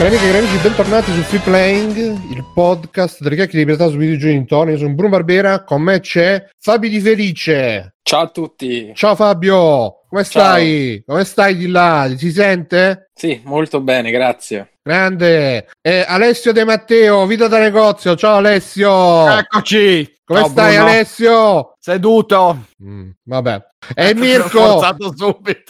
[0.00, 1.96] Cari amiche e cari amici, bentornati su Free Playing,
[2.30, 4.70] il podcast delle chiacchiere di libertà su videogiochi in Tony.
[4.70, 7.96] Io sono Bruno Barbera, con me c'è Fabio Di Felice.
[8.02, 8.92] Ciao a tutti.
[8.94, 11.02] Ciao Fabio, come stai?
[11.04, 12.10] Come stai di là?
[12.16, 13.10] Si sente?
[13.12, 14.70] Sì, molto bene, grazie.
[14.82, 15.68] Grande.
[15.82, 18.16] Eh, Alessio De Matteo, vita da negozio.
[18.16, 19.28] Ciao Alessio.
[19.28, 20.19] Eccoci.
[20.30, 20.90] Come Ciao, stai Bruno.
[20.90, 21.76] Alessio?
[21.80, 22.66] Seduto.
[22.84, 23.62] Mm, vabbè.
[23.96, 24.80] E L'ho Mirko.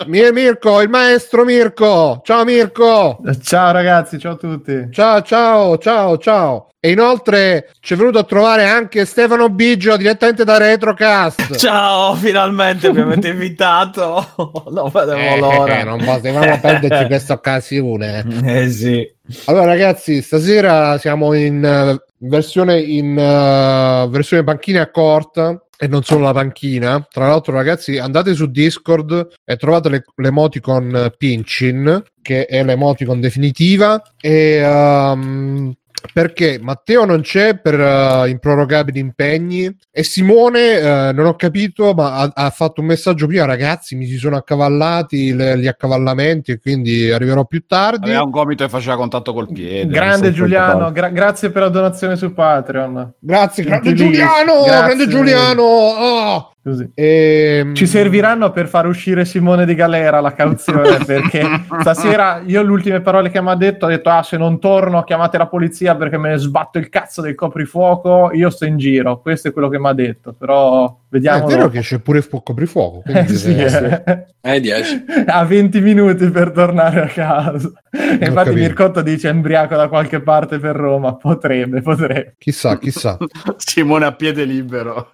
[0.06, 2.20] Mi- Mirko, il maestro Mirko.
[2.22, 3.20] Ciao Mirko.
[3.42, 4.88] Ciao ragazzi, ciao a tutti.
[4.90, 6.68] Ciao, ciao, ciao, ciao.
[6.78, 11.56] E inoltre ci è venuto a trovare anche Stefano Biggio direttamente da Retrocast.
[11.56, 14.26] Ciao, finalmente mi avete invitato.
[14.70, 15.78] Non vedevo Eh, l'ora.
[15.80, 18.26] eh, non potevamo perderci questa occasione.
[18.44, 19.10] Eh sì.
[19.46, 26.24] Allora, ragazzi, stasera siamo in eh, versione in eh, versione panchina corta e non solo
[26.24, 27.06] la panchina.
[27.10, 34.02] Tra l'altro, ragazzi, andate su Discord e trovate le- l'emoticon Pinchin, che è l'emoticon definitiva.
[34.20, 35.72] E ehm,
[36.12, 42.14] perché Matteo non c'è per eh, improrogabili impegni e Simone, eh, non ho capito, ma
[42.14, 46.58] ha, ha fatto un messaggio prima, ragazzi, mi si sono accavallati le- gli accavallamenti e
[46.58, 48.04] quindi arriverò più tardi.
[48.08, 49.92] Aveva un gomito e faceva contatto col piede.
[49.92, 53.12] Grande Giuliano, gra- grazie per la donazione su Patreon.
[53.18, 53.92] Grazie, grande.
[53.94, 54.82] Giuliano, Grazie.
[54.84, 55.62] grande Giuliano.
[55.62, 56.52] oh.
[56.62, 56.90] Così.
[56.94, 61.42] Ehm, Ci serviranno per far uscire Simone di galera la cauzione perché
[61.80, 65.02] stasera io le ultime parole che mi ha detto ha detto ah se non torno
[65.02, 69.22] chiamate la polizia perché me ne sbatto il cazzo del coprifuoco io sto in giro
[69.22, 72.18] questo è quello che mi ha detto però eh, vediamo è vero che c'è pure
[72.18, 73.02] il coprifuoco.
[73.06, 74.54] Eh, sì, deve- eh.
[74.56, 75.04] Eh, 10.
[75.26, 78.54] ha 20 minuti per tornare a casa e infatti.
[78.54, 83.16] Mircotto dice embriaco da qualche parte per Roma potrebbe potrebbe Chissà, chissà.
[83.56, 85.10] Simone a piede libero.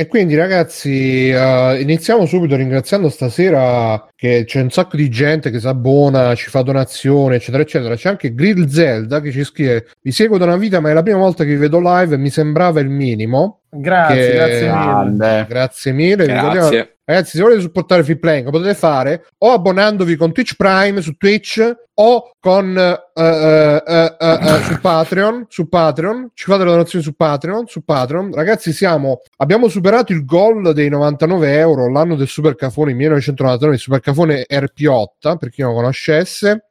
[0.00, 5.60] E quindi ragazzi, eh, iniziamo subito ringraziando stasera che c'è un sacco di gente che
[5.60, 7.94] si abbona, ci fa donazioni, eccetera, eccetera.
[7.96, 11.02] C'è anche Grill Zelda che ci scrive: Vi seguo da una vita, ma è la
[11.02, 13.60] prima volta che vi vedo live e mi sembrava il minimo.
[13.68, 15.46] grazie Che- grazie mille Grande.
[15.46, 16.24] Grazie mille.
[16.24, 16.96] Grazie.
[17.10, 21.16] Ragazzi, se volete supportare Free Playing, lo potete fare o abbonandovi con Twitch Prime su
[21.16, 25.46] Twitch o con eh, eh, eh, su Patreon.
[25.48, 27.66] Su Patreon, ci fate le donazioni su Patreon.
[27.66, 32.92] Su Patreon, ragazzi, siamo abbiamo superato il goal dei 99 euro l'anno del Super Cafone
[32.92, 36.66] 1999, il Super Cafone RP8 per chi non lo conoscesse.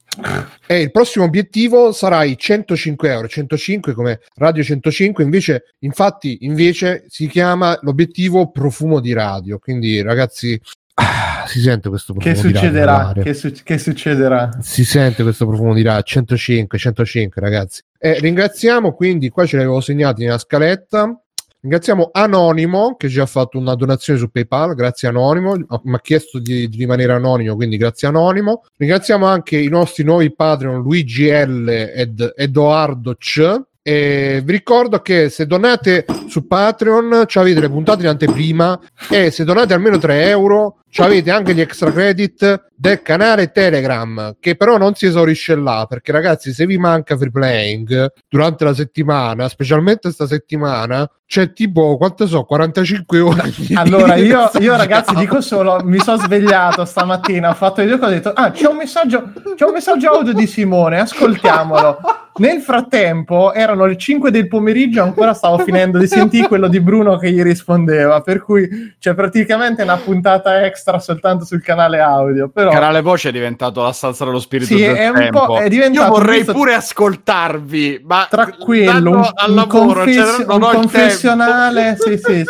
[0.66, 7.06] E il prossimo obiettivo sarà i 105 euro, 105 come Radio 105, invece, infatti, invece
[7.07, 9.57] si chiama l'obiettivo profumo di radio.
[9.57, 10.59] Quindi, ragazzi,
[10.96, 15.24] ah, si sente questo profumo che di radio succederà che, su- che succederà Si sente
[15.24, 17.81] questo profumo di radio 105, 105, ragazzi.
[17.97, 21.19] E ringraziamo quindi, qua ce l'avevo segnati nella scaletta.
[21.62, 26.40] Ringraziamo Anonimo che ci ha fatto una donazione su PayPal, grazie Anonimo, mi ha chiesto
[26.40, 28.64] di, di rimanere anonimo, quindi grazie Anonimo.
[28.78, 33.62] Ringraziamo anche i nostri nuovi Patreon Luigi L ed Edoardo C.
[33.81, 39.30] E vi ricordo che se donate su Patreon ci avete le puntate in anteprima e
[39.30, 44.56] se donate almeno 3 euro ci avete anche gli extra credit del canale Telegram che
[44.56, 49.50] però non si esaurisce là perché ragazzi se vi manca free playing durante la settimana
[49.50, 55.82] specialmente sta settimana c'è tipo quanto so 45 ore allora io, io ragazzi dico solo
[55.84, 59.32] mi sono svegliato stamattina ho fatto le due cose ho detto ah c'è un messaggio
[59.56, 62.00] c'è un messaggio audio di Simone ascoltiamolo.
[62.40, 67.18] Nel frattempo erano le 5 del pomeriggio ancora stavo finendo di sentire quello di Bruno
[67.18, 72.70] che gli rispondeva per cui c'è praticamente una puntata extra soltanto sul canale audio però
[72.70, 75.46] Il canale voce è diventato la stanza dello spirito Sì, del è un tempo.
[75.46, 80.06] po'- è diventato Io vorrei questo- pure ascoltarvi, ma tranquillo, stando un, al un lavoro,
[80.12, 82.46] cioè, un confessionale, sì, sì.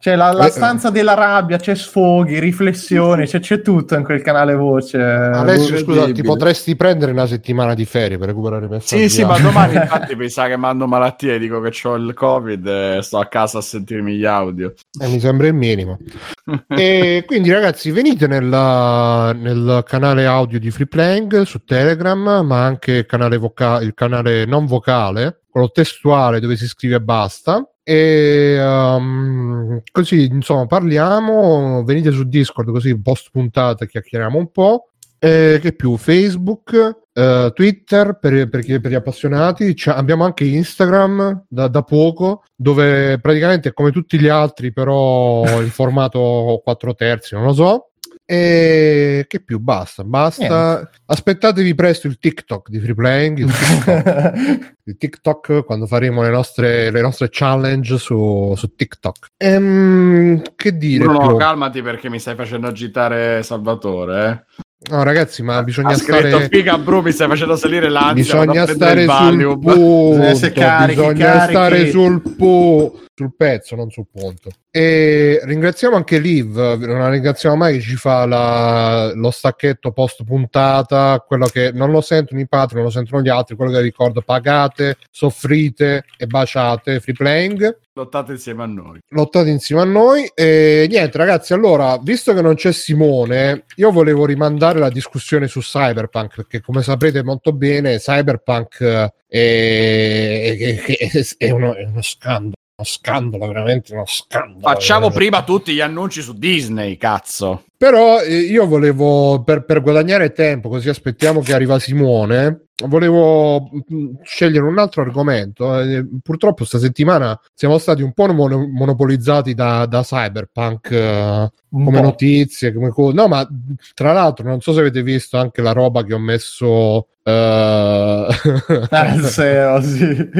[0.00, 4.22] C'è la, la Eh, stanza della rabbia, c'è sfoghi, riflessioni, c'è, c'è tutto in quel
[4.22, 4.96] canale voce.
[5.02, 9.24] Alessio scusa ti potresti prendere una settimana di ferie per recuperare i messaggi Sì, sì,
[9.24, 9.46] ma audio.
[9.48, 13.26] domani infatti mi sa che mando malattie, dico che ho il covid e sto a
[13.26, 14.72] casa a sentirmi gli audio.
[15.00, 15.98] Eh, mi sembra il minimo.
[16.68, 22.92] e quindi, ragazzi, venite nella- nel canale audio di Free Playing su Telegram, ma anche
[22.92, 27.68] il canale, voca- il canale non vocale, quello testuale dove si scrive e basta.
[27.90, 31.82] E um, così insomma parliamo.
[31.84, 34.90] Venite su Discord così post puntata chiacchieriamo un po'.
[35.18, 35.96] E che più?
[35.96, 39.72] Facebook, eh, Twitter per, per per gli appassionati.
[39.72, 45.70] C'è- abbiamo anche Instagram da, da poco, dove praticamente come tutti gli altri, però in
[45.70, 47.87] formato 4 terzi, non lo so.
[48.30, 49.58] E che più?
[49.58, 50.90] Basta, basta.
[51.06, 53.38] Aspettatevi presto il TikTok di Free Playing.
[53.38, 59.28] Il TikTok, il TikTok quando faremo le nostre, le nostre challenge su, su TikTok.
[59.38, 61.04] Ehm, che dire?
[61.04, 61.36] Bruno, più?
[61.38, 64.44] calmati perché mi stai facendo agitare Salvatore.
[64.90, 66.48] No, ragazzi, ma bisogna ha scritto stare.
[66.48, 68.12] figa bro mi stai facendo salire l'ansia
[68.44, 70.50] Bisogna prendere stare sul Valium." punto.
[70.52, 71.48] carichi, bisogna carichi.
[71.50, 74.50] stare sul pu- sul pezzo, non sul punto.
[74.70, 76.56] E ringraziamo anche Liv.
[76.56, 81.22] Non la ringraziamo mai che ci fa la- lo stacchetto post puntata.
[81.26, 83.56] Quello che non lo sentono i patri, non lo sentono gli altri.
[83.56, 87.00] Quello che ricordo: pagate, soffrite e baciate.
[87.00, 87.78] Free playing.
[87.98, 92.54] lottate insieme a noi lottate insieme a noi e niente ragazzi allora visto che non
[92.54, 98.80] c'è Simone io volevo rimandare la discussione su Cyberpunk perché come saprete molto bene Cyberpunk
[98.82, 102.52] eh, è, è- è- è uno, uno scandalo
[102.84, 104.60] scandalo veramente uno scandalo.
[104.60, 107.64] Facciamo prima tutti gli annunci su Disney cazzo.
[107.76, 114.14] Però eh, io volevo, per, per guadagnare tempo, così aspettiamo che arriva Simone, volevo mm,
[114.22, 115.80] scegliere un altro argomento.
[115.80, 122.00] Eh, purtroppo sta settimana siamo stati un po' mono- monopolizzati da, da Cyberpunk eh, come
[122.00, 123.46] notizie, come co- No, ma
[123.94, 127.08] tra l'altro non so se avete visto anche la roba che ho messo...
[127.24, 128.26] eh,
[128.90, 130.30] Ah, SEO, sì.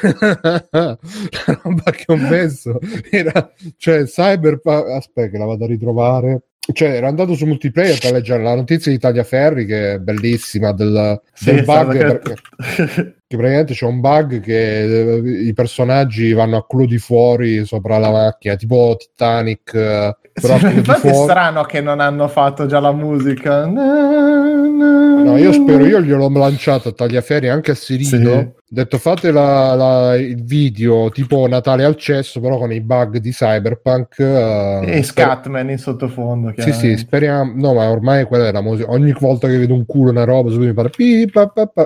[0.00, 0.98] la
[1.62, 2.78] roba che ho messo
[3.10, 6.42] era cioè Cyberpunk aspetta che la vado a ritrovare
[6.72, 11.20] cioè ero andato su multiplayer per leggere la notizia di Tagliaferri che è bellissima del,
[11.32, 12.34] Sì, del bug che- perché,
[13.26, 14.82] che praticamente c'è un bug che
[15.14, 15.16] eh,
[15.46, 20.66] i personaggi vanno a culo di fuori sopra la macchina tipo Titanic eh, però Sì,
[20.66, 23.64] infatti è strano che non hanno fatto già la musica.
[23.64, 28.54] No, No, io spero, io gliel'ho lanciato a Tagliaferri anche a Sirino.
[28.65, 28.65] Sì.
[28.76, 33.30] Detto fate la- la- il video tipo Natale al cesso, però con i bug di
[33.30, 34.18] Cyberpunk.
[34.18, 36.52] eh, E Scatman in sottofondo.
[36.58, 37.52] Sì, sì, speriamo.
[37.56, 38.90] No, ma ormai quella è la musica.
[38.90, 40.90] Ogni volta che vedo un culo, una roba, subito mi pare.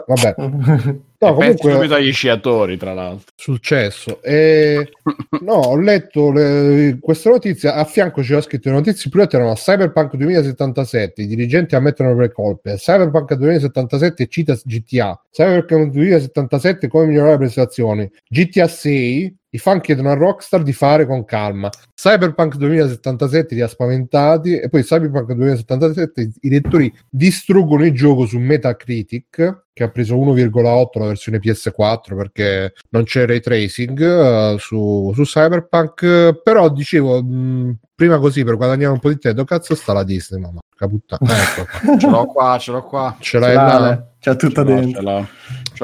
[0.05, 0.35] Vabbè,
[1.29, 4.23] no, pensi subito comunque agli sciatori tra l'altro sul cesso.
[4.23, 4.91] E...
[5.41, 7.75] No, ho letto le- questa notizia.
[7.75, 11.23] A fianco c'era scritto le notizie più lette erano Cyberpunk 2077.
[11.23, 12.75] I dirigenti ammettono le colpe.
[12.75, 15.21] Cyberpunk 2077 cita GTA.
[15.31, 18.11] Cyberpunk 2077 come migliorare le prestazioni.
[18.29, 19.39] GTA 6.
[19.53, 21.69] I fan chiedono a Rockstar di fare con calma.
[21.95, 24.59] Cyberpunk 2077 li ha spaventati.
[24.59, 29.65] E poi Cyberpunk 2077 i lettori distruggono il gioco su Metacritic.
[29.73, 35.23] Che ha preso 1,8 la versione PS4 perché non c'è ray tracing eh, su, su
[35.23, 36.41] Cyberpunk.
[36.45, 39.45] Però dicevo mh, prima così per guadagnare un po' di tempo.
[39.45, 40.61] Cazzo sta la Disney, mamma.
[40.77, 41.19] puttana.
[41.43, 41.97] Ecco qua.
[41.99, 43.93] ce l'ho qua ce l'ho qua Ce l'hai là.
[43.93, 44.09] eh.
[44.21, 45.29] C'ha tutta Ce l'ho, dentro.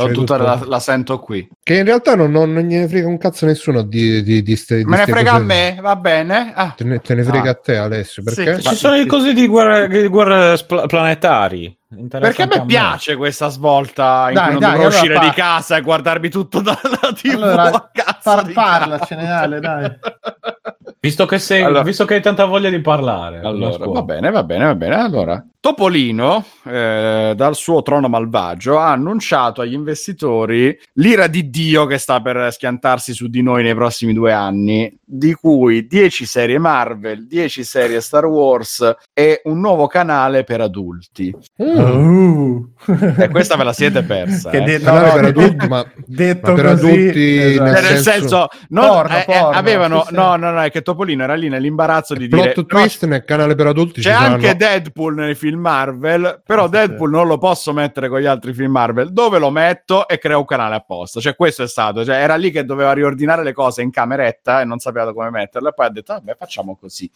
[0.04, 0.46] C'è tutta, tutto.
[0.48, 3.82] la, la sento qui Che in realtà non, non, non gliene frega un cazzo nessuno
[3.82, 5.44] di, di, di me ne frega a cose.
[5.44, 6.74] me va bene ah.
[6.76, 7.52] Te ne, te ne frega Ah.
[7.52, 8.22] a te, Alessio.
[8.22, 8.60] Perché?
[8.60, 8.68] Sì.
[8.68, 11.76] Ci sono le cose di guerra, di guerra spla- planetari.
[12.08, 15.14] Perché a anche me piace questa svolta in Dai, cui non dai, dovrò allora uscire
[15.14, 19.30] pa- di casa e guardarmi tutto dalla TV Allora, a par- parlacene.
[19.30, 19.90] Ale, dai.
[21.06, 23.40] Visto che, sei, Allora- visto che hai tanta voglia di parlare.
[23.40, 24.94] Allora, va bene, va bene, va bene.
[24.96, 31.98] Allora, Topolino, eh, dal suo trono malvagio, ha annunciato agli investitori l'ira di Dio che
[31.98, 37.26] sta per schiantarsi su di noi nei prossimi due anni, di cui 10 serie Marvel,
[37.26, 41.34] 10 serie Star Wars e un nuovo canale per adulti.
[41.60, 41.78] Mm.
[41.78, 42.68] Uh.
[43.18, 44.50] E questa ve la siete persa.
[44.50, 44.60] Che eh.
[44.62, 47.62] de- no, Canale no, per adulti, ma detto ma per così, adulti esatto.
[47.70, 50.14] Nel nel senso- non- Porno, eh, eh, porno, avevano, sì, sì.
[50.14, 53.24] no, no, no, è che Topolino era lì nell'imbarazzo di dire plot "No, twist nel
[53.24, 56.70] canale per adulti C'è ci saranno- anche Deadpool nei film Marvel, però Sì.
[56.70, 59.12] Deadpool non lo posso mettere con gli altri film Marvel.
[59.12, 61.20] Dove lo metto e creo un canale apposta.
[61.20, 62.04] Cioè, questo è stato.
[62.04, 65.70] Cioè, era lì che doveva riordinare le cose in cameretta e non sapeva come metterle.
[65.70, 67.10] E poi ha detto, vabbè, facciamo così.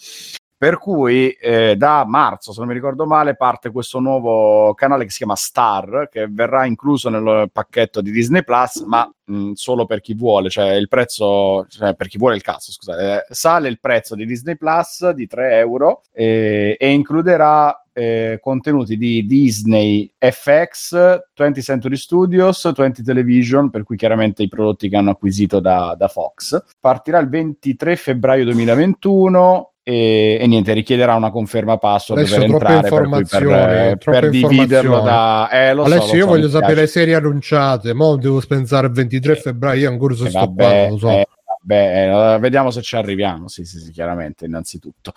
[0.60, 5.10] Per cui eh, da marzo, se non mi ricordo male, parte questo nuovo canale che
[5.10, 10.02] si chiama Star, che verrà incluso nel pacchetto di Disney Plus, ma mh, solo per
[10.02, 13.80] chi vuole, cioè il prezzo, cioè per chi vuole il cazzo, scusate, eh, sale il
[13.80, 20.94] prezzo di Disney Plus di 3 euro eh, e includerà eh, contenuti di Disney FX,
[21.38, 26.08] 20th Century Studios, 20 Television, per cui chiaramente i prodotti che hanno acquisito da, da
[26.08, 26.62] Fox.
[26.78, 32.72] Partirà il 23 febbraio 2021 e, e niente, richiederà una conferma password Adesso per troppe
[32.72, 35.48] entrare per, cui per, eh, per dividerlo da...
[35.50, 37.92] Eh, lo so, Alessio, lo io so, voglio sapere serie annunciate.
[37.92, 39.80] Mo' devo pensare il 23 febbraio.
[39.80, 41.08] Io ancora so Eh, sto vabbè, lo so.
[41.08, 41.26] eh,
[41.62, 43.48] vabbè, eh, vediamo se ci arriviamo.
[43.48, 45.12] Sì, sì, sì, chiaramente, innanzitutto.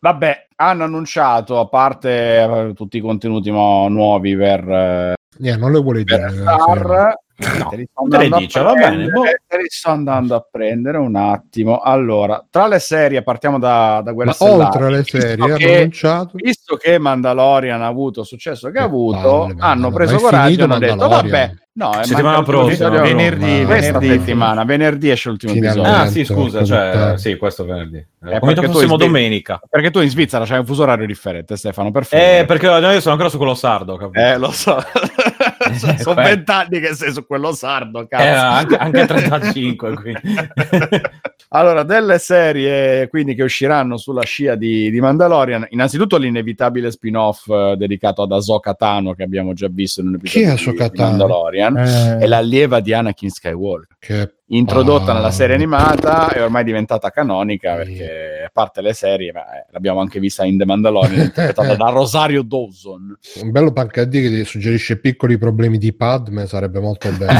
[0.00, 2.10] Vabbè, hanno annunciato, a parte
[2.42, 5.14] eh, tutti i contenuti nuovi per, eh,
[5.56, 6.30] non le vuole dire.
[6.30, 7.68] Star, No,
[8.08, 8.86] Te le dice, va bene.
[8.88, 9.24] prendere, boh.
[9.68, 11.78] Sto andando a prendere un attimo.
[11.78, 14.62] Allora, tra le serie, partiamo da, da Guerra Ma Stellari.
[14.62, 18.82] oltre alle Visto serie che- annunciato visto che Mandalorian ha avuto il successo che ha
[18.82, 21.08] Che avuto, palle, hanno preso è coraggio e hanno detto?
[21.08, 24.08] Vabbè, no, è Settimana prossima, venerdì, questa venerdì.
[24.18, 25.88] settimana, venerdì esce l'ultimo Finalmente.
[25.88, 26.06] episodio.
[26.06, 27.96] Ah, sì, scusa, porca cioè, sì, questo venerdì.
[27.96, 29.60] Eh, perché Convinto tu fossimo domenica.
[29.68, 33.12] Perché tu in Svizzera c'hai un fuso orario differente, Stefano, per Eh, perché io sono
[33.12, 34.20] ancora su quello sardo, capito?
[34.24, 34.76] Eh, lo so.
[35.98, 36.28] sono quello.
[36.28, 38.22] vent'anni che sei su quello sardo, cazzo.
[38.24, 40.20] Eh, anche, anche 35, quindi.
[41.52, 47.74] Allora, delle serie quindi che usciranno sulla scia di, di Mandalorian, innanzitutto l'inevitabile spin-off eh,
[47.76, 51.02] dedicato ad Ahsoka Tano che abbiamo già visto in un Chi è episodio di, di?
[51.02, 53.96] Mandalorian, Eh, è l'allieva di Anakin Skywalker.
[53.98, 55.14] che Introdotta Ah.
[55.14, 57.92] nella serie animata e ormai diventata canonica Sì.
[57.92, 61.88] perché a parte le serie, ma, eh, l'abbiamo anche vista in The Mandalorian interpretata da
[61.90, 63.16] Rosario Dawson.
[63.42, 67.38] un bello pancadì che suggerisce piccoli problemi di Padme sarebbe molto bello.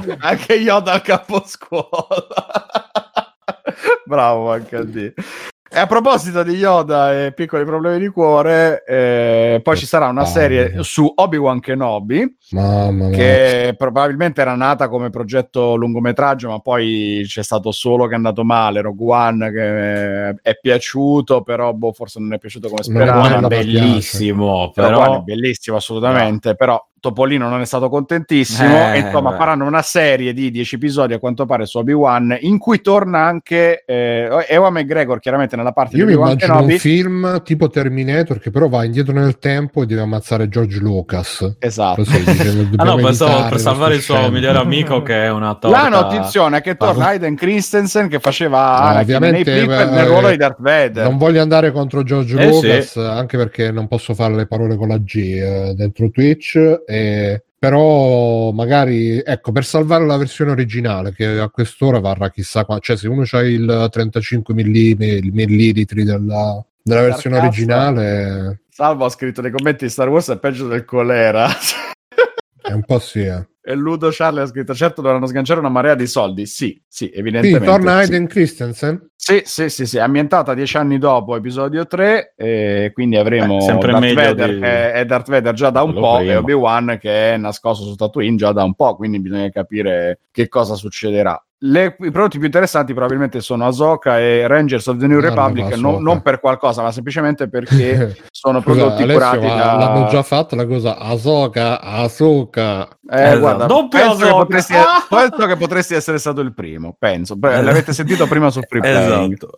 [0.00, 0.16] Bello.
[0.20, 1.86] anche Yoda al caposcuola.
[4.04, 5.12] Bravo HD.
[5.74, 10.26] E a proposito di Yoda e piccoli problemi di cuore, eh, poi ci sarà una
[10.26, 13.16] serie su Obi-Wan Kenobi Mamma mia.
[13.16, 18.44] che probabilmente era nata come progetto lungometraggio, ma poi c'è stato solo che è andato
[18.44, 18.82] male.
[18.82, 23.46] Rogue One che eh, è piaciuto, però boh, forse non è piaciuto come Rogue One
[23.46, 25.16] È bellissimo, Però però...
[25.16, 29.36] è bellissimo assolutamente, però Topolino non è stato contentissimo Eh, e insomma beh.
[29.36, 33.82] faranno una serie di 10 episodi a quanto pare su Obi-Wan in cui torna anche
[33.84, 37.68] eh, Ewan McGregor chiaramente nella parte Io di mi Obi-Wan immagino Kenobi un film tipo
[37.68, 41.56] Terminator che però va indietro nel tempo e deve ammazzare George Lucas.
[41.58, 42.22] esatto Così,
[42.76, 44.30] Ah no, pensavo per salvare il suo scene.
[44.30, 45.82] migliore amico che è una torta.
[45.82, 49.90] la notizia è che torna Parlo- Hayden Christensen che faceva No, nei ovviamente, prequel eh,
[49.90, 53.88] nel ruolo di Darth Vader Non voglio andare contro George Eh, Lucas, anche perché non
[53.88, 56.56] posso fare le parole con la G eh, dentro Twitch.
[56.92, 62.80] E- Però magari, ecco, per salvare la versione originale, che a quest'ora varrà chissà qua,
[62.80, 67.48] cioè se uno ha il 35 millilitri della, della versione Cazzo.
[67.48, 71.46] originale, Salvo ha scritto nei commenti Star Wars è peggio del colera
[72.62, 73.20] è un po' sì.
[73.20, 73.46] eh.
[73.64, 77.64] E Ludo Charlie ha scritto certo dovranno sganciare una marea di soldi sì, sì, evidentemente
[77.64, 77.98] torna sì.
[77.98, 79.10] Hayden Christensen?
[79.14, 83.60] Sì, sì, sì, sì, è ambientata dieci anni dopo episodio 3, e quindi avremo Eh,
[83.60, 86.32] sempre Darth Vader di- che è Darth Vader già da un po' prima.
[86.32, 90.48] e Obi-Wan che è nascosto su Tatooine già da un po', quindi bisogna capire che
[90.48, 91.40] cosa succederà.
[91.64, 95.66] Le- I prodotti più interessanti probabilmente sono Ahsoka e Rangers of the New no, Republic,
[95.66, 95.80] Ahsoka.
[95.80, 99.74] non, non per qualcosa, ma semplicemente perché sono Scusa, prodotti Alessio, curati da...
[99.76, 102.88] l'hanno già fatta la cosa Ahsoka, Ahsoka.
[103.08, 103.38] Eh, Esatto.
[103.38, 105.06] guarda, Doppio penso che, potresti, Ah!
[105.08, 107.36] penso che potresti essere stato il primo, penso.
[107.36, 108.82] Beh, l'avete sentito prima su Free.
[108.82, 109.50] Esatto.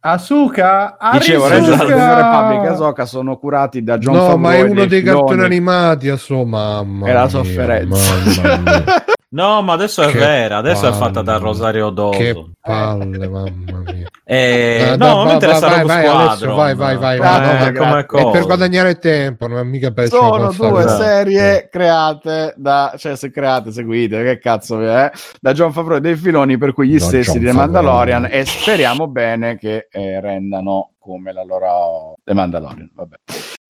[0.00, 1.48] Asuka, Dicevo, Arisuka.
[1.48, 4.58] Rangers of the New Republic e Ahsoka sono curati da John no, Favreau ma è
[4.58, 5.18] e uno dei Filoni.
[5.18, 7.08] cartoni animati, a sua mamma.
[7.08, 8.14] È la mia, sofferenza.
[8.14, 8.84] mamma mia.
[9.30, 11.02] No, ma adesso è Che vera, adesso è palle.
[11.04, 12.18] fatta da Rosario Dawson.
[12.18, 14.06] Che palle, mamma mia.
[14.30, 16.06] Eh, Eh, no, dai, mi interessa vai, vai.
[16.06, 19.90] Alessio, vai, vai, vai, vai, no, ma come È per guadagnare tempo, non è mica
[19.90, 25.52] per Sono due passare- serie create da, cioè se create, seguite, che cazzo è, da
[25.54, 27.72] John Favreau e dei filoni per cui gli Da stessi Jon di The Favreau.
[27.72, 33.16] Mandalorian e speriamo bene che eh, rendano come la loro The Mandalorian, vabbè.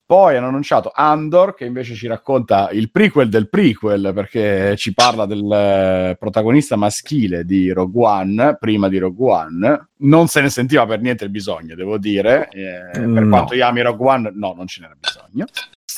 [0.08, 5.26] Poi hanno annunciato Andor, che invece ci racconta il prequel del prequel, perché ci parla
[5.26, 9.88] del eh, protagonista maschile di Rogue One, prima di Rogue One.
[9.96, 12.48] Non se ne sentiva per niente il bisogno, devo dire.
[12.52, 13.28] Eh, per No.
[13.28, 15.44] quanto io ami Rogue One, no, non ce n'era bisogno.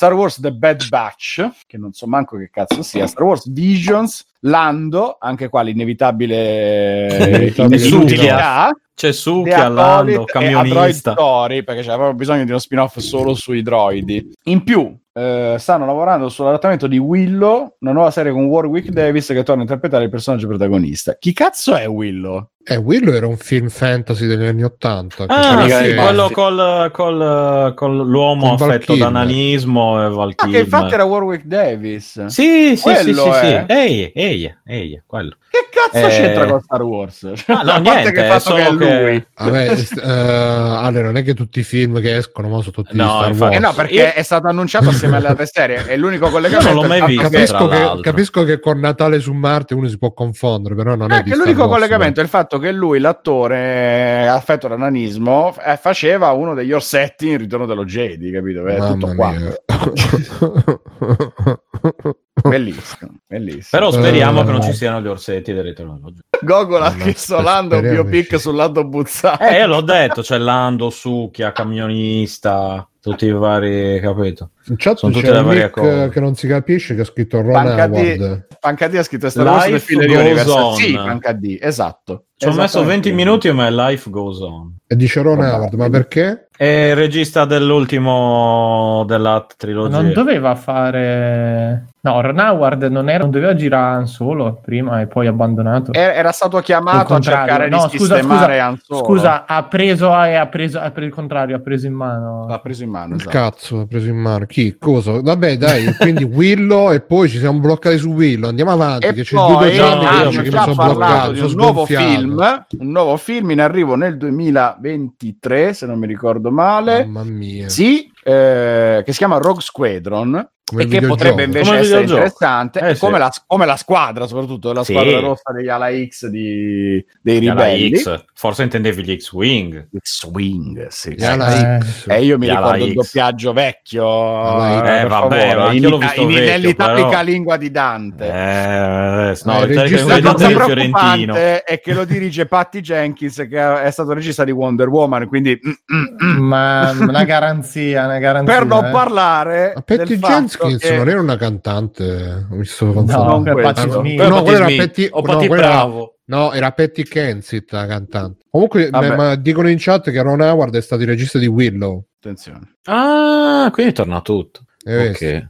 [0.01, 4.25] Star Wars The Bad Batch, che non so manco che cazzo sia, Star Wars Visions,
[4.39, 11.11] Lando, anche qua l'inevitabile Inevitabile inutilità, C'è The Succhi, Allando, Acolyte e A Droid camionista.
[11.11, 14.31] Story, perché c'aveva bisogno di uno spin-off solo sui droidi.
[14.45, 19.43] In più, eh, stanno lavorando sull'adattamento di Willow, una nuova serie con Warwick Davis che
[19.43, 21.15] torna a interpretare il personaggio protagonista.
[21.19, 22.53] Chi cazzo è Willow?
[22.63, 25.25] Eh, Willow era un film fantasy degli anni Ottanta.
[25.27, 30.59] Ah, sì, quello col, col, con l'uomo Con affetto da nanismo e Val Ah, che
[30.59, 32.25] infatti era Warwick Davis.
[32.27, 33.45] Sì, sì, sì, Quello sì, sì.
[33.45, 33.65] è.
[33.67, 35.35] Ehi, ehi, ehi, quello.
[35.51, 37.33] Che cazzo Eh, c'entra con Star Wars?
[37.47, 39.25] Ah, no, niente, che è fatto che è solo che- lui.
[39.37, 42.95] Vabbè, st- eh, Ale, non è che tutti i film che escono mo sono tutti
[42.95, 43.55] No, Star infatti- Wars.
[43.55, 45.85] Eh no, perché Io- è stato annunciato assieme alle altre serie.
[45.85, 46.69] È l'unico collegamento.
[46.69, 49.87] Io non l'ho è mai visto, capisco, che, capisco che con Natale su Marte uno
[49.87, 52.50] si può confondere, però non è Eh, di che Star l'unico collegamento è il fatto
[52.59, 58.31] che lui, l'attore affetto da nanismo, eh, faceva uno degli orsetti in Ritorno dello Jedi,
[58.31, 58.65] capito?
[58.65, 59.33] È Mamma tutto qua.
[62.43, 63.67] Bellissimo, bellissimo.
[63.69, 64.63] Però speriamo Eh, che non no.
[64.65, 66.21] ci siano gli orsetti del ritorno dello Jedi.
[66.45, 69.43] Gogol ha Ma chiesto Lando un biopic che- sul Lando Buzzati.
[69.43, 72.87] Eh, io l'ho detto, c'è Lando, Succhia, camionista.
[72.99, 74.51] tutti i vari, capito?
[74.67, 76.09] In chat Sono c'è tutte le un varie cose.
[76.09, 78.47] che non si capisce che ha scritto Ron Panca D, Howard.
[78.59, 80.49] Panca D ha scritto Star Wars goes Universe.
[80.49, 80.75] on.
[80.75, 82.25] Sì, Panca D, esatto.
[82.41, 84.75] Ci ho messo Esattamente 20 minuti ma life goes on.
[84.87, 85.53] E dice Ron Vabbè.
[85.53, 86.47] Howard, ma perché?
[86.57, 90.01] È il regista dell'ultimo della trilogia.
[90.01, 91.85] Non doveva fare...
[92.01, 95.93] No, Ron Howard non, era, non doveva girare Han Solo prima e poi abbandonato.
[95.93, 97.69] Era stato chiamato Il a cercare contrario.
[97.69, 99.03] di No, scusa, sistemare scusa, Han Solo.
[99.05, 102.47] Scusa, ha preso, ha, ha preso, ha preso il contrario, ha preso in mano.
[102.47, 103.13] L'ha preso in mano.
[103.15, 103.37] Il esatto.
[103.37, 104.45] cazzo ha preso in mano.
[104.45, 104.75] Chi?
[104.77, 105.21] Cosa?
[105.21, 108.49] Vabbè, dai, quindi Willow e poi ci siamo bloccati su Willow.
[108.49, 110.75] Andiamo avanti, E che c'è poi due giorni che hanno dice che mi già sono
[110.75, 112.03] parlato bloccato, di sono un nuovo sgonfiato.
[112.35, 117.05] Film, un nuovo film in arrivo nel 2023, se non mi ricordo male.
[117.05, 117.69] Mamma mia.
[117.69, 120.49] Sì, eh, che si chiama Rogue Squadron.
[120.63, 123.01] Come e che potrebbe invece Come essere interessante Eh, sì.
[123.01, 124.93] come, la, come la squadra soprattutto la Sì.
[124.93, 128.23] squadra rossa degli Ala X di- dei ribelli X.
[128.33, 129.89] Forse intendevi gli X-Wing.
[130.01, 131.09] Swing sì.
[131.09, 131.81] E alla Eh.
[131.81, 132.07] X.
[132.07, 135.95] E io mi Yala ricordo il doppiaggio vecchio, eh, Eh, vabbè, favore, in, io l'ho
[135.97, 137.21] ita- visto in- vecchio, nell'italica però.
[137.23, 138.25] lingua di Dante.
[138.27, 143.45] Eh, no, Eh, l'Italia regista- che La cosa preoccupante è che lo dirige Patty Jenkins,
[143.49, 146.05] che è stato regista di Wonder Woman, quindi mm, mm,
[146.37, 146.39] mm.
[146.47, 148.53] Ma una garanzia, una garanzia.
[148.57, 148.91] per non eh.
[148.91, 153.51] parlare Ma Patty Jenkins che- non era una cantante, mi sto No, confondendo.
[153.53, 153.71] quello.
[153.71, 154.21] Patti No, Smith.
[154.27, 154.83] no, quella era.
[154.83, 156.15] Patty- o no, quella era- Bravo.
[156.25, 158.45] No, era Patty Kensit la cantante.
[158.49, 162.05] Comunque, ma, ma dicono in chat che Ron Howard è stato il regista di Willow.
[162.17, 162.75] Attenzione.
[162.85, 164.61] Ah, quindi torna tutto.
[164.85, 165.15] Eh, Ok.
[165.17, 165.47] sì.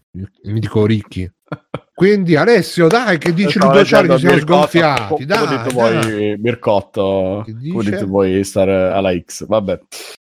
[0.49, 1.29] Mi dico ricchi.
[2.01, 5.03] Quindi Alessio, dai, che dici Ludo Ciari che siamo Mircotto, sgonfiati.
[5.07, 5.73] come Dai, dite dai.
[5.73, 9.79] voi, Mircotto, Che come dite voi stare alla X, vabbè.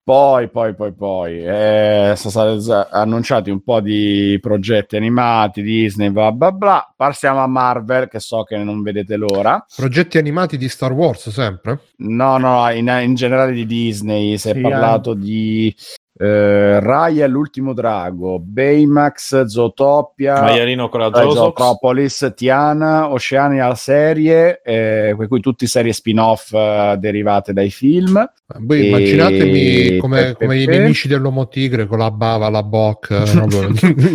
[0.05, 6.31] Poi, poi, poi, poi, eh, sono stati annunciati un po' di progetti animati, Disney, bla
[6.31, 6.93] bla bla.
[6.95, 9.64] Passiamo a Marvel, che so che non vedete l'ora.
[9.75, 11.79] Progetti animati di Star Wars, sempre?
[11.99, 15.75] No, no, in, in generale di Disney si è Sì, parlato di
[16.14, 21.33] eh, Raya l'ultimo drago, Baymax, Zootopia, Maialino la.
[21.33, 28.31] Zootropolis, Tiana, Oceania la serie, eh, per cui tutte serie spin-off eh, derivate dai film.
[28.59, 33.25] Voi E- immaginatemi come, come i nemici dell'uomo tigre con la bava, la bocca.
[33.33, 33.47] no,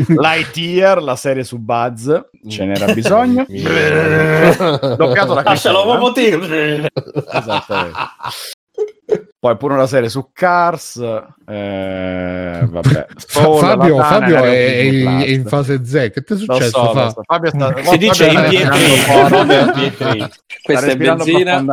[0.07, 2.11] Lightyear, la serie su Buzz,
[2.47, 3.45] ce n'era bisogno.
[3.49, 6.89] Doppiato da Lascia Chris l'uomo tigre.
[7.31, 7.97] Esattamente.
[9.39, 10.95] Poi pure una serie su Cars.
[11.45, 13.05] Eh, vabbè.
[13.17, 15.27] Soul, Fabio, Fabio è, Plus.
[15.29, 15.91] in fase Z.
[16.11, 16.85] Che ti è successo?
[16.85, 17.09] so, Fa?
[17.11, 17.21] so.
[17.23, 19.71] Fabio sta, Si dice Fabio in Fabio in.
[19.73, 20.19] Pietri.
[20.21, 20.29] Sta
[20.63, 21.61] Questa è benzina.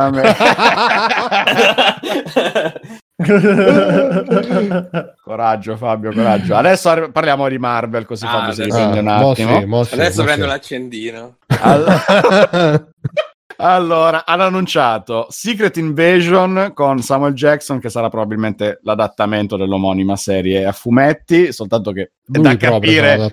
[5.23, 6.55] Coraggio, Fabio, coraggio.
[6.55, 9.59] Adesso arri- parliamo di Marvel, così Ah, Fabio si adesso- riprende un Ah, mo attimo.
[9.59, 10.49] sì, mo sì, Adesso mo prendo sì.
[10.49, 11.35] l'accendino.
[11.61, 12.87] All-
[13.57, 20.71] Allora, hanno annunciato Secret Invasion con Samuel Jackson, che sarà probabilmente l'adattamento dell'omonima serie a
[20.71, 23.31] fumetti, soltanto che è da capire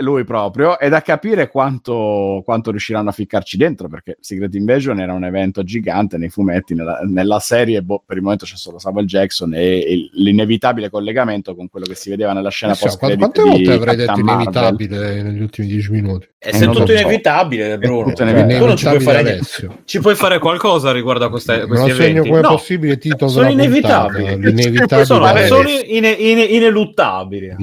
[0.00, 5.14] lui proprio, è da capire quanto, quanto riusciranno a ficcarci dentro, perché Secret Invasion era
[5.14, 9.06] un evento gigante nei fumetti, nella, nella serie, boh, per il momento c'è solo Samuel
[9.06, 13.16] Jackson e, e l'inevitabile collegamento con quello che si vedeva nella scena Adesso, post quante,
[13.18, 16.26] quante volte avrei detto inevitabile negli ultimi dieci minuti?
[16.40, 16.92] E Eh, se è non tutto so.
[16.92, 18.02] inevitabile, Bruno.
[18.04, 18.58] tutto Tu inevitabile.
[18.66, 19.38] non ci puoi fare niente.
[19.40, 19.78] Alessio.
[19.84, 23.48] Ci puoi fare qualcosa riguardo a queste, questi lo segno come No, possibile titolo sono
[23.48, 24.36] inevitabili.
[24.72, 27.54] puntata, sono, sono ine- ine- ineluttabili.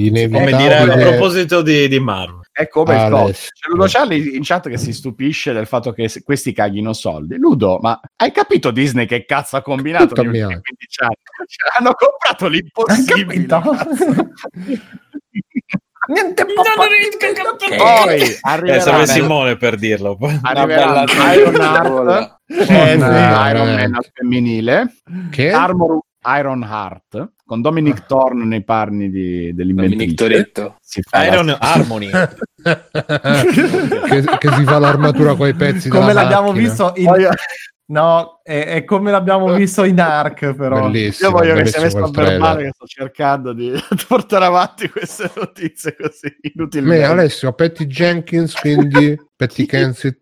[0.56, 2.44] Come dire a proposito di, di Marvel.
[2.52, 3.18] È come il Alessio.
[3.26, 3.36] coach.
[3.52, 7.36] C'è Ludo Cialli in chat che si stupisce del fatto che questi caghino soldi.
[7.38, 10.62] Ludo, ma hai capito Disney che cazzo ha combinato Tutto negli ultimi mio.
[10.62, 11.16] 15 anni?
[11.48, 13.48] Cioè, hanno comprato l'impossibile.
[16.08, 20.18] Niente Poi Eh, arriverà serve nel- Simone per dirlo.
[20.44, 21.56] arriverà bella Iron
[22.48, 22.72] Eh, sì.
[22.72, 24.94] eh, Iron Man al femminile,
[25.32, 25.52] Che?
[25.52, 26.00] Armor
[26.38, 30.14] Iron Heart con Dominic Thorne nei panni di, dell'inventrice.
[30.16, 30.78] Toretto.
[30.82, 32.10] Si fa la- Iron Harmony.
[32.10, 36.68] che, che si fa l'armatura con i pezzi come della l'abbiamo macchina.
[36.68, 37.30] visto in...
[37.88, 40.90] No, è, è come l'abbiamo visto in Ark, però.
[40.90, 43.72] Bellissimo, Io voglio che sia messo a verbale che sto cercando di
[44.08, 47.04] portare avanti queste notizie così Me, inutilmente.
[47.06, 50.18] Alessio, Patty Jenkins, quindi Patty Kensit.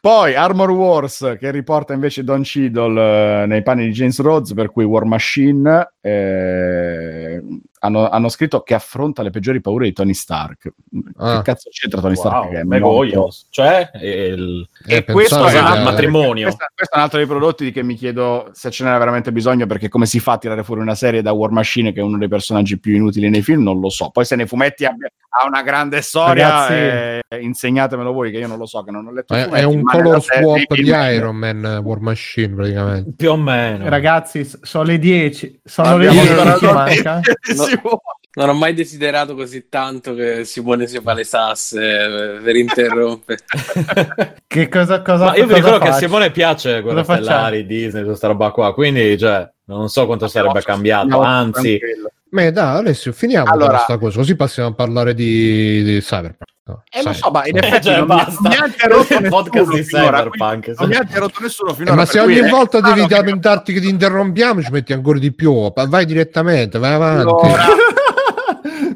[0.00, 4.70] Poi Armor Wars che riporta invece Don Cheadle eh, nei panni di James Rhodes, per
[4.70, 7.42] cui War Machine eh,
[7.80, 10.72] hanno, hanno scritto che affronta le peggiori paure di Tony Stark.
[11.16, 11.36] Ah.
[11.36, 12.44] Che cazzo c'entra Tony Stark?
[12.44, 13.28] Wow, che è Megoglio.
[13.50, 14.66] Cioè, il...
[14.86, 16.44] Eh, E questo è un matrimonio.
[16.44, 19.32] Questo, questo è un altro dei prodotti di che mi chiedo se ce n'era veramente
[19.32, 22.02] bisogno, perché come si fa a tirare fuori una serie da War Machine, che è
[22.02, 24.10] uno dei personaggi più inutili nei film, non lo so.
[24.10, 26.68] Poi se nei fumetti abbia, ha una grande storia.
[26.68, 29.34] Eh, insegnatemelo voi, che io non lo so, che non ho letto.
[29.34, 33.12] È, fumetti, è un color swap di Iron Man War Machine praticamente.
[33.16, 33.88] Più o meno.
[33.88, 35.60] Ragazzi, sono le 10.
[35.64, 37.20] Sono le Abbiamo 10 ancora che manca.
[37.66, 37.98] Si può.
[38.36, 43.38] Non ho mai desiderato così tanto che Simone si fa le sasse eh, per interrompere.
[44.46, 45.92] Che cosa, cosa Ma io vi ricordo che a?
[45.92, 47.02] Simone piace facciamo?
[47.02, 52.10] Stellari, Disney, tutta sta roba qua, quindi cioè, non so quanto sarebbe cambiato, anzi, tranquillo.
[52.28, 56.44] Beh, dai, Alessio, finiamo Allora- con questa cosa, così passiamo a parlare di, di Cyberpunk.
[56.66, 58.40] No, Eh, lo so, ma in Eh, effetti cioè, non, mi- basta.
[58.40, 60.72] non mi ha interrotto podcast di Cyberpunk.
[60.78, 61.94] Non mi ha interrotto nessuno Eh, finora.
[61.96, 65.18] ma per se ogni è volta devi che- lamentarti che ti interrompiamo, ci metti ancora
[65.18, 65.72] di più.
[65.74, 67.20] Vai direttamente, vai avanti.
[67.22, 67.64] Allora,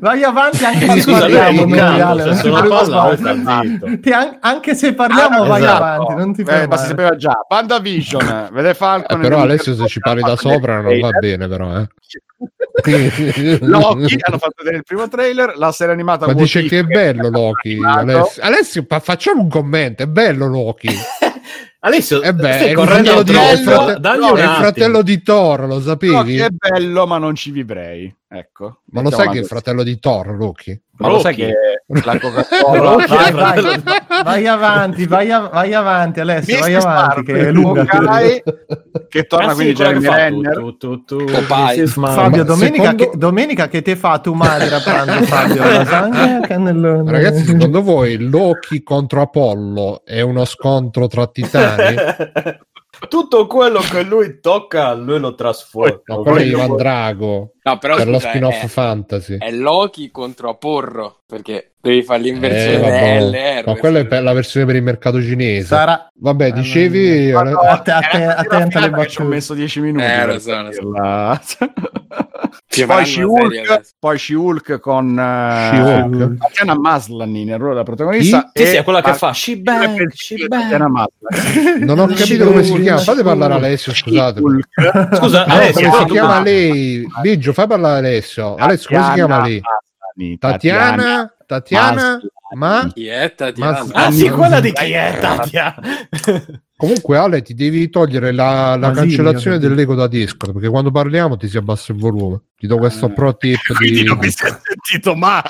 [0.00, 1.62] Vai avanti anche Ma se parliamo.
[1.62, 5.82] un noi, cazzo, Ale, non se palla, an- anche se parliamo, Ah, vai esatto.
[5.84, 7.32] avanti, non ti eh, ma si sapeva già.
[7.48, 9.20] WandaVision, vede Eh, Falcon.
[9.20, 11.86] però e Alessio se ci parli da sopra non va bene però eh.
[13.60, 16.78] Loki hanno fatto vedere il primo trailer, la serie animata ma What dice If che
[16.78, 17.78] è bello Loki.
[17.84, 20.88] Alessio, Alessio facciamo un commento è bello Loki
[21.82, 24.42] Alessio, Eh beh, stai correndo fratello di- troppo, è il frate- dagli no, un è
[24.42, 26.36] il fratello di Thor lo sapevi?
[26.38, 28.14] è bello, ma non ci vivrei.
[28.32, 28.82] Ecco.
[28.92, 30.80] ma lo sai che è il fratello di Thor Loki?
[30.98, 31.50] Ma lo sai Rocky.
[31.52, 33.06] che la Coca-Cola Rocky.
[33.08, 33.82] Vai, vai, fratello-
[34.22, 36.84] vai avanti, vai, av- vai avanti Alessio, vai Mrs.
[36.84, 37.84] avanti che è lunga.
[39.10, 40.54] Che torna Ah, sì, quindi che Jeremy fa Renner.
[40.54, 41.86] tu, tu, tu, tu, Popeye.
[41.88, 45.64] Fabio, domenica, secondo- che, domenica che te fa tu madre a pranzo, Fabio?
[45.64, 47.10] Lasagna, cannellone.
[47.10, 51.69] ragazzi secondo voi Loki contro Apollo è uno scontro tra titani?
[53.09, 56.00] Tutto quello che lui tocca, lui lo trasforma.
[56.04, 60.11] no quello è Ivan Drago No, però per lo scusa, spin-off è, fantasy è Loki
[60.11, 63.20] contro Aporro, perché devi fare Eh, l'inversione vabbè.
[63.61, 63.62] LR.
[63.66, 66.11] ma quella è per la versione per il mercato cinese Sarà...
[66.14, 69.09] vabbè dicevi te- a te- Era attenta alle battute.
[69.09, 70.04] Ci ho messo 10 minuti.
[70.04, 70.90] Eh, lo so, lo so.
[72.86, 76.38] Poi She-Hulk, poi She-Hulk con eh, She-Hulk.
[76.38, 78.50] Tatiana Maslany nel ruolo da protagonista.
[78.52, 80.62] Sì, e sì, è quella che fa She Bang, She Bang.
[80.62, 81.84] Tatiana Maslany.
[81.84, 84.40] non ho capito come si chiama fate parlare Alessio scusate.
[85.14, 87.06] Scusa, No, Alessio, si chiama lei?
[87.22, 88.54] Biggio, fai parlare Alessio.
[88.56, 89.62] Alessio, come si chiama lei?
[90.38, 91.34] Tatiana?
[91.46, 92.20] Tatiana?
[92.54, 92.90] Ma?
[92.92, 93.86] Chi è Tatiana?
[93.92, 95.76] Ah sì, quella di chi è Tatiana?
[96.80, 99.74] Comunque Ale ti devi togliere la, la cancellazione quindi.
[99.74, 102.40] dell'ego da Discord perché quando parliamo ti si abbassa il volume.
[102.56, 103.12] Ti do questo Eh.
[103.12, 104.04] pro tip Quindi di...
[104.06, 105.40] non mi si è sentito mai.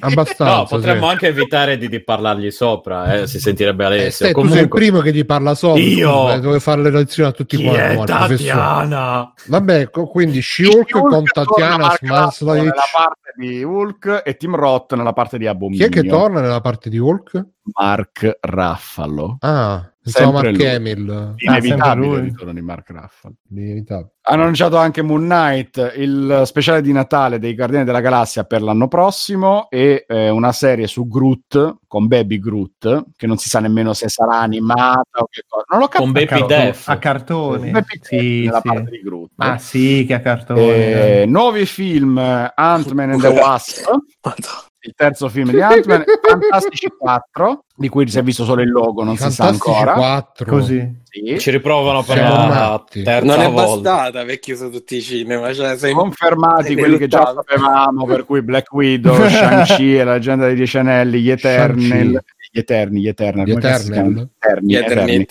[0.00, 0.56] Abbastanza.
[0.56, 1.12] No, potremmo sì.
[1.12, 4.26] anche evitare di, di parlargli sopra, eh, si sentirebbe Eh, Alessio.
[4.26, 5.80] te, tu sei il Comunque, primo che ti parla sopra.
[5.80, 6.32] Io?
[6.32, 8.04] eh, dove fare le lezioni a tutti chi quanti.
[8.12, 9.32] Tatiana?
[9.46, 12.62] Vabbè, co- quindi She-Hulk con Tatiana Smarslavich.
[12.62, 15.86] nella parte di Hulk e Tim Roth nella parte di Chi Abominio.
[15.86, 17.44] è che torna nella parte di Hulk?
[17.78, 19.36] Mark Raffalo.
[19.40, 20.68] Ah, pensavo Sempre Mark lui.
[20.68, 21.34] Hamill.
[21.36, 23.34] Inevitabile il ritorno di Mark Raffalo.
[23.50, 24.12] Inevitabile.
[24.22, 28.86] Hanno annunciato anche Moon Knight, il speciale di Natale dei Guardiani della Galassia per l'anno
[28.86, 33.92] prossimo e eh, una serie su Groot con Baby Groot, che non si sa nemmeno
[33.92, 35.64] se sarà animata o che cosa.
[35.70, 36.02] Non l'ho capito.
[36.02, 36.88] Con Baby a, cartone, Def.
[36.88, 37.70] a cartoni.
[37.70, 38.68] Baby Sì, nella sì.
[38.68, 39.30] parte di Groot.
[39.34, 41.22] Ma sì, che a cartone.
[41.22, 43.86] Eh, nuovi film Ant-Man and the Wasp
[44.22, 44.68] Madonna.
[44.82, 49.02] Il terzo film di Ant-Man Fantastici 4 di cui si è visto solo il logo
[49.04, 50.46] non si sa Fantastici ancora 4.
[50.46, 50.98] Così.
[51.04, 51.38] Sì.
[51.38, 53.02] Ci riprovano per Siamo la matti.
[53.02, 53.90] terza Non è volta.
[53.92, 55.52] bastata aver chiuso tutti i cinema.
[55.52, 55.92] Cioè, sei...
[55.92, 60.54] confermati sei quelli che già sapevamo per cui Black Widow, Shang-Chi e la leggenda dei
[60.54, 62.24] Dieci Anelli gli Eternal Shang-Chi.
[62.52, 63.82] gli Eterni, gli Eternal, Gli Eternal?
[63.92, 64.28] chiamano?
[64.38, 65.26] Eterni, Gli Eterni.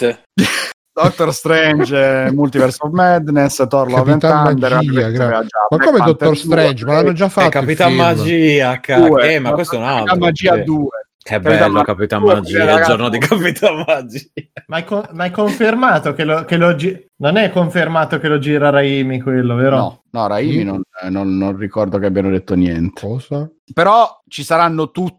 [1.02, 5.80] Doctor Strange eh, Multiverse of Madness Thor Love and Capitan Thunder Magia, gra- Ma come
[5.98, 6.86] Panther Doctor 2, Strange?
[6.86, 7.50] Ma l'hanno già È fatto.
[7.50, 7.94] Capitan.
[7.94, 10.06] Magia, ca- due, eh, ma questo è un altro.
[10.06, 10.64] Capitan Magia sì.
[10.64, 10.88] 2
[11.22, 14.20] Che bello Capitan Magia, il giorno di Capitan Magia.
[14.68, 14.84] Ma
[15.14, 19.20] ma hai confermato che lo, che lo gi- non è confermato che lo gira Raimi
[19.22, 19.76] quello, vero?
[19.78, 23.50] no, no Raimi non, eh, non- non ricordo che abbiano detto niente Cosa?
[23.74, 25.18] Però ci saranno tutti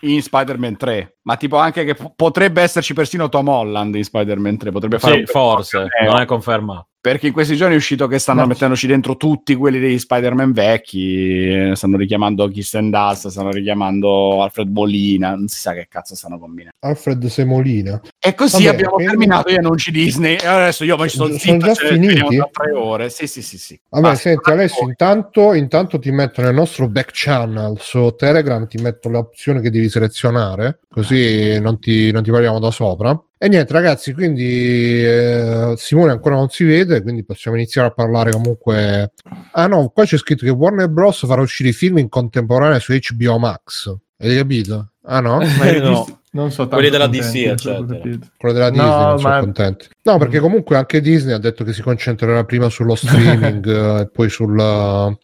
[0.00, 1.18] in Spider-Man 3.
[1.22, 4.70] Ma tipo anche che po- potrebbe esserci persino Tom Holland in Spider-Man 3.
[4.70, 6.12] Potrebbe fare Sì, forse, cameo.
[6.12, 6.88] non è confermato.
[7.02, 8.46] Perché in questi giorni è uscito che stanno No.
[8.48, 11.48] mettendoci dentro tutti quelli degli Spider-Man vecchi.
[11.48, 15.30] eh, Stanno richiamando Kirsten Dust, stanno richiamando Alfred Bolina.
[15.34, 16.76] Non si sa che cazzo stanno combinando.
[16.80, 17.98] Alfred Semolina.
[18.18, 20.36] E così Vabbè, abbiamo terminato gli annunci Disney.
[20.36, 21.56] E adesso io poi Sono zitto.
[21.56, 22.36] già ce finiti?
[22.36, 23.08] da tre ore.
[23.08, 23.56] Sì, sì, sì.
[23.56, 23.80] sì.
[23.88, 24.90] Vabbè, Basta, senti Alessio, voi.
[24.90, 29.70] intanto, intanto ti metto nel nostro back channel su Telegram, ti metto le opzioni che
[29.70, 33.18] devi selezionare, così non ti, non ti parliamo da sopra.
[33.42, 38.30] E niente ragazzi, quindi eh, Simone ancora non si vede, quindi possiamo iniziare a parlare
[38.32, 39.12] comunque...
[39.52, 41.24] Ah no, qua c'è scritto che Warner Bros.
[41.26, 43.96] farà uscire i film in contemporanea su HBO Max.
[44.18, 44.90] Avete capito?
[45.04, 45.38] Ah no?
[45.56, 46.20] Ma No.
[46.32, 48.26] non so tanto Quelli della contenti, DC, non eccetera.
[48.36, 49.88] Quello della No, Disney non sono ma- contenti.
[50.02, 53.64] No, perché comunque anche Disney ha detto che si concentrerà prima sullo streaming
[53.96, 55.16] eh, e poi sul,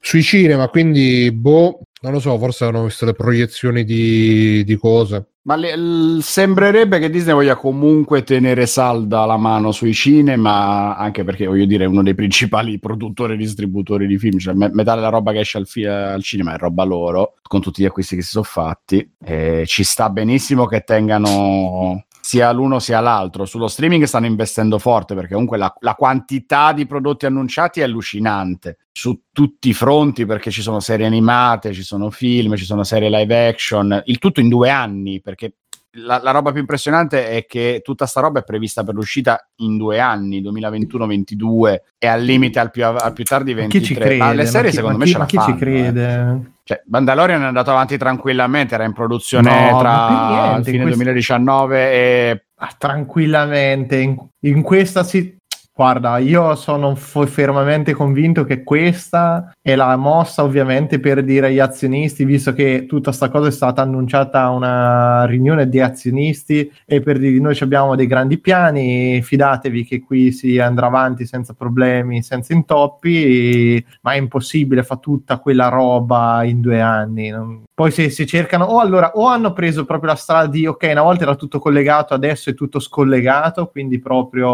[0.00, 5.30] sui cinema, quindi boh, non lo so, forse hanno visto le proiezioni di, di cose.
[5.48, 11.46] Ma le- sembrerebbe che Disney voglia comunque tenere salda la mano sui cinema, anche perché
[11.46, 15.08] voglio dire, è uno dei principali produttori e distributori di film, cioè me- metà della
[15.08, 18.20] roba che esce al, fi- al cinema è roba loro, con tutti gli acquisti che
[18.20, 19.10] si sono fatti.
[19.24, 23.44] E ci sta benissimo che tengano sia l'uno sia l'altro.
[23.44, 28.78] Sullo streaming stanno investendo forte perché comunque la, la quantità di prodotti annunciati è allucinante
[28.92, 33.08] su tutti i fronti perché ci sono serie animate, ci sono film, ci sono serie
[33.10, 35.54] live action, il tutto in due anni perché
[35.92, 39.76] la, la roba più impressionante è che tutta sta roba è prevista per l'uscita in
[39.78, 43.80] due anni, 2021-22 e al limite al più, al più tardi Ma 23.
[43.80, 44.16] chi ci crede?
[44.18, 45.58] Ma le serie Ma chi- secondo ma me chi- ce la ma chi fanno, ci
[45.58, 46.06] crede?
[46.12, 46.56] eh.
[46.68, 51.92] Cioè, Mandalorian è andato avanti tranquillamente, era in produzione No, tra niente, fine questo- 2019
[51.92, 55.37] e Ah, tranquillamente in, in questa si
[55.78, 61.60] guarda io sono fo- fermamente convinto che questa è la mossa ovviamente per dire agli
[61.60, 67.00] azionisti visto che tutta sta cosa è stata annunciata a una riunione di azionisti e
[67.00, 72.24] per dire noi abbiamo dei grandi piani fidatevi che qui si andrà avanti senza problemi
[72.24, 78.10] senza intoppi ma è impossibile fa tutta quella roba in due anni non- poi se
[78.10, 81.36] si cercano o allora o hanno preso proprio la strada di ok una volta era
[81.36, 84.48] tutto collegato adesso è tutto scollegato quindi proprio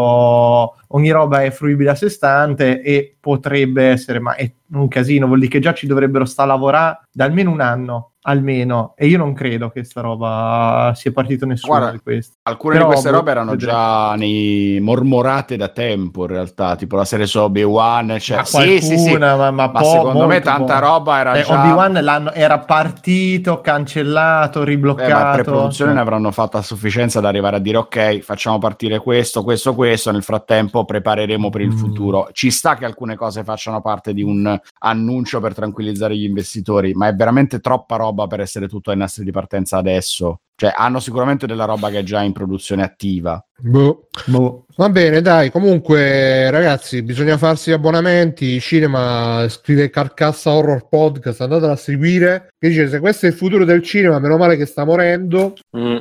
[0.89, 5.39] ogni roba è fruibile a sé stante e potrebbe essere ma è un casino vuol
[5.39, 9.17] dire che già ci dovrebbero sta a lavorare da almeno un anno almeno e io
[9.17, 13.09] non credo che sta roba sia partito nessuno Guarda, di questo alcune Però, di queste
[13.11, 13.71] robe erano vedremo.
[13.71, 18.81] già nei mormorate da tempo in realtà, tipo la serie su Obi-Wan, cioè, Ma sì,
[18.81, 19.17] sì, sì.
[19.17, 20.85] ma, ma Ma po- secondo me tanta po'.
[20.85, 25.93] roba era Eh, già Obi-Wan era partito cancellato Eh, ribloccato ma pre-produzione cioè.
[25.93, 30.11] ne avranno fatto a sufficienza da arrivare a dire ok, facciamo partire questo, questo, questo,
[30.11, 31.77] nel frattempo prepareremo per il Mm.
[31.77, 32.29] futuro.
[32.31, 37.07] Ci sta che alcune cose facciano parte di un annuncio per tranquillizzare gli investitori, ma
[37.07, 40.39] è veramente troppa roba per essere tutto ai nastri di partenza adesso.
[40.57, 43.45] Cioè, hanno sicuramente della roba che è già in produzione attiva.
[43.59, 44.07] Boh.
[44.25, 44.65] Boh.
[44.77, 51.77] Va bene, dai, comunque ragazzi, bisogna farsi abbonamenti, cinema scrive Carcassa Horror Podcast, andatela a
[51.77, 55.53] seguire, che dice se questo è il futuro del cinema, meno male che sta morendo,
[55.77, 55.97] Mm.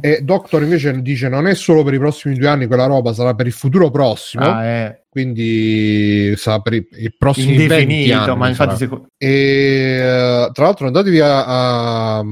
[0.00, 3.34] e Doctor invece dice non è solo per i prossimi due anni quella roba, sarà
[3.34, 8.38] per il futuro prossimo, Ah, è quindi sarà per i, i prossimi 20 indefinito anni,
[8.38, 11.44] ma infatti seco- E eh, tra l'altro andatevi a,
[12.18, 12.24] a-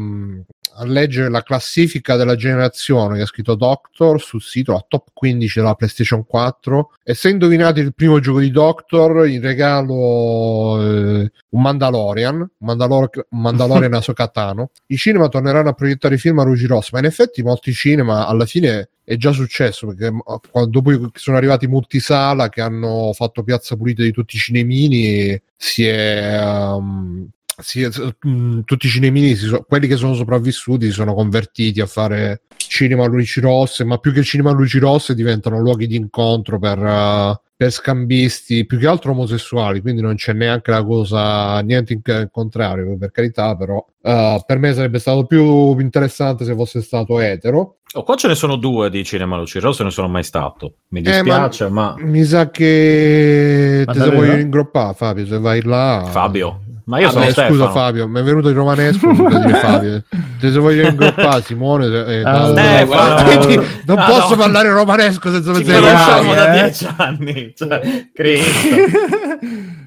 [0.76, 5.58] a leggere la classifica della generazione che ha scritto Doctor sul sito, la top 15
[5.60, 6.92] della PlayStation 4.
[7.02, 13.26] E se indovinate il primo gioco di Doctor, in regalo eh, un Mandalorian, un, Mandalor-
[13.30, 14.70] Mandalorian Ahsoka Tano.
[14.86, 18.26] I cinema torneranno a proiettare i film a luci rosse, ma in effetti molti cinema
[18.26, 23.42] alla fine è già successo perché m- quando- dopo sono arrivati multisala che hanno fatto
[23.42, 27.88] piazza pulita di tutti i cinemini si è um, è-
[28.26, 32.42] mm, tutti i cinemini si so- quelli che sono sopravvissuti si sono convertiti a fare
[32.56, 36.58] cinema a luci rosse ma più che cinema a luci rosse diventano luoghi di incontro
[36.58, 41.92] per, uh, per scambisti più che altro omosessuali quindi non c'è neanche la cosa niente
[41.92, 47.18] in contrario per carità però uh, per me sarebbe stato più interessante se fosse stato
[47.20, 50.78] etero Oh, qua ce ne sono due di cinema luci rosse, non sono mai stato.
[50.88, 51.94] Mi Eh, dispiace, ma...
[51.98, 54.26] Mi sa che Ma te se davvero?
[54.26, 55.26] voglio ingroppare, Fabio.
[55.26, 56.60] Se vai là, Fabio.
[56.86, 57.54] Ma io Ah, sono beh, Stefano.
[57.54, 59.14] scusa, Fabio, mi è venuto il romanesco.
[59.14, 60.02] Fabio.
[60.40, 61.86] Te se voglio ingroppare, Simone.
[61.86, 64.36] se- eh, Ah, no, eh, no, guarda- quindi non posso no.
[64.36, 66.34] parlare romanesco senza Ci pensare conosciamo eh.
[66.34, 67.43] da dieci anni.
[67.56, 68.68] Cioè, Cristo.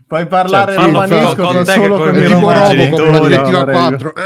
[0.07, 3.63] Puoi parlare Cioè, romanesco con con te solo con con i romani, con la prego.
[3.65, 4.13] 4.
[4.15, 4.21] Eh,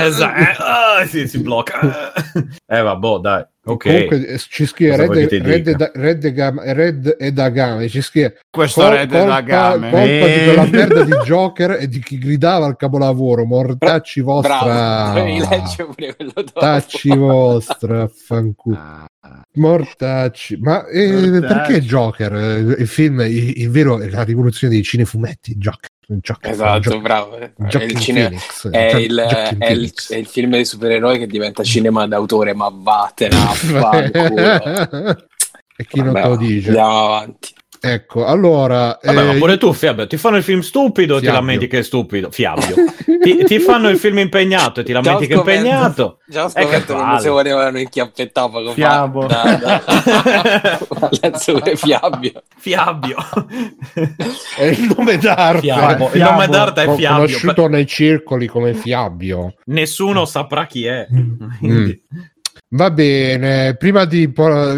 [0.00, 0.40] eh, Esatto.
[0.40, 2.12] Eh, ah, sì, si blocca.
[2.66, 3.44] Eh, vabbè, dai.
[3.68, 3.82] Ok.
[3.82, 5.42] Comunque eh, ci scrive Red, Red?
[5.42, 9.90] Red, Red, Gam- Red e Dagame ci scrive Questo col- Red da colpa, game.
[9.90, 10.44] colpa di Eh.
[10.44, 15.84] quella merda di Joker e di chi gridava al capolavoro mortacci vostra Bravo, dovevi leggere
[15.94, 16.60] pure quello dopo.
[16.60, 18.76] Tacci vostra, fanculo.
[18.78, 19.06] Ah,
[19.54, 20.56] Mortacci.
[20.60, 21.40] Ma eh, Mortacci.
[21.40, 22.34] perché Joker?
[22.34, 25.54] Eh, Il film, il, il vero è la rivoluzione dei cinefumetti.
[25.56, 25.88] Joker.
[26.08, 27.36] Joker Esatto, Joker- bravo.
[27.36, 28.68] È Joaquin il, cine- Phoenix.
[28.70, 32.70] è il- Joaquin è il- è il film dei supereroi che diventa cinema d'autore, ma
[32.72, 33.52] vattene a
[35.78, 36.68] e chi non te Vabbè, lo dice?
[36.68, 37.54] Andiamo avanti.
[37.80, 38.98] Ecco, allora...
[39.02, 41.78] Vabbè, ma eh, pure tu, Fabio, ti fanno il film stupido e ti lamenti che
[41.78, 42.30] è stupido.
[42.30, 42.74] Fiabbio.
[43.22, 46.18] ti, ti fanno il film impegnato e ti lamenti che è impegnato.
[46.26, 48.74] Già ho Eh, che scoperto che non si volevano inchiappettare poco fa.
[48.74, 49.26] Fiabo.
[49.26, 52.42] Da, da, Palazzo pure Fiabbio.
[52.56, 53.16] Fiabbio.
[54.56, 55.60] è il nome d'arte.
[55.60, 56.10] Fiabbo.
[56.12, 57.26] Il nome d'arte è Fiabbio.
[57.26, 59.54] conosciuto nei circoli come Fiabbio.
[59.66, 61.06] Nessuno saprà chi è.
[61.12, 61.90] Mm.
[62.68, 64.28] Va bene, prima di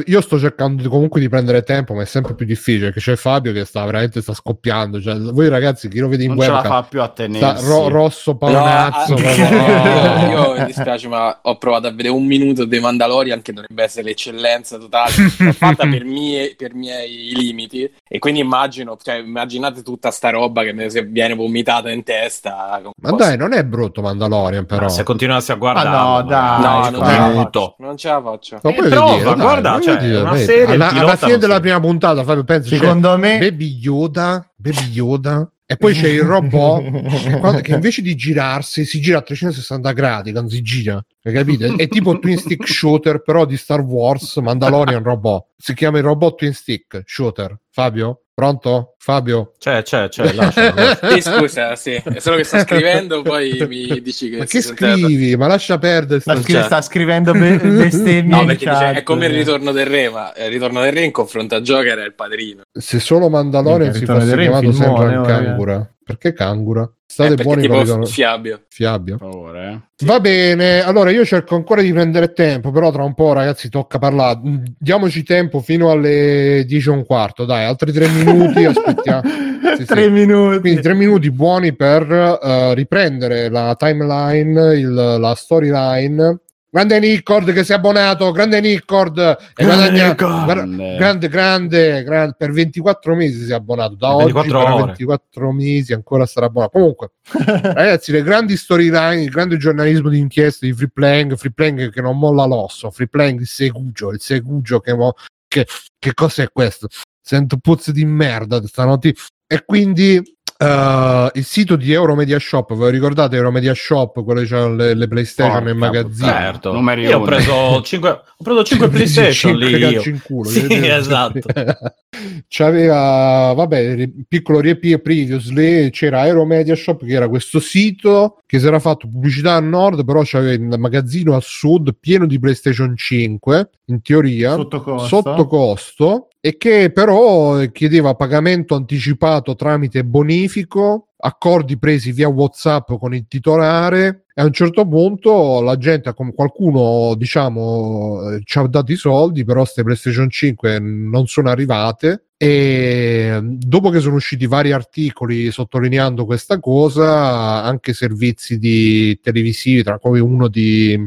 [0.04, 2.92] io sto cercando comunque di prendere tempo, ma è sempre più difficile.
[2.92, 5.00] Che c'è Fabio che sta veramente sta scoppiando.
[5.00, 7.66] Cioè, voi ragazzi, chi lo vede in Non ce la fa più a sta tenersi.
[7.66, 9.14] ro- rosso paonazzo.
[9.14, 9.46] No, proprio.
[9.46, 10.30] ah, No.
[10.30, 14.04] io mi dispiace, ma ho provato a vedere un minuto dei Mandalorian che dovrebbe essere
[14.08, 15.10] l'eccellenza totale.
[15.38, 17.90] L'ho fatta per, mie- per miei limiti.
[18.06, 22.82] E quindi immagino, cioè, immaginate tutta sta roba che mi viene vomitata in testa.
[23.00, 24.82] Ma dai, non è brutto Mandalorian, però.
[24.82, 27.60] Ma se continuassi a guardare, Ah, no, dai, No, dai, Minuto.
[27.60, 27.76] faccio.
[27.78, 28.58] Non ce la faccio.
[28.60, 30.44] Ma Eh, poi prova, dai, guarda, cioè, dire, una vedi.
[30.44, 34.50] serie, alla, alla fine non della prima puntata, Fabio, pensa c'è Secondo me, Baby Yoda,
[34.56, 39.92] Baby Yoda, e poi c'è il robot che, invece di girarsi si gira a 360
[39.92, 41.76] gradi quando si gira, hai capito?
[41.76, 45.44] È tipo Twin Stick Shooter, però di Star Wars, Mandalorian robot.
[45.60, 47.58] Si chiama il robot Twin Stick Shooter.
[47.70, 48.22] Fabio?
[48.32, 48.94] Pronto?
[48.98, 49.54] Fabio?
[49.58, 51.10] C'è, c'è, c'è, lascia, lascia.
[51.10, 55.36] Sì, scusa, sì, è solo che sto scrivendo, poi mi dici che Ma che scrivi?
[55.36, 59.02] Ma lascia perdere sta sta, scri- sta scrivendo be- bestemmie No, in perché dice, è
[59.02, 62.04] come il ritorno del re, ma il ritorno del re in confronto a Joker è
[62.04, 62.62] il padrino.
[62.72, 65.92] Se solo Mandalorian si fosse chiamato sempre cangura.
[66.08, 66.84] Perché cangura?
[66.84, 68.62] Eh, State perché buoni tipo con Fiabio.
[68.68, 69.18] Fiabio.
[69.18, 70.06] Favore, eh.
[70.06, 73.98] Va bene, allora io cerco ancora di prendere tempo, però tra un po' ragazzi tocca
[73.98, 74.38] parlare.
[74.42, 79.20] Mm, Diamoci tempo fino alle 10 e un quarto, dai, altri tre minuti, aspettiamo.
[79.78, 80.10] Sì, Tre sì.
[80.10, 80.60] minuti.
[80.60, 82.10] Quindi tre minuti buoni per
[82.42, 86.40] eh, riprendere la timeline, il- la storyline.
[86.70, 89.16] Grande Nicord che si è abbonato, grande Nicord,
[89.56, 90.44] e guadagna- Nicord.
[90.44, 94.84] guarda- grande, grande, grande, per 24 mesi si è abbonato, da oggi 24 per ore.
[94.84, 96.72] 24 mesi ancora sarà abbonato.
[96.72, 97.12] Comunque,
[97.72, 102.02] ragazzi, le grandi storyline, il grande giornalismo di inchiesta di Free Playing, Free Playing che
[102.02, 105.14] non molla l'osso, Free Playing il segugio, il segugio che, mo-
[105.48, 105.66] che,
[105.98, 106.88] che cos'è questo?
[107.18, 109.14] Sento puzze di merda stanotte.
[109.50, 110.22] E quindi
[110.58, 114.94] eh, il sito di Euromedia Shop, ve lo ricordate Euromedia Shop, quello che c'hanno le,
[114.94, 116.26] le PlayStation nel magazzino?
[116.26, 116.44] puttana.
[116.46, 116.72] Certo.
[116.72, 120.20] Numeri Io ho preso 5, ho preso 5 PlayStation Cinque lì io.
[120.24, 121.40] culo, Sì, esatto.
[122.48, 128.66] C'aveva, vabbè, piccolo riepie previously, c'era Aero Media Shop che era questo sito che si
[128.66, 133.70] era fatto pubblicità a nord, però c'aveva il magazzino a sud pieno di PlayStation 5,
[133.86, 135.06] in teoria, Sotto costo.
[135.06, 143.14] sotto costo, e che però chiedeva pagamento anticipato tramite bonifico, accordi presi via WhatsApp con
[143.14, 148.66] il titolare e a un certo punto la gente, com- qualcuno diciamo, eh, ci ha
[148.66, 154.46] dato i soldi, però queste PlayStation 5 non sono arrivate e dopo che sono usciti
[154.46, 161.04] vari articoli sottolineando questa cosa, anche servizi televisivi, tra cui uno di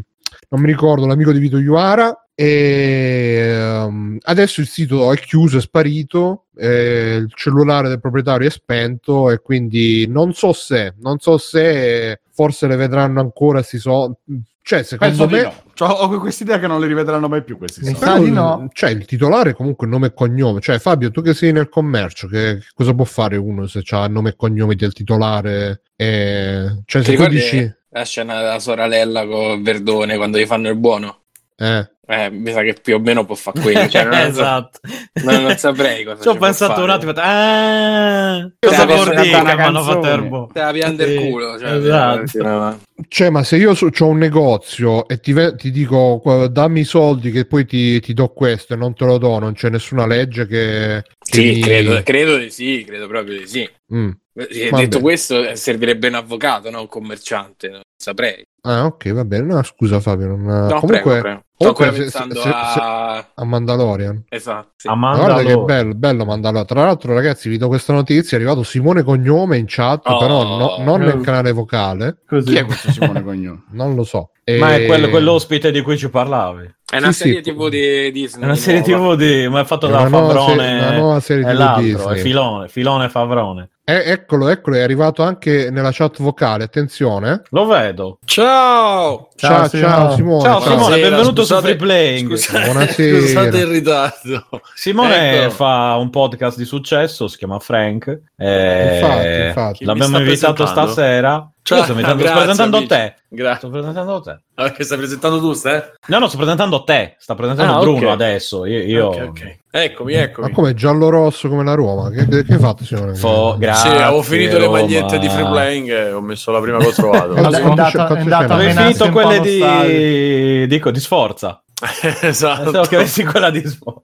[0.49, 5.61] non mi ricordo l'amico di Vito Iuara e ehm, adesso il sito è chiuso, è
[5.61, 11.37] sparito eh, il cellulare del proprietario è spento e quindi non so se non so
[11.37, 14.17] se forse le vedranno ancora si so
[14.63, 15.53] cioè secondo Penso me no.
[15.73, 17.99] Cioè, ho questa idea che non li rivedranno mai più questi Mi soldi.
[17.99, 18.69] sa però di no.
[18.73, 22.57] cioè il titolare comunque nome e cognome cioè Fabio tu che sei nel commercio che,
[22.57, 27.15] che cosa può fare uno se ha nome e cognome del titolare e, cioè se
[27.15, 31.19] tu dici la scena della sorella con Verdone quando gli fanno il buono?
[31.57, 33.87] eh, Eh, mi sa che più o meno può fare quello.
[33.87, 34.79] Cioè, non, so- esatto.
[35.23, 36.83] non- non saprei cosa Ci ho pensato fare.
[36.83, 37.11] un attimo.
[37.15, 41.57] Ah, cosa vuol dire che mi hanno fatto il Te la pianta Sì, il culo.
[41.59, 42.43] Cioè, esatto.
[42.43, 42.79] no.
[43.07, 46.85] Cioè, ma se io ho un negozio e ti, ve- ti dico "Qua- dammi i
[46.85, 50.05] soldi che poi ti, ti do questo e non te lo do, non c'è nessuna
[50.05, 51.03] legge che.
[51.19, 53.69] che Sì, mi- credo, credo di sì, credo proprio di sì.
[53.93, 54.09] Mm.
[54.33, 54.69] Eh.
[54.71, 57.69] Detto questo, eh, servirebbe un avvocato, non un commerciante.
[57.69, 58.43] Non saprei.
[58.63, 59.53] Ah, ok, va bene.
[59.53, 60.27] No, scusa Fabio.
[60.27, 60.41] Non...
[60.41, 61.41] No, comunque, prego, prego.
[61.57, 63.27] Comunque se- se- se- a...
[63.35, 64.23] a Mandalorian.
[64.29, 64.69] Esatto.
[64.75, 64.87] sì.
[64.87, 66.65] A Ma guarda che bello, bello Mandalorian.
[66.67, 68.37] Tra l'altro, ragazzi, vi do questa notizia.
[68.37, 70.17] È arrivato Simone Cognome in chat, Oh.
[70.17, 72.17] però no- non nel canale vocale.
[72.27, 72.51] Così.
[72.51, 73.63] Chi è questo Simone Cognome?
[73.73, 74.29] Non lo so.
[74.59, 76.71] Ma E- è quello, quell'ospite di cui ci parlavi.
[76.91, 77.51] È una Sì, serie sì.
[77.53, 78.41] TV di Disney.
[78.43, 79.15] È una serie nuova.
[79.15, 79.47] TV di.
[79.47, 80.55] Ma è fatto È da Favrone.
[80.57, 82.17] serie- una nuova serie e TV Disney.
[82.17, 83.69] è Filone, Filone Favrone.
[83.83, 86.63] Eh, eccolo, eccolo, è arrivato anche nella chat vocale.
[86.65, 87.41] Attenzione.
[87.49, 88.19] Lo vedo.
[88.25, 88.50] Ciao!
[88.51, 90.15] Ciao, Ciao, ciao, Simone.
[90.15, 90.41] Simone.
[90.43, 92.35] Ciao, Simone, Buonasera, benvenuto scusate- su Free Playing.
[92.35, 93.19] Scusate, Buonasera.
[93.19, 94.47] scusate il ritardo.
[94.75, 95.51] Simone Ecco.
[95.51, 98.19] fa un podcast di successo, si chiama Frank.
[98.37, 99.85] eh, Infatti, infatti.
[99.85, 101.49] L'abbiamo invitato stasera.
[101.63, 102.89] Ciao, Io sto, invitando- sto grazie, presentando amici.
[102.89, 103.15] te.
[103.29, 103.57] Grazie.
[103.57, 104.39] Sto presentando te.
[104.55, 105.93] Ah, che stai presentando tu, Ste?
[106.07, 107.15] No, no, sto presentando te.
[107.19, 108.11] Sta presentando Ah, Bruno ok.
[108.13, 108.65] adesso.
[108.65, 109.57] Io, io- Ok, ok.
[109.73, 110.47] Eccomi, eccomi.
[110.49, 112.09] Ma come giallo-rosso come la Roma?
[112.09, 113.13] Che, che, che hai fatto, Simone?
[113.15, 114.79] Fo- Sì, grazie, avevo finito le Roma.
[114.81, 117.33] magliette di free playing e ho messo la prima che ho trovato.
[117.35, 121.61] Avevi finito quelle di, dico, di Sforza.
[122.21, 122.63] esatto.
[122.63, 124.03] Pensavo che avessi quella di Spo.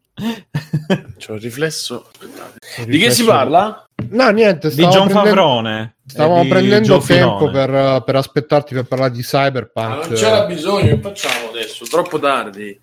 [1.18, 2.10] C'ho il riflesso.
[2.86, 3.86] Di che si parla?
[4.10, 5.96] No, niente, Di stavamo John prendendo, Favrone.
[6.06, 10.08] stavamo e di prendendo tempo per, per aspettarti per parlare di Ma Cyberpunk.
[10.08, 11.86] non c'era bisogno, che facciamo adesso?
[11.86, 12.80] Troppo tardi.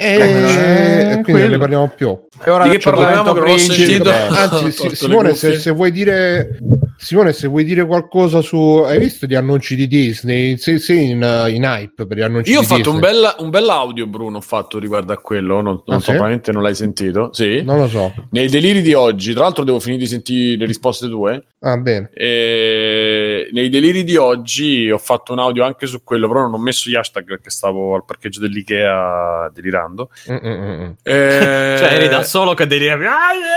[0.00, 1.48] E Eh, quindi non quello.
[1.48, 2.16] ne parliamo più.
[2.44, 3.74] E ora Di che parlavamo che non ho Principe.
[3.74, 4.10] sentito?
[4.10, 6.56] Anzi, le Simone, se, se vuoi dire
[6.98, 10.56] Simone, se vuoi dire qualcosa su hai visto gli annunci di Disney?
[10.56, 13.50] Sei, sei in, in hype per gli annunci Io ho di fatto un bel, un
[13.50, 15.60] bel audio, Bruno, ho fatto riguardo a quello.
[15.60, 16.04] Non, non Ah, so, sì?
[16.10, 17.30] probabilmente non l'hai sentito.
[17.32, 17.62] Sì.
[17.64, 18.14] Non lo so.
[18.30, 21.42] Nei deliri di oggi, tra l'altro devo finire di sentire le risposte tue.
[21.60, 22.08] Ah, bene.
[22.14, 26.58] E nei deliri di oggi ho fatto un audio anche su quello, però non ho
[26.58, 29.86] messo gli hashtag perché stavo al parcheggio dell'Ikea delirando.
[30.30, 30.90] Mm, mm, mm, mm.
[31.02, 33.06] Eh, Cioè, eri da solo che derivi.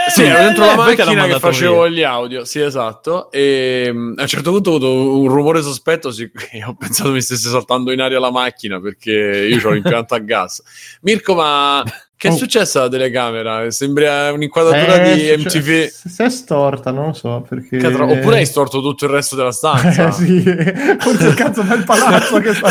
[0.09, 1.89] Sì, ero dentro la macchina che facevo via.
[1.89, 3.32] gli audio, sì, esatto.
[3.32, 6.29] E a un certo punto ho avuto un rumore sospetto, sì,
[6.65, 10.61] ho pensato mi stesse saltando in aria la macchina perché io ho l'impianto a gas.
[11.01, 11.84] Mirko, ma
[12.22, 12.36] che è Oh.
[12.36, 13.72] successo alla telecamera?
[13.72, 15.88] Sembra un'inquadratura Eh, di MTV.
[15.88, 17.78] Se, se è storta, non lo so perché.
[17.78, 20.09] Cazzo, Oppure hai storto tutto il resto della stanza.
[20.09, 20.39] Eh, sì,
[20.99, 22.69] forse il cazzo del palazzo che sta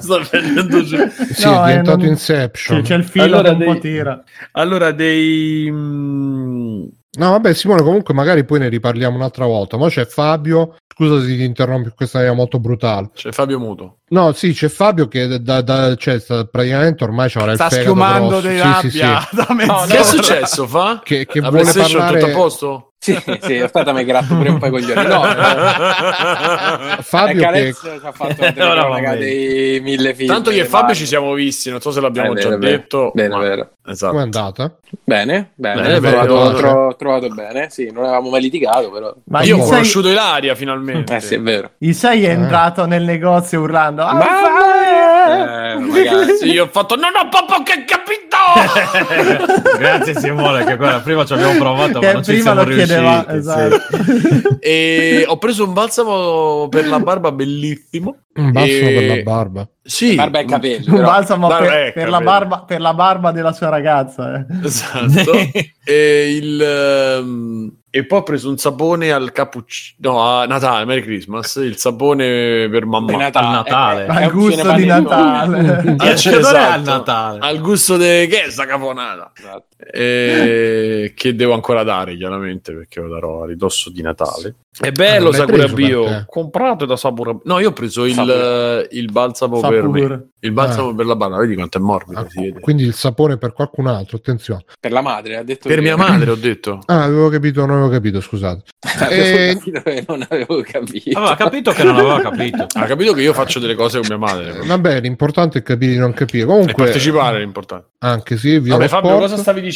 [0.00, 0.96] Sta prendendo giù.
[1.32, 2.76] Sì, No, è diventato non- Inception.
[2.78, 4.22] Sì, c'è il filo Allora, che un po' dei- tira.
[4.52, 5.68] Allora, dei.
[5.68, 6.84] mm,
[7.18, 9.76] No, vabbè, Simone, comunque magari poi ne riparliamo un'altra volta.
[9.76, 10.76] Ma c'è Fabio.
[10.86, 13.10] Scusa se ti interrompi, questa è molto brutale.
[13.12, 13.97] C'è Fabio Muto.
[14.10, 18.40] No, sì, c'è Fabio che da, da- cioè, sta- praticamente ormai c'avrà il Sta schiumando
[18.40, 18.54] di Sì,
[18.90, 19.36] sì, rabbia sì.
[19.36, 19.86] da mezz'ora.
[19.86, 21.00] Che è successo, fa?
[21.04, 22.82] Che, che La vuole parlare tutto a posto?
[23.00, 25.06] Sì, sì, aspetta, mi gratto pure un po' i coglioni.
[25.06, 30.28] No, eh, Fabio che ci ha fatto la telecronaca dei mille film.
[30.32, 32.58] Tanto io e dei Fabio ci siamo visti, non so se l'abbiamo Eh, già vero,
[32.58, 33.10] detto.
[33.14, 33.70] Bene, ma- vero.
[33.86, 34.10] Esatto.
[34.10, 34.76] come è andata?
[35.04, 36.58] Bene, bene, Bene, ho bene, trovato, bene.
[36.58, 37.68] tro- trovato bene.
[37.70, 39.14] Sì, non avevamo mai litigato, però.
[39.26, 41.16] Ma Io ho conosciuto Ilaria finalmente.
[41.16, 41.70] Eh sì, è vero.
[41.78, 42.32] Il 6 è Eh.
[42.32, 46.36] entrato nel negozio urlando "Ah, Ma- fai!" Eh, magari.
[46.36, 48.36] Sì, io ho fatto non ho proprio che capito!
[49.78, 53.24] Grazie Simone, che quella prima ci abbiamo provato, ma che non ci siamo lo chiedeva
[53.28, 53.36] riusciti.
[53.36, 54.58] esatto.
[54.60, 58.16] e ho preso un balsamo per la barba bellissimo.
[58.34, 59.68] Un basso E- per la barba.
[59.82, 60.84] Sì, Barba e capelli.
[60.90, 64.46] un balsamo per, eh, per la barba, per la barba della sua ragazza eh.
[64.64, 65.32] Esatto.
[65.84, 70.12] e, il, ehm, e poi ho preso un sapone al cappuccino.
[70.12, 71.56] No, a Natale, Merry Christmas.
[71.56, 73.16] Il sapone per mamma.
[73.16, 73.46] Natale.
[73.46, 74.06] Al Natale.
[74.06, 74.84] Eh, eh, è al un gusto di.
[74.84, 76.56] Natale Che odore esatto.
[76.56, 77.38] al Natale?
[77.40, 79.32] Al gusto di che è sta caponata?
[79.34, 79.67] Esatto.
[79.80, 85.28] Eh, che devo ancora dare chiaramente perché lo darò a ridosso di Natale è bello
[85.30, 90.28] Ah, Sakura Bio comprato da Sakura no io ho preso il, il balsamo per me
[90.40, 90.94] il balsamo Ah.
[90.94, 92.60] per la barba vedi quanto è morbido Ah, si vede.
[92.60, 94.64] quindi il sapore per qualcun altro, attenzione.
[94.78, 97.70] Per la madre, ha detto per che- mia madre ho detto Ah, avevo capito, non
[97.76, 98.62] avevo capito, scusate.
[99.00, 101.18] Avevo Eh, capito che non avevo capito.
[101.18, 102.66] Aveva capito che non aveva capito.
[102.78, 105.98] ha capito che io faccio delle cose con mia madre Vabbè, l'importante è capire di
[105.98, 106.44] non capire.
[106.44, 109.66] e Comunque, partecipare è importante anche sì, via vabbè Fabio cosa stavi dicendo?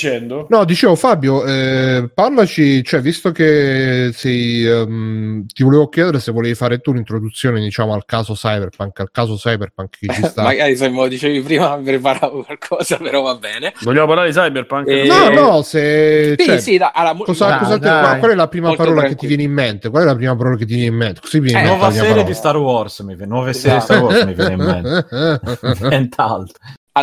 [0.49, 6.55] No, dicevo Fabio, eh, parlaci, cioè, visto che sei, ehm, ti volevo chiedere se volevi
[6.55, 10.43] fare tu l'introduzione, diciamo, al caso Cyberpunk, al caso Cyberpunk che ci sta.
[10.43, 13.73] Magari se me lo dicevi prima mi preparavo qualcosa, però va bene.
[13.83, 14.89] vogliamo parlare di Cyberpunk?
[14.89, 16.35] Eh, No, no, se...
[16.39, 18.01] Sì, cioè, sì, da, allora, mo- cosa- Dai, cosa ti- dai.
[18.03, 19.37] qual, qual è la prima Molto parola che ti tranquillo.
[19.37, 19.91] viene in mente?
[19.91, 21.21] Qual è la prima parola che ti viene in mente?
[21.21, 22.29] Così viene in Eh, mente la Nuova serie parola.
[22.29, 23.33] di Star Wars mi viene.
[23.33, 25.89] Nuove serie di Star Wars mi viene in mente.
[25.89, 26.59] Nient'altro.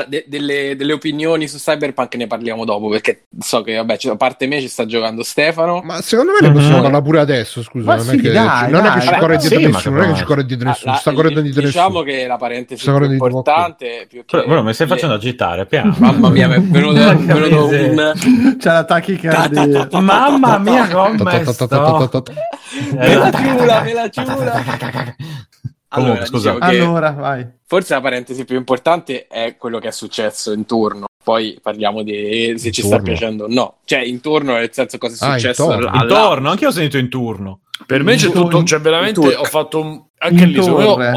[0.08, 4.16] De- delle, delle opinioni su Cyberpunk ne parliamo dopo, perché so che, vabbè, c- a
[4.16, 5.82] parte me ci sta giocando Stefano.
[5.84, 6.82] Ma secondo me ne possiamo Mhm.
[6.84, 7.96] parlare pure adesso, scusa.
[7.96, 9.08] Non, sì, è che, dai, non è che dai.
[9.08, 11.12] ci corre sì, dietro ma nessuno, non è che ci corre dietro nessuno, Ah, sta
[11.14, 12.04] correndo dietro diciamo nessuno.
[12.04, 15.16] che la parentesi Sta più correndo dietro importante più che Però mi stai le- facendo
[15.16, 15.96] agitare, piano.
[15.98, 17.10] Mamma mia, mi è venuto, è
[17.90, 21.24] un c'è la tachicardia Mamma mia, come me
[23.94, 25.16] la ciula, me la
[25.90, 26.06] ciula.
[26.06, 26.58] Allora, Comunque, scusa.
[26.58, 31.06] che allora vai forse la parentesi più importante è quello che è successo intorno.
[31.24, 33.04] Poi parliamo di se ci sta Intorno?
[33.04, 33.76] piacendo o no.
[33.86, 35.90] Cioè, intorno nel senso cosa è Ah, successo intorno.
[35.90, 37.60] alla- Intorno, anche io ho sentito in turno.
[37.86, 40.66] Per me c'è In tutto, cioè veramente ho fatto un, anche lì, ho,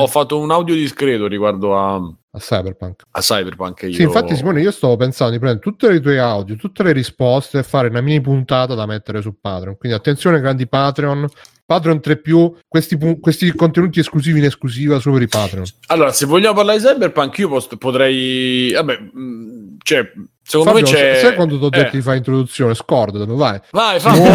[0.00, 3.02] ho fatto un audio discreto riguardo a, A Cyberpunk.
[3.10, 3.82] a Cyberpunk.
[3.82, 3.92] Io...
[3.94, 7.58] Sì, infatti Simone, io stavo pensando di prendere tutte le tue audio, tutte le risposte
[7.58, 9.76] e fare una mini puntata da mettere su Patreon.
[9.76, 11.26] Quindi attenzione grandi Patreon,
[11.72, 15.64] Patreon 3 più, questi, questi contenuti esclusivi in esclusiva solo per i Patreon.
[15.86, 18.72] Allora, se vogliamo parlare di Cyberpunk, io post- potrei.
[18.72, 20.12] Vabbè, mh, cioè,
[20.42, 21.18] secondo Fabio, me c'è.
[21.20, 22.74] sai quando ti ho detto Eh, di fare introduzione?
[22.74, 23.60] Scorda dove vai?
[23.70, 24.34] Vai, Fabio.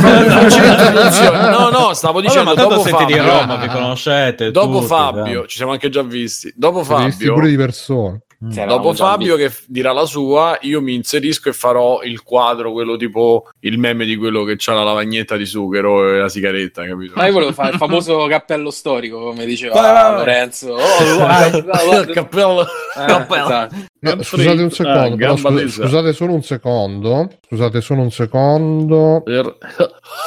[1.49, 3.15] No, no, stavo dicendo ma tanto dopo siete Fabio.
[3.23, 4.51] di Roma, vi conoscete.
[4.51, 5.47] Dopo tutti, Fabio, dai.
[5.47, 6.51] ci siamo anche già visti.
[6.55, 8.21] Dopo Fabio, pure di persone.
[8.39, 12.95] Eravamo dopo Fabio che dirà la sua, io mi inserisco e farò il quadro, quello
[12.95, 17.13] tipo il meme di quello che c'ha la lavagnetta di sughero e la sigaretta, capito?
[17.15, 19.73] Ma io volevo fare il famoso cappello storico, come diceva.
[20.17, 20.75] Lorenzo.
[20.97, 22.61] Oh, guarda, guarda, il cappello.
[22.63, 23.45] Eh, Cappello.
[23.45, 23.75] esatto.
[23.99, 25.81] No, I'm scusate un secondo, Ah, però gamba scusa- tesa.
[25.83, 27.29] scusate solo un secondo.
[27.47, 29.21] Scusate solo un secondo.
[29.25, 29.57] Per-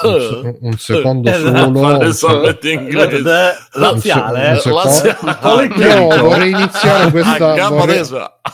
[0.02, 1.50] Un, se- un secondo Eh, solo.
[2.06, 2.56] Un secondo.
[2.62, 3.22] inglese.
[3.74, 4.56] Laziale, Un eh?
[4.58, 4.88] secondo.
[4.88, 6.14] Laziale.
[6.16, 7.52] Io vorrei iniziare questa.
[7.52, 8.04] A gamba vorrei-.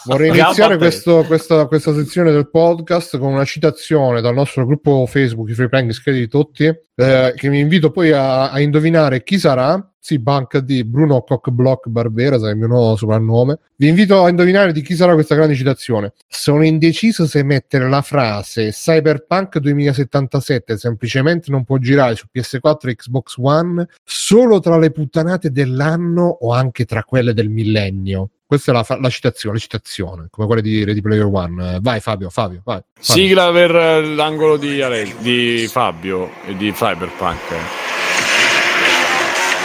[0.04, 5.48] Vorrei iniziare questo- questa, questa sezione del podcast con una citazione dal nostro gruppo Facebook,
[5.50, 9.90] i Free Playing iscritti tutti, eh, che mi invito poi a, a indovinare chi sarà.
[9.98, 13.58] Sì, banca di Bruno Cockblock Barbera, sarà il mio nuovo soprannome.
[13.74, 16.12] Vi invito a indovinare di chi sarà questa grande citazione.
[16.28, 22.94] Sono indeciso se mettere la frase Cyberpunk 2077 semplicemente non può girare su PS4 e
[22.94, 28.30] Xbox One solo tra le puttanate dell'anno o anche tra quelle del millennio.
[28.46, 31.80] Questa è la, la citazione, la citazione, come quella di Ready Player One.
[31.80, 32.80] Vai Fabio, Fabio, vai.
[32.94, 33.00] Fabio.
[33.00, 37.40] Sigla per eh, l'angolo di, Ale- di Fabio e di Cyberpunk.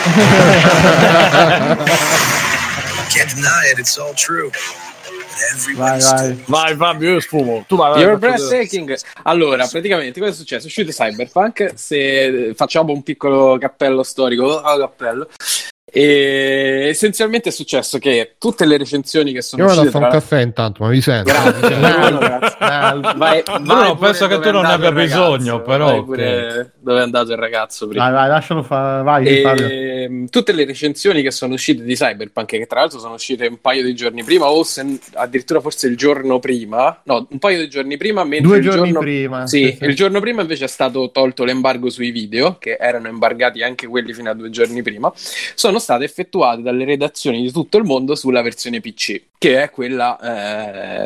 [3.12, 4.50] Can't deny it, it's all true.
[5.76, 6.44] Vai, vai.
[6.48, 7.64] Vai Fabio, io sfumo.
[7.68, 8.98] Tu vai, vai, Your breathtaking.
[9.24, 10.64] Allora, praticamente cosa è successo?
[10.64, 11.74] È uscito Cyberpunk.
[11.76, 15.28] Se facciamo un piccolo cappello storico, oh, cappello.
[15.94, 20.12] E essenzialmente è successo che tutte le recensioni che sono Io vado a uscite fare
[20.16, 20.20] un tra...
[20.30, 21.32] caffè intanto, ma vi sento.
[21.32, 23.14] Grazie, grazie.
[23.18, 27.04] Vai, Bruno, vai pure penso che tu non andato abbia bisogno, però, pure dove è
[27.04, 28.04] andato il ragazzo prima.
[28.06, 29.04] vai, vai, lascialo fare.
[29.04, 29.28] Vai.
[29.28, 33.48] E, mh, tutte le recensioni che sono uscite di Cyberpunk, che tra l'altro sono uscite
[33.48, 37.60] un paio di giorni prima, o se- addirittura forse il giorno prima, no, un paio
[37.60, 39.00] di giorni prima, mentre Due il giorni giorno...
[39.00, 39.46] prima.
[39.48, 39.84] Sì, Sì, sì.
[39.86, 44.14] il giorno prima invece è stato tolto l'embargo sui video, che erano embargati anche quelli
[44.14, 45.12] fino a due giorni prima,
[45.56, 50.18] sono state effettuate dalle redazioni di tutto il mondo sulla versione PC, che è quella,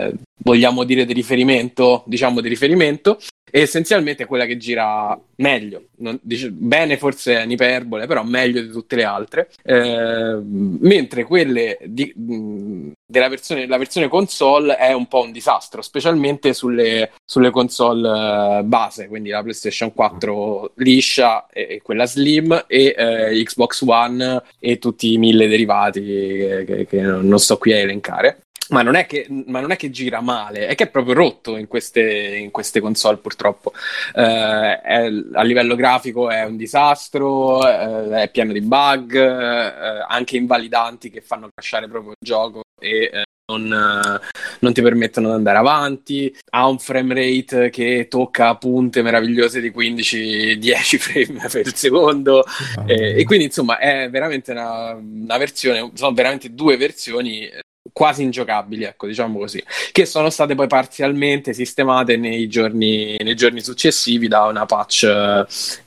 [0.09, 0.13] eh,
[0.43, 3.17] vogliamo dire, di riferimento, diciamo di riferimento,
[3.49, 8.61] e essenzialmente è quella che gira meglio, Non- dice- bene forse è un'iperbole, però meglio
[8.61, 14.91] di tutte le altre, Eh, mentre quelle di- mh, della versione, la versione console è
[14.91, 21.45] un po' un disastro, specialmente sulle, sulle console eh, base, quindi la PlayStation 4 liscia
[21.47, 26.85] e, e quella slim e eh, Xbox One e tutti i mille derivati che, che-
[26.87, 28.39] che non sto qui a elencare.
[28.69, 31.55] Ma non, è che, ma non è che gira male, è che è proprio rotto
[31.55, 33.71] in queste, in queste console purtroppo.
[34.15, 40.37] Eh, è- a livello grafico è un disastro, eh, è pieno di bug, eh, anche
[40.37, 44.19] invalidanti che fanno crashare proprio il gioco e eh, non, eh,
[44.59, 46.35] non ti permettono di andare avanti.
[46.51, 52.43] Ha un frame rate che tocca punte meravigliose di 15-10 frame per secondo.
[52.85, 57.61] Eh, e quindi insomma è veramente una, una versione, sono veramente due versioni eh,
[57.91, 63.61] quasi ingiocabili, ecco, diciamo così, che sono state poi parzialmente sistemate nei giorni, nei giorni
[63.61, 65.03] successivi da una patch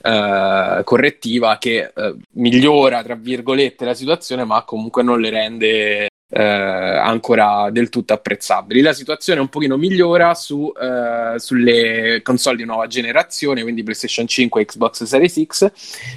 [0.01, 6.43] eh, correttiva che eh, migliora, tra virgolette, la situazione, ma comunque non le rende eh,
[6.43, 8.81] ancora del tutto apprezzabili.
[8.81, 14.61] La situazione un pochino migliora su, eh, sulle console di nuova generazione, quindi PlayStation 5
[14.61, 15.71] e Xbox Series X,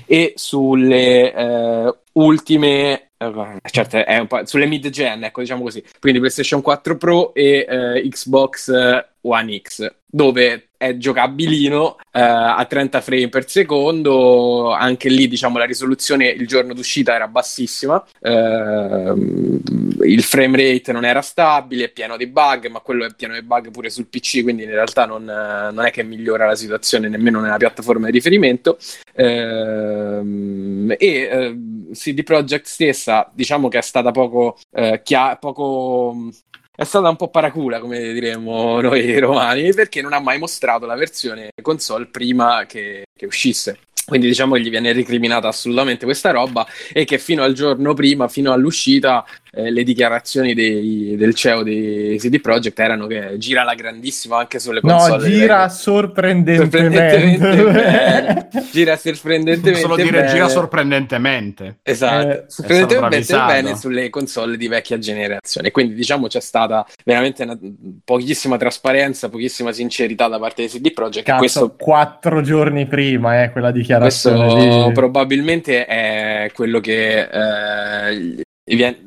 [0.07, 3.11] e sulle eh, ultime.
[3.19, 5.83] eh, Certo, è un po' sulle mid-gen, ecco, diciamo così.
[6.01, 8.71] Quindi PlayStation 4 Pro e eh, Xbox
[9.23, 14.73] One X, dove è giocabilino eh, a 30 frame per secondo.
[14.73, 18.05] Anche lì, diciamo, la risoluzione il giorno d'uscita era bassissima.
[18.21, 19.61] Ehm,
[20.03, 23.43] il frame rate non era stabile, è pieno di bug, ma quello è pieno di
[23.43, 27.09] bug pure sul PC, quindi in realtà non, eh, non è che migliora la situazione
[27.09, 28.79] nemmeno nella piattaforma di riferimento.
[29.15, 31.57] Ehm, e eh,
[31.93, 36.31] CD Projekt stessa, diciamo che è stata poco, eh, chia- poco
[36.75, 40.97] è stata un po' paracula, come diremmo noi romani, perché non ha mai mostrato la
[40.97, 43.79] versione console prima che, che uscisse.
[44.05, 48.27] Quindi diciamo che gli viene recriminata assolutamente questa roba e che fino al giorno prima,
[48.27, 49.25] fino all'uscita,
[49.55, 54.59] eh, le dichiarazioni dei- del CEO di CD Projekt erano che gira la grandissima anche
[54.59, 55.29] sulle No, console.
[55.29, 56.79] gira sorprendentemente
[57.39, 57.73] sorprendentemente.
[57.73, 58.49] bene.
[58.73, 60.29] Gira sorprendentemente Solo dire bene.
[60.33, 61.79] gira sorprendentemente.
[61.83, 65.71] Esatto, Eh, sorprendentemente bene sulle console di vecchia generazione.
[65.71, 67.59] Quindi, diciamo, c'è stata veramente una-
[68.05, 71.27] pochissima trasparenza, pochissima sincerità da parte di CD Projekt.
[71.27, 73.81] Cazzo, questo quattro giorni prima, eh, quella questo
[74.31, 74.93] dichiarazione lì.
[74.93, 78.41] probabilmente è quello che eh,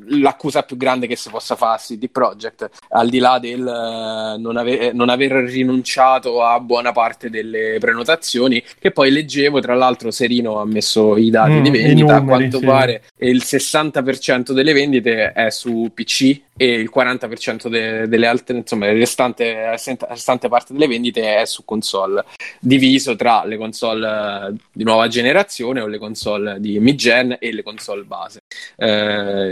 [0.07, 4.37] l'accusa più grande che si possa fare a CD Projekt, al di là del eh,
[4.37, 10.11] non, ave- non aver rinunciato a buona parte delle prenotazioni, che poi leggevo, tra l'altro
[10.11, 12.65] Serino ha messo i dati Mm, di vendita, a numeri, quanto sì.
[12.65, 18.87] pare il 60% delle vendite è su PC e il 40% de- delle altre, insomma,
[18.87, 22.23] il restante, la restante- restante parte delle vendite è su console,
[22.59, 24.07] diviso tra le console
[24.49, 28.39] eh, di nuova generazione o le console di mid-gen e le console base.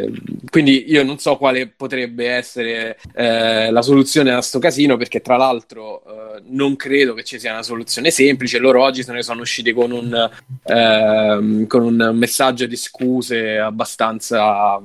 [0.02, 0.12] Eh,
[0.50, 5.38] quindi io non so quale potrebbe essere eh, la soluzione a sto casino, perché tra
[5.38, 8.60] l'altro eh, non credo che ci sia una soluzione semplice.
[8.60, 10.30] Loro oggi se ne sono usciti con un,
[10.64, 14.82] ehm, con un messaggio di scuse abbastanza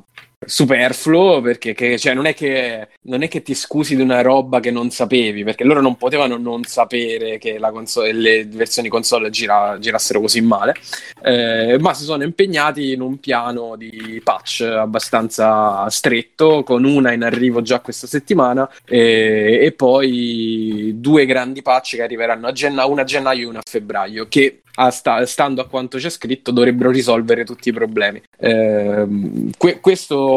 [0.46, 4.60] superfluo perché che- cioè, non, è che, non è che ti scusi di una roba
[4.60, 9.76] che non sapevi perché loro non potevano non sapere che console- le versioni console gira-
[9.80, 10.74] girassero così male.
[11.22, 17.22] Eh, ma si sono impegnati in un piano di patch abbastanza stretto con una in
[17.24, 23.02] arrivo già questa settimana e, e poi due grandi patch che arriveranno a genna- una
[23.02, 26.90] a gennaio e una a febbraio che a sta- stando a quanto c'è scritto dovrebbero
[26.92, 28.22] risolvere tutti i problemi.
[28.38, 30.27] Ehm, que- questo-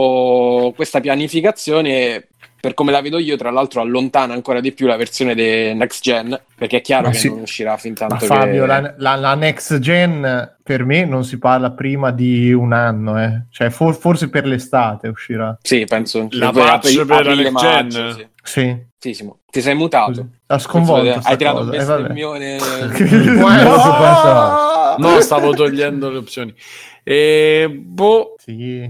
[0.75, 2.27] questa pianificazione
[2.61, 6.03] per come la vedo io, tra l'altro, allontana ancora di più la versione de- next
[6.03, 7.27] gen, perché è chiaro Ma che sì.
[7.27, 8.67] non uscirà fin Ma tanto Fabio, che...
[8.67, 13.45] la, la- la next gen per me non si parla prima di un anno, eh.
[13.49, 15.57] cioè for- forse per l'estate uscirà.
[15.59, 18.13] Sì, penso La per- patch per la next maggio, gen?
[18.13, 18.27] sì.
[18.43, 19.39] Sì, Sì, Simo.
[19.49, 20.27] Ti sei mutato.
[20.45, 21.19] ha sconvolto.
[21.23, 21.81] Hai tirato un cosa.
[21.81, 21.99] Eh, vabbè.
[22.01, 22.57] bestemmione.
[23.39, 24.95] Può essere.
[24.97, 26.53] No, stavo togliendo le opzioni.
[27.03, 28.87] E, boh, Sì.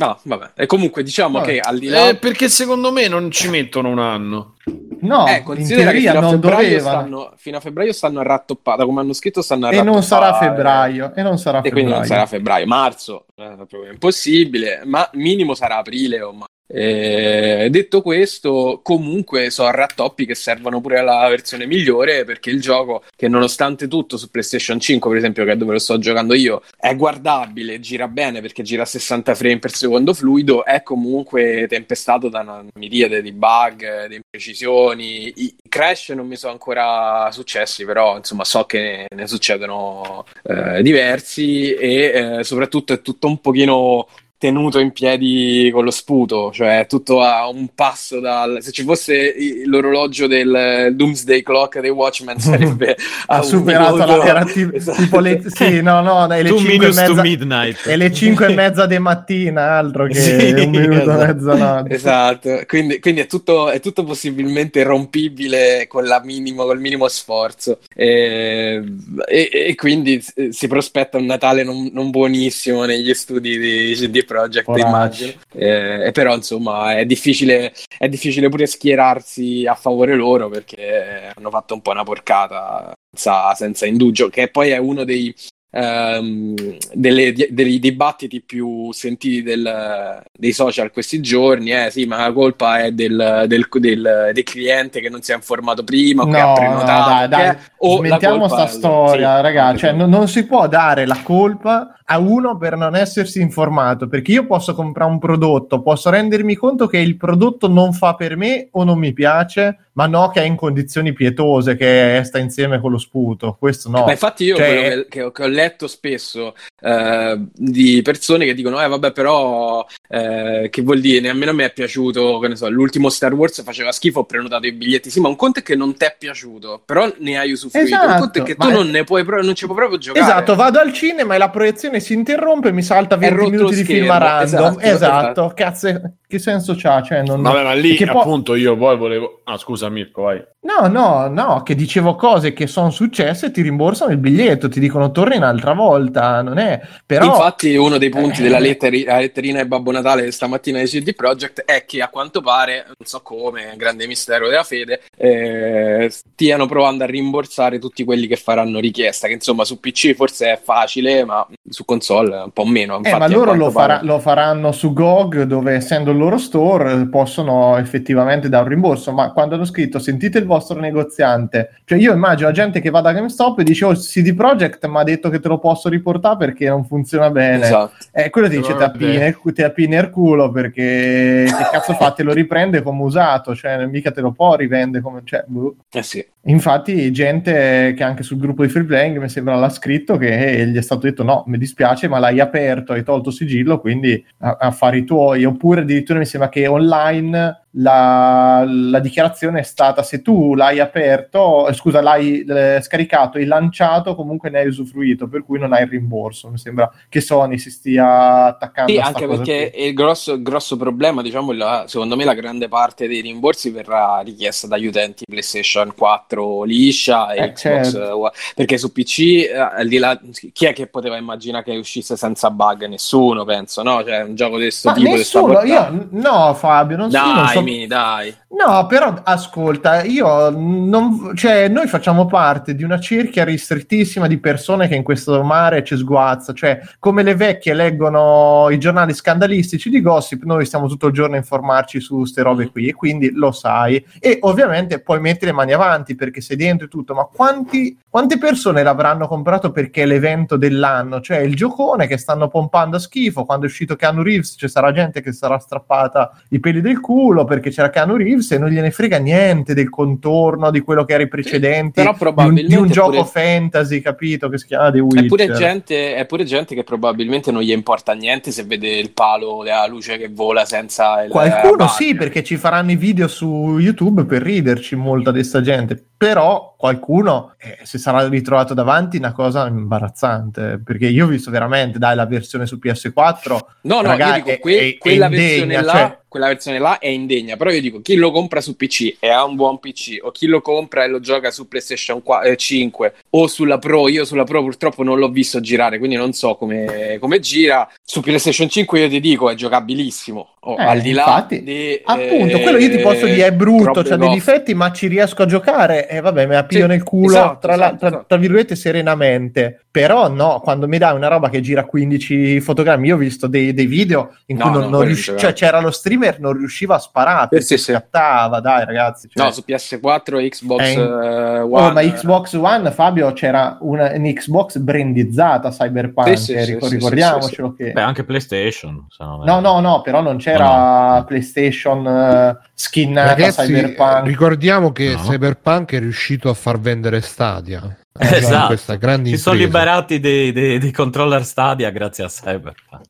[0.00, 0.52] No, vabbè.
[0.54, 1.52] E comunque diciamo Vabbè.
[1.52, 2.08] che al di là...
[2.08, 4.54] eh, perché secondo me non ci mettono un anno.
[5.02, 8.22] No, eh, in considera che teoria fino a, febbraio stanno, fino a febbraio stanno a
[8.22, 11.12] rattoppata, come hanno scritto stanno a E non sarà febbraio.
[11.14, 12.06] E non sarà E quindi non febbraio.
[12.06, 18.80] sarà febbraio, marzo, eh, proprio impossibile, ma minimo sarà aprile o ma- Eh, detto questo,
[18.82, 23.88] comunque so a rattoppi che servono pure alla versione migliore perché il gioco, che nonostante
[23.88, 27.80] tutto su PlayStation 5, per esempio, che è dove lo sto giocando io, è guardabile,
[27.80, 32.64] gira bene perché gira a 60 frame per secondo fluido, è comunque tempestato da una
[32.74, 35.32] miriade di bug, di imprecisioni.
[35.36, 40.82] I crash non mi sono ancora successi, però insomma so che ne, ne succedono eh,
[40.82, 44.06] diversi e eh, soprattutto è tutto un pochino
[44.40, 48.56] tenuto in piedi con lo sputo, cioè tutto a un passo dal...
[48.62, 49.34] Se ci fosse
[49.66, 54.16] l'orologio del Doomsday Clock dei Watchmen sarebbe Ha superato minuto.
[54.16, 55.02] la era Esatto.
[55.02, 57.86] tipo le, sì, no, no, è le Two 5 e mezza, midnight.
[57.86, 61.22] è le 5 e mezza di mattina, altro che Sì, un minuto esatto.
[61.22, 61.94] e mezzanotte.
[61.94, 67.78] Esatto, quindi, quindi è, tutto, è tutto possibilmente rompibile con, la minimo, col minimo sforzo
[67.94, 68.82] e,
[69.28, 74.64] e- e quindi si prospetta un Natale non, non buonissimo negli studi di CD Projekt,
[74.64, 74.86] Poracci.
[74.86, 75.32] immagino.
[75.54, 81.50] Eh, e però insomma è difficile, è difficile pure schierarsi a favore loro perché hanno
[81.50, 85.34] fatto un po' una porcata senza, senza indugio, che poi è uno dei,
[85.70, 86.54] ehm,
[86.94, 91.70] delle- dei dibattiti più sentiti del- dei social questi giorni.
[91.72, 95.84] Eh sì, ma la colpa è del, del- del- cliente che non si è informato
[95.84, 97.10] prima o che ha No, no, prenotato.
[97.10, 100.28] dai, dai, che- o la smettiamo colpa sta storia, sì, raga, anche cioè non, non
[100.28, 105.10] si può dare la colpa a uno per non essersi informato, perché io posso comprare
[105.10, 109.12] un prodotto, posso rendermi conto che il prodotto non fa per me o non mi
[109.12, 113.88] piace, ma no che è in condizioni pietose, che sta insieme con lo sputo, questo
[113.90, 114.04] no.
[114.04, 118.80] Ma infatti io Cioè- quello che, che ho letto spesso eh, di persone che dicono
[118.82, 122.68] eh vabbè però eh, che vuol dire nemmeno a me è piaciuto che ne so
[122.68, 125.76] l'ultimo Star Wars faceva schifo ho prenotato i biglietti sì ma un conto è che
[125.76, 128.88] non ti è piaciuto però ne hai usufruito un Esatto, conto è che tu non
[128.90, 132.00] ne puoi pro- non ci puoi proprio giocare Esatto, vado al cinema e la proiezione
[132.00, 134.44] si interrompe, mi salta 20 rotto minuti di film a random.
[134.44, 135.52] esatto, Esatto, esatto.
[135.54, 137.02] cazzo, che senso c'ha?
[137.02, 137.40] Cioè, non...
[137.42, 139.40] Vabbè, ma lì appunto io poi volevo.
[139.44, 140.42] Ah, scusa, Mirko, vai.
[140.62, 144.78] No, no, no, che dicevo cose che sono successe e ti rimborsano il biglietto, ti
[144.78, 146.80] dicono torna un'altra volta, non è...
[147.06, 147.24] Però...
[147.26, 148.42] Infatti, uno dei punti Eh.
[148.44, 152.84] della letteri- letterina di Babbo Natale stamattina di CD Projekt è che a quanto pare,
[152.86, 158.36] non so come, grande mistero della fede, eh, stiano provando a rimborsare tutti quelli che
[158.36, 159.26] faranno richiesta.
[159.26, 162.94] Che insomma su PC forse è facile, ma su console un po' meno.
[162.94, 166.18] Eh, Infatti, ma a loro lo, pare- farà- lo faranno su GOG, dove essendo il
[166.18, 169.12] loro store eh, possono effettivamente dare un rimborso.
[169.12, 173.00] Ma quando hanno scritto sentite il vostro negoziante, cioè io immagino la gente che va
[173.00, 176.36] da GameStop e dice: Oh, CD Projekt mi ha detto che te lo posso riportare
[176.36, 177.64] perché non funziona bene.
[177.64, 177.94] Esatto.
[178.12, 178.74] Eh, quello ti dice.
[178.74, 182.12] Ti appine, ti appine il culo perché che cazzo fa?
[182.12, 185.22] Te lo riprende come usato, cioè mica te lo può rivendere come.
[185.24, 185.76] Cioè, boh.
[185.90, 186.24] Eh sì.
[186.44, 190.76] Infatti, gente che anche sul gruppo di Free Playing mi sembra l'ha scritto che gli
[190.76, 195.44] è stato detto: No, mi dispiace, ma l'hai aperto, hai tolto sigillo, quindi affari tuoi.
[195.44, 201.68] Oppure addirittura mi sembra che online la, la dichiarazione è stata se tu l'hai aperto,
[201.68, 205.84] eh, scusa, l'hai eh, scaricato e lanciato, comunque ne hai usufruito, per cui non hai
[205.84, 206.48] il rimborso.
[206.48, 209.86] Mi sembra che Sony si stia attaccando Sì, anche perché qui.
[209.86, 214.66] il grosso, grosso problema, diciamo, la- secondo me la grande parte dei rimborsi verrà richiesta
[214.66, 218.32] dagli utenti PlayStation 4 liscia e Eh, Xbox certo.
[218.54, 219.18] Perché su PC,
[219.48, 220.18] eh, al di là,
[220.52, 222.86] chi è che poteva immaginare che uscisse senza bug?
[222.86, 224.02] Nessuno, penso, no?
[224.04, 227.59] Cioè, un gioco di questo tipo nessuno, io no, Fabio, non so, non Dai, so-
[227.62, 228.34] mi, dai.
[228.48, 234.86] No, però ascolta, io non, cioè, noi facciamo parte di una cerchia ristrettissima di persone
[234.86, 240.02] che in questo mare ci sguazza, cioè come le vecchie leggono i giornali scandalistici di
[240.02, 243.50] gossip, noi stiamo tutto il giorno a informarci su ste robe qui e quindi lo
[243.52, 244.04] sai.
[244.18, 248.36] E ovviamente puoi mettere le mani avanti perché sei dentro e tutto, ma quanti, quante
[248.36, 253.44] persone l'avranno comprato perché è l'evento dell'anno, cioè il giocone che stanno pompando a schifo,
[253.44, 257.44] quando è uscito Keanu Reeves ci sarà gente che sarà strappata i peli del culo
[257.54, 261.22] perché c'era Keanu Reeves e non gliene frega niente del contorno di quello che era
[261.22, 264.48] i precedenti però di un, di un gioco pure- fantasy capito?
[264.48, 265.26] Che si chiama The È Witcher.
[265.26, 269.62] pure, gente, è pure gente che probabilmente non gli importa niente se vede il palo
[269.64, 274.24] della luce che vola senza il Qualcuno sì, perché ci faranno i video su YouTube
[274.24, 279.66] per riderci molta di sta gente, però qualcuno eh, si sarà ritrovato davanti una cosa
[279.66, 284.34] imbarazzante, perché io ho visto veramente, dai, la versione su PS4, No, no, Raga, io
[284.34, 287.56] dico, è- que- è- è quella, indegna, versione là, cioè- quella versione là è indegna,
[287.56, 290.46] però io dico, chi lo compra su PC e ha un buon PC, o chi
[290.46, 294.44] lo compra e lo gioca su PlayStation 4 eh, 5 o sulla Pro, io sulla
[294.44, 299.00] Pro purtroppo non l'ho visto girare, quindi non so come, come gira, su PlayStation 5
[299.00, 301.62] io ti dico è giocabilissimo, Oh, Eh, al di là infatti.
[301.62, 301.98] di...
[302.04, 305.06] appunto, eh, quello io ti posso dire è brutto, robe c'ha dei difetti, ma ci
[305.06, 307.96] riesco a giocare e vabbè, me la piglio Sì, nel culo, esatto, tra, la- esatto,
[307.98, 308.24] tra- esatto.
[308.28, 309.84] tra virgolette, serenamente.
[309.90, 313.72] Però no, quando mi dai una roba che gira 15 fotogrammi, io ho visto dei,
[313.72, 316.96] dei video in No, cui non, no, non riusci- cioè c'era lo streamer, non riusciva
[316.96, 317.92] a sparare, Sì, perché sì, sì.
[317.92, 319.28] scattava, dai ragazzi.
[319.32, 321.92] cioè- No, su PS4 e Xbox È in- eh, Oh, One.
[321.92, 326.94] ma Xbox One, Fabio, c'era una, un'Xbox brandizzata Cyberpunk, Sì, sì, eh, sì, ricor- sì,
[326.96, 327.92] ricordiamocelo che...
[327.92, 329.06] Beh, anche PlayStation.
[329.18, 331.24] No, no, no, però non c'era No.
[331.24, 334.26] PlayStation eh, skinnata Ragazzi, Cyberpunk.
[334.26, 335.18] ricordiamo che No.
[335.22, 337.96] Cyberpunk è riuscito a far vendere Stadia.
[338.18, 338.66] Esatto.
[338.66, 343.04] Questa grande Si sono liberati dei, dei- dei controller Stadia grazie a Cyberpunk.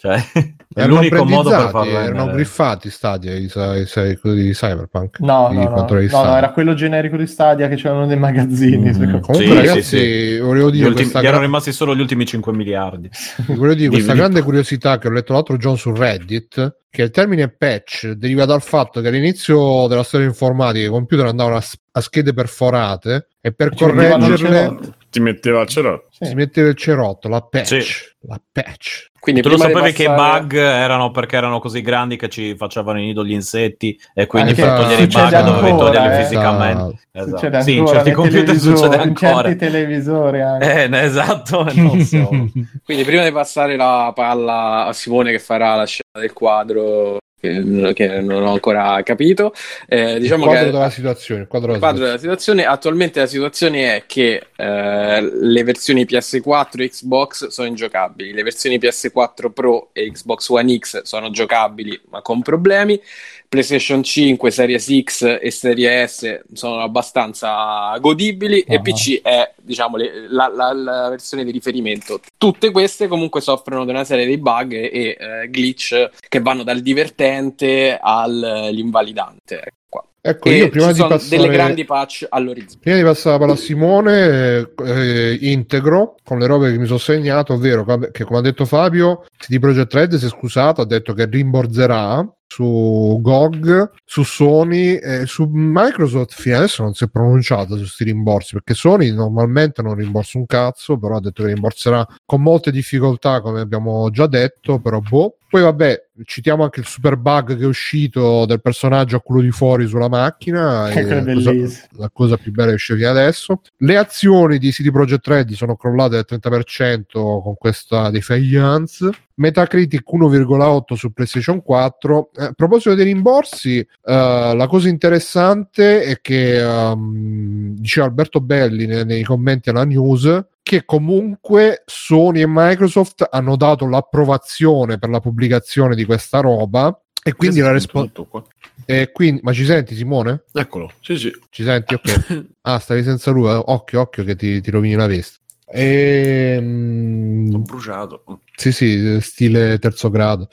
[0.00, 1.90] Cioè, è Erano l'unico modo per farlo.
[1.90, 2.32] erano vendere.
[2.34, 5.18] griffati Stadia i, i- i- quelli di Cyberpunk.
[5.18, 8.90] No, no, no, di no, era quello generico di Stadia che c'erano nei magazzini.
[8.90, 9.18] Mm.
[9.20, 12.24] Comunque, Sì, ragazzi, sì, volevo Gli, dire, ultimi- gli erano gra- rimasti solo gli ultimi
[12.26, 13.10] 5 miliardi.
[13.48, 14.22] volevo dire questa Dimmi.
[14.24, 16.76] grande curiosità che ho letto l'altro giorno su Reddit.
[16.90, 21.56] Che il termine patch deriva dal fatto che all'inizio della storia informatica i computer andavano
[21.56, 24.78] a, a schede perforate e per il correggerle.
[25.10, 26.07] Ti metteva al cerotto.
[26.18, 26.24] Sì.
[26.26, 27.82] si metteva il cerotto, la patch.
[27.82, 27.92] Sì.
[28.22, 29.06] La patch.
[29.20, 32.56] Quindi tu lo sapevi che i passare- bug erano perché erano così grandi che ci
[32.56, 35.86] facevano i nido gli insetti e quindi Anche per togliere i bug succede dovevi ancora,
[35.92, 36.22] toglierli eh.
[36.24, 36.98] fisicamente.
[37.12, 37.60] Succede Esatto.
[37.62, 39.42] Sì, in ancora certi computer succede in ancora.
[39.42, 40.84] certi televisori anche.
[40.84, 42.28] Eh, esatto, non siamo-
[42.84, 47.92] Quindi prima di passare la palla a Simone che farà la scena del quadro che,
[47.94, 49.54] che non ho ancora capito,
[49.86, 51.40] eh, diciamo il quadro che della situazione.
[51.42, 56.82] Il quadro della quadro della situazione, attualmente la situazione è che eh, le versioni PS4
[56.82, 62.22] e Xbox sono ingiocabili, le versioni PS4 Pro e Xbox One X sono giocabili ma
[62.22, 63.00] con problemi,
[63.48, 68.80] PlayStation 5, Series X e Series S sono abbastanza godibili e Ah.
[68.80, 72.20] PC è diciamo le- la, la- la versione di riferimento.
[72.36, 76.80] Tutte queste comunque soffrono di una serie di bug e eh, glitch che vanno dal
[76.80, 79.56] divertente all'invalidante.
[79.60, 80.04] Ecco qua.
[80.20, 81.36] Ecco, E io prima di sono passare...
[81.40, 82.78] delle grandi patch all'orizzonte.
[82.82, 86.98] Prima di passare la palla a Simone, eh, integro con le robe che mi sono
[86.98, 90.86] segnato, ovvero che, che, come ha detto Fabio, CD Projekt Red si è scusato, ha
[90.86, 97.08] detto che rimborzerà su GOG, su Sony e su Microsoft fino adesso non si è
[97.08, 101.52] pronunciato su questi rimborsi perché Sony normalmente non rimborsa un cazzo però ha detto che
[101.52, 106.86] rimborserà con molte difficoltà come abbiamo già detto però boh poi vabbè citiamo anche il
[106.86, 111.86] super bug che è uscito del personaggio a culo di fuori sulla macchina la cosa-
[111.92, 113.60] la cosa più bella che esce fino adesso.
[113.78, 119.10] Le azioni di CD Projekt Red sono crollate del 30% con questa defiance.
[119.38, 122.30] Metacritic 1,8 su PlayStation 4.
[122.36, 128.86] Eh, a proposito dei rimborsi, eh, la cosa interessante è che ehm, diceva Alberto Belli
[128.86, 135.20] nei, nei commenti alla news che comunque Sony e Microsoft hanno dato l'approvazione per la
[135.20, 138.44] pubblicazione di questa roba e quindi la responsabilità
[138.90, 140.44] e quindi, ma ci senti Simone?
[140.50, 141.30] Eccolo, sì sì.
[141.50, 141.94] Ci senti?
[141.94, 142.46] Ok.
[142.68, 143.48] Ah, stavi senza lui.
[143.48, 143.62] eh?
[143.66, 145.37] Occhio, occhio che ti, ti rovini la veste.
[145.70, 148.22] E, mm, Ho bruciato.
[148.56, 150.48] sì, sì, stile terzo grado.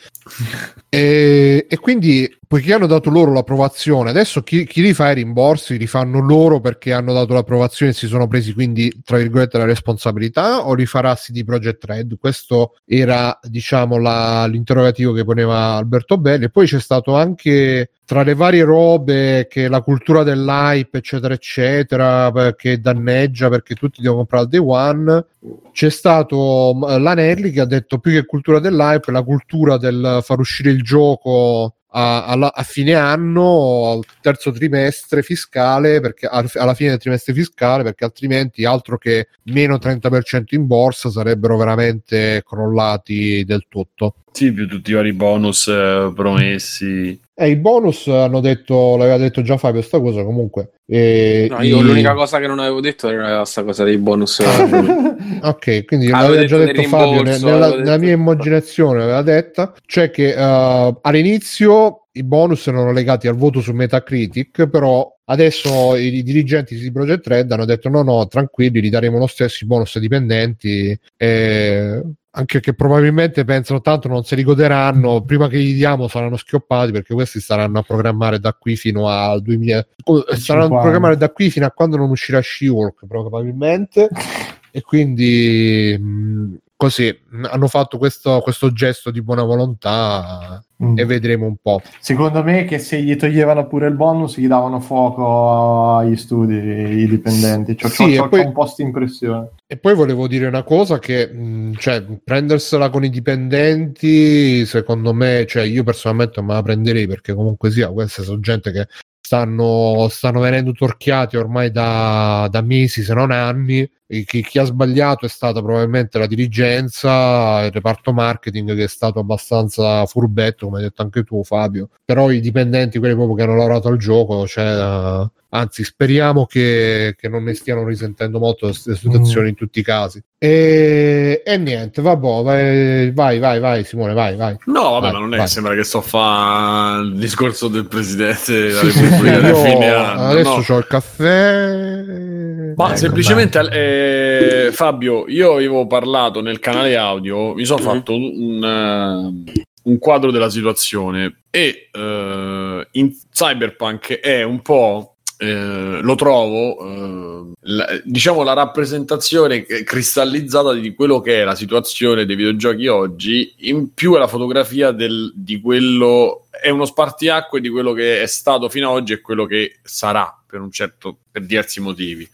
[0.89, 5.78] e, e quindi, poiché hanno dato loro l'approvazione, adesso chi, chi li fa i rimborsi
[5.78, 9.66] li fanno loro perché hanno dato l'approvazione e si sono presi quindi, tra virgolette, la
[9.66, 12.18] responsabilità o li farà CD Projekt Red?
[12.18, 16.45] Questo era, diciamo, la- l'interrogativo che poneva Alberto Belli.
[16.45, 22.53] E poi c'è stato anche tra le varie robe che la cultura dell'hype, eccetera, eccetera,
[22.56, 25.26] che danneggia perché tutti devono comprare al day one.
[25.72, 30.39] C'è stato mm, l'Anelli che ha detto più che cultura dell'hype, la cultura del far
[30.39, 36.74] uscire il gioco a, alla- a fine anno, al terzo trimestre fiscale, perché al- alla
[36.76, 43.43] fine del trimestre fiscale, perché altrimenti altro che meno 30% in borsa sarebbero veramente crollati
[43.45, 44.16] del tutto.
[44.32, 47.20] Sì, più tutti i vari bonus eh, promessi.
[47.38, 50.70] E i bonus hanno detto, l'aveva detto già Fabio sta cosa comunque.
[50.86, 54.40] E No, io i- l'unica cosa che non avevo detto era questa cosa dei bonus.
[55.42, 60.10] Ok, quindi l'aveva già detto Fabio rimborso, ne- nella, detto- mia immaginazione l'aveva detta, cioè
[60.12, 66.24] che eh, all'inizio i bonus erano legati al voto su Metacritic, però adesso i, i
[66.24, 69.96] dirigenti di Project Red hanno detto no no, tranquilli, li daremo lo stesso i bonus
[69.96, 72.02] ai dipendenti e
[72.38, 76.92] anche che probabilmente pensano tanto non se li goderanno, prima che gli diamo saranno schioppati
[76.92, 80.80] perché questi saranno a programmare da qui fino al 2000 saranno a 50.
[80.82, 84.10] programmare da qui fino a quando non uscirà She-Hulk probabilmente
[84.72, 87.18] e quindi mh, così
[87.50, 90.98] hanno fatto questo, questo gesto di buona volontà Mm.
[90.98, 91.82] e vedremo un po'.
[92.02, 97.08] Secondo me che se gli toglievano pure il bonus gli davano fuoco agli studi i
[97.08, 97.76] dipendenti.
[97.76, 99.52] C'ho, Sì, e c'ho poi- un po' impressione.
[99.68, 105.46] E poi volevo dire una cosa che, mh, cioè, prendersela con i dipendenti, secondo me,
[105.48, 108.88] cioè, io personalmente non me la prenderei perché comunque sia, queste sono gente che
[109.22, 113.90] stanno, stanno venendo torchiati ormai da, da mesi, se non anni.
[114.08, 119.18] Chi, chi ha sbagliato è stata probabilmente la dirigenza, il reparto marketing che è stato
[119.18, 121.89] abbastanza furbetto, come hai detto anche tu, Fabio.
[122.06, 127.16] Però i dipendenti, quelli proprio che hanno lavorato al gioco, cioè, eh, anzi, speriamo che,
[127.18, 130.22] che non ne stiano risentendo molto queste situazioni in tutti i casi.
[130.38, 134.56] E, e niente, vabbè, vai, vai, vai, vai, Simone, vai, vai.
[134.66, 135.45] No, vabbè, Vai, ma non è vai.
[135.47, 140.12] che sembra che sto a fare il discorso del presidente della Sì, sì, sì, Repubblica
[140.12, 140.28] anno.
[140.30, 140.64] adesso no.
[140.68, 142.74] ho il caffè.
[142.76, 143.58] Ma Ecco, semplicemente,
[144.00, 147.86] eh, Fabio, io avevo parlato nel canale audio, mi sono Mhm.
[147.86, 155.10] fatto un, eh, un quadro della situazione e eh, in Cyberpunk è un po'.
[155.38, 162.26] eh, lo trovo eh, la- diciamo la rappresentazione cristallizzata di quello che è la situazione
[162.26, 167.68] dei videogiochi oggi in più è la fotografia del- di quello è uno spartiacque di
[167.68, 171.43] quello che è stato fino ad oggi e quello che sarà per un certo per
[171.46, 172.26] diversi motivi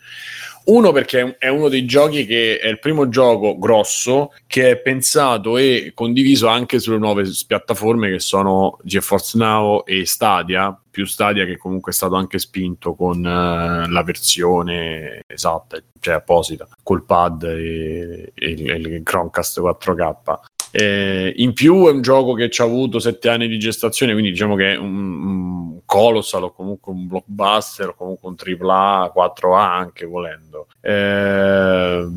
[0.66, 5.58] uno perché è- uno dei giochi che è il primo gioco grosso che è pensato
[5.58, 11.58] e condiviso anche sulle nuove piattaforme che sono GeForce Now e Stadia, più Stadia che
[11.58, 18.32] comunque è stato anche spinto con eh, la versione esatta, cioè apposita, col pad e,
[18.34, 20.40] e e il Chromecast 4K.
[20.72, 24.32] Eh, in più è un gioco che ci ha avuto sette anni di gestazione, quindi
[24.32, 24.96] diciamo che è un,
[25.26, 30.68] un colossal o comunque un blockbuster o comunque un AAA, 4A anche volendo.
[30.80, 32.08] Eh,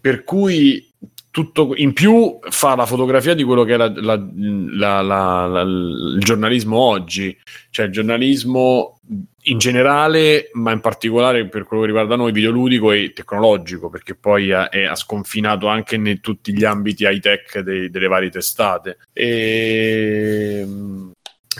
[0.00, 0.92] per cui
[1.30, 6.78] tutto in più fa la fotografia di quello che è la- la- la- il giornalismo
[6.78, 7.36] oggi,
[7.70, 9.00] cioè il giornalismo
[9.44, 14.52] in generale, ma in particolare per quello che riguarda noi, videoludico e tecnologico, perché poi
[14.52, 18.98] ha, è- sconfinato anche in tutti gli ambiti high tech dei- delle varie testate.
[19.12, 20.66] E,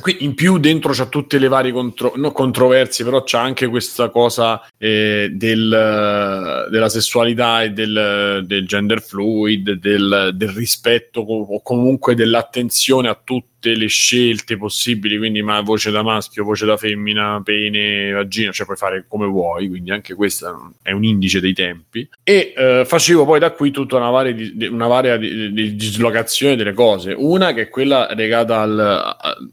[0.00, 4.08] qui in più dentro c'ha tutte le varie contro- no, controversie, però c'ha anche questa
[4.08, 12.14] cosa eh, del- della sessualità e del, del gender fluid, del, del rispetto o comunque
[12.14, 13.20] dell'attenzione a
[13.64, 18.66] tutte le scelte possibili, quindi ma voce da maschio, voce da femmina, pene, vagina, cioè
[18.66, 22.06] puoi fare come vuoi, quindi anche questo è un indice dei tempi.
[22.22, 26.56] E eh, facevo poi da qui tutta una varia, di, una varia di, di dislocazione
[26.56, 29.52] delle cose, una che è quella legata al, al-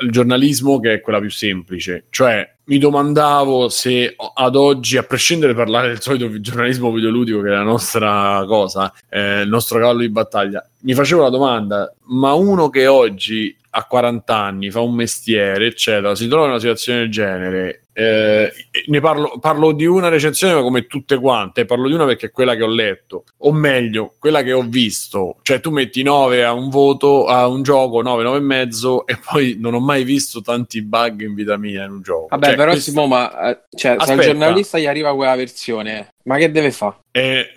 [0.00, 5.52] al giornalismo che è quella più semplice, cioè mi domandavo se ad oggi, a prescindere
[5.52, 10.00] di parlare del solito giornalismo videoludico che è la nostra cosa, eh, il nostro cavallo
[10.00, 14.94] di battaglia, mi facevo la domanda, ma uno che oggi a 40 anni fa un
[14.94, 18.52] mestiere, eccetera, si trova in una situazione del genere, eh,
[18.86, 22.30] ne parlo, parlo di una recensione ma come tutte quante, parlo di una perché è
[22.30, 26.52] quella che ho letto, o meglio, quella che ho visto, cioè tu metti 9 a
[26.52, 30.40] un voto, a un gioco, 9, 9 e mezzo, e poi non ho mai visto
[30.40, 32.28] tanti bug in vita mia in un gioco.
[32.30, 36.14] Vabbè, Cioè, però questa- Simo, ma eh, cioè, se al giornalista gli arriva quella versione,
[36.24, 36.96] ma che deve fare?
[37.12, 37.52] Eh,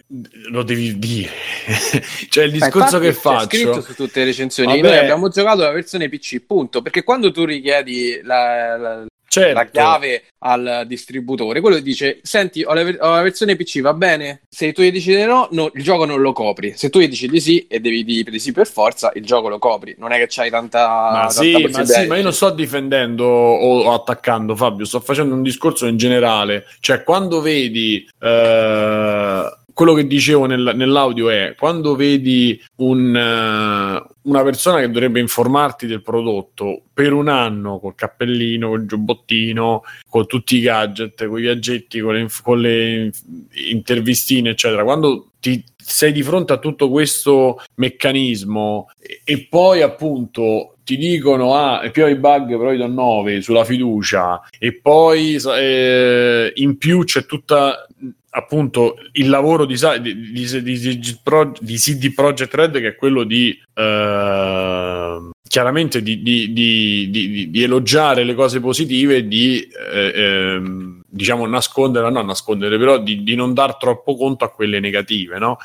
[0.49, 1.29] lo devi dire.
[2.29, 3.81] cioè, il discorso che C'è scritto faccio.
[3.81, 4.79] su tutte le recensioni.
[4.79, 4.87] Vabbè.
[4.93, 6.81] Noi abbiamo giocato la versione PC, punto.
[6.81, 9.53] Perché quando tu richiedi la, la- Certo.
[9.53, 13.93] la chiave al distributore, quello dice: Senti, ho la, ver- ho la versione PC, va
[13.93, 14.41] bene?
[14.49, 16.73] Se tu gli dici di no, no, il gioco non lo copri.
[16.75, 19.47] Se tu gli dici di sì e devi dire di sì per forza, il gioco
[19.47, 19.95] lo copri.
[19.97, 20.85] Non è che c'hai tanta.
[20.85, 24.99] Ma tanta sì, ma sì, ma io non sto difendendo o, o attaccando Fabio, sto
[24.99, 26.65] facendo un discorso in generale.
[26.81, 34.43] Cioè, quando vedi eh, quello che dicevo nel- nell'audio è quando vedi un, eh, una
[34.43, 40.57] persona che dovrebbe informarti del prodotto per un anno col cappellino, col giubbottino, con tutti
[40.57, 43.11] i gadget, con i viaggetti, con le, con le
[43.69, 44.83] intervistine, eccetera.
[44.83, 51.55] Quando ti sei di fronte a tutto questo meccanismo e, e poi appunto ti dicono
[51.55, 57.03] ah più i bug però i do 9 sulla fiducia e poi eh, in più
[57.03, 57.87] c'è tutta
[58.33, 65.29] appunto il lavoro di, di, di, di, CD Projekt Red che è quello di eh,
[65.47, 73.35] chiaramente di, elogiare le cose positive di eh, ehm, diciamo nascondere, no nascondere però di
[73.35, 75.57] non dar troppo conto a quelle negative no?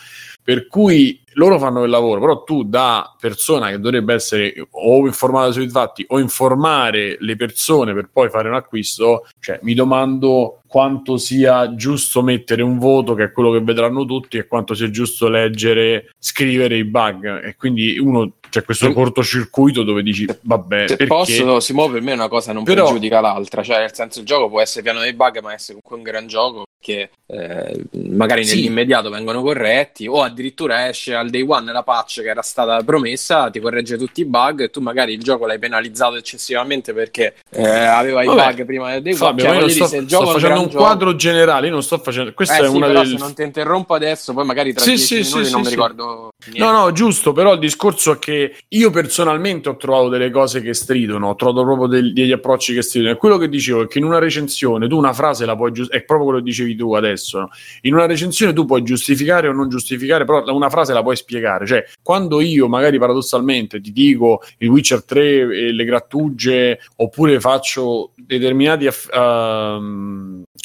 [0.46, 5.50] Per cui loro fanno il lavoro, però tu da persona che dovrebbe essere o informata
[5.50, 11.16] sui fatti o informare le persone per poi fare un acquisto, cioè mi domando quanto
[11.16, 15.28] sia giusto mettere un voto che è quello che vedranno tutti e quanto sia giusto
[15.28, 17.44] leggere, scrivere i bug.
[17.44, 22.02] E quindi uno c'è questo cortocircuito dove dici vabbè Se perché posso, si muove per
[22.02, 25.00] me una cosa non Però- pregiudica l'altra, cioè nel senso il gioco può essere pieno
[25.00, 28.54] dei bug, ma essere comunque un gran gioco che eh, magari Sì.
[28.56, 33.50] nell'immediato vengono corretti o addirittura esce al day one la patch che era stata promessa,
[33.50, 37.66] ti corregge tutti i bug e tu magari il gioco l'hai penalizzato eccessivamente perché eh,
[37.68, 39.18] aveva i Vabbè, bug prima del day one.
[39.20, 41.66] Fabio, Cioè, ma io voglio dire, sto, sto è un facendo un gioco- quadro generale,
[41.66, 43.94] io non sto facendo questa Eh è sì, una però delle se non ti interrompo
[43.94, 46.58] adesso, poi magari tra Sì, 10 sì, minuti non mi ricordo niente.
[46.64, 50.74] No, no, giusto, però il discorso è che io personalmente ho trovato delle cose che
[50.74, 53.12] stridono, ho trovato proprio del- degli approcci che stridono.
[53.14, 56.02] E quello che dicevo è che in una recensione tu una frase la puoi giustificare,
[56.02, 57.50] è proprio quello che dicevi tu adesso, no?
[57.82, 61.66] in una recensione tu puoi giustificare o non giustificare, però una frase la puoi spiegare.
[61.66, 68.10] Cioè, quando io magari paradossalmente ti dico il Witcher 3 e le grattugie, oppure faccio
[68.16, 68.86] determinati...
[68.86, 70.15] aff- ehm,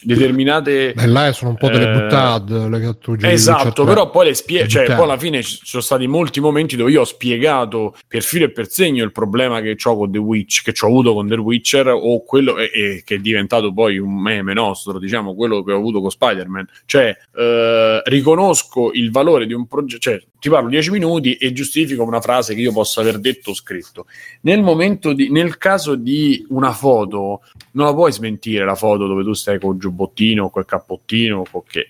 [0.03, 2.79] determinate E là sono un po' delle Eh, buttad le
[3.17, 3.85] di Esatto, 3.
[3.85, 7.01] però poi le spie- cioè, poi alla fine ci sono stati molti momenti dove io
[7.01, 10.73] ho spiegato per filo e per segno il problema che ho con The Witch, che
[10.81, 14.53] ho avuto con The Witcher, o quello e, e che è diventato poi un meme
[14.53, 16.67] nostro, diciamo, quello che ho avuto con Spider-Man.
[16.85, 22.03] Cioè, eh, riconosco il valore di un progetto, cioè, ti parlo 10 minuti e giustifico
[22.03, 24.07] una frase che io possa aver detto o scritto.
[24.41, 27.41] Nel momento di, nel caso di una foto,
[27.73, 31.89] non la puoi smentire la foto dove tu stai col giubbottino, col cappottino, che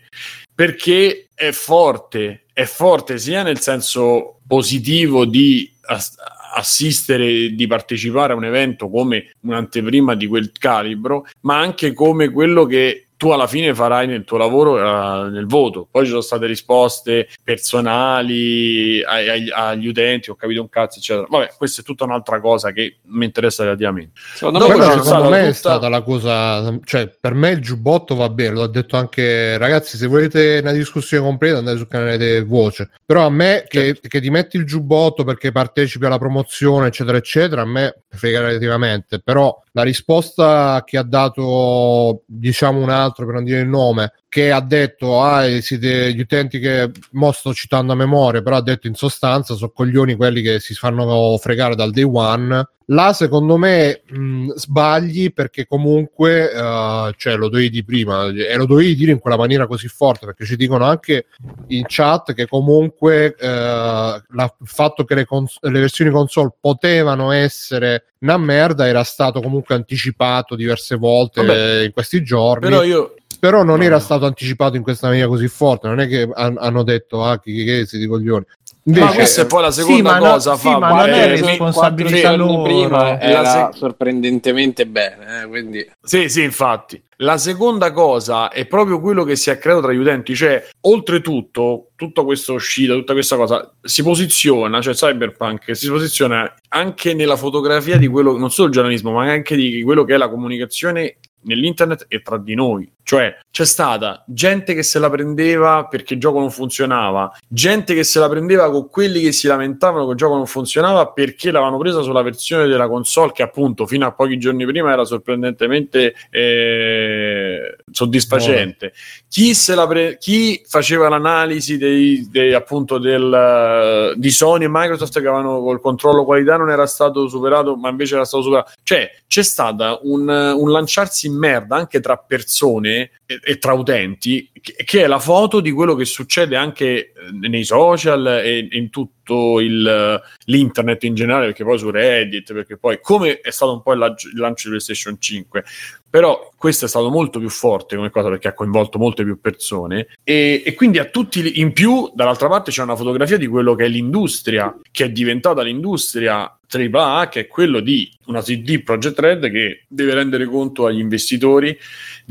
[0.53, 6.17] perché è forte, è forte sia nel senso positivo di ass-
[6.53, 12.65] assistere, di partecipare a un evento come un'anteprima di quel calibro, ma anche come quello
[12.65, 15.87] che tu alla fine farai nel tuo lavoro eh, nel voto.
[15.91, 21.27] Poi ci sono state risposte personali ai- ai- agli utenti, ho capito un cazzo, eccetera.
[21.29, 24.13] Vabbè, questa è tutta un'altra cosa che mi interessa relativamente.
[24.33, 27.59] Secondo Dopo me secondo stata me è tutta- stata la cosa, cioè per me il
[27.61, 32.17] giubbotto va bene, l'ho detto anche ragazzi, se volete una discussione completa andate sul canale
[32.17, 34.07] di Voce, però a me che, Certo.
[34.07, 39.19] che ti metti il giubbotto perché partecipi alla promozione eccetera eccetera, a me frega relativamente,
[39.19, 44.49] però la risposta che ha dato diciamo un altro per non dire il nome, che
[44.49, 48.87] ha detto ah siete gli utenti che mo sto citando a memoria, però ha detto
[48.87, 54.01] in sostanza sono coglioni quelli che si fanno fregare dal day one Là secondo me
[54.05, 59.19] mh, sbagli perché comunque eh, cioè, lo dovevi di prima e lo dovevi dire in
[59.19, 61.27] quella maniera così forte perché ci dicono anche
[61.67, 64.21] in chat che comunque eh, la-
[64.59, 69.75] il fatto che le, cons- le versioni console potevano essere una merda era stato comunque
[69.75, 71.83] anticipato diverse volte Vabbè.
[71.83, 75.47] in questi giorni Però io però non No, era stato anticipato in questa maniera così
[75.47, 78.45] forte non è che han- hanno detto ah chi, chi, chi siete coglioni
[78.83, 81.09] Ma invece questa è poi la seconda sì, ma no- cosa, sì, ma Fabio, non
[81.09, 82.61] è responsabilità loro.
[82.63, 87.01] prima È la era se- sorprendentemente bene, eh, quindi Sì, sì, infatti.
[87.17, 91.89] La seconda cosa è proprio quello che si è creato tra gli utenti, cioè, oltretutto,
[91.95, 97.97] tutta questa uscita, tutta questa cosa si posiziona, cioè Cyberpunk si posiziona anche nella fotografia
[97.97, 102.05] di quello, non solo il giornalismo, ma anche di quello che è la comunicazione nell'internet
[102.07, 102.91] e tra di noi.
[103.11, 108.05] Cioè, c'è stata gente che se la prendeva perché il gioco non funzionava, gente che
[108.05, 111.77] se la prendeva con quelli che si lamentavano che il gioco non funzionava perché l'avevano
[111.77, 117.75] presa sulla versione della console che appunto fino a pochi giorni prima era sorprendentemente eh,
[117.91, 118.93] soddisfacente.
[119.27, 125.19] Chi, se la pre- chi faceva l'analisi dei, dei, appunto del, di Sony e Microsoft
[125.19, 128.71] che avevano col controllo qualità non era stato superato, ma invece era stato superato.
[128.83, 134.49] Cioè, c'è stato un, un lanciarsi in merda anche tra persone e, e tra utenti,
[134.59, 138.89] che, che, è la foto di quello che succede anche eh, nei social e, in
[138.89, 143.81] tutto il, l'internet in generale, perché poi su Reddit, perché poi come è stato un
[143.81, 145.63] po' il lancio, il lancio di PlayStation 5,
[146.11, 150.07] però questo è stato molto più forte come cosa perché ha coinvolto molte più persone.
[150.25, 153.85] E, e, quindi a tutti in più dall'altra parte c'è una fotografia di quello che
[153.85, 159.51] è l'industria che è diventata l'industria AAA che è quello di una CD Project Red
[159.51, 161.77] che deve rendere conto agli investitori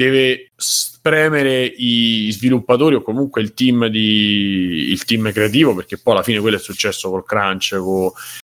[0.01, 6.23] deve spremere i sviluppatori o comunque il team, di, il team creativo perché poi alla
[6.23, 8.11] fine quello è successo col crunch con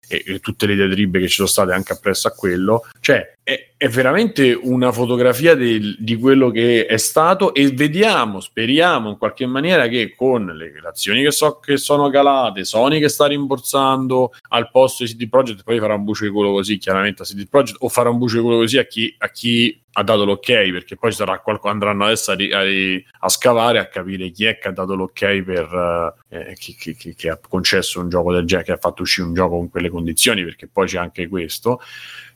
[0.09, 3.89] e, tutte le diatribe che ci sono state anche appresso a quello, cioè è, è
[3.89, 9.87] veramente una fotografia del, di quello che è stato e vediamo, speriamo in qualche maniera
[9.87, 15.05] che con le relazioni che, so, che sono calate, Sony che sta rimborsando al posto
[15.05, 17.89] di CD Projekt, poi farà un bucio di culo così chiaramente a CD Projekt o
[17.89, 21.12] farà un bucio di culo così a chi, a chi ha dato l'ok perché poi
[21.12, 22.62] sarà qualcuno andranno adesso a, a,
[23.20, 27.14] a, scavare a capire chi è che ha dato l'ok per eh, chi, chi, chi,
[27.14, 29.89] chi, ha concesso un gioco del genere che ha fatto uscire un gioco con quelle
[29.89, 31.81] condizioni perché poi c'è anche questo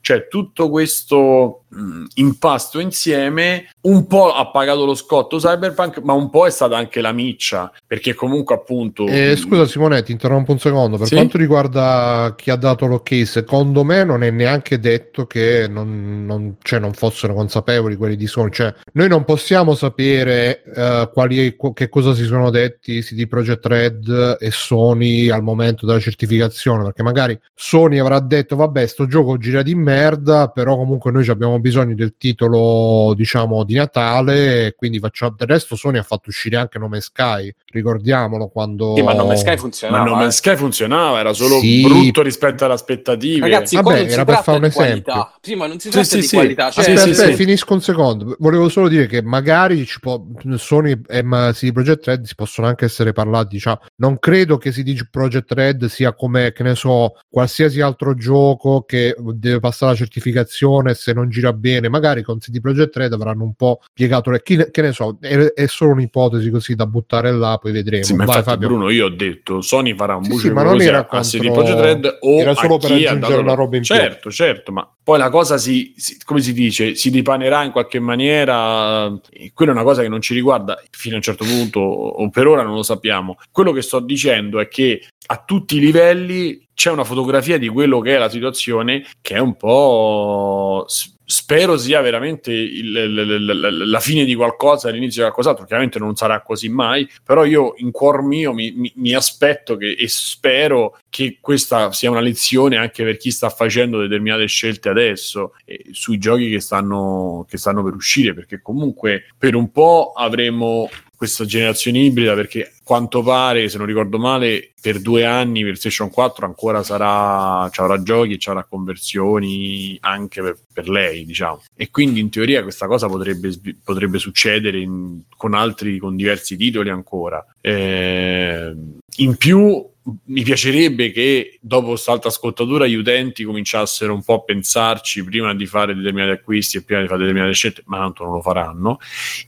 [0.02, 6.28] cioè tutto questo mh, impasto insieme un po' ha pagato lo scotto Cyberpunk, ma un
[6.28, 9.06] po' è stata anche la miccia, perché comunque appunto...
[9.06, 11.14] Eh, scusa Simone, ti interrompo un secondo, per sì?
[11.14, 16.56] quanto riguarda chi ha dato l'ok, secondo me non è neanche detto che non, non,
[16.62, 21.88] cioè, non fossero consapevoli quelli di Sony, cioè noi non possiamo sapere uh, quali, che
[21.88, 27.38] cosa si sono detti CD Projekt Red e Sony al momento della certificazione, perché magari
[27.54, 31.94] Sony avrà detto vabbè sto gioco gira di me merda, però comunque noi abbiamo bisogno
[31.94, 35.34] del titolo, diciamo, di Natale, quindi facciamo...
[35.36, 38.94] Del resto Sony ha fatto uscire anche Nome Sky, ricordiamolo quando...
[38.96, 40.02] Sì, ma Nome Sky funzionava.
[40.02, 40.30] Ma Nome eh.
[40.30, 41.82] Sky funzionava, era solo sì.
[41.82, 43.40] brutto rispetto alle aspettative.
[43.40, 45.02] Ragazzi, Vabbè, era per fare un esempio.
[45.02, 45.34] Qualità.
[45.40, 46.70] Sì, ma non si tratta sì, di sì, qualità.
[46.70, 46.84] Cioè...
[46.84, 48.36] Aspetta, aspetta finisco un secondo.
[48.38, 50.22] Volevo solo dire che magari ci può...
[50.56, 51.22] Sony e
[51.52, 53.80] CD Projekt Red si possono anche essere parlati, diciamo.
[53.96, 59.14] Non credo che CD Projekt Red sia come, che ne so, qualsiasi altro gioco che
[59.18, 63.44] deve passare passa la certificazione se non gira bene, magari con CD Projekt Red avranno
[63.44, 67.32] un po' piegato le chi, che ne so, è, è, solo un'ipotesi così da buttare
[67.32, 68.04] là, poi vedremo.
[68.04, 70.62] Sì, ma Vai, infatti, Bruno, io ho detto Sony farà un sì, bucio sì, ma
[70.62, 73.94] non era a CD Projekt Red o era solo per aggiungere una roba in più.
[73.94, 77.98] Certo, certo, ma poi la cosa si, si, come si dice, si dipanerà in qualche
[77.98, 79.12] maniera,
[79.52, 82.46] quella è una cosa che non ci riguarda fino a un certo punto o per
[82.46, 83.36] ora non lo sappiamo.
[83.50, 88.00] Quello che sto dicendo è che a tutti i livelli c'è una fotografia di quello
[88.00, 90.86] che è la situazione che è un po'
[91.24, 95.64] spero sia veramente il, il, la fine di qualcosa, l'inizio di qualcos'altro.
[95.64, 99.92] Chiaramente non sarà così mai, però io in cuor mio mi, mi, mi, aspetto che,
[99.92, 105.54] e spero che questa sia una lezione anche per chi sta facendo determinate scelte adesso
[105.64, 110.88] eh, sui giochi che stanno, che stanno per uscire, perché comunque per un po' avremo
[111.22, 116.46] questa generazione ibrida perché quanto pare, se non ricordo male, per due anni PlayStation 4
[116.46, 121.62] ancora sarà, ci avrà giochi e ci avrà conversioni anche per, per, lei, diciamo.
[121.76, 123.52] E quindi in teoria questa cosa potrebbe,
[123.84, 127.46] potrebbe succedere in, con altri, con diversi titoli ancora.
[127.60, 128.74] Eh,
[129.18, 129.91] in più
[130.24, 135.66] mi piacerebbe che dopo quest'altra scottatura gli utenti cominciassero un po' a pensarci prima di
[135.66, 138.98] fare determinati acquisti e prima di fare determinate scelte, ma tanto non lo faranno.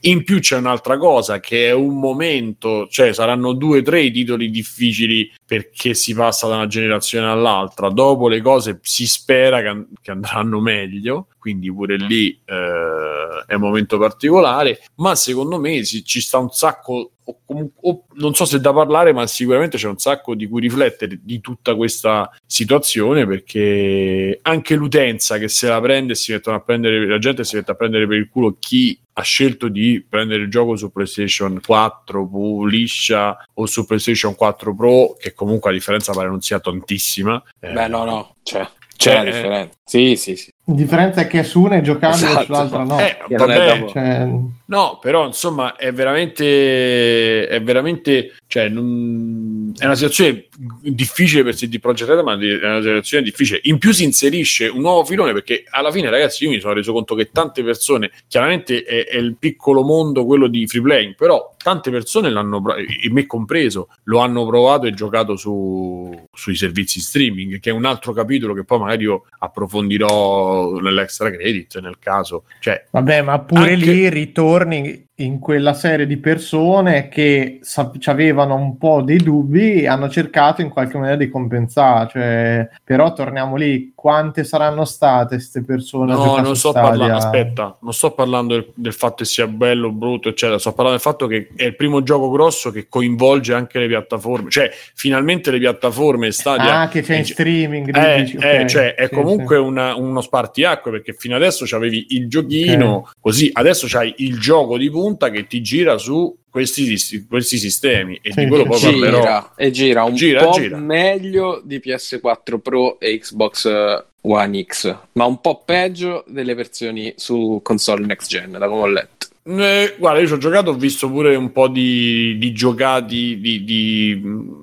[0.01, 4.11] In più c'è un'altra cosa che è un momento, cioè saranno due o tre i
[4.11, 7.89] titoli difficili perché si passa da una generazione all'altra.
[7.89, 13.61] Dopo le cose si spera che, che andranno meglio, quindi pure lì eh, è un
[13.61, 18.59] momento particolare, ma secondo me si, ci sta un sacco o, o, non so se
[18.59, 24.39] da parlare, ma sicuramente c'è un sacco di cui riflettere di tutta questa situazione perché
[24.41, 27.75] anche l'utenza che se la prende si mettono a prendere la gente si mette a
[27.75, 33.45] prendere per il culo chi ha scelto di prendere il gioco su PlayStation 4 liscia
[33.53, 37.41] o su PlayStation 4 Pro che comunque la differenza pare non sia tantissima.
[37.59, 38.67] Beh no no c'è.
[38.97, 39.77] C'è la differenza.
[39.83, 42.41] Sì sì sì la differenza è che su una è giocabile esatto.
[42.41, 42.99] e sull'altra no.
[42.99, 44.27] Eh, vabbè, cioè...
[44.65, 50.47] No, però insomma è veramente, è veramente Cioè, non- è una situazione
[50.81, 53.59] difficile per CD Projekt Red, ma è una situazione difficile.
[53.63, 56.93] In più si inserisce un nuovo filone perché alla fine, ragazzi, io mi sono reso
[56.93, 61.54] conto che tante persone, chiaramente è, è il piccolo mondo quello di free playing, però
[61.65, 66.99] tante persone l'hanno, pro- e me compreso, lo hanno provato e giocato su- sui servizi
[66.99, 72.43] streaming, che è un altro capitolo che poi magari io approfondirò nell'extra credit nel caso.
[72.59, 78.55] Cioè, Vabbè, ma pure Anche- lì ritorni in quella serie di persone che sap- avevano
[78.55, 82.09] un po' dei dubbi e hanno cercato in qualche maniera di compensare.
[82.09, 86.13] Cioè, però torniamo lì, quante saranno state queste persone?
[86.13, 89.91] No, non sto parlando, aspetta, non sto parlando del, del fatto che sia bello o
[89.91, 93.79] brutto, eccetera, sto parlando del fatto che è il primo gioco grosso che coinvolge anche
[93.79, 96.81] le piattaforme, cioè finalmente le piattaforme Stadia...
[96.81, 97.95] Ah, che c'è in eh, streaming.
[97.95, 98.65] eh, dici, eh, ok.
[98.65, 103.87] cioè, è Sì, comunque una- uno spartiacque perché fino adesso c'avevi il giochino così adesso
[103.89, 108.63] c'hai il gioco di punta che ti gira su questi, questi sistemi e di quello
[108.65, 108.85] poi sì.
[108.85, 110.77] parlerò gira e gira un Gira, po' gira.
[110.77, 117.13] meglio di PS4 Pro e Xbox eh, One X, ma un po' peggio delle versioni
[117.17, 119.14] su console next gen, da come ho letto.
[119.47, 123.63] Eh, guarda, io ci ho giocato, ho visto pure un po' di, di giocati, di,
[123.63, 124.19] di-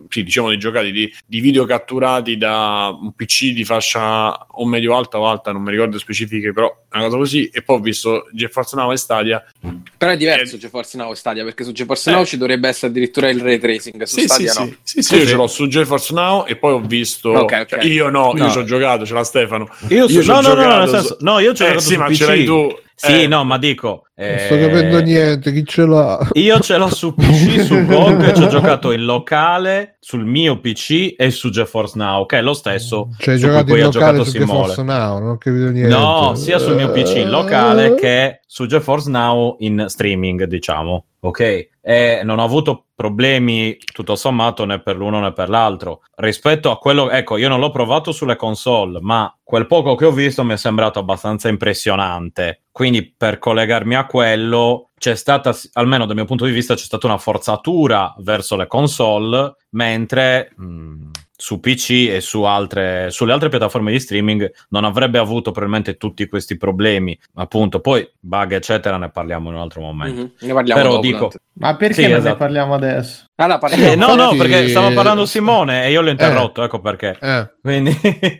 [0.08, 4.96] sì, diciamo di giocati, di, di video catturati da un PC di fascia o medio
[4.96, 7.48] alta o alta, non mi ricordo specifiche, però una cosa così.
[7.52, 9.44] E poi ho visto GeForce Now e Stadia.
[9.96, 12.14] Però è diverso Eh, GeForce Now e Stadia, perché su GeForce Eh.
[12.14, 14.76] Now ci dovrebbe essere addirittura il ray tracing, su Sì, sì, Stadia sì, no.
[14.82, 17.30] sì, sì, io ce l'ho su GeForce Now e poi ho visto.
[17.30, 17.66] Ok, ok.
[17.68, 18.50] cioè, io no, io No.
[18.50, 19.68] ci ho giocato, ce l'ha Stefano.
[19.90, 21.66] Io, su- Io ci ho no, no, no, giocato nel senso, no, io ci ho
[21.66, 22.14] Eh, giocato sì, su ma PC.
[22.16, 22.76] ce l'hai tu.
[22.94, 23.26] Sì, Eh.
[23.26, 24.04] no, ma dico.
[24.14, 26.28] Non eh, sto capendo niente, chi ce l'ha?
[26.34, 30.60] Io ce l'ho su PC, su GOG, e ci ho giocato in locale, sul mio
[30.60, 33.88] PC e su GeForce Now, che è lo stesso Cioè, hai su cui poi ha
[33.88, 34.74] giocato Simone.
[34.82, 35.88] Now, non ho capito niente.
[35.88, 37.94] No, sia sul mio PC in locale Eh.
[37.94, 41.06] che su GeForce Now in streaming, diciamo.
[41.20, 41.68] Ok?
[41.80, 46.02] E non ho avuto problemi tutto sommato né per l'uno né per l'altro.
[46.16, 50.12] Rispetto a quello, ecco, io non l'ho provato sulle console, ma quel poco che ho
[50.12, 52.62] visto mi è sembrato abbastanza impressionante.
[52.72, 57.06] Quindi per collegarmi a quello c'è stata, almeno dal mio punto di vista, c'è stata
[57.06, 63.90] una forzatura verso le console, mentre mh, su PC e su altre, sulle altre piattaforme
[63.90, 67.18] di streaming non avrebbe avuto probabilmente tutti questi problemi.
[67.34, 70.20] Appunto, poi bug, eccetera, ne parliamo in un altro momento.
[70.20, 71.38] Mhm, Ne parliamo Però dopo, dico- tanto.
[71.54, 72.36] Ma perché Sì, non ne esatto.
[72.36, 73.24] parliamo adesso?
[73.42, 73.92] Allora, parliamo.
[73.92, 77.16] Eh, no, no, perché stava parlando Simone e io l'ho interrotto, ecco perché.
[77.20, 77.50] Eh.
[77.60, 77.90] Quindi...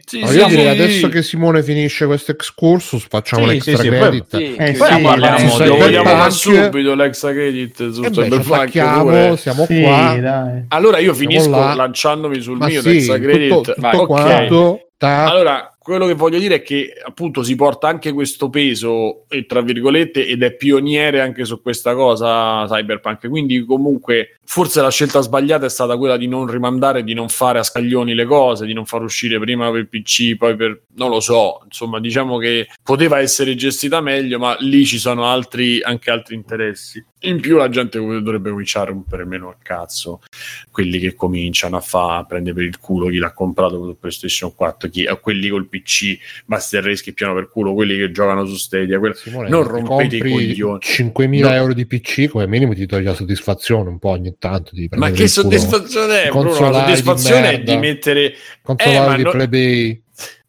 [0.05, 0.49] Sì, No, sì, io sì.
[0.49, 4.37] direi adesso che Simone finisce questo excursus, facciamo Sì, l'extra sì, sì, credit.
[4.37, 9.39] Sì, Eh, sì, parliamo sì, Lo sì, vogliamo fare subito l'extra credit su Eh Cyberpunk
[9.39, 10.16] siamo Sì, qua.
[10.20, 10.65] dai.
[10.69, 11.74] Allora io finisco là.
[11.74, 13.49] lanciandomi sul Ma mio sì, l'extra credit.
[13.49, 13.97] tutto, tutto Vai.
[13.97, 14.07] Ok.
[14.07, 14.81] quanto.
[14.97, 19.46] ta- Allora, quello che voglio dire è che appunto si porta anche questo peso, eh,
[19.46, 23.28] tra virgolette, ed è pioniere anche su questa cosa Cyberpunk.
[23.28, 27.59] Quindi, comunque, forse la scelta sbagliata è stata quella di non rimandare, di non fare
[27.59, 31.18] a scaglioni le cose, di non far uscire prima per PC, poi per non lo
[31.18, 31.60] so.
[31.64, 37.04] Insomma, diciamo che poteva essere gestita meglio, ma lì ci sono altri, anche altri interessi.
[37.24, 40.20] In più, la gente dovrebbe cominciare a rompere meno a cazzo
[40.70, 44.89] quelli che cominciano a fare prendere per il culo chi l'ha comprato con PlayStation 4,
[44.89, 48.57] chi, a quelli col PC, Master Race che piano per culo, quelli che giocano su
[48.57, 48.99] Stadia.
[48.99, 50.78] quel- Simone, non rompete i coglioni.
[50.81, 51.55] 5.000 No.
[51.55, 55.07] euro di PC come minimo ti toglie la soddisfazione un po' ogni tanto di Ma
[55.11, 55.28] che il culo.
[55.28, 56.44] soddisfazione è, Bruno?
[56.44, 58.35] La Consolari di soddisfazione è di mettere.
[58.62, 60.02] consolare Eh, di no- plebei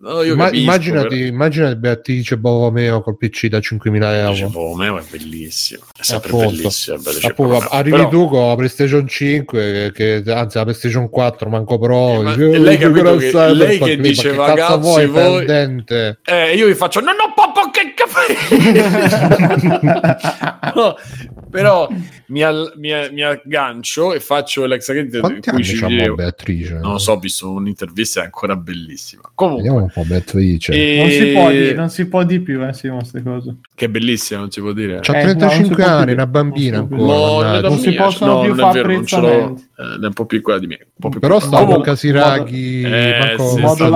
[0.04, 4.76] No, io capisco, immaginati, però- immaginati Beatrice Borromeo col PC da 5.000 Dice, euro "Oh,
[4.76, 6.50] Meo è bellissimo, è sempre Appunto.
[6.50, 6.98] bellissimo.
[7.22, 12.20] Appunto, arrivi però- tu con la PlayStation 5 che, anzi la PlayStation 4 manco pro
[12.20, 15.46] Eh, ma dici, "Oh, lei che- lei che ma dice, che cazzo "Ragazzi, vuoi voi-"
[15.46, 18.03] pendente Eh, io vi faccio, no, no, popò, che caffè!
[20.76, 20.96] No,
[21.50, 21.88] però
[22.28, 26.74] mi, al- mi- mi aggancio e faccio l'ex quanti cui ci dicevo- Beatrice?
[26.76, 29.22] Non lo so, ho visto un'intervista, è ancora bellissima.
[29.36, 32.66] Comunque, vediamo un po' Beatrice e- Non si, può di, non si può di più,
[32.66, 33.56] eh, Simo, queste cose.
[33.76, 35.00] che è bellissima, non si può dire.
[35.02, 36.14] c'ha Eh, no, non 35 si può anni più.
[36.14, 38.80] una bambina Non si può ancora No, non, non si mia, possono no, più fare
[38.80, 39.62] apprezzamenti.
[39.78, 40.78] Eh, è un po' piccola di me.
[40.82, 41.58] Un po' più però piccola.
[41.62, 43.90] sta con Casiraghi eh, sì, Monte.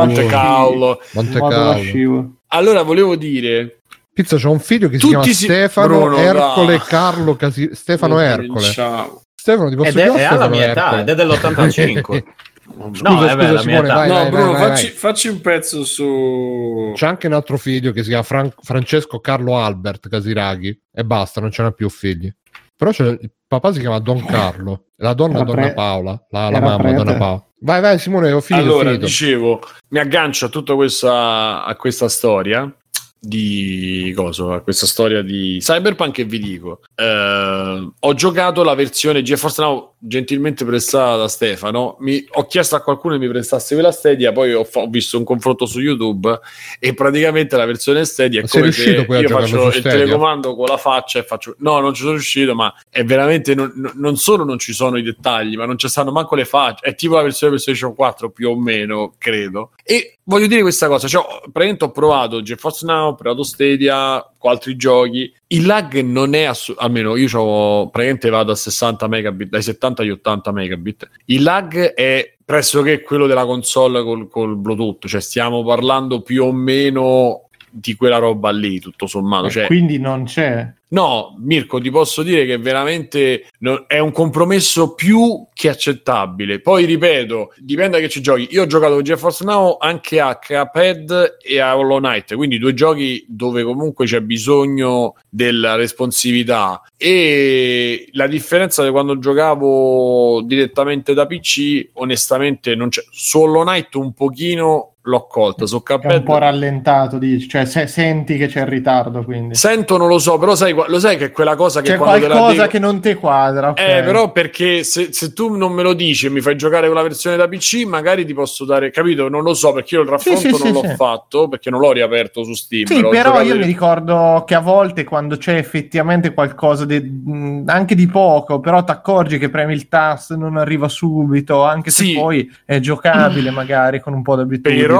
[1.13, 2.31] Monte lascivo.
[2.49, 3.79] Allora, volevo dire,
[4.17, 6.87] Pizza c'è un figlio che si Tutti chiama si- Stefano Bruno, Ercole dai.
[6.87, 9.21] Carlo Casi- Stefano Ercole Ciao.
[9.35, 11.01] Stefano ti posso Ed è, è alla mia età, Ercole?
[11.01, 12.01] ed è dell'85.
[12.01, 12.23] Scusa,
[12.77, 13.93] no, scusa, è beh, la mia Simone, età.
[13.95, 14.95] vai, No, vai, Bruno, vai, facci, vai.
[14.95, 16.91] facci un pezzo su.
[16.95, 21.39] C'è anche un altro figlio che si chiama Fran- Francesco Carlo Albert Casiraghi e basta,
[21.39, 22.29] non ce n'ha più figli.
[22.75, 26.25] Però c'è- il papà si chiama Don Carlo, e la donna Era Donna pre- Paola,
[26.29, 26.95] la, la mamma prete.
[26.95, 27.45] Donna Paola.
[27.59, 28.65] Vai, vai Simone, ho finito.
[28.67, 29.05] ho allora, finito.
[29.05, 32.71] dicevo, mi aggancio a tutta questa, a questa storia
[33.19, 34.55] di cosa?
[34.55, 39.91] A questa storia di Cyberpunk e vi dico, eh, ho giocato la versione GeForce Now
[39.99, 41.97] gentilmente prestata da Stefano.
[41.99, 45.23] Mi- ho chiesto a qualcuno che mi prestasse quella Stadia, poi ho, ho visto un
[45.23, 46.39] confronto su YouTube
[46.79, 50.77] e praticamente la versione Stadia è Ma come se io faccio il telecomando con la
[50.77, 54.57] faccia e faccio no, non ci sono riuscito, ma è veramente non, non- solo non
[54.57, 56.85] ci sono i dettagli, ma non ci stanno manco le facce.
[56.85, 59.71] È tipo la versione PlayStation 4 più o meno, credo.
[59.83, 64.75] E voglio dire questa cosa, cioè, praticamente ho provato GeForce Now, provato Stadia, con altri
[64.75, 65.33] giochi.
[65.47, 70.01] Il lag non è assu- almeno io c'ho, praticamente vado a 60 megabit, dai 70
[70.01, 71.09] agli 80 megabit.
[71.25, 76.53] Il lag è pressoché quello della console col, col Bluetooth, cioè stiamo parlando più o
[76.53, 77.46] meno
[77.79, 79.49] di quella roba lì, tutto sommato.
[79.49, 80.73] Cioè, Quindi non c'è.
[80.89, 83.47] No, Mirko, ti posso dire che veramente
[83.87, 86.61] è un compromesso più che accettabile.
[86.61, 88.47] Poi ripeto, dipende da che ci giochi.
[88.51, 92.73] Io ho giocato con GeForce Now anche a Cuphead e a Hollow Knight, quindi due
[92.73, 96.81] giochi dove comunque c'è bisogno della responsività.
[96.95, 103.03] E la differenza di quando giocavo direttamente da PC, onestamente, non c'è.
[103.11, 107.47] Su Hollow Knight un pochino l'ho colta, su È un po' Cuphead rallentato, dici.
[107.47, 109.55] Cioè, se- senti che c'è il ritardo, quindi.
[109.55, 112.51] Sento, non lo so, però sai, lo sai che è quella cosa che C'è qualcosa
[112.51, 113.69] dico- che non ti quadra.
[113.69, 113.79] ok.
[113.79, 116.95] Eh, però perché se, se tu non me lo dici e mi fai giocare con
[116.95, 119.29] la versione da PC, magari ti posso dare, capito?
[119.29, 120.95] Non lo so perché io il raffronto sì, non sì, l'ho sì.
[120.95, 122.85] fatto perché non l'ho riaperto su Steam.
[122.85, 127.95] Sì, però io di- mi ricordo che a volte quando c'è effettivamente qualcosa di, anche
[127.95, 132.13] di poco, però ti accorgi che premi il tasto e non arriva subito, anche Sì.
[132.13, 134.81] se poi è giocabile magari con un po' d'abitudine.
[134.81, 134.96] Però,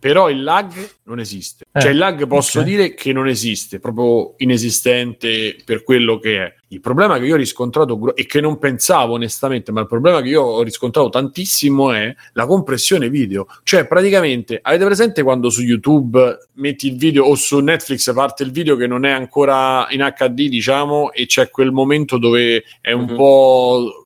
[0.00, 0.72] però il lag
[1.04, 1.64] non esiste.
[1.72, 2.64] Eh, cioè il lag posso ok.
[2.64, 6.54] dire che non esiste, proprio inesistente per quello che è.
[6.68, 10.28] Il problema che io ho riscontrato e che non pensavo onestamente, ma il problema che
[10.28, 13.46] io ho riscontrato tantissimo è la compressione video.
[13.62, 18.50] Cioè praticamente avete presente quando su YouTube metti il video o su Netflix parte il
[18.50, 23.04] video che non è ancora in HD, diciamo, e c'è quel momento dove è un
[23.04, 23.14] Mhm.
[23.16, 24.02] po'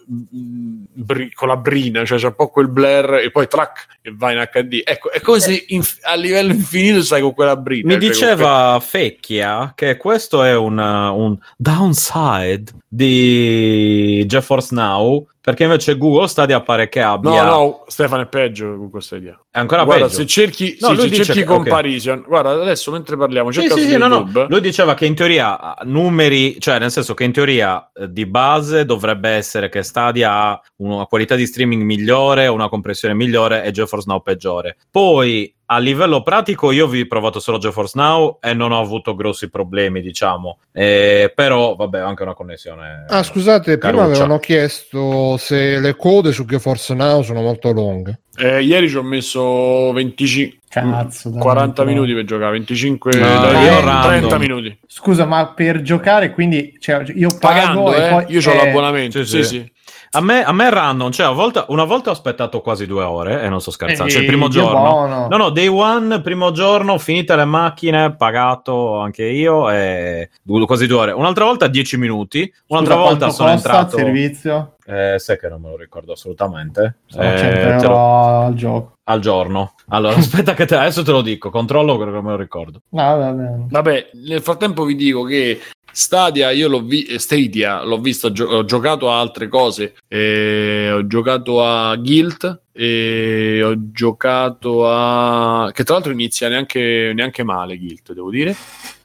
[0.93, 4.33] bri- con la brina, cioè c'è un po' quel blur e poi track e va
[4.33, 4.83] in HD.
[4.85, 7.87] Ecco, è come se inf- a livello infinito stai con quella brina.
[7.95, 15.97] Mi cioè diceva Fecchia che questo è un, un downside di GeForce Now, perché invece
[15.97, 17.45] Google Stadia pare che abbia...
[17.45, 19.41] No, no, Stefano è peggio con questa idea.
[19.51, 20.19] È ancora guarda, peggio.
[20.19, 23.61] se cerchi, No, sì, lui se dice cerchi che- comparison, guarda, adesso mentre parliamo, Sì,
[23.61, 24.47] cerca sì, su sì, no, no.
[24.49, 28.27] Lui diceva che in teoria eh, numeri, cioè nel senso che in teoria eh, di
[28.27, 33.71] base dovrebbe essere che Stadia ha una qualità di streaming migliore, una compressione migliore e
[33.71, 34.77] GeForce Now peggiore.
[34.91, 39.15] Poi a livello pratico io vi ho provato solo GeForce Now e non ho avuto
[39.15, 40.59] grossi problemi, diciamo.
[40.73, 43.05] Eh, però vabbè, ho anche una connessione.
[43.09, 44.11] Ah, scusate, prima Caruccia.
[44.23, 48.21] avevano chiesto se le code su GeForce Now sono molto lunghe.
[48.37, 51.95] Eh, ieri ci ho messo 25 Cazzo, dai, 40 però.
[51.95, 54.41] minuti per giocare, 25 No, io 30 random.
[54.41, 54.79] minuti.
[54.87, 58.09] Scusa, ma per giocare, quindi cioè, io pago Pagando, e eh?
[58.11, 59.25] poi Io ho l'abbonamento.
[59.25, 59.73] sì, Sì, sì.
[60.13, 63.05] A me, a me è random, cioè a volte- una volta ho aspettato quasi due
[63.05, 64.81] ore e non sto scherzando, cioè il eh, primo giorno.
[64.81, 65.29] buono.
[65.29, 70.31] No, no, day one, primo giorno, finite le macchine, pagato anche io e
[70.67, 71.13] quasi due ore.
[71.13, 73.97] Un'altra volta 10 minuti, un'altra Scusa, volta quanto sono entrato...
[73.99, 74.75] il servizio?
[74.85, 76.97] Eh, sai che non me lo ricordo assolutamente.
[77.07, 78.93] Sono Eh, 100 te euro lo- al gioco.
[79.05, 79.75] Al giorno.
[79.91, 80.75] Allora, aspetta che te...
[80.75, 82.81] adesso te lo dico, controllo quello che me lo ricordo.
[82.89, 83.67] No, va bene.
[83.69, 85.61] Vabbè, nel frattempo vi dico che
[85.93, 91.07] Stadia io l'ho vi- Stadia l'ho visto, gio- ho giocato a altre cose, eh, ho
[91.07, 98.13] giocato a Guild e ho giocato a che tra l'altro inizia neanche, neanche male Guild,
[98.13, 98.55] devo dire.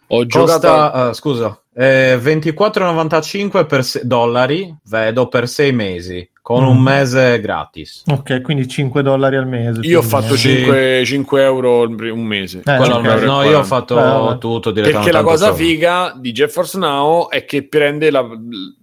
[0.09, 6.27] Ho giocato a- Costa, eh, scusa, eh, 24,95 per se- dollari, vedo, per sei mesi,
[6.45, 6.67] con Mm.
[6.67, 8.03] un mese gratis.
[8.05, 9.79] Ok, quindi 5 dollari al mese.
[9.81, 10.35] io ho fatto meno.
[10.37, 10.49] Sì.
[10.57, 12.59] 5, 5 euro un mese.
[12.59, 13.05] Eh, Quello ok.
[13.07, 13.25] al mese.
[13.25, 15.09] No, io ho fatto Beh, tutto direttamente.
[15.11, 15.67] Perché la cosa tanto so.
[15.67, 18.23] figa di GeForce Now è che prende la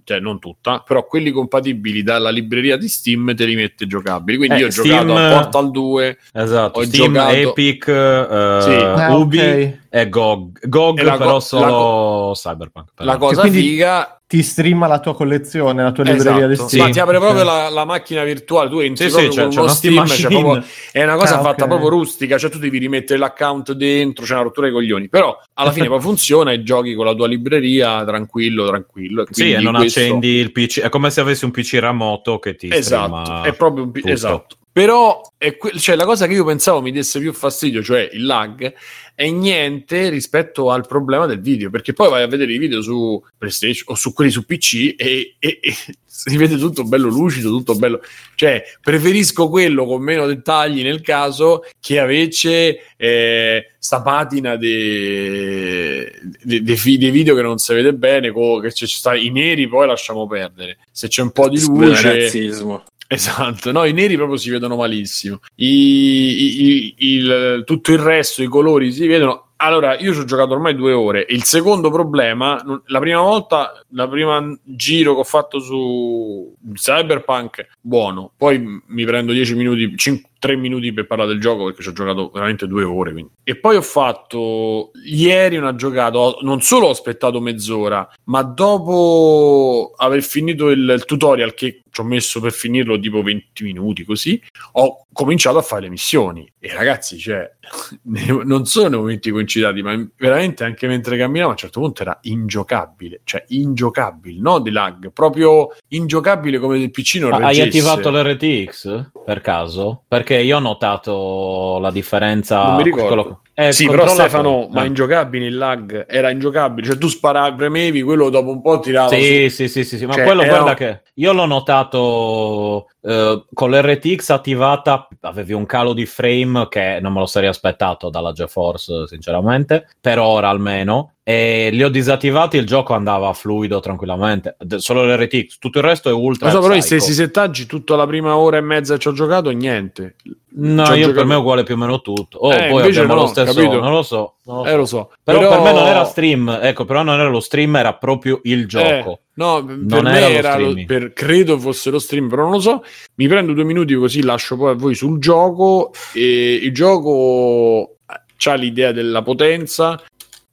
[0.04, 4.36] cioè non tutta, però quelli compatibili dalla libreria di Steam te li mette giocabili.
[4.38, 8.58] Quindi Eh, io ho Steam- giocato a Portal 2 Esatto, Ho Steam, giocato- Epic, eh,
[8.62, 8.70] Sì.
[8.74, 9.78] Ah, Ubi ok.
[9.88, 10.66] e GOG.
[10.66, 12.88] GOG E la però co- solo Cyberpunk.
[12.96, 13.08] però.
[13.08, 16.86] La cosa quindi- figa Ti streama la tua collezione, la tua libreria di esatto, Steam.
[16.86, 17.46] ma ti apre proprio Ok.
[17.46, 20.28] la, la macchina virtuale, tu entri Sì, sì, proprio c'è, Steam machine.
[20.28, 21.68] proprio- è una cosa Ah, fatta ok.
[21.68, 25.70] proprio rustica, cioè tu devi rimettere l'account dentro, c'è una rottura ai coglioni, però alla
[25.70, 29.22] fine poi funziona e giochi con la tua libreria tranquillo, tranquillo.
[29.24, 32.38] E Sì, e non questo- accendi il PC, è come se avessi un PC remoto
[32.38, 34.08] che ti Esatto, streama è proprio un tutto.
[34.08, 34.56] esatto.
[34.72, 35.20] Però
[35.58, 38.72] que- cioè, la cosa che io pensavo mi desse più fastidio, cioè il lag,
[39.14, 43.22] è niente rispetto al problema del video, perché poi vai a vedere i video su
[43.36, 45.74] PlayStation o su quelli su PC e, e- e
[46.06, 48.00] si vede tutto bello lucido, tutto bello.
[48.34, 56.04] Cioè, preferisco quello con meno dettagli nel caso che invece eh, sta patina dei
[56.42, 59.68] de, de dei video che non si vede bene, co- che ci sta i neri,
[59.68, 60.78] poi lasciamo perdere.
[60.90, 62.84] Se c'è un po' di luce, razzismo.
[63.12, 65.40] Esatto, no, i neri proprio si vedono malissimo.
[65.56, 69.48] I- i- i- il- tutto il resto, i colori si vedono.
[69.56, 71.24] Allora, io ci ho giocato ormai due ore.
[71.28, 78.32] Il secondo problema, la prima volta, la prima giro che ho fatto su Cyberpunk, buono.
[78.36, 79.94] Poi mi prendo 10 minuti,
[80.40, 83.12] 3 minuti per parlare del gioco perché ci ho giocato veramente due ore.
[83.12, 83.30] quindi.
[83.44, 90.22] E poi ho fatto ieri una giocata, non solo ho aspettato mezz'ora, ma dopo aver
[90.24, 94.42] finito il, il tutorial che ci ho messo per finirlo tipo 20 minuti così,
[94.72, 96.50] ho cominciato a fare le missioni.
[96.58, 97.48] E ragazzi, cioè,
[98.44, 103.20] non sono momenti coincidati, ma veramente anche mentre camminavo a un certo punto era ingiocabile,
[103.24, 109.40] cioè ingiocabile, no di lag, proprio ingiocabile come del PC non hai attivato l'RTX per
[109.42, 110.02] caso?
[110.08, 112.64] Perché io ho notato la differenza.
[112.64, 113.06] Non mi ricordo.
[113.22, 114.86] quello- eh, sì, però Stefano, ma Eh.
[114.86, 119.48] ingiocabile il lag era ingiocabile, cioè tu sparavi, premevi, quello dopo un po' tirava Sì,
[119.50, 119.54] su.
[119.56, 123.70] sì, sì, sì, sì, ma Cioè, quello era- guarda che io l'ho notato eh, con
[123.70, 129.06] l'RTX attivata, avevi un calo di frame che non me lo sarei aspettato dalla GeForce,
[129.08, 131.14] sinceramente, per ora almeno.
[131.24, 134.56] E li ho disattivati, il gioco andava fluido tranquillamente.
[134.78, 136.46] Solo l'RTX, tutto il resto è ultra.
[136.48, 139.50] Lo so, però i stessi settaggi tutta la prima ora e mezza ci ho giocato,
[139.50, 140.16] niente.
[140.54, 142.38] No, ci ho io per giocato- me è uguale più o meno tutto.
[142.38, 143.80] Oh, Eh, poi abbiamo no, lo stesso, capito?
[143.80, 144.34] non lo so.
[144.44, 144.64] So.
[144.66, 145.12] Eh, lo so.
[145.22, 148.66] Però, per me non era stream, ecco, però non era lo stream, era proprio il
[148.66, 149.10] gioco.
[149.12, 150.86] Eh, no, per Non me era lo era lo- streaming.
[150.86, 152.82] per- credo fosse lo stream, però non lo so.
[153.16, 155.92] Mi prendo due minuti così lascio poi a voi sul gioco.
[156.14, 157.96] E il gioco
[158.44, 160.02] ha l'idea della potenza,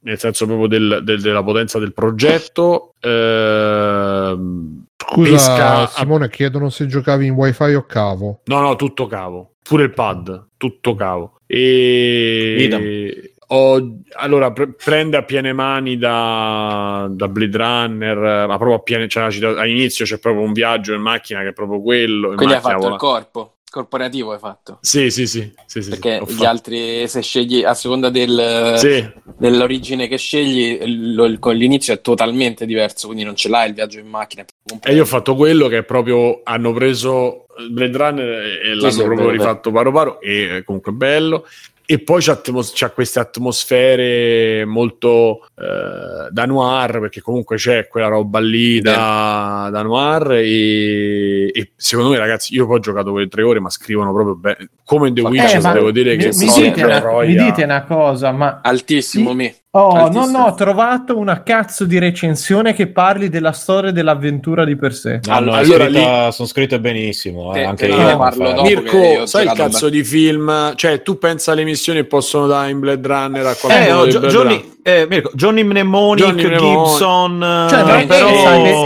[0.02, 2.92] nel senso proprio del- del- della potenza del progetto.
[3.00, 8.40] Ehm, Scusa, pesca- Simone, chiedono se giocavi in wifi o cavo.
[8.44, 9.52] No, no, tutto cavo.
[9.62, 11.34] Pure il pad, tutto cavo.
[11.46, 13.29] E Idem.
[13.52, 18.16] Ho- allora pre- prende a piene mani da, da Blade Runner,
[18.46, 21.80] ma proprio a piene, cioè, all'inizio c'è proprio un viaggio in macchina che è proprio
[21.82, 22.30] quello.
[22.30, 24.78] in Quindi hai fatto vola- il corpo, corporativo hai fatto.
[24.82, 25.52] Sì, sì, sì.
[25.66, 29.04] sì, sì, Perché sì, gli altri, se scegli a seconda del, Sì,
[29.36, 30.78] dell'origine che scegli,
[31.14, 34.44] lo- il- con l'inizio è totalmente diverso, quindi non ce l'hai il viaggio in macchina.
[34.82, 38.28] e io ho fatto quello che è proprio hanno preso Blade Runner
[38.64, 41.46] e l'hanno proprio vero, rifatto paro paro e comunque bello.
[41.90, 48.06] E poi c'ha, atmos- c'ha queste atmosfere molto eh, da noir, perché comunque c'è quella
[48.06, 50.30] roba lì da, da noir.
[50.34, 54.36] E, e secondo me, ragazzi, io poi ho giocato quelle tre ore, ma scrivono proprio
[54.36, 54.68] bene.
[54.84, 57.64] Come in The Eh, Witcher, ma devo dire mi, che mi dite una, mi dite
[57.64, 59.34] una cosa, ma Altissimo, Sì.
[59.36, 59.54] me.
[59.72, 60.26] Oh, Altissimo.
[60.26, 64.92] no, no, ho trovato una cazzo di recensione che parli della storia dell'avventura di per
[64.92, 65.20] sé.
[65.28, 67.52] No, Allora, scritta- sono scritte benissimo.
[67.52, 68.62] eh, Te- anche te io parlo dopo.
[68.62, 70.74] Mirko, sai il cazzo di film?
[70.74, 74.06] Cioè, tu pensa alle missioni che possono dare in Blade Runner a qualcuno Eh, oh,
[74.08, 76.58] Gio- Johnny, eh, Mirko, Johnny Mnemonic, Johnny.
[76.58, 78.28] Gibson, Cioè, eh, però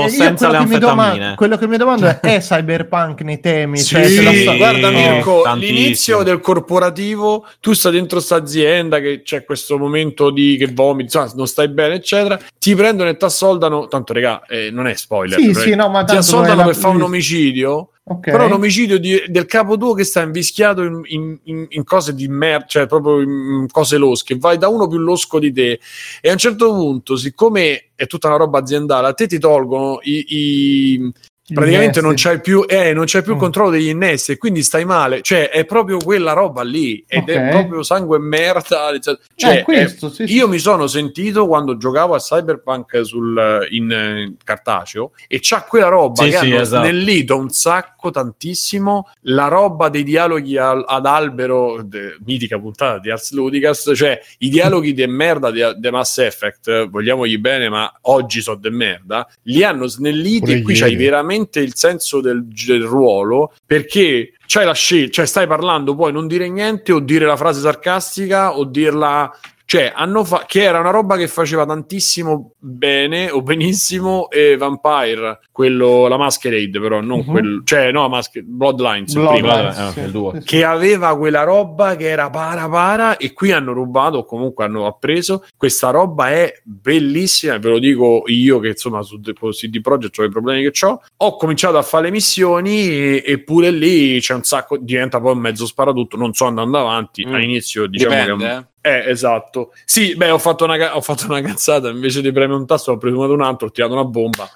[0.03, 1.35] io senza le quello che mi doma- anfetamine.
[1.37, 3.79] quello che mi domando è: è cyberpunk nei temi?
[3.79, 5.79] Sì, Cioè, se la sto- guarda Sì, Mirko, tantissimo.
[5.79, 11.05] l'inizio del corporativo, tu stai dentro sta azienda che c'è questo momento di che vomiti,
[11.17, 12.39] insomma, non stai bene, eccetera.
[12.59, 13.89] Ti prendono e ti assoldano.
[13.89, 15.39] Tanto, regà, eh, non è spoiler.
[15.39, 17.89] Sì, sì, no, ma ti assoldano è per la- fare un omicidio.
[18.07, 18.31] Ok.
[18.31, 22.15] Però un omicidio di- del capo tuo che sta invischiato in, in- in- in cose
[22.15, 25.81] di merda, cioè proprio in cose losche, vai da uno più losco di te
[26.21, 30.01] e a un certo punto, siccome è tutta una roba aziendale, a te ti tolgono
[30.03, 31.13] i, i-
[31.53, 33.39] praticamente non c'hai più, eh, non c'hai più Mm.
[33.39, 37.37] controllo degli innesti e quindi stai male, cioè è proprio quella roba lì ed è
[37.39, 37.49] Ok.
[37.51, 38.93] proprio sangue e merda.
[39.37, 40.35] Cioè, Eh, questo, sì, sì.
[40.35, 45.89] io mi sono sentito quando giocavo a Cyberpunk sul, in, eh, cartaceo e c'ha quella
[45.89, 46.83] roba Sì, che sì, hanno esatto.
[46.87, 49.09] snellito un sacco tantissimo.
[49.23, 54.49] La roba dei dialoghi al- ad albero de- mitica puntata di Ars Ludicast cioè i
[54.49, 59.63] dialoghi de merda di de Mass Effect vogliamogli bene ma oggi sono de merda li
[59.63, 65.13] hanno snelliti e qui c'hai veramente il senso del, del ruolo perché c'hai la scelta
[65.13, 69.31] cioè stai parlando poi non dire niente o dire la frase sarcastica o dirla
[69.75, 75.41] cioè hanno fa- che era una roba che faceva tantissimo bene o benissimo e Vampire,
[75.51, 77.25] quello, la Masquerade però, non Mhm.
[77.25, 79.75] quello, cioè no, Masque- Bloodlines, Bloodlines.
[79.77, 84.19] Bloodlines, sì, eh, che aveva quella roba che era para para e qui hanno rubato
[84.19, 89.19] o comunque hanno appreso questa roba è bellissima ve lo dico io che insomma su
[89.21, 93.23] The- CD Projekt ho i problemi che ho ho cominciato a fare le missioni e,
[93.27, 97.25] e pure lì c'è un sacco diventa poi un mezzo sparatutto non so andando avanti
[97.27, 97.35] Mm.
[97.35, 98.67] all'inizio diciamo Dipende, che eh.
[98.87, 99.73] Eh, esatto.
[99.87, 101.89] Sì, beh, ho fatto una, ho fatto una cazzata.
[101.89, 104.47] Invece di premere un tasto, ho premuto un altro, ho tirato una bomba.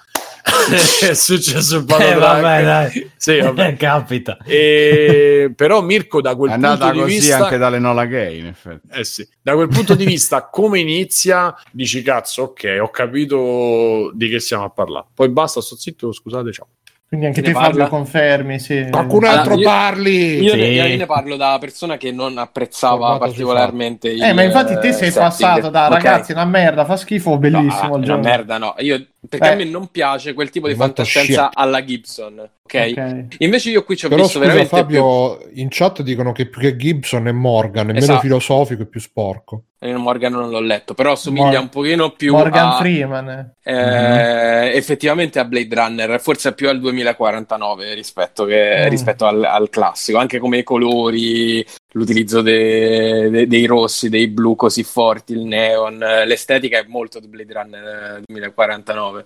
[1.01, 3.11] è successo il palo Eh, vabbè, dai.
[3.17, 3.73] Sì, vabbè.
[3.77, 4.37] Capita.
[4.45, 8.45] E- Però Mirko da quel È punto di così vista anche dalle Nola Gay, in
[8.47, 8.87] effetti.
[8.91, 14.29] eh sì, da quel punto di vista come inizia dici cazzo ok ho capito di
[14.29, 16.67] che stiamo a parlare poi basta sto zitto scusate ciao
[17.09, 17.87] Quindi anche te Fabio parla?
[17.87, 18.87] confermi, sì.
[18.91, 20.41] Qualcun Allora, altro io- parli.
[20.43, 20.59] Io, Sì.
[20.59, 24.93] ne, io ne parlo da persona che non apprezzava particolarmente il Eh, ma infatti te
[24.93, 25.15] sei setting.
[25.15, 25.93] passato da Ok.
[25.93, 28.19] ragazzi, una merda, fa schifo, bellissimo No, il una gioco.
[28.19, 28.75] merda no.
[28.77, 29.51] Io, perché Eh.
[29.51, 31.51] a me non piace quel tipo di fantascienza shit.
[31.53, 32.91] alla Gibson, ok?
[32.91, 33.25] Ok.
[33.39, 36.61] Invece io qui ci ho Però visto scusa veramente Fabio, in chat dicono che più
[36.61, 38.19] che Gibson è Morgan, è meno Esatto.
[38.21, 39.63] filosofico e più sporco.
[39.79, 39.87] più...
[39.89, 42.77] eh, Morgan non l'ho letto, però somiglia Mor- un pochino più Morgan a...
[42.77, 43.53] Freeman.
[43.63, 44.77] eh, Mhm.
[44.77, 48.89] effettivamente a Blade Runner, forse più al 2049 rispetto, che- Mm.
[48.89, 54.55] rispetto al, al classico, anche come i colori, l'utilizzo de- de- dei rossi, dei blu
[54.55, 57.83] così forti, il neon, eh, l'estetica è molto di Blade Runner
[58.17, 59.23] eh, 2049.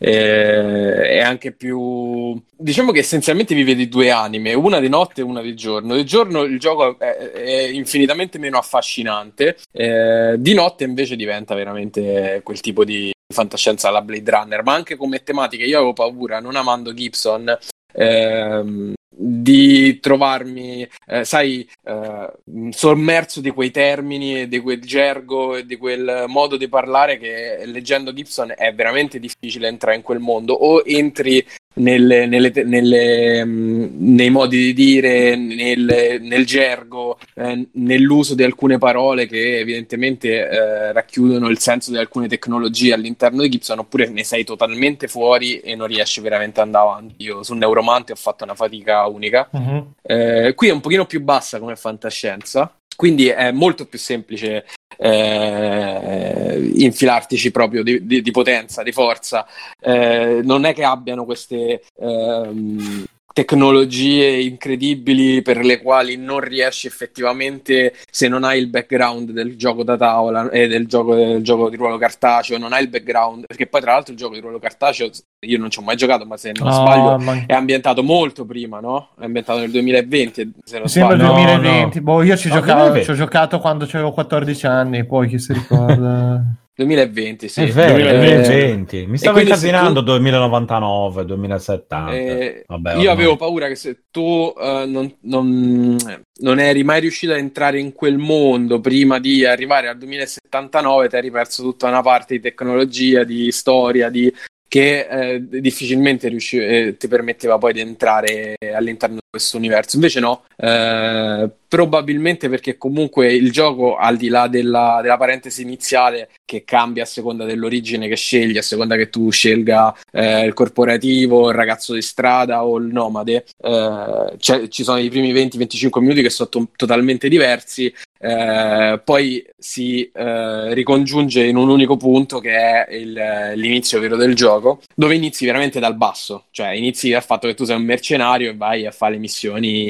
[0.00, 5.24] Eh, è anche più diciamo che essenzialmente vive di due anime, una di notte e
[5.24, 5.94] una di giorno.
[5.94, 12.40] Di giorno il gioco è, è infinitamente meno affascinante, eh, di notte invece diventa veramente
[12.42, 15.64] quel tipo di fantascienza alla Blade Runner, ma anche come tematiche.
[15.64, 17.56] Io avevo paura, non amando Gibson,
[17.92, 22.32] ehm, di trovarmi, eh, sai, eh,
[22.70, 27.62] sommerso di quei termini e di quel gergo e di quel modo di parlare che
[27.64, 30.52] leggendo Gibson è veramente difficile entrare in quel mondo.
[30.54, 31.44] O entri
[31.78, 38.78] nelle- nelle nelle, mm, nei modi di dire, nel, nel gergo, eh, nell'uso di alcune
[38.78, 44.24] parole che evidentemente eh, racchiudono il senso di alcune tecnologie all'interno di Gibson, oppure ne
[44.24, 47.14] sei totalmente fuori e non riesci veramente ad andare avanti.
[47.18, 49.48] Io su Neuromante ho fatto una fatica unica.
[49.52, 49.86] Mhm.
[50.02, 54.66] Eh, qui è un pochino più bassa come fantascienza, quindi è molto più semplice
[54.96, 59.46] eh, infilartici proprio di, di- di potenza, di forza.
[59.80, 63.04] Eh, non è che abbiano queste ehm,
[63.42, 69.84] tecnologie incredibili per le quali non riesci effettivamente, se non hai il background del gioco
[69.84, 73.66] da tavola e del gioco, del gioco di ruolo cartaceo, non hai il background, perché
[73.68, 75.08] poi tra l'altro il gioco di ruolo cartaceo
[75.46, 78.44] io non ci ho mai giocato, ma se non No, sbaglio ma- è ambientato molto
[78.44, 79.10] prima, no?
[79.18, 81.36] È ambientato nel 2020, se non Mi sembra il sbaglio.
[81.38, 82.00] No, 2020.
[82.00, 83.04] Boh, io ci, No, giocavo, 2020.
[83.04, 86.42] ci ho giocato quando avevo 14 anni, poi chi si ricorda.
[86.84, 87.62] 2020, sì.
[87.62, 88.46] È vero, 2020.
[88.46, 89.06] 2020.
[89.08, 92.12] Mi stavo incasinando tu- 2099, 2070.
[92.14, 93.06] Eh, Vabbè, io ormai.
[93.08, 95.96] avevo paura che se tu eh, non, non-
[96.40, 101.16] non eri mai riuscito a entrare in quel mondo prima di arrivare al 2079, ti
[101.16, 104.32] eri perso tutta una parte di tecnologia, di storia, di
[104.68, 109.96] che eh, difficilmente riusci- eh, ti permetteva poi di entrare all'interno questo universo.
[109.96, 116.30] Invece no, eh, probabilmente perché comunque il gioco, al di là della, della parentesi iniziale,
[116.44, 121.48] che cambia a seconda dell'origine che scegli, a seconda che tu scelga eh, il corporativo,
[121.50, 126.22] il ragazzo di strada o il nomade, eh, c'è- ci sono i primi 20-25 minuti
[126.22, 132.56] che sono to- totalmente diversi, eh, poi si eh, ricongiunge in un unico punto che
[132.56, 137.46] è il- l'inizio vero del gioco, dove inizi veramente dal basso, cioè inizi dal fatto
[137.46, 139.27] che tu sei un mercenario e vai a fare le missioni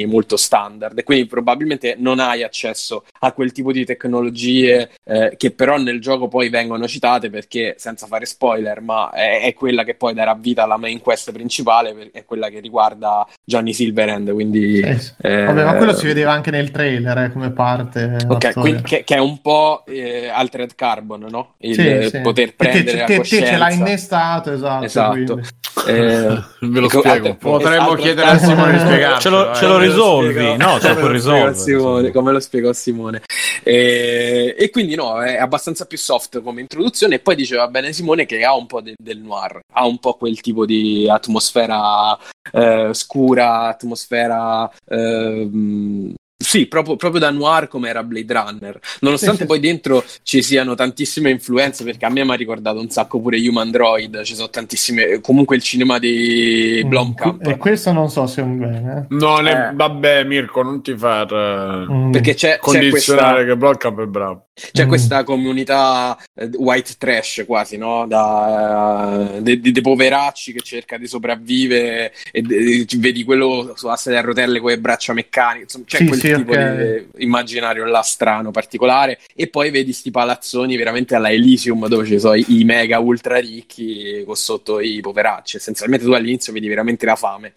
[0.06, 5.50] molto standard e quindi probabilmente non hai accesso a quel tipo di tecnologie eh, che
[5.50, 9.94] però nel gioco poi vengono citate perché senza fare spoiler, ma è, è quella che
[9.94, 15.12] poi darà vita alla main quest principale, è quella che riguarda Johnny Silverhand, quindi sì.
[15.22, 18.16] eh, Vabbè, ma quello si vedeva anche nel trailer eh, come parte.
[18.28, 21.54] Ok, quindi che, che è un po' eh, Altered Carbon, no?
[21.58, 22.20] Il Sì, sì.
[22.20, 23.46] poter te- prendere la te, te coscienza.
[23.52, 24.84] ce l'ha innestato, esatto.
[24.84, 25.10] Esatto.
[25.12, 25.48] quindi.
[25.86, 27.34] Eh, Ve lo ecco, spiego.
[27.36, 29.17] Potremmo chiedere a Simone di spiegarcelo.
[29.18, 29.54] Ce lo- eh.
[29.54, 30.32] ce lo Come risolvi?
[30.32, 33.22] spiego- No, ce lo puoi risolvere, Simone, come lo spiego a Simone.
[33.62, 38.24] E, e quindi no, è abbastanza più soft come introduzione e poi diceva bene Simone
[38.26, 42.16] che ha un po' de- del noir, ha un po' quel tipo di atmosfera
[42.52, 44.70] eh, scura, atmosfera...
[44.88, 48.78] ehm, sì, proprio, proprio da noir come era Blade Runner.
[49.00, 53.18] Nonostante poi dentro ci siano tantissime influenze, perché a me mi ha ricordato un sacco
[53.20, 55.20] pure Human Droid, ci sono tantissime.
[55.20, 57.44] Comunque il cinema di Blomkamp.
[57.44, 59.06] E questo non so se è un bene.
[59.10, 59.74] Non è, Eh.
[59.74, 62.12] vabbè, Mirko, non ti far eh, Mm.
[62.12, 63.44] Perché c'è, c'è condizionare questa.
[63.44, 64.46] che Blomkamp è bravo.
[64.72, 64.88] C'è Mm.
[64.88, 68.06] questa comunità eh, white trash quasi, no?
[68.06, 73.86] Da, eh, de- de- dei poveracci che cerca di sopravvivere e de- vedi quello su
[73.88, 77.06] asse a rotelle con le braccia meccaniche, insomma, c'è Sì, quel sì, tipo ok.
[77.14, 82.18] di immaginario là strano, particolare e poi vedi sti palazzoni veramente alla Elysium dove ci
[82.18, 87.06] sono i, i mega ultra ricchi con sotto i poveracci, essenzialmente tu all'inizio vedi veramente
[87.06, 87.54] la fame.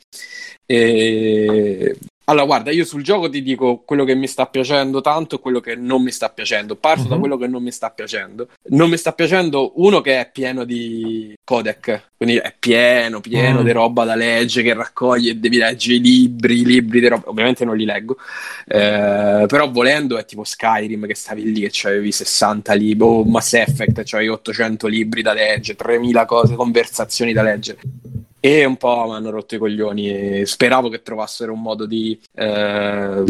[0.65, 1.95] E...
[2.25, 5.59] Allora, guarda, io sul gioco ti dico quello che mi sta piacendo tanto e quello
[5.59, 6.75] che non mi sta piacendo.
[6.75, 7.19] Parto da Mhm.
[7.19, 8.47] quello che non mi sta piacendo.
[8.69, 13.65] Non mi sta piacendo uno che è pieno di codec, quindi è pieno, pieno Mm.
[13.65, 17.27] di roba da leggere, che raccoglie e devi leggere i libri, i libri di roba.
[17.27, 18.15] Ovviamente non li leggo,
[18.67, 23.53] eh, però volendo è tipo Skyrim che stavi lì che avevi 60 libri, o Mass
[23.53, 27.79] Effect, c'avevi 800 libri da leggere, 3000 cose, conversazioni da leggere.
[28.43, 32.19] E un po' mi hanno rotto i coglioni e speravo che trovassero un modo di
[32.33, 33.23] eh,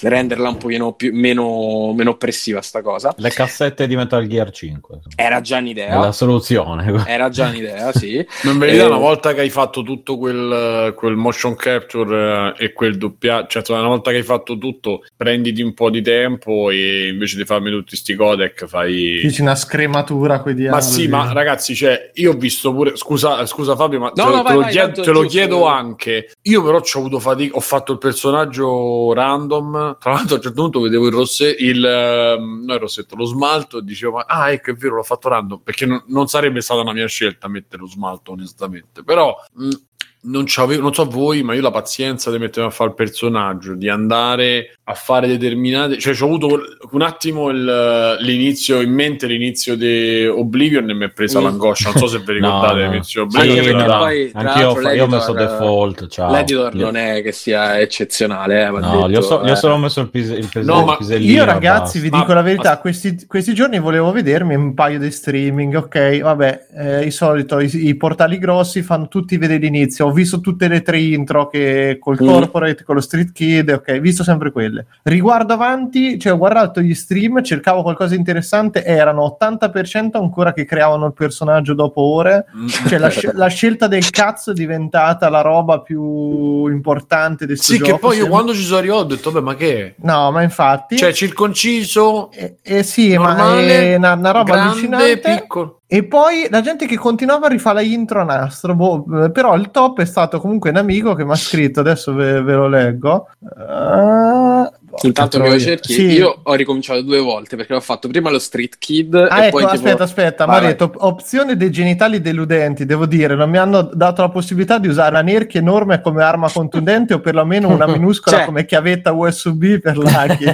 [0.00, 3.12] renderla un pochino più, meno, meno oppressiva sta cosa.
[3.18, 5.00] Le cassette di Metal Gear 5.
[5.16, 7.04] Era già È un'idea, la soluzione.
[7.06, 8.24] era già un'idea, sì.
[8.44, 12.64] Ma in verità, Eh, una volta che hai fatto tutto quel, quel motion capture eh,
[12.64, 16.70] e quel doppiaggio, cioè una volta che hai fatto tutto, prenditi un po' di tempo
[16.70, 19.20] e invece di farmi tutti sti codec fai.
[19.22, 20.82] Dici una scrematura quei Ma dialoghi.
[20.84, 22.96] sì, ma ragazzi, cioè, io ho visto pure.
[22.96, 25.66] Scusa, scusa Fabio, ma No, te, no, te vai, lo, vai, chiedo, te lo chiedo
[25.66, 26.30] anche.
[26.42, 27.56] Io, però, ci ho avuto fatica.
[27.56, 29.98] Ho fatto il personaggio random.
[29.98, 33.24] Tra l'altro, a un certo punto vedevo il rossetto, il, ehm, no, il rossetto, lo
[33.24, 33.78] smalto.
[33.78, 35.60] E dicevo, ma ah, ecco, è vero, l'ho fatto random.
[35.62, 39.02] Perché non, non sarebbe stata una mia scelta mettere lo smalto, onestamente.
[39.02, 39.36] Però.
[39.54, 39.70] mh,
[40.20, 43.74] non, c'avevo, non so voi, ma io la pazienza di mettermi a fare il personaggio,
[43.74, 45.98] di andare a fare determinate.
[45.98, 46.60] Cioè, ho avuto
[46.92, 51.44] un attimo il- l'inizio in mente, l'inizio di Oblivion e mi è presa Mm.
[51.44, 51.90] l'angoscia.
[51.90, 52.90] Non so se vi ricordate no.
[52.90, 53.64] l'inizio di Sì, Oblivion.
[53.64, 53.98] perché dai.
[53.98, 56.08] poi, Anch'io io ho messo default.
[56.08, 56.32] Ciao.
[56.32, 59.56] L'editor non è che sia eccezionale, eh, No, detto, gli ho, so- gli ho eh.
[59.56, 61.32] solo messo il, pis- il, pes- No, il ma pisellino.
[61.32, 62.24] Io ragazzi vi basta.
[62.24, 66.66] dico Ma- la verità, questi, questi giorni volevo vedermi un paio di streaming, ok, vabbè,
[66.76, 70.82] eh, il solito, i, i portali grossi fanno tutti vedere l'inizio, ho visto tutte le
[70.82, 72.26] tre intro che col Mm.
[72.26, 74.86] corporate, con lo street kid, ok, visto sempre quelle.
[75.04, 80.64] Riguardo avanti, cioè ho guardato gli stream, cercavo qualcosa di interessante, erano 80% ancora che
[80.64, 82.66] creavano il personaggio dopo ore, Mm.
[82.88, 87.78] cioè la, sc- la scelta del cazzo è diventata la roba più importante sto Sì,
[87.78, 89.94] che gioco, poi io sembra- quando ci sono arrivato ho detto, vabbè, ma che?
[89.98, 90.96] No, ma infatti...
[90.96, 95.20] Cioè, circonciso, Eh, eh sì, ma normale, è una, una roba grande, allucinante.
[95.40, 95.77] piccolo.
[95.90, 99.70] E poi la gente che continuava a rifare la intro a nastro, boh, però il
[99.70, 103.28] top è stato comunque un amico che mi ha scritto, adesso ve, ve lo leggo.
[103.40, 104.70] Boh,
[105.06, 106.06] Intanto che lo cerchi, Sì.
[106.06, 109.58] io ho ricominciato due volte perché ho fatto prima lo Street Kid Ah, e ecco,
[109.58, 110.66] poi tipo- aspetta, aspetta, mi ha vai.
[110.68, 112.84] detto opzione dei genitali deludenti.
[112.86, 116.50] Devo dire, non mi hanno dato la possibilità di usare una nerchia enorme come arma
[116.50, 118.44] contundente o perlomeno una minuscola Cioè.
[118.46, 120.46] come chiavetta USB per laghi.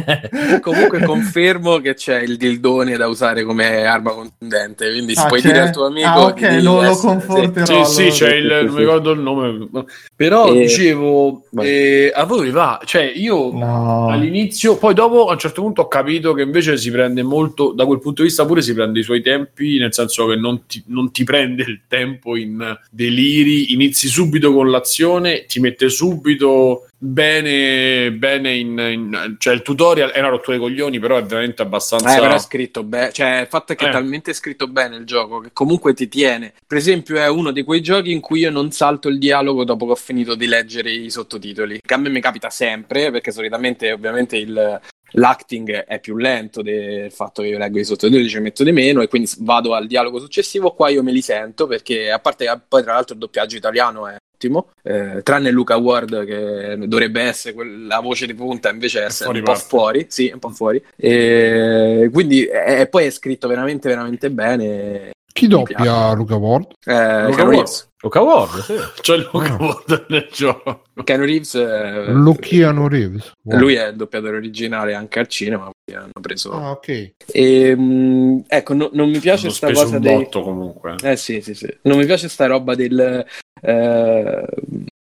[0.61, 5.41] Comunque confermo che c'è il dildone da usare come arma contundente, quindi se Ah, puoi
[5.41, 5.47] c'è?
[5.49, 7.65] dire al tuo amico Ah, ok, lo- lo conforterò.
[7.67, 8.75] Sì, lo- sì, c'è il, sì, non sì.
[8.75, 9.69] mi ricordo il nome,
[10.15, 14.09] però Eh, dicevo, eh, a voi va, cioè io No.
[14.09, 14.33] all'inizio,
[14.79, 18.01] poi dopo a un certo punto ho capito che invece si prende molto, da quel
[18.01, 21.13] punto di vista pure si prende i suoi tempi, nel senso che non ti, non
[21.13, 28.55] ti prende il tempo in deliri, inizi subito con l'azione, ti mette subito bene, bene
[28.55, 32.17] in, in- cioè il tutorial è una rottura dei coglioni, però è veramente abbastanza...
[32.17, 33.89] Eh, però è scritto bene, cioè il fatto è che Eh.
[33.89, 36.55] è talmente scritto bene il gioco che comunque ti tiene.
[36.67, 39.85] Per esempio, è uno di quei giochi in cui io non salto il dialogo dopo
[39.87, 41.81] che ho finito di leggere i sottotitoli.
[41.85, 44.81] Che a me mi capita sempre, perché solitamente, ovviamente, il.
[45.17, 49.01] L'acting è più lento del fatto che io leggo i sottotitoli, ci metto di meno
[49.01, 50.73] e quindi vado al dialogo successivo.
[50.73, 54.09] Qua io me li sento perché, a parte che poi, tra l'altro, il doppiaggio italiano
[54.09, 57.55] è ottimo, eh, tranne Luca Ward che dovrebbe essere
[57.87, 60.83] la voce di punta, invece è fuori un po' fuori, sì, un po' fuori.
[60.97, 65.13] E quindi e poi è scritto veramente, veramente bene.
[65.37, 66.13] Chi doppia.
[66.15, 66.67] Luca Ward?
[66.85, 67.49] Eh, Luca Ward.
[67.49, 67.89] Reeves.
[68.03, 68.75] Luca Ward, sì.
[69.01, 70.83] C'è il Luca Ward nel gioco.
[71.03, 73.33] Keanu Reeves, eh, Luciano Reeves.
[73.43, 73.61] Ward.
[73.61, 76.53] lui è il doppiatore originale anche al cinema, hanno preso.
[76.53, 77.15] Ah, ok.
[77.33, 80.15] E, mh, ecco, no- non mi piace Hanno sta speso cosa un dei.
[80.15, 80.95] botto comunque.
[81.03, 81.79] Eh sì, sì, sì.
[81.83, 83.27] Non mi piace sta roba del.
[83.61, 84.45] eh,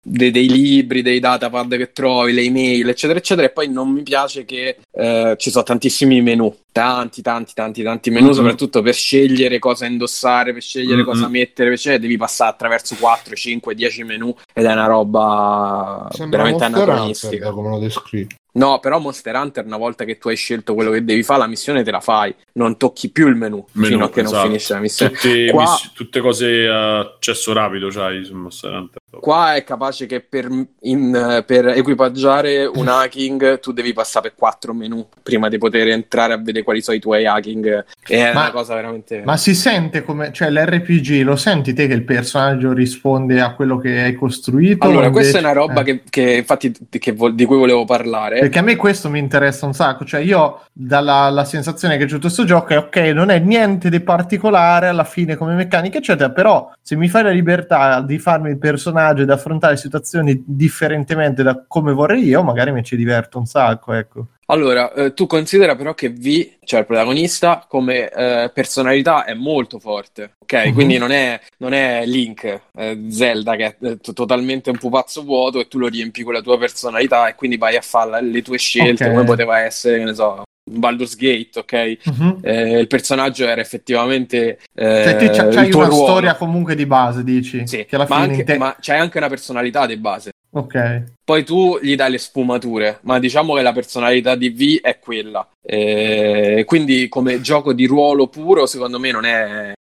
[0.09, 3.47] de- dei libri, dei datapad che trovi, le email, eccetera, eccetera.
[3.47, 8.09] E poi non mi piace che eh, ci sono tantissimi menu, tanti, tanti, tanti, tanti
[8.09, 8.33] menu, Mhm.
[8.33, 11.05] soprattutto per scegliere cosa indossare, per scegliere Mhm.
[11.07, 16.43] cosa mettere, scegliere, devi passare attraverso 4, 5, 10 menu ed è una roba Sembra
[16.43, 17.51] veramente anacronistica.
[17.51, 18.35] come lo descrivi.
[18.57, 21.47] No, però Monster Hunter, una volta che tu hai scelto quello che devi fare, la
[21.47, 24.35] missione te la fai, non tocchi più il menu, Menu, fino a che esatto.
[24.37, 25.11] non finisce la missione.
[25.11, 28.99] Tutte, Qua- miss- tutte cose a accesso rapido c'hai su Monster Hunter.
[29.09, 30.49] Qua è capace che per,
[30.81, 36.33] in- per equipaggiare un hacking tu devi passare per quattro menu prima di poter entrare
[36.33, 37.85] a vedere quali sono i tuoi hacking.
[38.05, 39.21] È Ma- una cosa veramente.
[39.23, 43.77] Ma si sente come, cioè l'RPG, lo senti te che il personaggio risponde a quello
[43.77, 44.85] che hai costruito?
[44.85, 45.83] Allora, o questa è invece- una roba eh.
[45.85, 48.39] che, che infatti che vo- di cui volevo parlare.
[48.41, 52.09] Perché a me questo mi interessa un sacco, cioè io dalla la sensazione che c'è
[52.11, 56.29] tutto questo gioco è ok, non è niente di particolare alla fine come meccanica, eccetera,
[56.29, 61.63] però se mi fai la libertà di farmi il personaggio ed affrontare situazioni differentemente da
[61.67, 64.27] come vorrei io, magari mi ci diverto un sacco, ecco.
[64.49, 69.77] Allora, eh, tu considera però che V, cioè il protagonista, come eh, personalità è molto
[69.77, 70.67] forte, ok?
[70.67, 70.73] Mhm.
[70.73, 75.23] Quindi non è, non è Link, eh, Zelda, che è eh, t- totalmente un pupazzo
[75.23, 78.41] vuoto e tu lo riempi con la tua personalità e quindi vai a fare le
[78.41, 79.11] tue scelte, Ok.
[79.11, 81.97] come poteva essere, che ne so, Baldur's Gate, ok?
[82.05, 82.39] Mhm.
[82.41, 86.03] Eh, il personaggio era effettivamente eh, Cioè te c'hai tuo una ruolo.
[86.05, 87.65] storia comunque di base, dici?
[87.67, 90.31] Sì, Che alla ma, fine anche- te- ma c'è anche una personalità di base.
[90.51, 91.03] Ok.
[91.23, 95.47] Poi tu gli dai le sfumature, ma diciamo che la personalità di V è quella.
[95.61, 99.73] Eh, quindi come gioco di ruolo puro, secondo me non è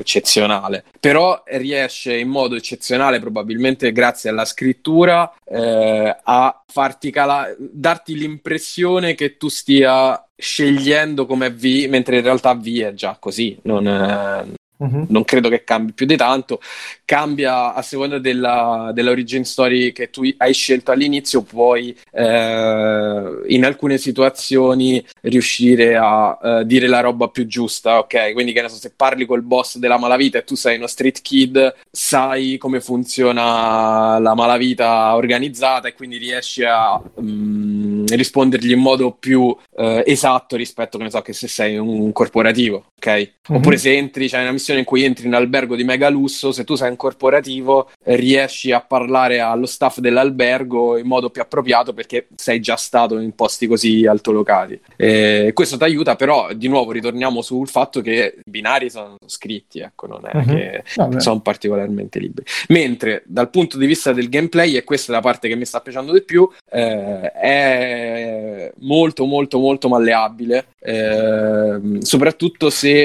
[0.00, 0.84] eccezionale.
[0.98, 9.14] Però riesce in modo eccezionale, probabilmente grazie alla scrittura, eh, a farti calare, darti l'impressione
[9.14, 13.58] che tu stia scegliendo come V, mentre in realtà V è già così.
[13.62, 15.08] Non, eh, Mhm.
[15.10, 16.58] non credo che cambi più di tanto.
[17.04, 23.98] Cambia a seconda della, dell'origin story che tu hai scelto all'inizio, puoi eh, in alcune
[23.98, 28.32] situazioni riuscire a eh, dire la roba più giusta, ok?
[28.32, 31.20] Quindi che ne so, se parli col boss della malavita e tu sei uno street
[31.22, 39.12] kid, sai come funziona la malavita organizzata e quindi riesci a mm, rispondergli in modo
[39.12, 43.32] più eh, esatto rispetto, che ne so, che se sei un corporativo, ok?
[43.48, 43.56] Mhm.
[43.56, 46.52] Oppure se entri, c'è una missione in cui entri in un albergo di mega lusso,
[46.52, 51.92] se tu sei un corporativo riesci a parlare allo staff dell'albergo in modo più appropriato
[51.92, 54.80] perché sei già stato in posti così altolocati.
[54.96, 55.09] E
[55.52, 60.06] questo ti aiuta, però di nuovo ritorniamo sul fatto che i binari sono scritti, ecco,
[60.06, 60.46] non è Mhm.
[60.56, 61.20] che Vabbè.
[61.20, 62.46] sono particolarmente liberi.
[62.68, 65.80] Mentre dal punto di vista del gameplay, e questa è la parte che mi sta
[65.80, 73.04] piacendo di più, eh, è molto molto molto malleabile, ehm, soprattutto se,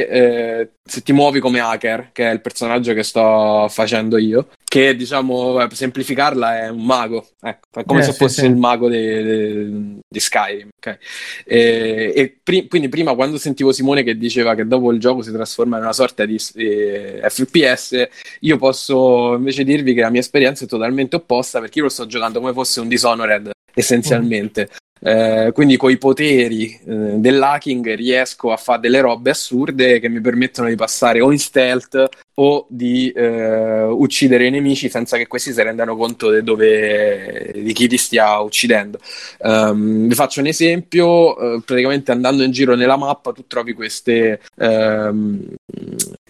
[0.59, 4.95] eh, se ti muovi come hacker, che è il personaggio che sto facendo io, che
[4.95, 8.45] diciamo, per semplificarla è un mago, ecco, è come Eh, se sì, fosse sì.
[8.45, 10.97] il mago de- de- di Skyrim, ok?
[11.43, 15.31] E, e pri- quindi prima quando sentivo Simone che diceva che dopo il gioco si
[15.31, 18.07] trasforma in una sorta di eh, FPS,
[18.41, 22.05] io posso invece dirvi che la mia esperienza è totalmente opposta perché io lo sto
[22.05, 24.69] giocando come fosse un Dishonored essenzialmente.
[25.07, 30.19] Eh, quindi con i poteri eh, dell'hacking riesco a fare delle robe assurde che mi
[30.19, 35.53] permettono di passare o in stealth o di eh, uccidere i nemici senza che questi
[35.53, 38.97] si rendano conto di dove, di chi ti stia uccidendo.
[39.41, 44.41] Ehm, vi faccio un esempio, eh, praticamente andando in giro nella mappa tu trovi queste
[44.57, 45.53] ehm,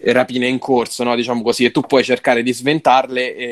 [0.04, 1.16] rapine in corso, no?
[1.16, 3.44] diciamo così, e tu puoi cercare di sventarle e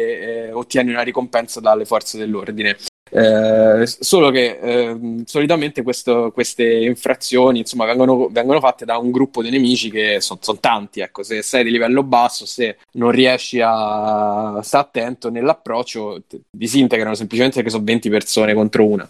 [0.49, 2.77] eh, ottieni una ricompensa dalle forze dell'ordine.
[3.11, 9.43] Eh, solo che ehm, solitamente questo- queste infrazioni insomma, vengono, vengono fatte da un gruppo
[9.43, 11.01] di nemici che sono tanti.
[11.01, 17.57] Ecco, se sei di livello basso, se non riesci a stare attento nell'approccio, disintegrano semplicemente
[17.57, 19.09] perché sono 20 persone contro una.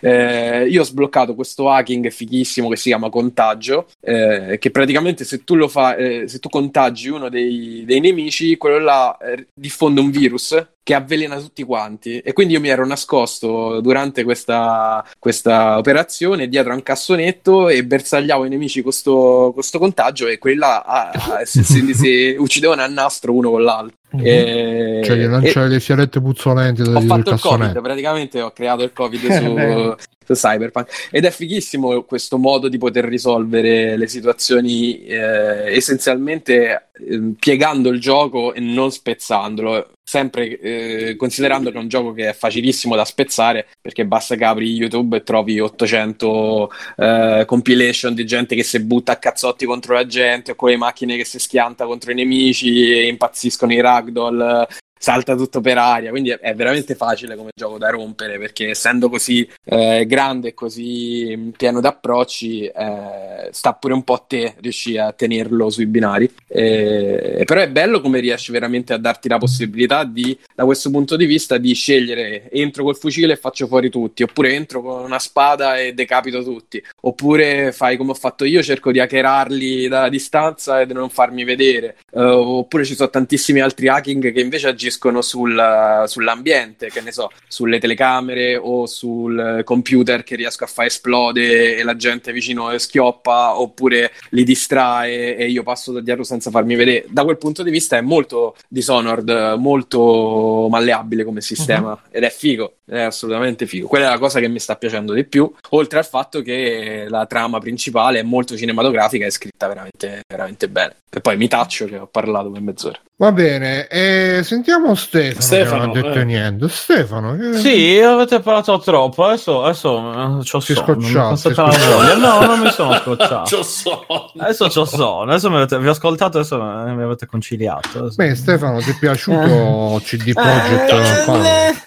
[0.00, 5.44] Eh, io ho sbloccato questo hacking fighissimo che si chiama Contagio, eh, che praticamente se
[5.44, 10.10] tu lo fai, se tu contagi uno dei, dei nemici, quello là eh, diffonde un
[10.10, 12.18] virus che avvelena tutti quanti.
[12.18, 17.84] E quindi io mi ero nascosto durante questa, questa operazione dietro a un cassonetto e
[17.84, 22.36] bersagliavo i nemici con sto, con sto contagio e quella ah, ah, si, si- si
[22.38, 23.96] uccidevano a nastro uno con l'altro.
[24.14, 24.26] Mhm.
[24.26, 27.80] E- Cioè, gli e- lanciare le sigarette puzzolenti da ho dietro fatto il covid, cassonetto.
[27.80, 29.96] praticamente ho creato il covid su,
[30.26, 37.32] su Cyberpunk ed è fighissimo questo modo di poter risolvere le situazioni eh, essenzialmente eh,
[37.38, 42.32] piegando il gioco e non spezzandolo sempre eh, considerando che è un gioco che è
[42.34, 48.54] facilissimo da spezzare perché basta che apri YouTube e trovi 800 eh, compilation di gente
[48.54, 51.86] che si butta a cazzotti contro la gente o con le macchine che si schianta
[51.86, 54.66] contro i nemici e impazziscono i ragdoll
[55.04, 59.10] salta tutto per aria, quindi è, è veramente facile come gioco da rompere perché essendo
[59.10, 64.24] così eh, grande e così mh, pieno di approcci eh, sta pure un po' a
[64.26, 66.32] te riuscire a tenerlo sui binari.
[66.48, 71.16] Eh, però è bello come riesci veramente a darti la possibilità di da questo punto
[71.16, 75.18] di vista di scegliere entro col fucile e faccio fuori tutti oppure entro con una
[75.18, 80.80] spada e decapito tutti oppure fai come ho fatto io cerco di hackerarli dalla distanza
[80.80, 81.96] e di non farmi vedere.
[82.10, 87.12] Eh, oppure ci sono tantissimi altri hacking che invece agiscono agiscono sul- sull'ambiente, che ne
[87.12, 92.76] so, sulle telecamere o sul computer che riesco a far esplode e la gente vicino
[92.78, 97.04] schioppa oppure li distrae e io passo da dietro senza farmi vedere.
[97.08, 102.76] Da quel punto di vista è molto Dishonored, molto malleabile come sistema ed è figo,
[102.86, 103.86] è assolutamente figo.
[103.86, 107.26] Quella è la cosa che mi sta piacendo di più, oltre al fatto che la
[107.26, 110.96] trama principale è molto cinematografica e scritta veramente, veramente bene.
[111.10, 112.98] E poi mi taccio che ho parlato per mezz'ora.
[113.16, 116.24] Va bene, e sentiamo Stefano, Stefano, che non ha detto eh.
[116.24, 116.68] niente.
[116.68, 117.52] Stefano, che...
[117.58, 119.24] Sì, avete parlato troppo.
[119.24, 122.14] Adesso, adesso eh, c'ho Sei sonno, mi scocciato, sei la.
[122.16, 123.56] No, non mi sono scocciato.
[123.56, 124.32] C'ho sonno.
[124.36, 125.22] Adesso c'ho sonno.
[125.22, 127.98] Adesso mi avete, vi ho ascoltato, adesso mi avete conciliato.
[128.00, 130.90] Adesso- Beh, Stefano, ti è piaciuto CD Projekt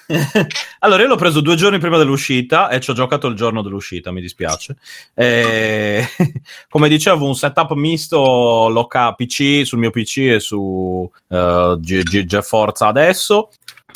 [0.08, 0.48] Eh, eh.
[0.88, 4.12] Allora, io l'ho preso due giorni prima dell'uscita e ci ho giocato il giorno dell'uscita,
[4.12, 4.78] mi dispiace.
[5.14, 6.06] Eh,
[6.70, 12.38] come dicevo, un setup misto loca- PC sul mio PC e su eh, G-
[12.80, 13.50] adesso.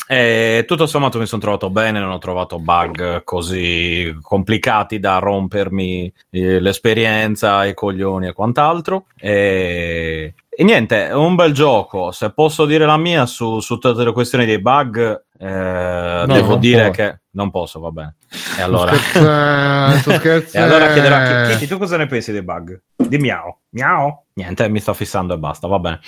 [0.06, 6.12] E tutto sommato mi sono trovato bene, non ho trovato bug così complicati da rompermi
[6.28, 9.06] eh, l'esperienza, i coglioni e quant'altro.
[9.18, 12.10] E, e niente, un bel gioco.
[12.10, 16.60] Se posso dire la mia su, su tutte le questioni dei bug, eh, devo non
[16.60, 16.92] dire puoi.
[16.92, 18.16] che non posso, va bene.
[18.58, 18.92] E allora,
[20.52, 22.80] e allora chiederò a Kitty, tu cosa ne pensi dei bug?
[22.96, 23.56] Di miau.
[23.70, 24.24] Miau.
[24.34, 26.00] Niente, mi sto fissando e basta, va bene.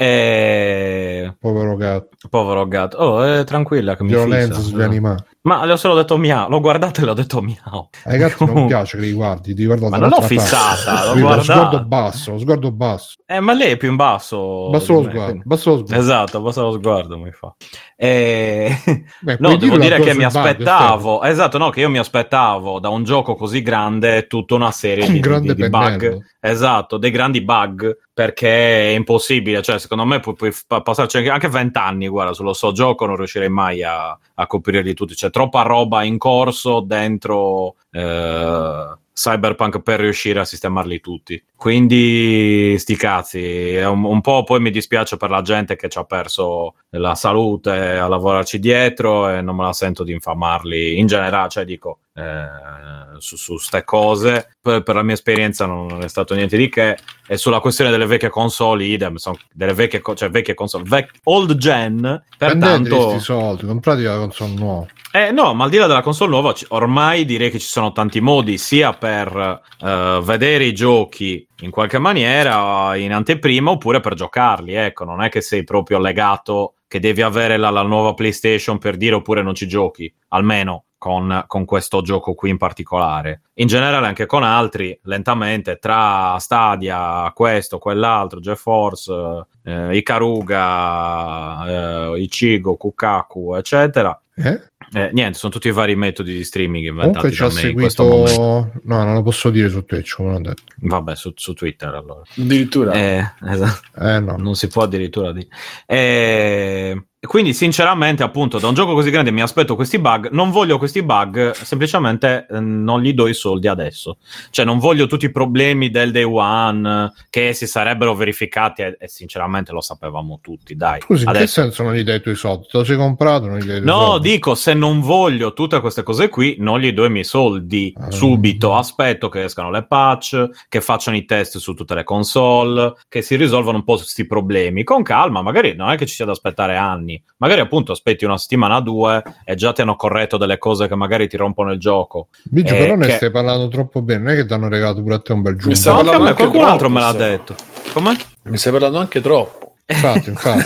[0.00, 1.34] E...
[1.40, 2.96] Povero gatto, Povero gatto.
[2.98, 4.68] Oh, è tranquilla che mi violenza fissa.
[4.68, 5.22] sugli animali.
[5.42, 6.48] Ma le ho solo detto miau.
[6.48, 7.88] L'ho guardato e l'ho detto miau.
[8.04, 11.20] Ai gatti non piace che li guardi, ti guarda Ma non l'ho fissata, l'ho Quindi
[11.20, 11.42] lo guardata.
[11.42, 13.16] sguardo basso, lo sguardo basso.
[13.26, 14.68] Eh, ma lei è più in basso.
[14.70, 16.02] Basso lo me, sguardo, quindi- basso lo sguardo.
[16.04, 17.54] Esatto, basso lo sguardo mi fa.
[17.96, 18.82] E...
[19.20, 22.88] Beh, No, devo dire che mi bug, aspettavo, esatto, no, che io mi aspettavo da
[22.88, 25.20] un gioco così grande tutta una serie Un di,
[25.54, 30.52] di- di bug, esatto, dei grandi bug, perché è impossibile, cioè secondo me puoi, puoi
[30.82, 35.14] passarci anche- anche vent'anni, guarda, sullo so gioco non riuscirei mai a, a coprirli tutti,
[35.14, 41.42] c'è troppa roba in corso dentro eh, Cyberpunk per riuscire a sistemarli tutti.
[41.56, 46.04] Quindi sti cazzi, un, un po' poi mi dispiace per la gente che ci ha
[46.04, 51.48] perso la salute a lavorarci dietro e non me la sento di infamarli in generale,
[51.48, 54.50] cioè dico eh, su, su ste cose.
[54.60, 56.98] Per, per la mia esperienza non è stato niente di che.
[57.26, 61.56] E sulla questione delle vecchie console, idem, sono delle vecchie, cioè vecchie console, vec- old
[61.56, 62.96] gen, pertanto...
[62.96, 64.86] questi soldi, comprate la console nuova.
[65.12, 68.20] Eh, no, ma al di là della console nuova, ormai direi che ci sono tanti
[68.20, 74.72] modi, sia per eh, vedere i giochi in qualche maniera in anteprima, oppure per giocarli.
[74.72, 78.96] Ecco, non è che sei proprio legato che devi avere la, la nuova PlayStation per
[78.96, 83.42] dire oppure non ci giochi, almeno con, con questo gioco qui in particolare.
[83.54, 91.66] In generale, anche con altri, lentamente, tra Stadia, questo, quell'altro, GeForce, eh, Ikaruga,
[92.14, 94.20] eh, Ichigo, Kukaku, eccetera.
[94.34, 94.60] Eh?
[94.92, 97.68] Eh, niente, sono tutti i vari metodi di streaming inventati Comunque ci ha da me
[97.68, 98.30] in questo momento.
[98.30, 98.80] seguito...
[98.84, 100.62] No, non lo posso dire su Twitch, come l'ho detto.
[100.76, 102.22] Vabbè, su, su Twitter allora.
[102.36, 102.92] Addirittura.
[102.92, 103.88] Eh, esatto.
[104.00, 104.36] Eh no.
[104.36, 105.48] Non si può addirittura dire.
[105.86, 110.30] Eh, quindi, sinceramente, appunto, da un gioco così grande mi aspetto questi bug.
[110.30, 114.18] Non voglio questi bug, semplicemente eh, non gli do i soldi adesso.
[114.50, 119.08] Cioè, non voglio tutti i problemi del day one che si sarebbero verificati e, e
[119.08, 120.76] sinceramente lo sapevamo tutti.
[120.76, 121.60] Dai, Scusi, in che adesso.
[121.62, 122.66] senso non gli dai i tuoi soldi?
[122.70, 124.30] Te lo sei comprato, non gli dai i No, soldi?
[124.30, 128.10] dico se non voglio tutte queste cose qui, non gli do i miei soldi Ah.
[128.12, 128.76] subito.
[128.76, 133.34] Aspetto che escano le patch, che facciano i test su tutte le console, che si
[133.34, 134.84] risolvano un po' questi problemi.
[134.84, 137.06] Con calma, magari non è che ci sia da aspettare anni.
[137.38, 140.94] Magari appunto aspetti una settimana o due e già ti hanno corretto delle cose che
[140.96, 142.28] magari ti rompono il gioco.
[142.44, 145.02] Biggio, Eh, però ne che- stai parlando troppo bene, non è che ti hanno regalato
[145.02, 145.74] pure a te un bel giusto.
[145.74, 147.30] stai No, anche a parlando me, anche qualcun troppo, altro me l'ha stai.
[147.30, 147.54] detto.
[147.92, 148.16] Come?
[148.42, 149.66] Mi stai parlando anche troppo.
[149.90, 150.64] Infatti, infatti.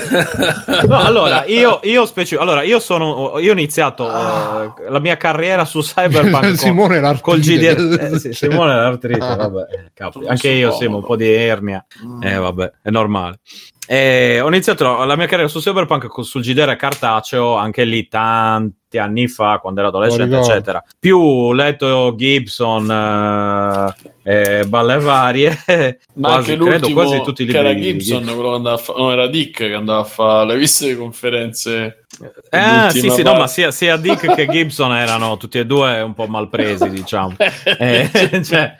[0.88, 5.64] No, allora io, io, speci- allora, io sono io ho iniziato eh, la mia carriera
[5.64, 7.22] su Cyberpunk con- Simone l'artrite.
[7.22, 9.36] col GDR eh, sì, Simone l'artrite Ah.
[9.36, 9.60] vabbè
[9.94, 10.72] eh, anche io.
[10.72, 11.84] Simo un po' di ernia
[12.20, 13.38] eh vabbè è normale
[13.86, 18.98] e ho iniziato la mia carriera su Cyberpunk co- sul GDR cartaceo anche lì tanti
[18.98, 20.50] anni fa quando ero adolescente ricordo.
[20.50, 25.58] eccetera più letto Gibson eh, e balle varie
[26.14, 28.78] Ma quasi, anche credo quasi tutti i libri era di Gibson, quello che andava a
[28.78, 30.46] fa- no, era Dick che andava a fare.
[30.48, 31.96] L'hai visto le conferenze?
[32.50, 36.12] Eh, sì, sì, no, ma sia, sia Dick che Gibson erano tutti e due un
[36.14, 37.34] po' malpresi, diciamo.
[37.78, 38.10] Eh,
[38.44, 38.76] cioè,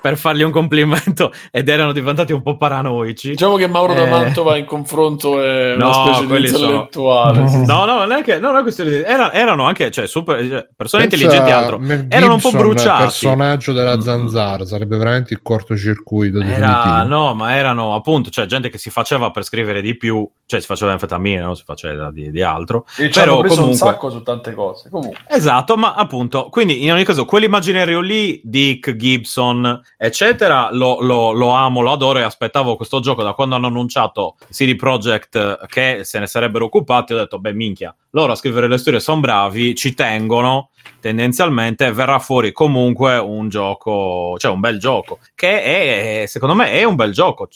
[0.00, 3.30] per fargli un complimento, ed erano diventati un po' paranoici.
[3.30, 3.96] Diciamo che Mauro Eh.
[3.96, 7.48] da Mantova in confronto è una No, specie di quelli sono- intellettuale.
[7.48, 7.64] sì.
[7.64, 8.96] No, no, non è che non è questione di.
[9.02, 11.78] era- erano anche cioè, super, cioè, persone Pensa intelligenti altro.
[11.78, 13.02] Mel Erano un po' Gibson, bruciati.
[13.04, 18.78] personaggio della Zanzara, sarebbe veramente il cortocircuito Era, no, ma erano appunto, cioè gente che
[18.78, 22.42] si faceva per scrivere di più, cioè si faceva anfetamine, non si faceva di, di
[22.42, 22.86] altro.
[22.98, 23.86] E Però preso comunque...
[23.86, 24.90] un sacco su tante cose.
[24.90, 31.32] Comunque, Esatto, ma appunto, quindi in ogni caso, quell'immaginario lì, Dick, Gibson, eccetera, lo, lo-
[31.32, 36.00] lo amo, lo adoro e aspettavo questo gioco da quando hanno annunciato CD Projekt che
[36.04, 39.74] se ne sarebbero occupati, ho detto, beh minchia, loro a scrivere le storie sono bravi,
[39.74, 40.70] ci tengono,
[41.00, 46.84] tendenzialmente verrà fuori comunque un gioco, cioè un bel gioco, che è, secondo me, è
[46.84, 47.48] un bel gioco,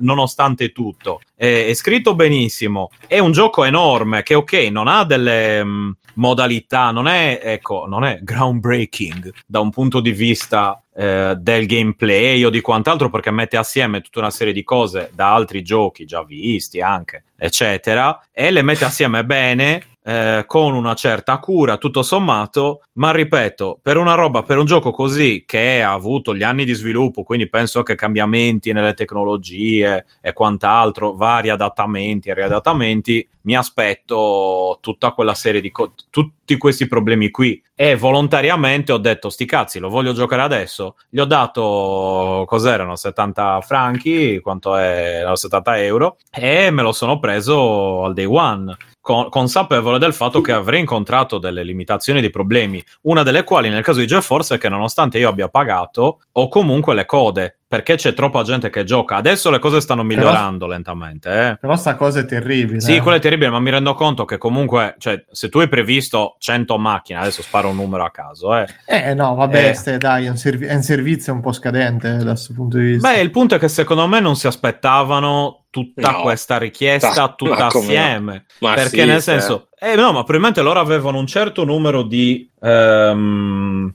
[0.00, 1.20] nonostante tutto.
[1.34, 6.90] È, è scritto benissimo, è un gioco enorme che, ok, non ha delle mh, modalità,
[6.90, 12.50] non è, ecco, non è groundbreaking da un punto di vista eh, del gameplay o
[12.50, 16.80] di quant'altro perché mette assieme tutta una serie di cose da altri giochi già visti
[16.80, 23.10] anche, eccetera, e le mette assieme bene eh, con una certa cura, tutto sommato, ma
[23.10, 27.22] ripeto, per una roba, per un gioco così che ha avuto gli anni di sviluppo,
[27.22, 35.12] quindi penso che cambiamenti nelle tecnologie e quant'altro, vari adattamenti e riadattamenti, mi aspetto tutta
[35.12, 37.62] quella serie di cose, tutti questi problemi qui.
[37.74, 40.96] E volontariamente ho detto, sti cazzi, lo voglio giocare adesso.
[41.08, 47.18] Gli ho dato, cos'erano, 70 franchi, quanto è, erano 70 euro, e me lo sono
[47.18, 52.30] preso al day one con- consapevole del fatto che avrei incontrato delle limitazioni e dei
[52.30, 56.48] problemi, una delle quali nel caso di GeForce è che nonostante io abbia pagato, ho
[56.48, 59.16] comunque le code, perché c'è troppa gente che gioca.
[59.16, 61.56] Adesso le cose stanno migliorando lentamente, eh.
[61.60, 62.78] Però sta cosa è terribile.
[62.78, 63.00] Sì, eh.
[63.00, 66.78] quello è terribile, ma mi rendo conto che comunque, cioè, se tu hai previsto 100
[66.78, 68.66] macchine, adesso sparo un numero a caso, eh.
[68.86, 69.74] Eh no, vabbè, Eh.
[69.74, 72.76] ste- dai, è un, servi- è un servizio un po' scadente eh, da questo punto
[72.78, 73.10] di vista.
[73.10, 76.20] Beh, il punto è che secondo me non si aspettavano tutta No.
[76.20, 77.66] questa richiesta Ma- tutta ma no?
[77.66, 78.44] assieme.
[78.60, 79.20] Ma perché sì, nel cioè.
[79.20, 83.94] senso, eh, no, ma probabilmente loro avevano un certo numero di ehm,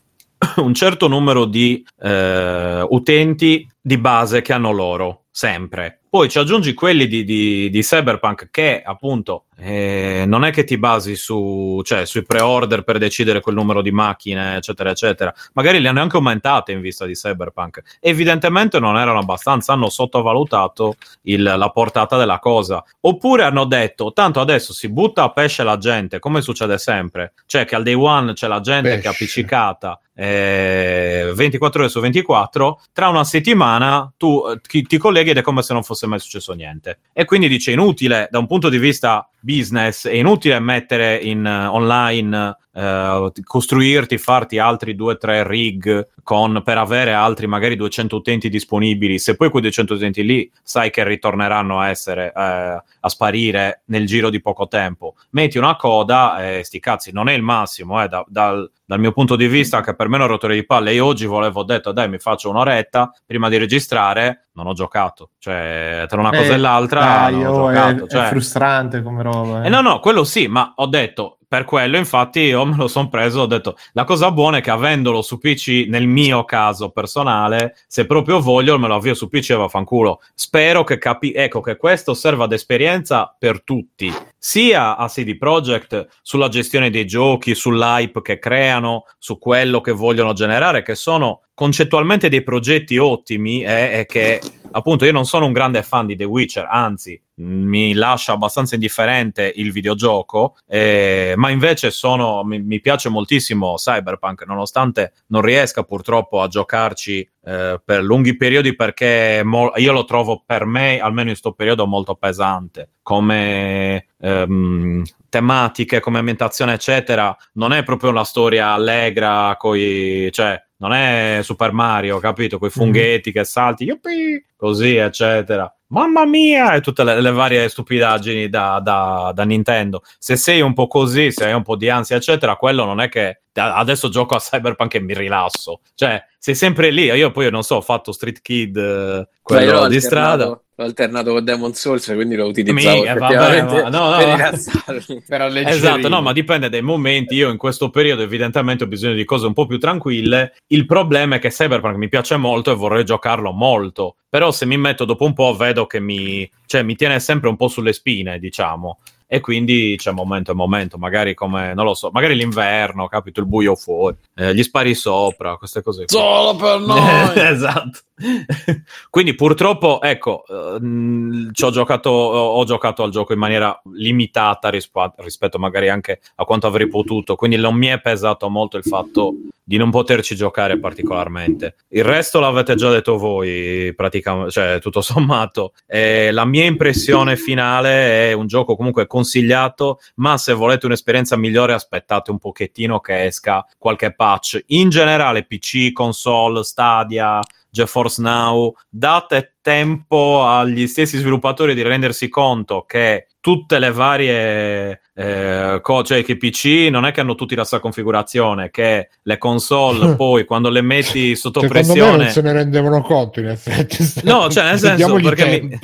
[0.57, 5.95] un certo numero di eh, utenti di base che hanno loro sempre.
[6.09, 10.77] Poi ci aggiungi quelli di, di- di Cyberpunk che appunto eh, non è che ti
[10.79, 15.31] basi su, cioè, sui pre-order per decidere quel numero di macchine, eccetera, eccetera.
[15.53, 17.97] Magari le hanno anche aumentate in vista di Cyberpunk.
[17.99, 22.83] Evidentemente non erano abbastanza, hanno sottovalutato il- la portata della cosa.
[23.01, 27.33] Oppure hanno detto, tanto adesso si butta a pesce la gente, come succede sempre.
[27.45, 29.09] Cioè che al day one c'è la gente che è Pesce.
[29.09, 33.68] appiccicata eh, 24 ore su 24, tra una settimana
[34.17, 36.99] tu eh, ti, ti colleghi ed è come se non fosse mai successo niente.
[37.13, 41.65] E quindi dice inutile, da un punto di vista business, è inutile mettere in eh,
[41.65, 49.19] online, eh, costruirti, farti altri 2-3 rig con, per avere altri magari 200 utenti disponibili,
[49.19, 54.05] se poi quei 200 utenti lì sai che ritorneranno a essere, eh, a sparire nel
[54.05, 55.15] giro di poco tempo.
[55.31, 59.11] Metti una coda e sti cazzi, non è il massimo, eh, da- dal, dal mio
[59.11, 60.93] punto di vista che per me è un rotore di palle.
[60.93, 65.31] Io oggi volevo, detto, dai, mi faccio un'oretta prima di registrare, non ho giocato.
[65.37, 68.05] Cioè, tra una cosa Eh, e l'altra dai, oh, è, giocato.
[68.05, 69.63] è cioè- frustrante come roba.
[69.63, 69.67] eh.
[69.67, 73.09] eh, no, no, quello sì, ma ho detto per quello, infatti, io me lo sono
[73.09, 73.41] preso.
[73.41, 78.05] Ho detto la cosa buona è che avendolo su PC, nel mio caso personale, se
[78.05, 80.21] proprio voglio, me lo avvio su PC e vaffanculo.
[80.35, 86.07] Spero che capi- ecco che questo serva ad esperienza per tutti, sia a CD Projekt
[86.21, 92.29] sulla gestione dei giochi, sull'hype che creano, su quello che vogliono generare, che sono concettualmente
[92.29, 94.39] dei progetti ottimi eh, e che
[94.71, 99.51] appunto io non sono un grande fan di The Witcher, anzi mi lascia abbastanza indifferente
[99.55, 106.41] il videogioco, eh, ma invece sono, mi, mi piace moltissimo Cyberpunk, nonostante non riesca purtroppo
[106.41, 111.37] a giocarci eh, per lunghi periodi perché mo- io lo trovo per me, almeno in
[111.39, 117.35] questo periodo, molto pesante come ehm, tematiche, come ambientazione, eccetera.
[117.53, 122.57] Non è proprio una storia allegra, coi, cioè non è Super Mario, capito?
[122.59, 125.73] Con i funghetti che salti, yuppie, così, eccetera.
[125.91, 126.73] Mamma mia!
[126.73, 130.03] E tutte le, le varie stupidaggini da, da- da Nintendo.
[130.19, 133.09] Se sei un po' così, se hai un po' di ansia, eccetera, quello non è
[133.09, 135.81] che adesso gioco a Cyberpunk e mi rilasso.
[135.95, 137.05] Cioè, sei sempre lì.
[137.05, 140.01] Io poi, non so, ho fatto Street Kid, eh, Beh, quello l'ho di alternato-
[140.43, 140.61] strada.
[140.79, 144.17] L'ho alternato con Demon Souls, quindi lo utilizzavo Minchia, vabbè, ma- no, no.
[144.17, 145.23] per rilassarmi.
[145.27, 145.41] per.
[145.67, 147.35] Esatto, no, ma dipende dai momenti.
[147.35, 150.55] Io in questo periodo, evidentemente, ho bisogno di cose un po' più tranquille.
[150.67, 154.15] Il problema è che Cyberpunk mi piace molto e vorrei giocarlo molto.
[154.29, 157.57] Però, se mi metto dopo un po', vedo che mi, cioè, mi tiene sempre un
[157.57, 158.99] po' sulle spine, diciamo.
[159.31, 163.45] E quindi c'è momento e momento, magari come, non lo so, magari l'inverno, capito, il
[163.45, 166.05] buio fuori, eh, gli spari sopra, queste cose.
[166.05, 166.17] qui.
[166.17, 167.31] Solo per noi!
[167.35, 167.99] esatto.
[169.11, 174.69] Quindi purtroppo, ecco, eh, mh, ci ho, giocato, ho giocato al gioco in maniera limitata
[174.69, 178.83] rispa- rispetto magari anche a quanto avrei potuto, quindi non mi è pesato molto il
[178.83, 179.33] fatto
[179.69, 181.75] di non poterci giocare particolarmente.
[181.89, 185.73] Il resto l'avete già detto voi, praticamente, cioè tutto sommato.
[185.85, 191.73] Eh, la mia impressione finale è un gioco comunque consigliato, ma se volete un'esperienza migliore
[191.73, 194.59] aspettate un pochettino che esca qualche patch.
[194.69, 197.39] In generale PC, console, Stadia,
[197.69, 205.79] GeForce Now, date tempo agli stessi sviluppatori di rendersi conto che tutte le varie eh,
[205.81, 210.15] co- cioè che PC non è che hanno tutti la stessa configurazione, che le console
[210.17, 213.97] poi quando le metti sotto Secondo pressione non se ne rendevano conto in effetti.
[214.23, 215.21] No, cioè nel senso mi-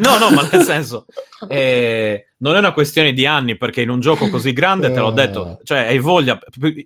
[0.00, 1.06] no, no, ma nel senso
[1.48, 5.10] eh, non è una questione di anni perché in un gioco così grande te l'ho
[5.10, 6.38] detto, cioè hai voglia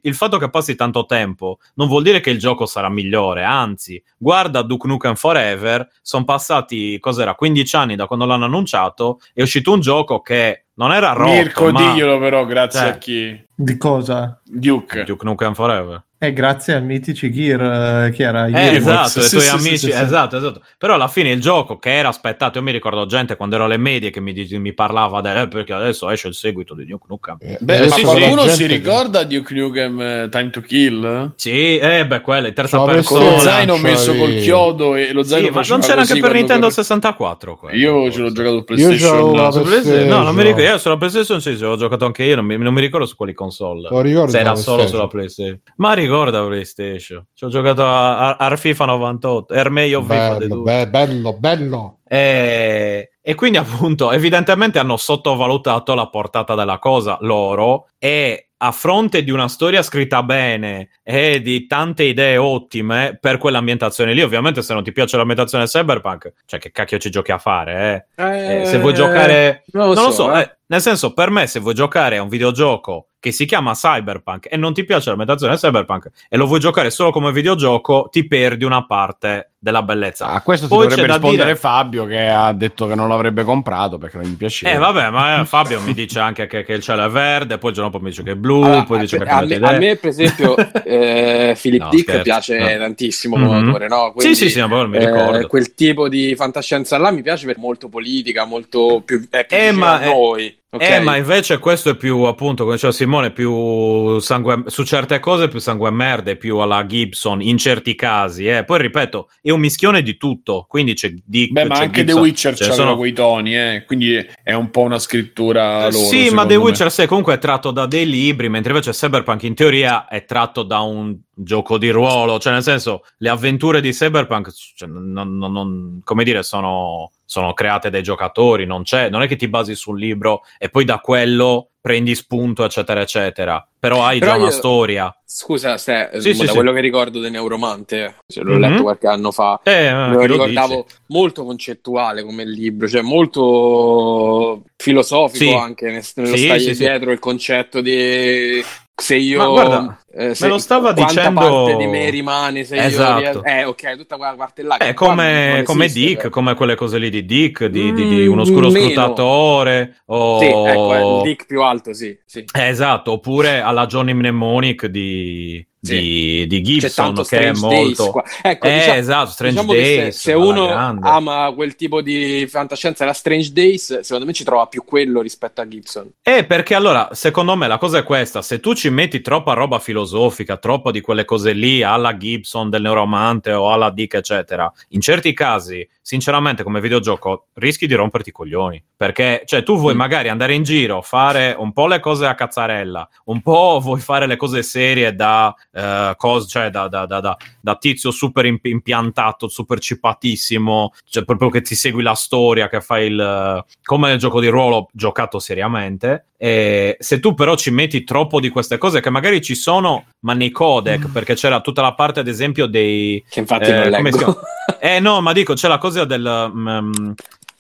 [0.03, 4.03] il fatto che passi tanto tempo non vuol dire che il gioco sarà migliore, anzi,
[4.17, 9.73] guarda Duke Nukem Forever, sono passati cos'era 15 anni da quando l'hanno annunciato, è uscito
[9.73, 12.89] un gioco che non era rotto, Mirko, ma diglielo però, grazie Cioè.
[12.89, 13.45] a chi?
[13.55, 14.41] Di cosa?
[14.45, 15.05] Duke.
[15.05, 16.03] Duke Nukem Forever.
[16.23, 19.69] Eh, grazie a mitici Gear, eh, che era Eh, esatto, i sì, tuoi sì, amici,
[19.79, 20.03] sì, sì, sì.
[20.03, 20.61] esatto, esatto.
[20.77, 23.79] Però alla fine il gioco che era aspettato, io mi ricordo gente quando ero alle
[23.79, 27.07] medie che mi, dice- mi parlava del, eh, perché adesso esce il seguito di Duke
[27.09, 27.37] Nukem.
[27.41, 31.33] Eh, Beh, eh, ma sì, qualcuno si ricorda Duke Nukem eh, Time to Kill?
[31.37, 35.13] Sì, eh, beh, quella è terza Con Persona, lo zaino cioè, messo col chiodo e
[35.15, 38.31] lo zaino Sì, ma non c'era anche per Nintendo corre- 64 quello, Io ce l'ho
[38.33, 39.21] giocato su Io PlayStation.
[39.21, 40.09] c'ho la Su PlayStation- PlayStation.
[40.19, 40.67] No, non mi ricordo.
[40.67, 42.37] Io sulla PlayStation sì, sì, ho giocato anche io.
[42.37, 43.89] Non mi, non mi ricordo su quali console.
[43.91, 45.61] Lo ricordo Se era solo sulla PlayStation.
[45.77, 47.25] Ma ricorda PlayStation.
[47.33, 49.55] Ci ho giocato a, a, a FIFA 98.
[49.55, 51.99] Er meglio FIFA di Bello, be- bello, bello.
[52.07, 59.23] E, e quindi appunto evidentemente hanno sottovalutato la portata della cosa loro e a fronte
[59.23, 64.75] di una storia scritta bene e di tante idee ottime per quell'ambientazione lì ovviamente se
[64.75, 68.61] non ti piace l'ambientazione cyberpunk cioè che cacchio ci giochi a fare eh?
[68.61, 70.41] Eh, se vuoi giocare non non lo so, eh.
[70.41, 74.49] eh, nel senso, per me, se vuoi giocare a un videogioco che si chiama Cyberpunk
[74.51, 78.65] e non ti piace l'ambientazione Cyberpunk e lo vuoi giocare solo come videogioco, ti perdi
[78.65, 80.29] una parte della bellezza.
[80.29, 83.99] A questo si Poi dovrebbe rispondere dire- Fabio che ha detto che non l'avrebbe comprato
[83.99, 84.75] perché non gli piaceva.
[84.75, 87.69] Eh, vabbè, ma eh, Fabio mi dice anche che, che il cielo è verde, poi
[87.71, 89.73] il giorno dopo mi dice che è blu, Allora, poi dice che a, me, a
[89.77, 92.79] me, per esempio, eh, Philip No, Dick scherzo, piace no.
[92.79, 93.65] tantissimo come Mhm.
[93.67, 94.15] autore, no?
[94.17, 95.39] Sì, sì, sì, ma poi mi ricordo.
[95.41, 99.57] eh, quel tipo di fantascienza là mi piace per molto politica, molto più, è più
[99.59, 100.57] Eh, ma- a noi.
[100.71, 100.81] ok?
[100.83, 105.49] Eh, ma invece questo è più, appunto, come diceva Simone, più sangue, su certe cose
[105.49, 108.47] più sangue e merda, più alla Gibson, in certi casi.
[108.47, 108.65] Eh.
[108.65, 112.23] Poi, ripeto, è un mischione di tutto, quindi c'è Dick, Beh, ma anche The Gibson,
[112.23, 116.05] Witcher ce ne c'aveva sono- quei toni, eh, quindi è un po' una scrittura loro.
[116.07, 116.63] Sì, ma The me.
[116.65, 120.63] Witcher 6 comunque è tratto da dei libri, mentre invece Cyberpunk in teoria è tratto
[120.63, 125.53] da un gioco di ruolo, cioè nel senso le avventure di Cyberpunk, cioè, non, non-
[125.53, 129.77] non- come dire, sono, sono create dai giocatori, non, c'è, non è che ti basi
[129.77, 133.65] su un libro e poi da quello prendi spunto, eccetera, eccetera.
[133.79, 135.17] Però hai Però già una io- storia.
[135.25, 136.55] Scusa, Ste, Sì, sì, da sì.
[136.57, 138.61] quello che ricordo di Neuromante, se l'ho Mhm.
[138.61, 140.99] letto qualche anno fa, Eh, me lo ricordavo dice?
[141.07, 147.81] molto concettuale come libro, cioè molto filosofico anche nel- nello Sì, stare dietro il concetto
[147.81, 148.61] di
[149.01, 152.77] se io Ma guarda, eh, se- me lo stava dicendo- parte di me rimane se
[152.77, 153.21] Esatto.
[153.21, 156.55] io ries- eh ok tutta quella parte là che Eh, come, come esiste, Dick, come
[156.55, 158.85] quelle cose lì di Dick, di, di- di Mm, un oscuro meno.
[158.85, 159.97] scrutatore.
[160.07, 160.39] O...
[160.39, 162.45] sì ecco eh, il Dick più alto sì, sì.
[162.53, 166.45] Eh, esatto, oppure alla Johnny Mnemonic di, Sì.
[166.47, 168.11] di, Gibson, che è Strange molto...
[168.11, 168.23] qua.
[168.43, 170.17] ecco Eh, diciamo, esatto, Strange diciamo se- Days.
[170.19, 171.09] se, alla uno grande.
[171.09, 175.63] ama quel tipo di fantascienza la Strange Days secondo me ci trova più quello rispetto
[175.63, 179.23] a Gibson Eh, perché allora, secondo me la cosa è questa, se tu ci metti
[179.23, 184.15] troppa roba filosofica, troppo di quelle cose lì, alla Gibson del neuromante o alla Dick,
[184.15, 189.79] eccetera, in certi casi, sinceramente, come videogioco, rischi di romperti i coglioni, perché, cioè, tu
[189.79, 189.99] vuoi Mm.
[189.99, 194.27] magari andare in giro, fare un po' le cose a cazzarella, un po' vuoi fare
[194.27, 198.67] le cose serie da, eh, cos- cioè, da, da- da- da- da tizio super imp-
[198.67, 203.65] impiantato, super cipatissimo, cioè proprio che ti segui la storia, che fai il...
[203.83, 206.27] come nel gioco di ruolo giocato seriamente.
[206.37, 210.33] E se tu però ci metti troppo di queste cose, che magari ci sono, ma
[210.33, 213.23] nei codec, perché c'era tutta la parte, ad esempio, dei...
[213.29, 214.41] che infatti Eh, non leggo
[214.81, 216.51] Eh no, ma dico, c'è la cosa del...
[216.55, 217.11] mm,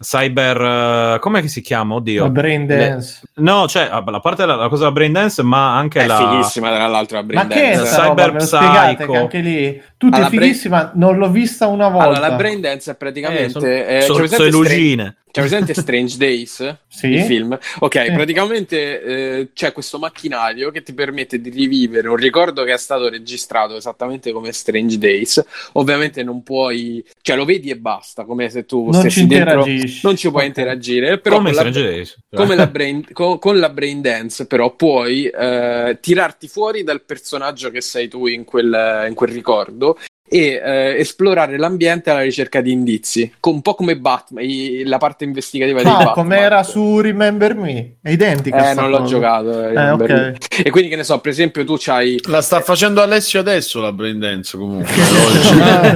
[0.02, 1.18] cyber...
[1.18, 1.96] come si chiama?
[1.96, 2.22] Oddio.
[2.22, 3.20] La brain dance.
[3.40, 6.16] No, c'è ah, la parte della la cosa della brain dance, ma anche è la...
[6.16, 7.96] fighissima tra l'altro la Ma Brain che è Dance.
[7.96, 8.06] roba?
[8.08, 12.06] Cyber lo spiegate che anche lì Alla è fighissima, non l'ho vista una volta.
[12.08, 15.16] allora la Brain Dance è praticamente Eh, sono, eh, sono- c'è presente sono Strange- lucine.
[15.30, 17.06] c'è presente Strange Days Sì.
[17.08, 18.12] il film ok Sì.
[18.12, 23.08] praticamente eh, c'è questo macchinario che ti permette di rivivere un ricordo che è stato
[23.08, 25.44] registrato esattamente come Strange Days
[25.74, 29.58] ovviamente non puoi cioè lo vedi e basta come se tu Non stessi ci dentro
[29.60, 30.00] interagisci.
[30.02, 30.48] non ci puoi Ok.
[30.48, 32.16] interagire però Come con la- Days.
[32.34, 37.02] come la, brain, come co- con la brain dance però puoi eh, tirarti fuori dal
[37.02, 39.98] personaggio che sei tu in quel, in quel ricordo
[40.32, 44.98] e eh, esplorare l'ambiente alla ricerca di indizi, con- un po' come Batman, i- la
[44.98, 46.12] parte investigativa di Ah, Batman.
[46.14, 47.94] come era su Remember Me?
[48.00, 48.70] È identica.
[48.70, 49.10] Eh, non l'ho cosa.
[49.10, 49.64] giocato.
[49.64, 50.60] eh, Eh, per- ok.
[50.66, 52.20] E quindi, che ne so, per esempio, tu c'hai.
[52.28, 54.88] La sta facendo Alessio adesso la brain dance comunque.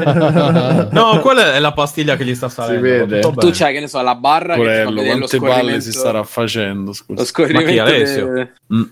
[0.91, 3.31] No, quella è la pastiglia che gli sta salendo.
[3.35, 5.81] Tu c'hai, che ne so, la barra che Porello, lo quante palle scorrimento.
[5.85, 6.87] si starà facendo?
[6.87, 7.25] Lo Scusa.
[7.25, 7.67] scorrimento.
[7.67, 8.33] Ma chi, Alessio?
[8.33, 8.83] de- Mm.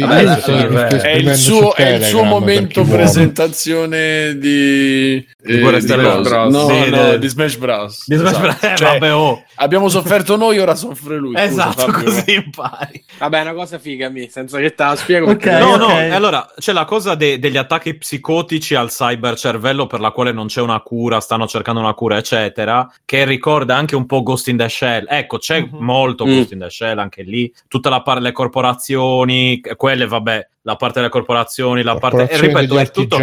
[0.00, 5.26] Vabbè, sì, mi sto è il suo, è il suo momento presentazione di, Di
[5.60, 6.16] eh, Stellari.
[6.22, 6.44] cosa?
[6.48, 8.04] No, Sì, no, di- di Smash Bros.
[8.06, 8.42] Di Smash Esatto.
[8.46, 8.62] Bros.
[8.62, 9.42] Eh, Cioè, vabbè, oh.
[9.60, 11.32] Abbiamo sofferto noi, ora soffre lui.
[11.34, 12.04] Scusa, Esatto, Fabio.
[12.04, 13.04] così impari.
[13.18, 15.30] Vabbè, è una cosa figa, mi, senza che te la spiego.
[15.30, 15.36] Ok.
[15.38, 16.10] perché- No, no, ok.
[16.12, 20.60] allora c'è la cosa de- degli attacchi psicotici al cybercervello per la quale non c'è
[20.60, 24.68] una cura, stanno cercando una cura, eccetera, che ricorda anche un po' Ghost in the
[24.68, 25.06] Shell.
[25.08, 25.68] Ecco, c'è Mhm.
[25.80, 26.28] molto Mm.
[26.36, 30.98] Ghost in the Shell anche lì, tutta la parte delle corporazioni, quelle, vabbè, la parte
[30.98, 32.28] delle corporazioni, la parte...
[32.28, 33.16] E ripeto, è tutto...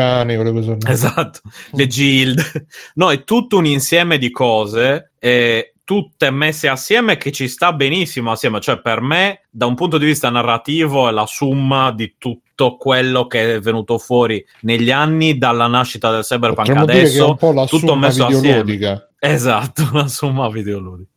[0.89, 1.41] Esatto,
[1.73, 2.65] le guild.
[2.95, 8.31] No, è tutto un insieme di cose, eh, tutte messe assieme che ci sta benissimo
[8.31, 8.59] assieme.
[8.59, 13.27] Cioè, per me, da un punto di vista narrativo, è la somma di tutto quello
[13.27, 17.37] che è venuto fuori negli anni dalla nascita del cyberpunk Potremmo adesso.
[17.67, 19.07] tutto messo assieme.
[19.35, 21.09] Esatto, la somma videoludica.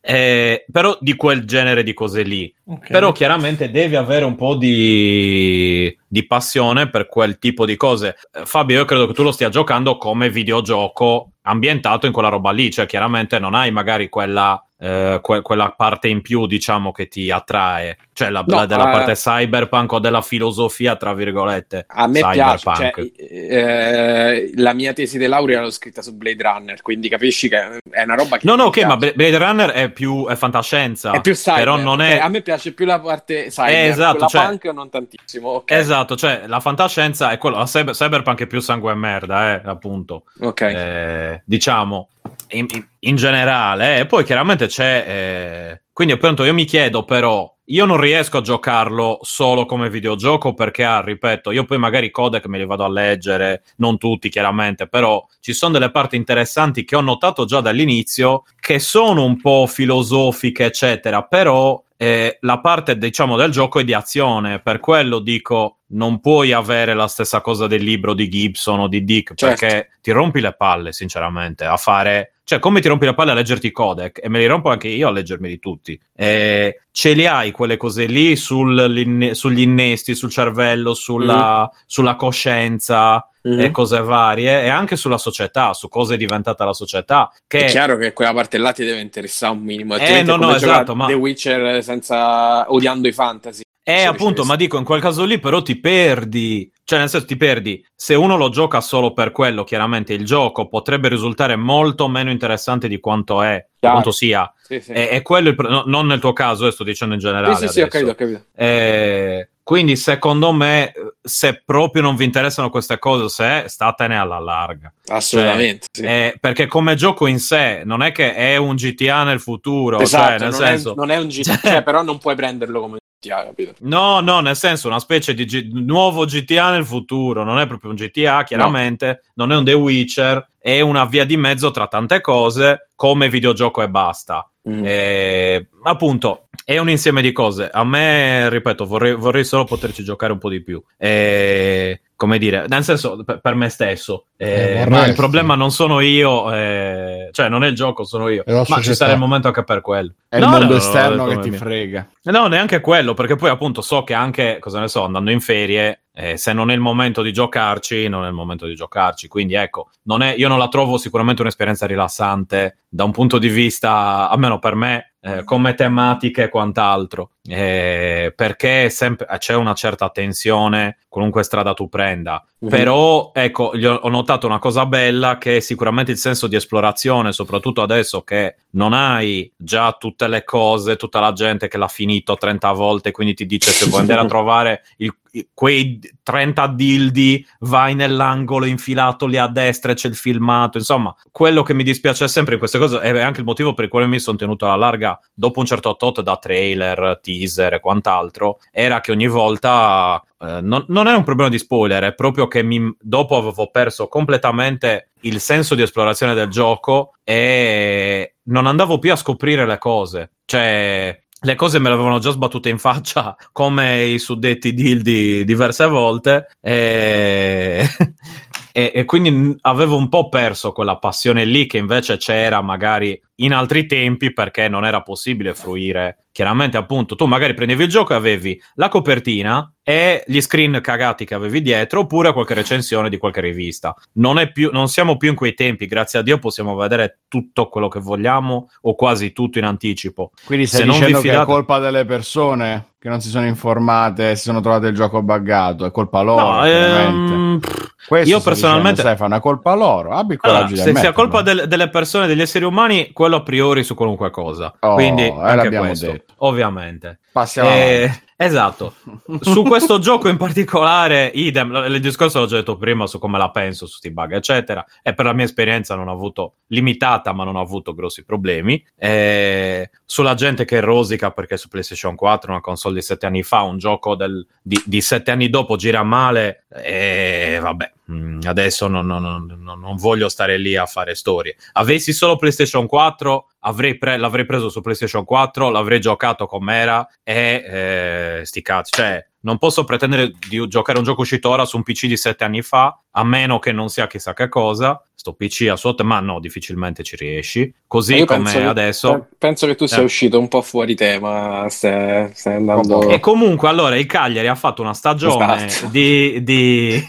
[0.00, 2.52] Eh, però di quel genere di cose lì.
[2.64, 2.90] Ok.
[2.90, 8.16] Però chiaramente devi avere un po' di, di passione per quel tipo di cose.
[8.32, 12.50] Eh, Fabio, io credo che tu lo stia giocando come videogioco ambientato in quella roba
[12.50, 17.06] lì, cioè chiaramente non hai magari quella, eh, que- quella parte in più, diciamo, che
[17.06, 18.92] ti attrae, cioè la, No, la- della eh.
[18.92, 21.84] parte cyberpunk o della filosofia, tra virgolette.
[21.88, 23.12] A me piace, cyberpunk.
[23.16, 23.26] cioè,
[23.66, 28.02] eh, la mia tesi di laurea l'ho scritta su Blade Runner, quindi capisci che è
[28.02, 29.14] una roba che No, no, ok, ma piace.
[29.14, 31.12] Blade Runner è più è fantascienza.
[31.12, 32.18] è più cyber, Però non è...
[32.18, 35.70] a me piace più la parte cyber, Eh, esatto, cioè- punk non tantissimo, ok?
[35.70, 39.62] Esatto, cioè la fantascienza è quello, la cyber- cyberpunk è più sangue e merda, eh,
[39.64, 40.24] appunto.
[40.40, 40.60] Ok.
[40.62, 42.08] Eh, diciamo
[42.48, 42.66] in,
[43.00, 45.04] in- generale, e poi chiaramente c'è.
[45.06, 47.50] eh, quindi appunto io mi chiedo però.
[47.66, 52.10] Io non riesco a giocarlo solo come videogioco perché, ah, ripeto, io poi magari i
[52.10, 56.84] codec me li vado a leggere, non tutti chiaramente, però ci sono delle parti interessanti
[56.84, 62.98] che ho notato già dall'inizio che sono un po' filosofiche, eccetera, però eh, la parte,
[62.98, 67.66] diciamo, del gioco è di azione, per quello dico non puoi avere la stessa cosa
[67.66, 69.58] del libro di Gibson o di Dick, Certo.
[69.66, 72.34] perché ti rompi le palle, sinceramente, a fare...
[72.44, 74.18] Cioè, come ti rompi le palle a leggerti i codec?
[74.22, 75.98] E me li rompo anche io a leggermeli tutti.
[76.14, 83.26] Eh, ce li hai quelle cose lì sul- sugli innesti, sul cervello, sulla, sulla coscienza
[83.44, 83.60] Mhm.
[83.60, 87.30] e cose varie, e anche sulla società, su cosa è diventata la società.
[87.46, 90.54] Che È chiaro che quella parte là ti deve interessare un minimo, Eh, no, no,
[90.54, 93.62] esatto, ma- The Witcher senza odiando i fantasy.
[93.84, 96.70] Eh, appunto, ma dico, in quel caso lì però ti perdi.
[96.84, 97.84] Cioè, nel senso, ti perdi.
[97.94, 102.86] Se uno lo gioca solo per quello, chiaramente il gioco potrebbe risultare molto meno interessante
[102.86, 104.52] di quanto è, di quanto sia.
[104.62, 104.92] Sì, sì.
[104.92, 107.56] E, e quello, il pro- no, non nel tuo caso, eh, sto dicendo in generale.
[107.56, 108.44] sì, sì, sì, ho capito, ho capito.
[108.54, 114.92] Eh, quindi, secondo me, se proprio non vi interessano queste cose, se statene alla larga.
[115.06, 115.86] Assolutamente.
[115.90, 116.02] sì.
[116.02, 119.98] Eh, perché come gioco in sé, non è che è un GTA nel futuro.
[119.98, 122.36] esatto, cioè, nel non, senso, è, non è un GTA, Cioè- cioè, però non puoi
[122.36, 123.74] prenderlo come GTA, capito?
[123.80, 127.90] No, no, nel senso una specie di G- nuovo GTA nel futuro, non è proprio
[127.90, 132.20] un GTA, chiaramente, non è un The Witcher, è una via di mezzo tra tante
[132.20, 134.46] cose, come videogioco e basta.
[134.68, 134.82] Mm.
[134.84, 137.68] Eh, appunto, è un insieme di cose.
[137.68, 140.82] A me, ripeto, vorrei, vorrei solo poterci giocare un po' di più.
[140.96, 144.26] Eh, come dire, nel senso, per, per me stesso.
[144.36, 148.28] Eh, Eh, ma il problema non sono io, eh, cioè non è il gioco, sono
[148.28, 148.44] io.
[148.46, 150.12] Ma ci sarà il momento anche per quello.
[150.28, 151.56] È il No, mondo no, no, esterno no, che ti no.
[151.56, 152.08] frega.
[152.22, 156.02] No, neanche quello, perché poi appunto so che anche, cosa ne so, andando in ferie,
[156.14, 159.26] eh, se non è il momento di giocarci, non è il momento di giocarci.
[159.26, 163.48] Quindi ecco, non è, io non la trovo sicuramente un'esperienza rilassante da un punto di
[163.48, 170.10] vista, almeno per me, eh, come tematiche e quant'altro, eh, perché sempre, c'è una certa
[170.10, 172.44] tensione qualunque strada tu prenda.
[172.60, 172.68] Mhm.
[172.68, 178.22] Però ecco, ho, notato una cosa bella che sicuramente il senso di esplorazione, soprattutto adesso
[178.22, 183.10] che non hai già tutte le cose, tutta la gente che l'ha finito 30 volte,
[183.10, 185.14] quindi ti dice se vuoi andare a trovare il-
[185.54, 190.76] quei 30 dildi, vai nell'angolo infilato lì a destra e c'è il filmato.
[190.76, 193.90] Insomma, quello che mi dispiace sempre in queste cose è anche il motivo per il
[193.90, 198.58] quale mi sono tenuto alla larga dopo un certo tot da trailer, teaser e quant'altro,
[198.70, 202.62] era che ogni volta eh, non, non è un problema di spoiler, è proprio che
[202.62, 209.12] mi- dopo avevo perso completamente il senso di esplorazione del gioco e non andavo più
[209.12, 210.30] a scoprire le cose.
[210.44, 215.86] Cioè, le cose me le avevano già sbattute in faccia come i suddetti dildi diverse
[215.86, 217.86] volte e,
[218.72, 223.52] e, e quindi avevo un po' perso quella passione lì che invece c'era magari in
[223.52, 226.24] altri tempi perché non era possibile fruire.
[226.32, 231.26] Chiaramente, appunto, tu magari prendevi il gioco e avevi la copertina e gli screen cagati
[231.26, 233.94] che avevi dietro, oppure qualche recensione di qualche rivista.
[234.14, 237.68] Non, è più, non siamo più in quei tempi, grazie a Dio possiamo vedere tutto
[237.68, 240.30] quello che vogliamo o quasi tutto in anticipo.
[240.46, 243.30] Quindi stai Se non vi dicendo che è fidate- colpa delle persone che non si
[243.30, 247.94] sono informate e si sono trovate il gioco buggato, è colpa loro, No, ehm, pff,
[248.06, 250.10] Questo io personalmente- dicendo, Stefano, è colpa loro.
[250.12, 253.84] Abbi Allora, coraggio se sia colpa del- delle persone, degli esseri umani, quello a priori
[253.84, 254.74] su qualunque cosa.
[254.80, 256.34] Oh, Quindi, eh, anche questo, detto.
[256.38, 257.18] ovviamente.
[257.32, 258.94] Passiamo Eh, esatto.
[259.40, 263.50] su questo gioco in particolare, idem, il discorso l'ho già detto prima su come la
[263.50, 264.84] penso su sti bug, eccetera.
[265.02, 268.84] E per la mia esperienza non ho avuto, limitata, ma non ho avuto grossi problemi.
[268.96, 273.62] Eh, sulla gente che rosica perché su PlayStation 4, una console di sette anni fa,
[273.62, 277.92] un gioco del- di, di sette anni dopo gira male, e vabbè.
[278.10, 281.56] mm, Adesso non, non- non- non- voglio stare lì a fare storie.
[281.72, 287.64] Avessi solo PlayStation 4, avrei pre- l'avrei preso su PlayStation 4, l'avrei giocato com'era e
[287.66, 288.90] eh, sti cazzi.
[288.92, 292.44] Cioè, non posso pretendere di giocare un gioco uscito ora su un PC di sette
[292.44, 295.02] anni fa, a meno che non sia chissà che cosa.
[295.14, 297.72] Sto PC a suo ma no, difficilmente ci riesci.
[297.86, 299.12] Così come che- adesso.
[299.12, 300.04] pe- Penso che tu sia Eh.
[300.04, 303.08] uscito un po' fuori tema, stai, stai andando...
[303.08, 305.88] E comunque, allora, il Cagliari ha fatto una stagione Esatto.
[305.92, 307.04] di, di-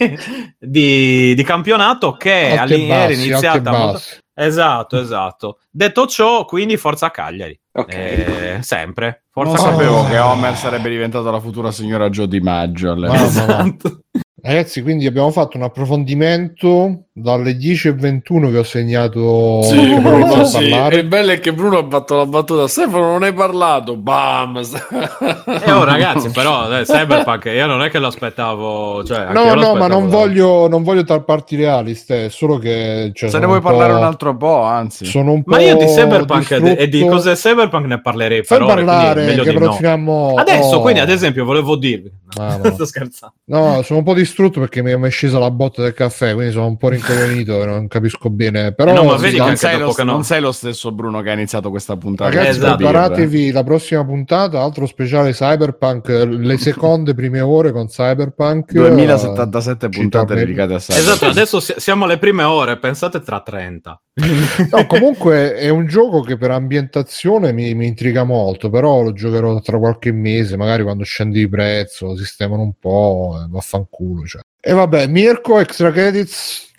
[0.59, 3.71] di- di campionato che Alti e all'in- era iniziata.
[3.71, 4.01] molto-.
[4.35, 5.59] Esatto, esatto.
[5.71, 7.59] Detto ciò, quindi forza Cagliari.
[7.75, 7.93] Ok.
[7.93, 9.23] Eh, sempre.
[9.33, 10.07] Non Forza sapevo Oh.
[10.07, 12.91] che Homer sarebbe diventata la futura signora Joe Di Maggio.
[12.91, 13.23] all'epoca.
[13.23, 13.99] Esatto.
[14.45, 20.63] Ragazzi, quindi abbiamo fatto un approfondimento dalle 10.21 che ho segnato Sì, Bruno, sì.
[20.91, 22.67] Il bello è che Bruno ha fatto la battuta.
[22.67, 23.95] Stefano, non hai parlato.
[23.95, 24.57] Bam!
[24.57, 29.05] E oh, ragazzi, però eh, Cyberpunk io non è che lo aspettavo.
[29.05, 33.11] Cioè, anche No, no, ma non da- voglio, non voglio tarparti reali, Ste, solo che...
[33.13, 35.05] Cioè, Se ne vuoi un parlare un altro po', anzi.
[35.05, 37.15] Sono un po' Ma io di Cyberpunk e di- e di distrutto.
[37.15, 39.71] cose Cyberpunk ne parlerei Fai per ore, parlare, che di però no.
[39.71, 40.33] finiamo...
[40.35, 40.81] Adesso, oh.
[40.81, 42.11] quindi, ad esempio, volevo dirvi.
[42.37, 42.71] Ah, no.
[42.73, 43.35] Sto scherzando.
[43.45, 46.51] No, sono un po' distrutto perché mi è mai scesa la botta del caffè, quindi
[46.51, 48.73] sono un po' rincoglionito e non capisco bene.
[48.73, 51.21] Però no, ma vedi che sei dopo lo, che no- non sei lo stesso Bruno
[51.21, 52.29] che ha iniziato questa puntata.
[52.31, 52.75] Ragazzi, Esatto.
[52.77, 58.71] preparatevi la prossima puntata, altro speciale Cyberpunk, le seconde prime ore con Cyberpunk.
[58.71, 61.07] 2077 Eh, puntate dedicate a Cyberpunk.
[61.11, 64.01] Esatto, adesso si- siamo alle prime ore, pensate tra 30.
[64.15, 69.59] No, comunque è un gioco che per ambientazione mi, mi intriga molto, però lo giocherò
[69.61, 74.25] tra qualche mese, magari quando scende di prezzo, lo sistemano un po', e vaffanculo.
[74.27, 74.41] Cioè.
[74.61, 76.69] E vabbè, Mirko, extra credits.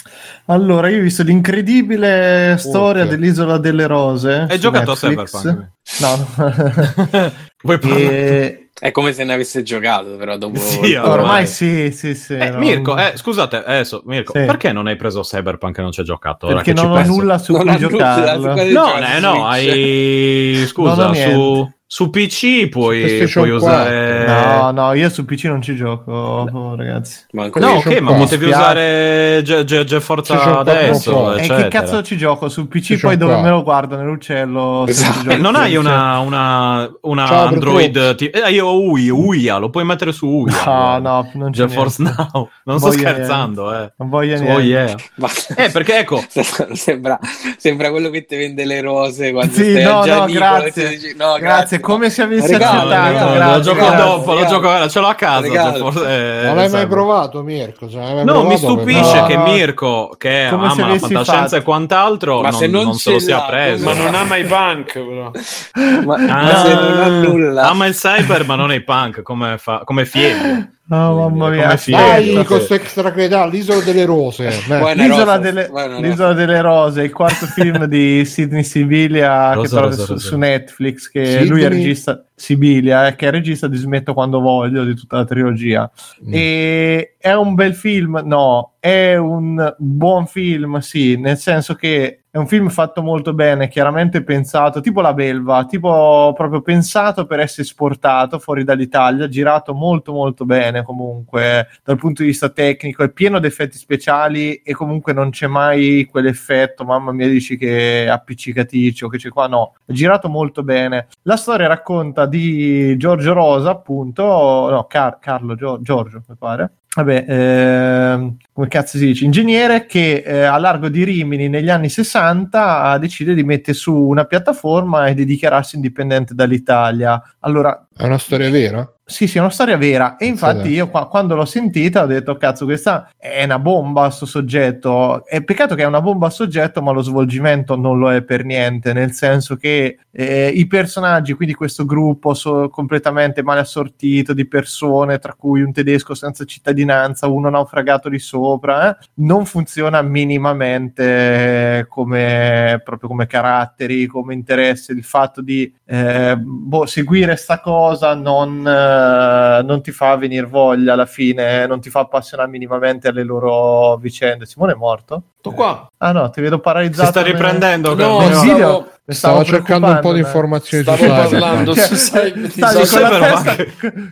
[0.47, 3.09] Allora, io ho visto l'incredibile storia Ok.
[3.11, 4.47] dell'isola delle rose.
[4.49, 5.31] Hai giocato a Netflix.
[5.33, 5.71] Cyberpunk?
[6.01, 7.33] No, no.
[7.65, 8.03] Vuoi parlare?
[8.03, 10.59] E- È come se ne avesse giocato, però dopo...
[10.59, 11.11] Sì, ormai.
[11.11, 12.35] Ormai sì, sì, sì.
[12.35, 12.59] Eh, no.
[12.59, 14.45] Mirko, eh, scusate, adesso, Mirko, Sì.
[14.45, 16.47] perché non hai preso Cyberpunk e non ci hai giocato?
[16.47, 17.13] Ora Perché che ci non ho penso?
[17.13, 18.47] nulla su Non cui nulla, giocarlo.
[18.49, 20.65] No, gioca no, hai...
[20.67, 21.77] Scusa, su, niente.
[21.95, 23.55] Su PC puoi, puoi 4.
[23.55, 24.27] usare...
[24.27, 27.21] No, no, io su PC non ci gioco, oh, ragazzi.
[27.31, 31.37] Manco No, ok, ma potevi usare Ge- Ge- GeForce PlayStation 4 adesso.
[31.37, 32.49] E che cazzo ci gioco?
[32.49, 33.49] Su PC poi dove 4.
[33.49, 34.87] me lo guardo nell'uccello.
[34.89, 35.31] Esatto.
[35.31, 39.71] Eh, non hai una, una, una Ciao, Android ti- eh, io ho UI, UIA, lo
[39.71, 40.65] puoi mettere su UIA.
[40.65, 42.27] No, no, non c'è GeForce niente.
[42.33, 42.51] Now.
[42.65, 43.93] Non sto scherzando, eh.
[43.99, 44.63] Non voglio Oh niente.
[44.63, 44.95] yeah.
[45.15, 46.21] Ma- Eh, perché ecco,
[46.73, 47.21] sembra,
[47.57, 50.89] sembra quello che ti vende le rose quando Sì, stai no, a no, e grazie.
[50.89, 53.33] dici, no, Grazie, come se avessi Regalo, accettato.
[53.33, 53.97] regalo, lo gioco grazie.
[54.05, 54.55] dopo, lo regalo.
[54.55, 55.41] gioco ora, ce l'ho a casa.
[55.41, 55.73] Regalo.
[55.73, 57.87] GeForce, eh, Non l'hai mai provato, Mirko?
[57.93, 59.27] L'hai mai No, mi provato, stupisce No.
[59.27, 61.57] che Mirko, che Come ama la fantascienza fatto.
[61.57, 63.85] e quant'altro, Ma non, se non non se lo sia preso.
[63.85, 65.31] Ma non ama i punk, però.
[66.05, 67.63] Ma, Ah, ma se non ha nulla.
[67.69, 70.69] Ama il cyber, ma non i punk, come, fa, come Fiebio.
[70.91, 71.79] Oh, mamma mia.
[71.87, 74.51] Dai, con questo extra credit, l'isola delle rose.
[74.67, 80.19] L'isola rosa, delle, buona l'Isola delle Rose, il quarto film di Sidney Sibilia che rosa,
[80.19, 84.85] su, Netflix, che lui è regista Sibilia, eh, che è regista di Smetto quando voglio
[84.85, 85.91] di tutta la trilogia.
[86.27, 86.33] Mm.
[86.33, 88.21] E è un bel film?
[88.25, 93.69] No, è un buon film, sì, nel senso che è un film fatto molto bene,
[93.69, 100.13] chiaramente pensato, tipo la belva, tipo proprio pensato per essere esportato fuori dall'Italia, girato molto
[100.13, 105.13] molto bene comunque dal punto di vista tecnico, è pieno di effetti speciali e comunque
[105.13, 109.93] non c'è mai quell'effetto, mamma mia dici che è appiccicaticcio, che c'è qua, no, è
[109.93, 111.07] girato molto bene.
[111.23, 114.23] La storia racconta di Giorgio Rosa, appunto,
[114.71, 116.71] no, Car- Carlo Gio- Giorgio, mi pare.
[116.95, 121.89] Vabbè, ehm, come cazzo si dice, ingegnere che eh, a largo di Rimini negli anni
[121.89, 127.21] 60 decide di mettere su una piattaforma e di dichiararsi indipendente dall'Italia.
[127.41, 128.89] Allora, È una storia vera?
[129.07, 130.17] sì, sì, è una storia vera.
[130.17, 134.25] E infatti io qua- quando l'ho sentita ho detto, cazzo, questa è una bomba sto
[134.25, 135.27] soggetto.
[135.27, 138.45] È peccato che è una bomba a soggetto, ma lo svolgimento non lo è per
[138.45, 144.47] niente, nel senso che eh, i personaggi, quindi questo gruppo so- completamente male assortito di
[144.47, 151.87] persone, tra cui un tedesco senza cittadinanza, uno naufragato di sopra, eh, non funziona minimamente
[151.89, 154.93] come, proprio come caratteri, come interesse.
[154.93, 160.93] Il fatto di eh, boh, seguire sta cosa non, eh, non ti fa venire voglia
[160.93, 164.47] alla fine, non ti fa appassionare minimamente alle loro vicende.
[164.47, 165.23] Simone è morto?
[165.39, 165.91] Sto qua.
[165.99, 167.11] Ah no, ti vedo Si paralizzato.
[167.11, 167.95] sta riprendendo.
[167.95, 168.89] No, stavo, no.
[169.04, 172.87] Mi stavo Stavo cercando un po' di informazioni stavo su parlando Cioè, su Cyber- stavi
[172.89, 173.65] con, la testa,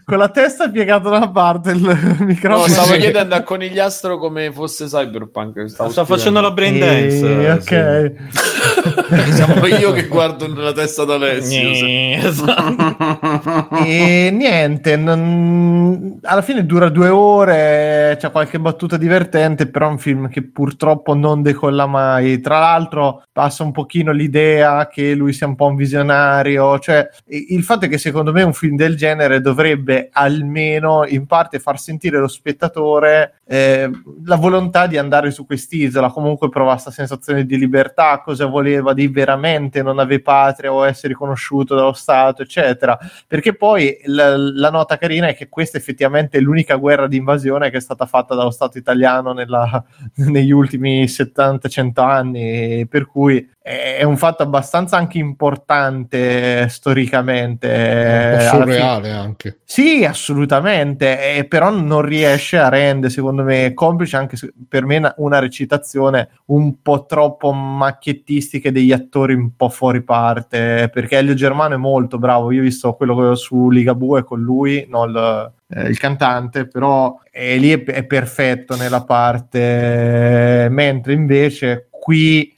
[0.05, 2.67] con la testa piegata da una parte il No, microfono.
[2.69, 2.99] stavo Sì.
[2.99, 5.71] chiedendo a Conigliastro come fosse Cyberpunk.
[5.71, 7.27] Stavo Sta facendo la brain dance.
[7.27, 8.13] Eh, ok.
[8.29, 9.33] sì.
[9.33, 11.05] Siamo io che guardo nella testa
[11.41, 12.13] sì.
[12.21, 13.69] Esatto.
[13.85, 19.99] e niente, non- alla fine dura due ore, c'è qualche battuta divertente, però è un
[19.99, 22.41] film che purtroppo non decolla mai.
[22.41, 27.63] Tra l'altro passa un pochino l'idea che lui sia un po' un visionario, cioè il
[27.63, 32.19] fatto è che secondo me un film del genere dovrebbe almeno in parte far sentire
[32.19, 33.91] lo spettatore eh,
[34.25, 39.09] la volontà di andare su quest'isola, comunque provare questa sensazione di libertà, cosa voleva di
[39.09, 42.99] veramente non avere patria o essere riconosciuto dallo Stato, eccetera.
[43.27, 47.71] Perché poi la, la nota carina è che questa effettivamente è l'unica guerra di invasione
[47.71, 49.85] che è stata fatta dallo Stato italiano nella-
[50.17, 57.73] negli ultimi 70-100 anni, per cui è è un fatto abbastanza anche importante storicamente.
[57.73, 58.75] Eh, po' alla fine.
[58.75, 59.59] surreale anche.
[59.65, 64.37] Sì, assolutamente, eh, però non riesce a rendere, secondo me, complice anche
[64.69, 71.19] per me una, recitazione un po' troppo macchiettistica degli attori un po' fuori parte, perché
[71.19, 75.53] Elio Germano è molto bravo, io ho visto quello su Ligabue con lui, non il,
[75.69, 82.55] eh, il cantante, però eh, lì è, è perfetto nella parte, mentre invece qui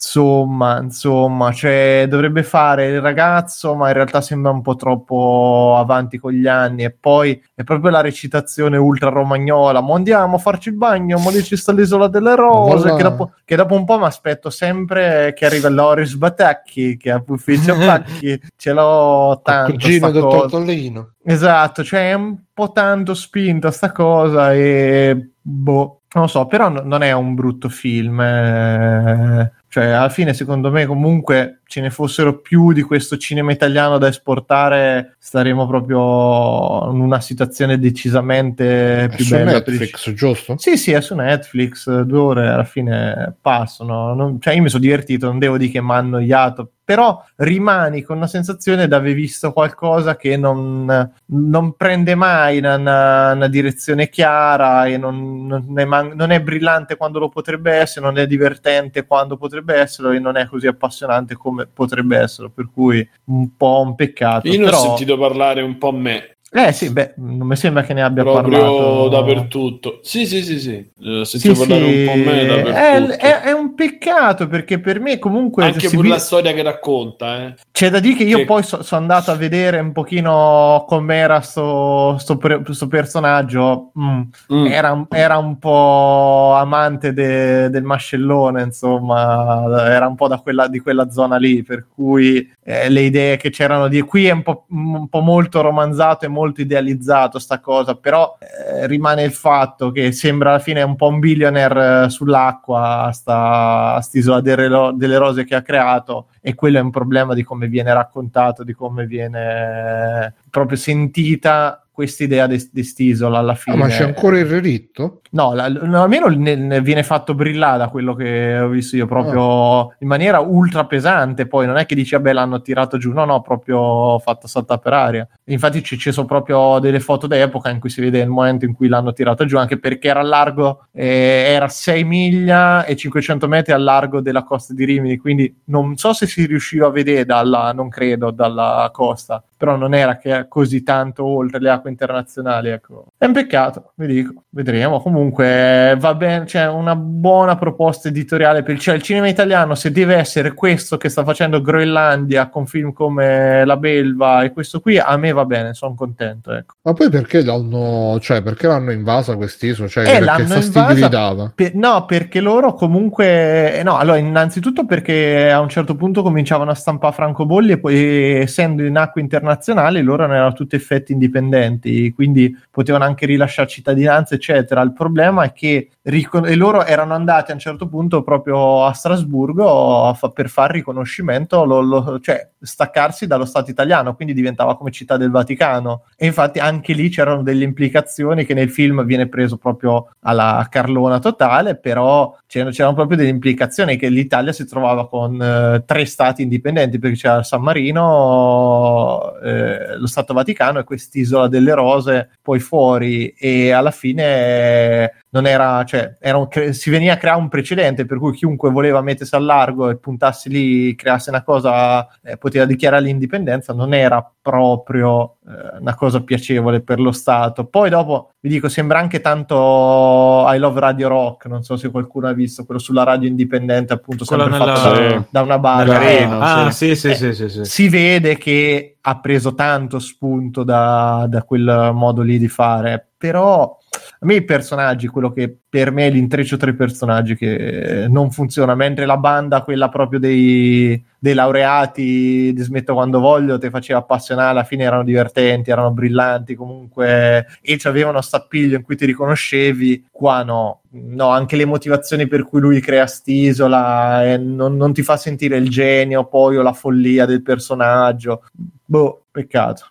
[0.00, 6.18] Insomma, insomma, cioè, dovrebbe fare il ragazzo, ma in realtà sembra un po' troppo avanti
[6.18, 6.84] con gli anni.
[6.84, 9.80] E poi è proprio la recitazione ultra romagnola.
[9.80, 12.94] Mo andiamo a farci il bagno, mo lì ci sta l'isola delle rose.
[12.94, 17.20] Che dopo, che dopo un po' mi aspetto sempre che arriva Loris Batacchi, che ha
[17.26, 18.40] ufficio Pacchi.
[18.56, 19.72] Ce l'ho Il tanto.
[19.72, 20.38] cugino sta del cosa.
[20.46, 21.10] tortellino.
[21.24, 26.68] Esatto, cioè è un po' tanto spinta sta cosa e boh, non lo so, però
[26.68, 28.20] no- non è un brutto film.
[28.20, 29.52] eh.
[29.70, 34.08] Cioè, alla fine, secondo me, comunque ce ne fossero più di questo cinema italiano da
[34.08, 39.60] esportare, staremo proprio in una situazione decisamente È più su bella.
[39.60, 40.56] per il Netflix, giusto?
[40.56, 44.14] sì, sì, è su Netflix, due ore alla fine passano.
[44.14, 48.00] Non- cioè, io mi sono divertito, non devo dire che mi ha annoiato, però rimani
[48.00, 53.46] con una sensazione di aver visto qualcosa che non, non prende mai una, una- una
[53.46, 58.16] direzione chiara e non, non è man- non è brillante quando lo potrebbe essere, non
[58.16, 63.06] è divertente quando potrebbe esserlo e non è così appassionante come potrebbe esserlo, per cui
[63.24, 64.48] un po' un peccato.
[64.48, 67.92] Io ho però- sentito parlare un po' me, Eh sì, beh, non mi sembra che
[67.92, 69.98] ne abbia proprio parlato dappertutto.
[70.02, 70.90] Sì, sì, sì, sì.
[70.98, 75.18] Eh, Sì, parlare sì, un po' me è, è- è un peccato perché per me
[75.18, 77.54] comunque Anche pure vi- la storia che racconta, eh.
[77.70, 82.16] c'è da dire che io che- poi sono andato a vedere un pochino com'era sto,
[82.18, 83.92] sto, pre- sto personaggio.
[83.98, 84.20] Mm,
[84.50, 84.66] Mm.
[84.66, 90.66] Era, un- era un po' amante de- del mascellone, insomma, era un po' da quella,
[90.66, 94.42] di quella zona lì, per cui eh, le idee che c'erano di qui è un
[94.42, 99.90] po', un po' molto romanzato e molto idealizzato sta cosa, però eh, rimane il fatto
[99.90, 105.44] che sembra alla fine un po' un billionaire eh, sull'acqua, sta st'isola delle, delle rose
[105.44, 110.26] che ha creato e quello è un problema di come viene raccontato, di come viene
[110.26, 113.76] eh, proprio sentita quest'idea di di st'isola alla Ah, fine.
[113.76, 115.20] ma c'è ancora il relitto?
[115.30, 119.06] No, la- no, almeno ne, ne viene fatto brillare da quello che ho visto io,
[119.06, 119.96] proprio Ah.
[119.98, 121.46] in maniera ultra pesante.
[121.46, 124.92] Poi non è che dici, vabbè, l'hanno tirato giù, no, no, proprio fatto saltare per
[124.92, 125.28] aria.
[125.44, 128.74] Infatti ci, ci sono proprio delle foto d'epoca in cui si vede il momento in
[128.74, 133.72] cui l'hanno tirato giù, anche perché era largo, eh, era 6 miglia e 500 metri
[133.72, 137.72] al largo della costa di Rimini, quindi non so se si riusciva a vedere dalla,
[137.72, 143.06] non credo, dalla costa, però non era che così tanto oltre le acque internazionali, ecco.
[143.18, 145.00] È un peccato, vi dico, vedremo.
[145.00, 150.14] Comunque va bene, c'è una buona proposta editoriale per cioè, il cinema italiano, se deve
[150.14, 155.16] essere questo che sta facendo Groenlandia con film come La Belva e questo qui, a
[155.16, 156.52] me va bene, sono contento.
[156.52, 156.74] Ecco.
[156.82, 159.88] Ma poi perché l'hanno, cioè, perché l'hanno invasa quest'isola?
[159.88, 161.52] Cioè, Eh, perché fastidio gli dava?
[161.54, 163.78] Per- no, perché loro comunque...
[163.78, 168.40] eh, No, allora, innanzitutto perché a un certo punto cominciavano a stampare francobolli e poi
[168.40, 174.82] essendo in acque internazionali loro erano tutti effetti indipendenti, quindi potevano anche rilasciare cittadinanza, eccetera.
[174.82, 178.92] Il problema è che ricon- e loro erano andati a un certo punto proprio a
[178.92, 184.76] Strasburgo a fa- per fare riconoscimento, lo- lo- cioè staccarsi dallo Stato italiano, quindi diventava
[184.76, 186.04] come città del Vaticano.
[186.16, 191.18] E infatti anche lì c'erano delle implicazioni che nel film viene preso proprio alla carlona
[191.18, 196.42] totale, però c'erano, c'erano proprio delle implicazioni che l'Italia si trovava con eh, tre stati
[196.42, 203.28] indipendenti, perché c'era San Marino, eh, lo Stato Vaticano e quest'isola delle rose poi fuori
[203.38, 207.48] e alla fine eh, non era, cioè, era un cre- si veniva a creare un
[207.48, 212.36] precedente per cui chiunque voleva mettersi al largo e puntarsi lì, creasse una cosa, eh,
[212.36, 217.66] poteva dichiarare l'indipendenza, non era proprio eh, una cosa piacevole per lo Stato.
[217.66, 222.28] Poi dopo, vi dico, sembra anche tanto I Love Radio Rock, non so se qualcuno
[222.28, 225.22] ha visto quello sulla radio indipendente, appunto, Quello sempre nella- fatto da, Sì.
[225.30, 226.00] da una barra.
[226.02, 227.64] Eh, Ah, sì, sì, Eh, sì, sì, sì.
[227.64, 233.76] si vede che ha preso tanto spunto da, da quel modo lì di fare, però
[234.20, 238.30] a me i personaggi, quello che per me è l'intreccio tra i personaggi che non
[238.30, 243.98] funziona, mentre la banda, quella proprio dei, dei laureati di Smetto quando voglio, ti faceva
[243.98, 250.06] appassionare, alla fine erano divertenti, erano brillanti comunque e avevano stappiglio in cui ti riconoscevi,
[250.10, 250.80] qua no.
[250.90, 255.58] No, anche le motivazioni per cui lui crea st'isola eh, non, non ti fa sentire
[255.58, 258.44] il genio poi o la follia del personaggio.
[258.84, 259.90] Boh, peccato.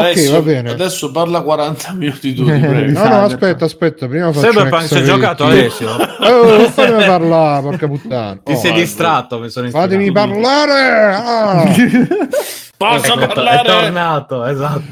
[0.00, 0.70] Adesso, va bene.
[0.70, 2.44] adesso parla 40 minuti tu.
[2.48, 5.44] No, no, aspetta, aspetta, prima faccio Cyberpunk un hai giocato.
[5.44, 5.88] Alessio?
[6.24, 8.40] Oh, fatemi parlare, porca puttana.
[8.42, 10.30] Ti Oh, sei distratto, mi sono Fatemi ispirato.
[10.30, 11.14] parlare!
[11.14, 11.64] Ah.
[12.76, 13.62] Posso È parlare?
[13.68, 14.82] tornato, esatto.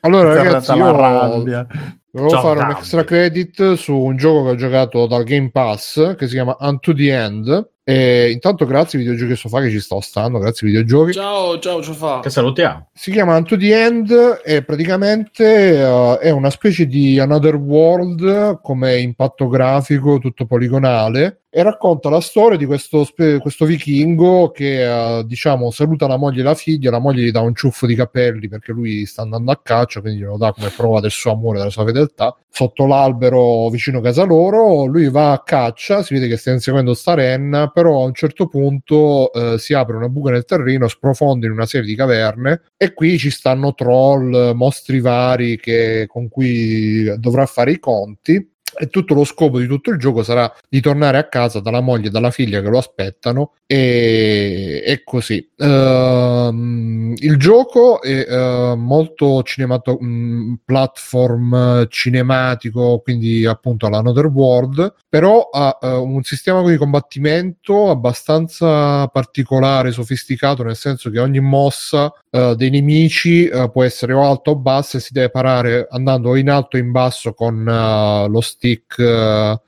[0.00, 1.66] Allora, È ragazzi, io rabbia.
[2.12, 2.78] volevo Ciao, fare un Gabby.
[2.78, 6.92] extra credit su un gioco che ho giocato dal Game Pass che si chiama Unto
[6.94, 7.68] the End.
[7.84, 11.12] E intanto, grazie ai videogiochi Sofà che ci sto stando, grazie ai videogiochi.
[11.14, 12.20] Ciao, ciao, ciao fa.
[12.20, 12.90] Che salutiamo.
[12.92, 19.00] Si chiama Unto the End e praticamente eh, è una specie di Another World come
[19.00, 25.24] impatto grafico, tutto poligonale e racconta la storia di questo, spe- questo vichingo che eh,
[25.26, 28.48] diciamo saluta la moglie e la figlia, la moglie gli dà un ciuffo di capelli
[28.48, 31.68] perché lui sta andando a caccia, quindi glielo dà come prova del suo amore, della
[31.68, 32.34] sua fedeltà.
[32.48, 36.94] Sotto l'albero vicino a casa loro, lui va a caccia, si vede che sta inseguendo
[36.94, 41.46] sta renna, però a un certo punto eh, si apre una buca nel terreno, sprofonda
[41.46, 47.04] in una serie di caverne e qui ci stanno troll, mostri vari che- con cui
[47.18, 48.51] dovrà fare i conti.
[48.74, 52.08] E tutto lo scopo di tutto il gioco sarà di tornare a casa dalla moglie
[52.08, 55.50] e dalla figlia che lo aspettano e, e così.
[55.56, 65.48] Ehm, il gioco è eh, molto cinemato- mh, platform cinematico, quindi appunto all'Another World, però
[65.50, 72.54] ha eh, un sistema di combattimento abbastanza particolare, sofisticato, nel senso che ogni mossa eh,
[72.56, 76.48] dei nemici eh, può essere o alta o bassa e si deve parare andando in
[76.48, 78.98] alto o in basso con eh, lo stick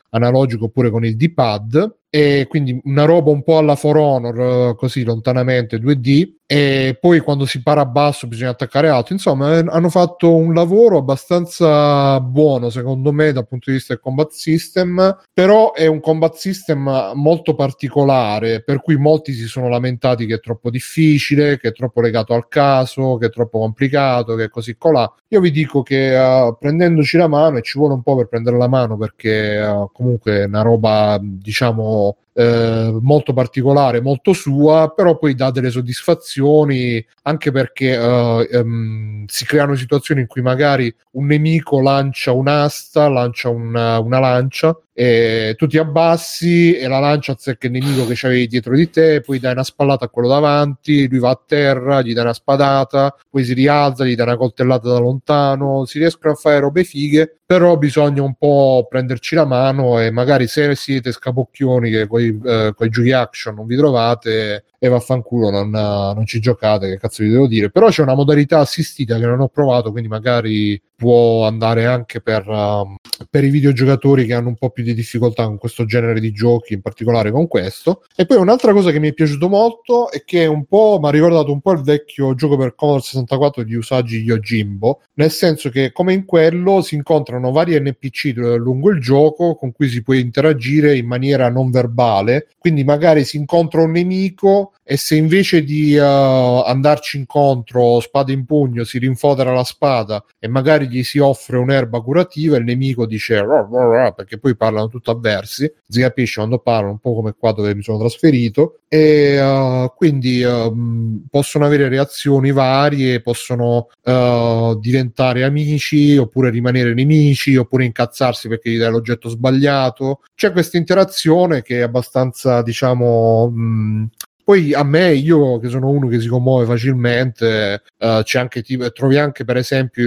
[0.09, 5.03] analogico oppure con il D-pad e quindi una roba un po' alla For Honor così
[5.03, 9.13] lontanamente 2D e poi quando si para a basso bisogna attaccare alto.
[9.13, 14.03] Insomma eh, hanno fatto un lavoro abbastanza buono secondo me dal punto di vista del
[14.03, 15.23] combat system.
[15.33, 20.41] Però è un combat system molto particolare per cui molti si sono lamentati che è
[20.41, 24.77] troppo difficile che è troppo legato al caso che è troppo complicato che è così
[24.77, 25.13] colà.
[25.29, 28.57] Io vi dico che eh, prendendoci la mano e ci vuole un po' per prendere
[28.57, 34.93] la mano perché eh, comunque è una roba diciamo level eh, molto particolare, molto sua,
[34.95, 40.95] però poi dà delle soddisfazioni anche perché eh, ehm, si creano situazioni in cui magari
[41.13, 47.33] un nemico lancia un'asta, lancia una, una lancia e tu ti abbassi e la lancia
[47.33, 51.09] azzecca il nemico che c'avevi dietro di te, poi dai una spallata a quello davanti,
[51.09, 54.89] lui va a terra, gli dai una spadata, poi si rialza, gli dai una coltellata
[54.89, 60.01] da lontano, si riescono a fare robe fighe, però bisogna un po' prenderci la mano
[60.01, 65.49] e magari se siete scapocchioni che eh, coi giochi action non vi trovate e vaffanculo
[65.49, 69.25] non, non ci giocate, che cazzo vi devo dire, però c'è una modalità assistita che
[69.25, 72.97] non ho provato, quindi magari può andare anche per, um,
[73.29, 76.75] per i videogiocatori che hanno un po' più di difficoltà con questo genere di giochi,
[76.75, 78.05] in particolare con questo.
[78.15, 81.11] E poi un'altra cosa che mi è piaciuto molto è che un po' mi ha
[81.11, 85.93] ricordato un po' il vecchio gioco per Commodore 64 di Usagi Yojimbo, nel senso che
[85.93, 90.97] come in quello si incontrano vari NPC lungo il gioco con cui si può interagire
[90.97, 96.03] in maniera non verbale, quindi magari si incontra un nemico e se invece di uh,
[96.03, 102.01] andarci incontro spada in pugno si rinfodera la spada e magari gli si offre un'erba
[102.03, 106.37] curativa il nemico dice "Rah, rah, rah", perché poi parlano tutto a versi si capisce
[106.37, 111.65] quando parlano un po' come qua dove mi sono trasferito e uh, quindi um, possono
[111.65, 118.91] avere reazioni varie possono uh, diventare amici oppure rimanere nemici oppure incazzarsi perché gli dai
[118.91, 120.21] l'oggetto sbagliato.
[120.35, 124.09] C'è questa interazione che è abbastanza diciamo mh,
[124.45, 128.91] poi a me, io che sono uno che si commuove facilmente, eh, c'è anche, tipo-
[128.93, 130.05] trovi anche per esempio,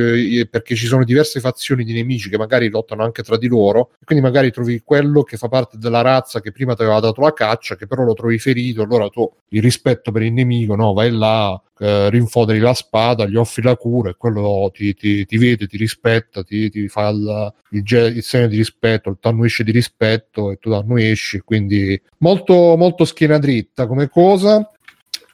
[0.49, 4.23] perché ci sono diverse fazioni di nemici che magari lottano anche tra di loro, quindi
[4.23, 7.75] magari trovi quello che fa parte della razza che prima ti aveva dato la caccia,
[7.75, 11.59] che però lo trovi ferito, allora tu il rispetto per il nemico, no, vai là,
[11.79, 15.77] eh, rinfoderi la spada, gli offri la cura e quello ti, ti- ti vede, ti
[15.77, 17.83] rispetta, ti, ti fa il, il,
[18.15, 23.37] il segno di rispetto, il tannuesce di rispetto e tu tannuesci, quindi molto, molto schiena
[23.37, 24.69] dritta come cosa.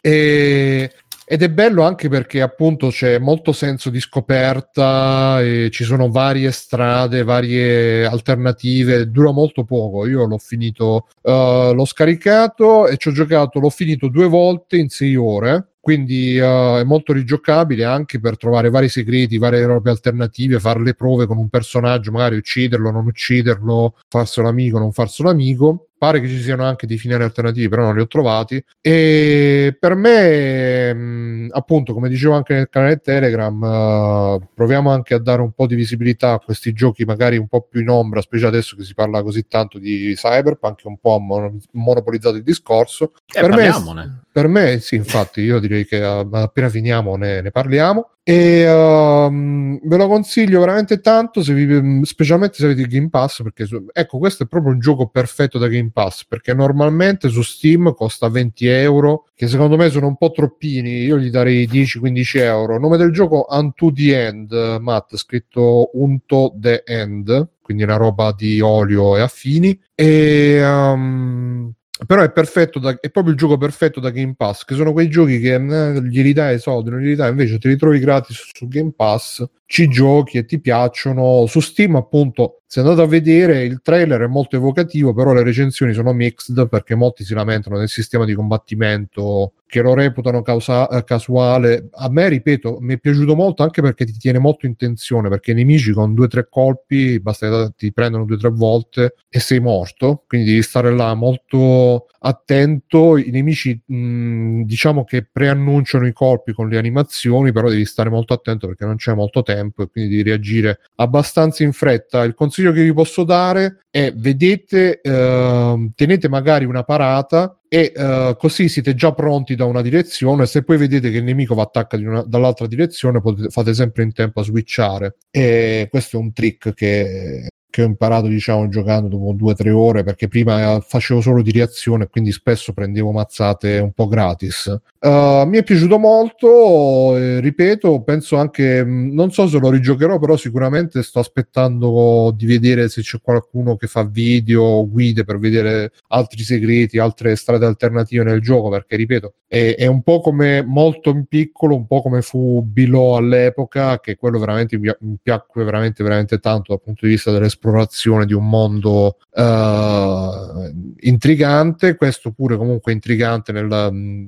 [0.01, 0.91] E,
[1.25, 5.39] ed è bello anche perché appunto c'è molto senso di scoperta
[5.69, 10.05] ci sono varie strade, varie alternative, dura molto poco.
[10.05, 14.89] Io l'ho finito, eh, l'ho scaricato e ci ho giocato, l'ho finito due volte in
[14.89, 15.69] sei ore.
[15.83, 20.93] Quindi eh, è molto rigiocabile anche per trovare vari segreti, varie robe alternative, fare le
[20.93, 25.89] prove con un personaggio, magari ucciderlo, non ucciderlo, farselo amico, non farselo amico.
[26.03, 28.61] Pare che ci siano anche dei finali alternativi, però non li ho trovati.
[28.81, 35.19] E per me, mh, appunto, come dicevo anche nel canale Telegram, eh, proviamo anche a
[35.19, 38.45] dare un po' di visibilità a questi giochi, magari un po' più in ombra, specie
[38.45, 42.43] adesso che si parla così tanto di Cyberpunk, che un po' ha mon- monopolizzato il
[42.43, 43.13] discorso.
[43.33, 47.51] Eh, per, me, per me, sì, infatti, io direi che eh, appena finiamo ne, ne
[47.51, 48.09] parliamo.
[48.25, 53.41] E ehm, ve lo consiglio veramente tanto, se vi- specialmente se avete il Game Pass,
[53.43, 57.41] perché su- ecco, questo è proprio un gioco perfetto da Game Pass, perché normalmente su
[57.41, 62.37] Steam costa 20 euro, che secondo me sono un po' troppini, io gli darei 10-15
[62.37, 62.79] euro.
[62.79, 68.61] Nome del gioco Unto the End, Matt, scritto Unto the End, quindi una roba di
[68.61, 69.77] olio e affini.
[69.95, 70.55] E...
[70.61, 71.73] ehm,
[72.05, 75.09] però è perfetto da- è proprio il gioco perfetto da Game Pass che sono quei
[75.09, 78.49] giochi che eh, gli ridai i soldi non gli ridai invece te li trovi gratis
[78.53, 83.65] su Game Pass ci giochi e ti piacciono su Steam appunto se andate a vedere
[83.65, 87.87] il trailer è molto evocativo però le recensioni sono mixed perché molti si lamentano del
[87.87, 91.89] sistema di combattimento che lo reputano causa- eh, casuale.
[91.93, 95.49] A me ripeto mi è piaciuto molto anche perché ti tiene molto in tensione perché
[95.49, 99.15] i nemici con due o tre colpi basta che ti prendono due o tre volte
[99.27, 100.25] e sei morto.
[100.27, 103.17] Quindi devi stare là molto attento.
[103.17, 108.33] I nemici mh, diciamo che preannunciano i colpi con le animazioni però devi stare molto
[108.35, 112.23] attento perché non c'è molto tempo e quindi devi reagire abbastanza in fretta.
[112.23, 118.35] Il consiglio che vi posso dare è vedete ehm, tenete magari una parata e eh,
[118.37, 120.45] così siete già pronti da una direzione.
[120.45, 124.13] Se poi vedete che il nemico va attacca una- dall'altra direzione potete, fate sempre in
[124.13, 125.17] tempo a switchare.
[125.31, 129.71] E questo è un trick che che ho imparato diciamo giocando dopo due o tre
[129.71, 134.79] ore perché prima eh, facevo solo di reazione quindi spesso prendevo mazzate un po' gratis.
[134.99, 140.37] Uh, mi è piaciuto molto ripeto penso anche mh, non so se lo rigiocherò però
[140.37, 146.43] sicuramente sto aspettando di vedere se c'è qualcuno che fa video guide per vedere altri
[146.43, 151.25] segreti altre strade alternative nel gioco perché ripeto è, è un po' come molto in
[151.25, 156.37] piccolo un po' come fu Below all'epoca che quello veramente mi, mi piacque veramente veramente
[156.37, 157.31] tanto dal punto di vista
[157.63, 164.27] dell'esplorazione di un mondo eh, intrigante questo pure comunque intrigante nel, mh,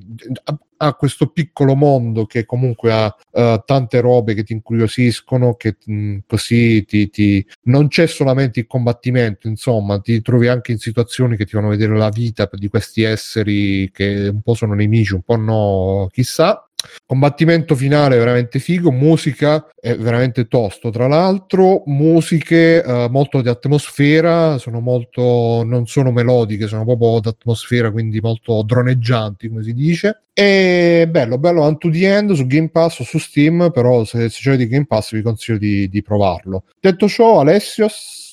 [0.77, 6.17] ha questo piccolo mondo che comunque ha eh, tante robe che ti incuriosiscono, che mh,
[6.27, 11.45] così ti, ti- non c'è solamente il combattimento, insomma, ti trovi anche in situazioni che
[11.45, 15.37] ti fanno vedere la vita di questi esseri che un po' sono nemici, un po'
[15.37, 16.64] no, chissà.
[17.05, 20.89] Combattimento finale veramente figo, musica è veramente tosto.
[20.89, 27.91] Tra l'altro, musiche eh, molto di atmosfera, sono molto non sono melodiche, sono proprio d'atmosfera,
[27.91, 30.23] quindi molto droneggianti, come si dice.
[30.33, 34.39] E bello, bello Unto the End su Game Pass o su Steam, però se, se
[34.41, 36.65] c'è di Game Pass vi consiglio di, di provarlo.
[36.79, 38.25] Detto ciò, Alessios,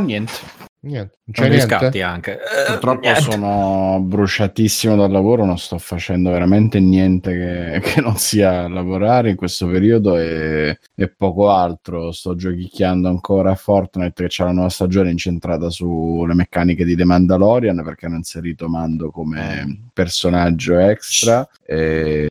[0.00, 0.69] Niente.
[0.82, 1.60] Niente, non c'è niente.
[1.66, 2.32] scatti anche.
[2.34, 3.20] Eh, Purtroppo niente.
[3.20, 9.36] sono bruciatissimo dal lavoro, non sto facendo veramente niente che, che non sia lavorare in
[9.36, 12.12] questo periodo e, e poco altro.
[12.12, 17.04] Sto giochicchiando ancora a Fortnite che c'è la nuova stagione incentrata sulle meccaniche di The
[17.04, 22.28] Mandalorian perché hanno inserito Mando come personaggio extra e,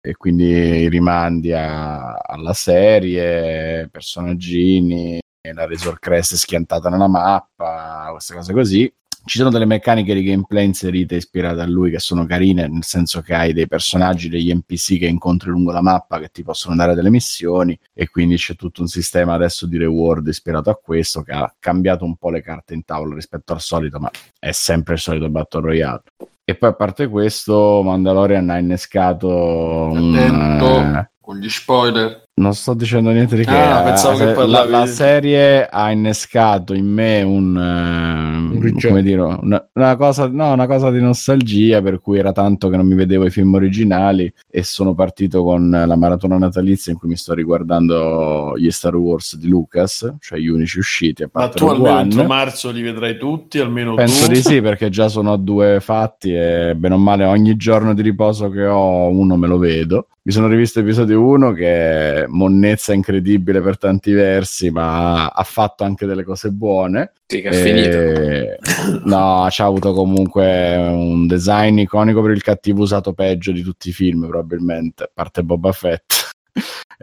[0.00, 5.20] e quindi i rimandi a- alla serie, personaggini,
[5.50, 8.94] la Razor Crest schiantata nella mappa, queste cose così.
[9.24, 13.22] ci sono delle meccaniche di gameplay inserite ispirate a lui che sono carine, nel senso
[13.22, 16.94] che hai dei personaggi, degli NPC che incontri lungo la mappa che ti possono dare
[16.94, 21.32] delle missioni e quindi c'è tutto un sistema adesso di reward ispirato a questo che
[21.32, 25.00] ha cambiato un po' le carte in tavola rispetto al solito, ma è sempre il
[25.00, 26.02] solito Battle Royale.
[26.44, 32.22] E poi a parte questo, Mandalorian ha innescato un, Attento eh, con gli spoiler.
[32.34, 33.50] Non sto dicendo niente di che.
[33.50, 38.56] Ah, eh, pensavo che la, parlavi la di- serie ha innescato in me un, ehm,
[38.56, 42.70] Un come dire, una, una cosa, no, una cosa di nostalgia per cui era tanto
[42.70, 46.98] che non mi vedevo i film originali e sono partito con la maratona natalizia in
[46.98, 51.48] cui mi sto riguardando gli Star Wars di Lucas, cioè gli unici usciti a Ma
[51.50, 54.32] tu almeno entro marzo li vedrai tutti, almeno Penso tu.
[54.32, 58.00] di sì, perché già sono a due fatti e bene o male ogni giorno di
[58.00, 60.06] riposo che ho uno me lo vedo.
[60.24, 66.06] Mi sono rivisto episodio 1 che monnezza incredibile per tanti versi, ma ha fatto anche
[66.06, 67.12] delle cose buone.
[67.26, 67.96] Sì, che è finito.
[67.96, 68.58] E-
[69.04, 73.92] No, c'ha avuto comunque un design iconico per il cattivo usato peggio di tutti i
[73.92, 76.12] film, probabilmente, a parte Boba Fett.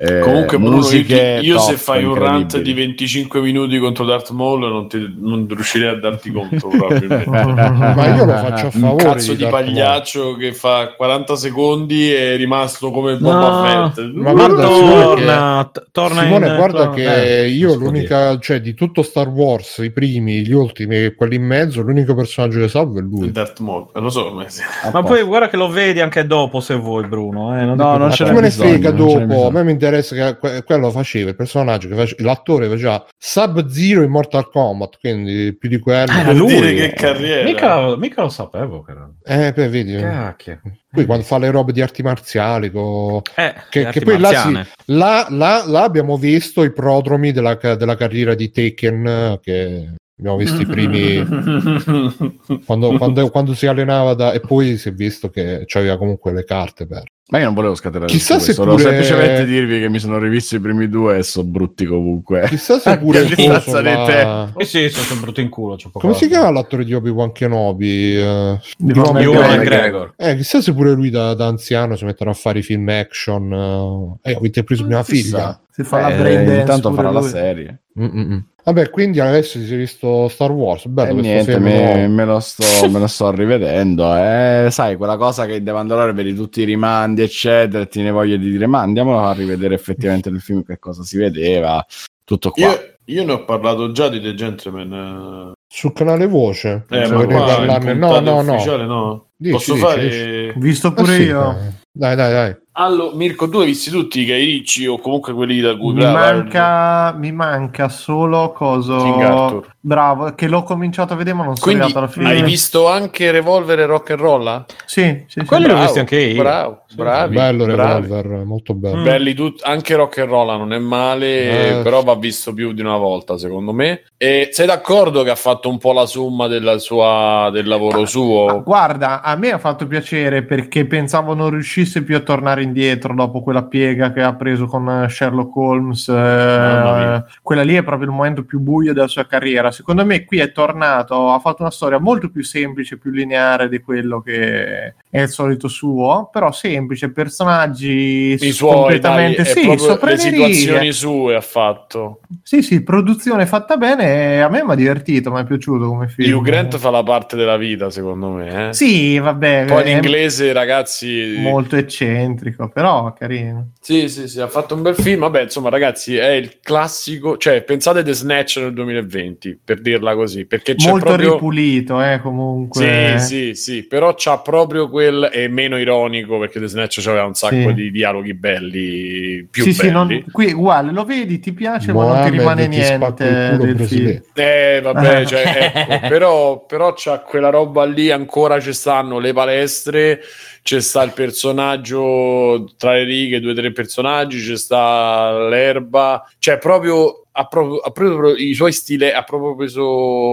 [0.02, 4.06] Eh, Comunque, Bruno, musiche io, io se top, fai un rant di 25 minuti contro
[4.06, 7.30] Darth Maul non, ti- non riuscirei a darti conto probabilmente.
[7.30, 9.04] Ma io lo faccio a un favore.
[9.04, 9.52] cazzo di Maul.
[9.54, 14.12] pagliaccio che fa 40 secondi e è rimasto come No, Boba Fett.
[14.14, 19.28] ma guarda, torna, Simone, in- guarda torna- che eh, io l'unica, cioè di tutto Star
[19.28, 23.32] Wars, i primi, gli ultimi e quelli in mezzo, l'unico personaggio che salvo è lui.
[23.34, 24.62] Darth Maul, eh, lo so, ma sì.
[24.94, 27.60] Ma poi guarda che lo vedi anche dopo se vuoi, Bruno.
[27.60, 28.08] Eh, non No, non.
[28.08, 28.98] Ma ce ne frega non
[29.44, 29.48] dopo?
[29.48, 34.04] A me mi interessa che que- quello faceva il personaggio che face- l'attore faceva Sub-Zero
[34.04, 36.12] in Mortal Kombat, quindi più di quello.
[36.12, 36.48] Ah, lui.
[36.54, 37.44] dire che carriera.
[37.44, 38.82] Mica, mica lo sapevo.
[38.84, 39.10] Che era.
[39.48, 40.62] Eh, poi vedi, Cacchio.
[40.92, 44.54] qui quando fa le robe di arti marziali, co- Eh, che, che poi là, sì,
[44.94, 50.62] là, là- là abbiamo visto i prodromi della, della carriera di Taken, che abbiamo visto
[50.62, 51.24] i primi
[52.66, 56.44] quando, quando- quando si allenava da- e poi si è visto che aveva comunque le
[56.44, 60.00] carte per Ma io non volevo scatenare Chissà se solo pure- semplicemente dirvi che mi
[60.00, 62.48] sono rivisto i primi due e sono brutti comunque.
[62.50, 64.54] chissà se Anche pure a il distanza di.
[64.58, 65.78] Eh sì, sono sempre brutto in culo.
[65.92, 69.58] come si chiama l'attore di Obi-Wan Kenobi eh, Di Ewan McGregor.
[69.60, 70.14] McGregor.
[70.16, 74.18] Eh, chissà se pure lui da, da anziano si metterà a fare i film action
[74.24, 75.60] eh, eh, avete preso mia figlia.
[75.70, 77.30] Si fa la Eh, brain dance intanto farà la lui.
[77.30, 77.80] serie.
[78.00, 78.44] Mm-mm.
[78.70, 80.86] Vabbè, quindi adesso si è visto Star Wars.
[80.86, 84.16] Bello E questo niente, film me, me lo sto, me lo sto rivedendo.
[84.16, 88.12] Eh, sai, quella cosa che devo andare vedi tutti i rimandi, eccetera, e ti ne
[88.12, 91.84] voglio di dire, ma andiamolo a rivedere effettivamente nel film che cosa si vedeva.
[92.24, 92.64] Tutto qua.
[92.64, 95.52] Io, io ne ho parlato già di The Gentleman.
[95.68, 96.86] sul canale Voce.
[96.92, 97.94] Eh, ma qua.
[97.96, 98.54] No, no, no.
[98.54, 99.30] ufficiale no.
[99.36, 100.02] Dici, Posso dici, fare...
[100.04, 100.60] dici.
[100.60, 101.52] Visto pure Ah, sì, io.
[101.52, 101.72] eh.
[101.92, 102.56] Dai, dai, dai.
[102.74, 106.00] Allora, Mirko, tu hai visti tutti i Guy Ricci o comunque quelli da cui Mi
[106.02, 109.66] brava, manca, mi manca solo coso.
[109.82, 112.30] Bravo, che l'ho cominciato a vedere, ma non sono Quindi arrivato alla fine.
[112.30, 114.48] hai visto anche Revolver e Rock and Roll?
[114.48, 114.66] ah?
[114.86, 115.46] Sì, sì, sì.
[115.46, 116.42] Quelli l'ho visti anche io.
[116.42, 118.02] Bravo, bravi, bello bravi.
[118.08, 118.98] Revolver, molto bello.
[118.98, 119.04] Mm.
[119.04, 121.82] Belli tutti, anche Rock and Roll non è male, Eh.
[121.82, 124.04] però va visto più di una volta, secondo me.
[124.16, 128.06] E sei d'accordo che ha fatto un po' la somma della sua, del lavoro Ah,
[128.06, 128.62] suo?
[128.64, 133.42] Guarda, a me ha fatto piacere perché pensavo non riuscisse più a tornare indietro dopo
[133.42, 136.08] quella piega che ha preso con eh, Sherlock Holmes.
[136.08, 139.72] eh, quella lì è proprio il momento più buio della sua carriera.
[139.72, 143.80] Secondo me qui è tornato, ha fatto una storia molto più semplice, più lineare di
[143.80, 150.18] quello che è il solito suo, però semplice, personaggi I suoi, completamente dai, sì, le
[150.18, 152.20] situazioni sue ha fatto.
[152.44, 156.36] Sì, sì, produzione fatta bene, a me mi ha divertito, mi è piaciuto come film.
[156.36, 158.70] Hugh Grant fa la parte della vita, secondo me.
[158.70, 158.74] eh.
[158.74, 159.66] Sì, vabbè.
[159.68, 163.72] Poi in inglese, ragazzi, molto eccentrico, però carino.
[163.82, 165.22] Sì, sì, sì, ha fatto un bel film.
[165.22, 167.38] Vabbè, insomma, ragazzi, è il classico.
[167.38, 171.34] Cioè, pensate The Snatch nel 2020, per dirla così, perché c'è molto proprio.
[171.34, 173.16] ripulito, eh, comunque.
[173.18, 175.30] Sì, sì, sì, però c'ha proprio quel.
[175.32, 177.74] È meno ironico perché The Snatch aveva un sacco Sì.
[177.74, 179.92] di dialoghi belli, più Sì, sì, belli.
[179.94, 183.74] non- qui uguale, lo vedi, ti piace, ma non ti rimane ti niente il culo
[183.74, 184.22] del film.
[184.34, 190.22] Eh, vabbè, cioè, ecco, però, però c'ha quella roba lì, ancora ci stanno le palestre,
[190.64, 196.58] c'è sta il personaggio tra le righe, due o tre personaggi, c'è sta l'erba, cioè
[196.58, 199.82] proprio ha proprio, ha proprio i suoi stili, ha proprio preso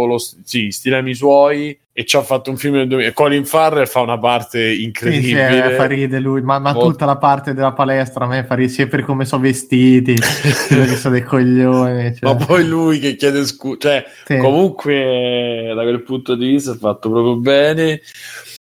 [0.06, 3.12] lo, sì, stilemi suoi e ci ha fatto un film nel 2000.
[3.14, 5.72] Colin Farrell fa una parte Sì, sì, incredibile.
[5.72, 8.68] eh, fa ride lui, ma, ma tutta la parte della palestra a me fa ride,
[8.68, 10.12] sia per come sono vestiti,
[10.68, 12.14] perché sono dei coglioni.
[12.14, 12.34] Cioè.
[12.34, 14.36] Ma poi lui che chiede scusa, cioè Sì.
[14.36, 18.02] comunque da quel punto di vista è fatto proprio bene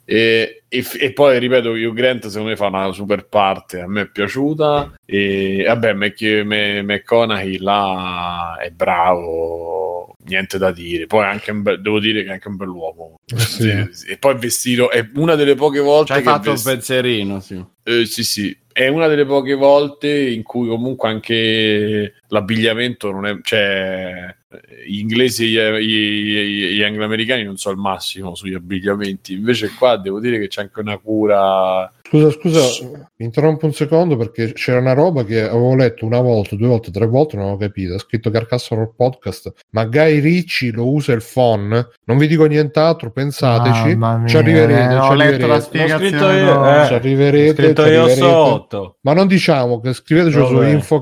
[0.07, 4.03] e, e, e poi ripeto Hugh Grant secondo me fa una super parte a me
[4.03, 9.84] è piaciuta e vabbè Mc, Mc- McConaughey là è bravo
[10.25, 11.07] niente da dire.
[11.07, 13.21] Poi anche un bel- devo dire che è anche un bell'uomo.
[13.27, 13.69] Eh sì.
[14.09, 17.41] E poi vestito è una delle poche volte Ci hai che fatto vest- un pensierino,
[17.41, 17.65] sì.
[17.85, 23.39] eh, sì, sì, è una delle poche volte in cui comunque anche l'abbigliamento non è,
[23.43, 24.35] cioè,
[24.85, 29.97] gli inglesi e gli, gli, gli angloamericani non sono il massimo sugli abbigliamenti, invece qua
[29.97, 31.89] devo dire che c'è anche una cura.
[32.07, 32.61] Scusa, scusa,
[33.17, 36.91] mi interrompo un secondo perché c'era una roba che avevo letto una volta, due volte,
[36.91, 37.95] tre volte, non ho capito.
[37.95, 41.71] Ha scritto Carcasso Horror Podcast, ma Guy Ricci lo usa il phon.
[42.05, 43.97] Non vi dico nient'altro, pensateci.
[43.97, 45.61] Mia, ci arriverete, eh, ci ho letto la arriverete.
[45.61, 46.09] Spiegazione.
[46.09, 46.81] scritto io, dopo.
[46.83, 46.87] eh.
[46.87, 48.64] Ci arriverete, ci io arriverete.
[48.65, 48.97] Sotto.
[49.03, 50.71] Ma non diciamo che scriveteci su Vabbè.
[50.71, 51.01] info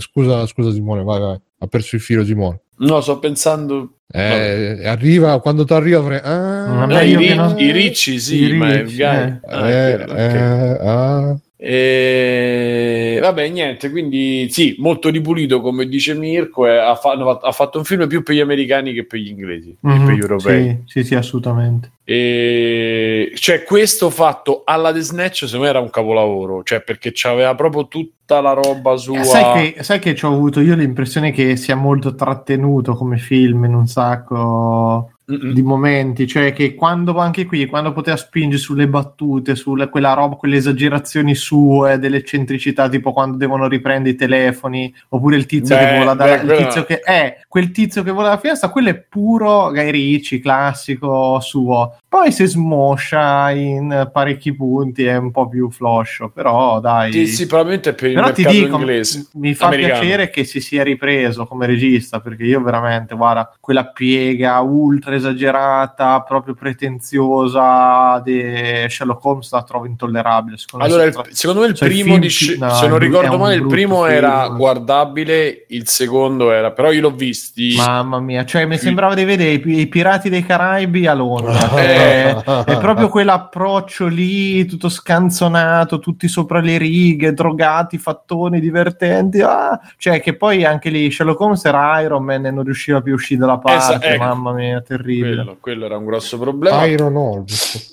[0.00, 1.40] Scusa, scusa Simone, vai, vai.
[1.58, 2.60] Ha perso il filo Simone.
[2.78, 3.98] No, sto pensando.
[4.12, 8.48] Eh, arriva quando ti arriva fre- ah, No, i, io ri- non- i ricci, sì,
[8.48, 9.40] I ma è ricci, eh.
[9.46, 10.18] Ah, eh, è quello, ok.
[10.18, 11.38] eh, ah.
[11.62, 13.18] E...
[13.20, 16.66] Vabbè, niente, quindi sì, molto ripulito come dice Mirko.
[16.66, 19.76] e ha, fa- ha fatto un film più per gli americani che per gli inglesi,
[19.80, 20.82] Mhm, per gli europei.
[20.86, 21.90] Sì, sì, sì, assolutamente.
[22.04, 27.54] E cioè, questo fatto alla The Snatch secondo me era un capolavoro, cioè perché c'aveva
[27.54, 29.20] proprio tutta la roba sua.
[29.20, 33.64] Eh, Sai che, sai che ho avuto io l'impressione che sia molto trattenuto come film
[33.64, 35.52] in un sacco Mm-mm.
[35.52, 40.34] di momenti, cioè che quando anche qui, quando poteva spingere sulle battute, sulle quella roba,
[40.36, 45.86] quelle esagerazioni sue, delle eccentricità, tipo quando devono riprendere i telefoni, oppure il tizio Beh,
[45.86, 48.88] che vola da, beh, il tizio che è quel tizio che vola alla finestra, quello
[48.88, 51.96] è puro Guy Ricci, classico suo.
[52.08, 57.12] Poi si smoscia in parecchi punti, è un po' più floscio, però dai.
[57.12, 59.28] Sì, sì, probabilmente per il Però mercato dico, inglese.
[59.34, 60.00] mi fa americano.
[60.00, 66.20] piacere che si sia ripreso come regista perché io veramente, guarda, quella piega ultra esagerata,
[66.22, 68.42] proprio pretenziosa di
[68.88, 70.56] Sherlock Holmes la trovo intollerabile.
[70.56, 72.86] Secondo me Allora, il- si tra- secondo me il cioè, il primo di no, se
[72.88, 74.14] non ricordo male, il primo film.
[74.16, 77.74] era guardabile, il secondo era, però io l'ho visti.
[77.76, 81.68] Mamma mia, cioè mi sembrava di vedere i, i pirati dei Caraibi a Londra.
[81.80, 82.34] Eh.
[82.34, 82.34] È,
[82.64, 89.40] è proprio quell'approccio lì, tutto scanzonato, tutti sopra le righe, drogati, fattoni divertenti.
[89.40, 93.12] Ah, cioè, che poi anche lì Sherlock Holmes era Iron Man e non riusciva più
[93.12, 93.94] a uscire dalla parte.
[93.96, 94.22] Esa- ecco.
[94.24, 94.99] Mamma mia, terribile.
[95.02, 96.84] Quello, quello era un grosso problema.
[96.86, 97.48] Iron Orb.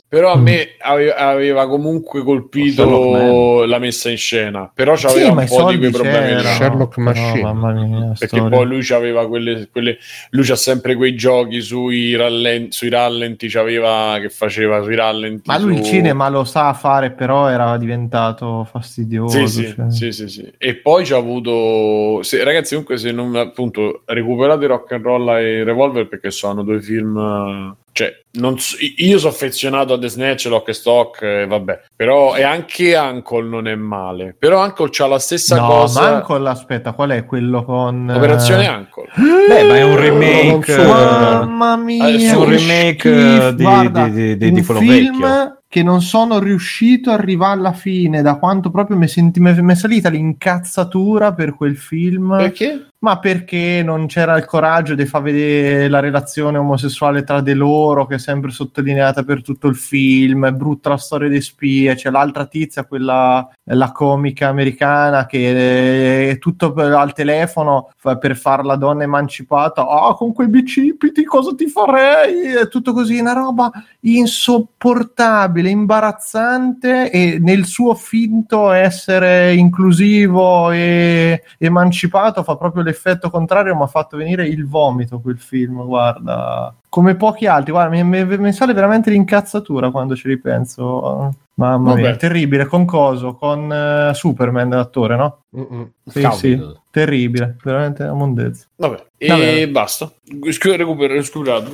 [0.09, 4.71] Però a me ave- aveva comunque colpito la messa in scena.
[4.73, 6.49] Però Sì, c'aveva ma un po' di quei problemi c'erano, là.
[6.53, 7.41] Sherlock Machine.
[7.41, 8.57] mamma mia, Perché storia.
[8.57, 9.97] poi lui c'aveva quelle, quelle
[10.29, 15.41] lui c'ha sempre quei giochi sui, rallen- sui rallenti, c'aveva che faceva sui rallenti.
[15.45, 19.45] Ma lui il su- cinema lo sa fare, però era diventato fastidioso.
[19.45, 19.91] Sì, sì, cioè.
[19.91, 20.53] sì, sì, sì.
[20.57, 22.23] E poi c'ha avuto.
[22.23, 26.79] se- ragazzi, comunque, se non appunto recuperate Rock and Roll e Revolver perché sono due
[26.81, 27.75] film.
[27.97, 31.79] Eh, Cioè, non so- io sono affezionato a The Snatch, Lock e Stock, eh, vabbè.
[31.95, 34.35] Però e anche Uncle non è male.
[34.37, 36.01] Però Uncle c'ha la stessa No, cosa.
[36.01, 38.11] ma Uncle, aspetta, qual è quello con...
[38.15, 39.05] Operazione eh, Uncle.
[39.47, 40.71] Beh, ma è un remake.
[40.73, 40.81] So.
[40.81, 44.79] eh, Mamma mia, è un remake eh, di, Guarda, di- di- di- un di quello
[44.81, 45.61] film vecchio.
[45.67, 49.75] che non sono riuscito ad arrivare alla fine, da quanto proprio mi, senti, mi è
[49.75, 52.35] salita l'incazzatura per quel film.
[52.37, 52.87] Perché?
[52.99, 58.07] Ma perché non c'era il coraggio di far vedere la relazione omosessuale tra di loro,
[58.07, 62.09] che è sempre sottolineata per tutto il film, è brutta la storia dei spie, c'è
[62.09, 69.03] l'altra tizia, quella la comica americana, che è tutto al telefono per far la donna
[69.03, 72.53] emancipata, ah con quei bicipiti cosa ti farei?
[72.53, 73.69] È tutto così, una roba
[73.99, 83.83] insopportabile, imbarazzante e nel suo finto essere inclusivo e emancipato fa proprio l'effetto contrario, mi
[83.83, 86.73] ha fatto venire il vomito quel film, guarda.
[86.89, 91.33] Come pochi altri, guarda, mi, mi- mi sale veramente l'incazzatura quando ci ripenso.
[91.55, 92.01] Mamma Vabbè.
[92.01, 92.65] mia, terribile.
[92.65, 93.33] Con coso?
[93.35, 95.39] Con eh, Superman, l'attore, no?
[95.57, 95.91] Mm-mm.
[96.05, 98.65] Sì, sì, terribile, veramente una mondezza.
[98.75, 99.05] Vabbè.
[99.17, 99.67] E Vabbè.
[99.69, 100.11] basta.
[100.51, 101.69] Scu- recupero, scusate.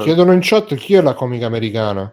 [0.00, 2.12] Chiedono in chat chi è la comica americana.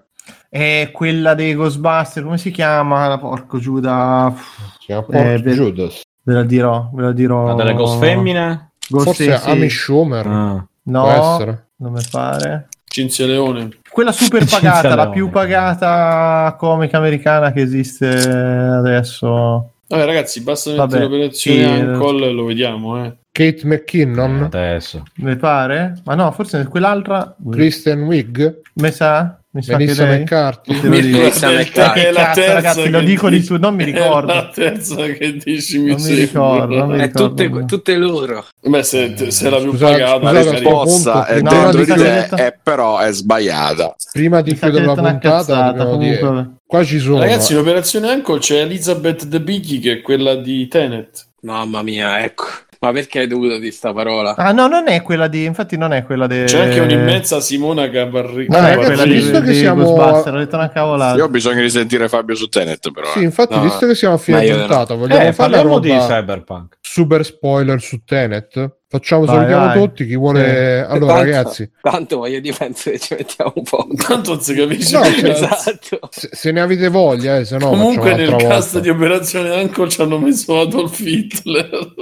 [0.50, 3.18] È quella dei Ghostbuster, come si chiama?
[3.18, 4.34] Porco Giuda,
[4.80, 5.42] Si chiama Port Eh.
[5.54, 6.02] Judas.
[6.26, 7.46] Ve la dirò, ve la dirò.
[7.46, 8.72] Ma delle ghost femmine?
[8.88, 9.70] Ghost, Forse sì, Amy.
[9.70, 10.28] Schumer.
[10.28, 10.68] Ah.
[10.84, 12.68] No, mi pare.
[12.84, 13.70] Cinzia Leone.
[13.90, 15.12] Quella super Cinzia pagata, la Leone.
[15.12, 19.72] più pagata comica americana che esiste adesso.
[19.88, 23.16] Vabbè, ragazzi, basta Vabbè, mettere l'operazione sì, Uncle e lo vediamo, eh.
[23.32, 24.44] Kate McKinnon.
[24.44, 25.04] Adesso.
[25.16, 26.02] Mi pare?
[26.06, 27.36] Ma no, forse quell'altra.
[27.52, 28.62] Kristen Wiig.
[28.76, 29.40] Mi sa?
[29.56, 30.20] Mi sa che Melissa lei.
[30.20, 30.74] McCarthy.
[30.82, 31.18] Te lo dico.
[31.18, 32.02] Melissa È McCarthy.
[32.02, 34.34] Che la terza ragazzi, lo che dico di su, non mi È ricordo.
[34.34, 37.28] la terza che dici mi Non mi ricordo, non mi È ricordo.
[37.34, 38.46] tutte, tutte loro.
[38.62, 41.50] Beh, se, se la più Scusate, pagata, scusate, magari- a sto risposta punto, è no,
[41.50, 43.96] dentro di che- te, è, però è sbagliata.
[44.12, 47.20] prima di che chiudere è la puntata, cazzata, qua ci sono.
[47.20, 51.28] Ragazzi, l'operazione Uncle c'è Elizabeth De Bicchi che è quella di Tenet.
[51.46, 52.46] Mamma mia, ecco.
[52.86, 54.36] Ma perché hai dovuto di sta parola?
[54.36, 55.44] Ah, no, non è quella di.
[55.46, 56.44] Infatti, non è quella di.
[56.46, 58.46] C'è anche un'immensa Simona Cabarri.
[58.48, 61.18] Non è quella di, visto che di siamo- ho detto una cavolata.
[61.18, 63.08] Io ho bisogno di sentire Fabio su Tenet, però.
[63.12, 63.24] Sì, eh.
[63.24, 66.78] infatti, No, visto che siamo a fine puntata, vogliamo Eh, fare parliamo di Cyberpunk.
[66.82, 68.76] super spoiler su Tenet?
[68.98, 69.78] Facciamo, Vai, salutiamo vai.
[69.80, 70.06] tutti.
[70.06, 70.80] Chi vuole.
[70.86, 73.88] Allora, Tanto- ragazzi, Tanto ma io penso che ci mettiamo un po'.
[73.96, 75.44] Tanto non si capisce No, cioè- cazzo.
[75.46, 76.00] esatto.
[76.12, 77.70] se, se ne avete voglia, eh, se no.
[77.70, 78.80] Comunque nel cast volta.
[78.80, 81.70] di Operazione Anco ci hanno messo Adolf Hitler.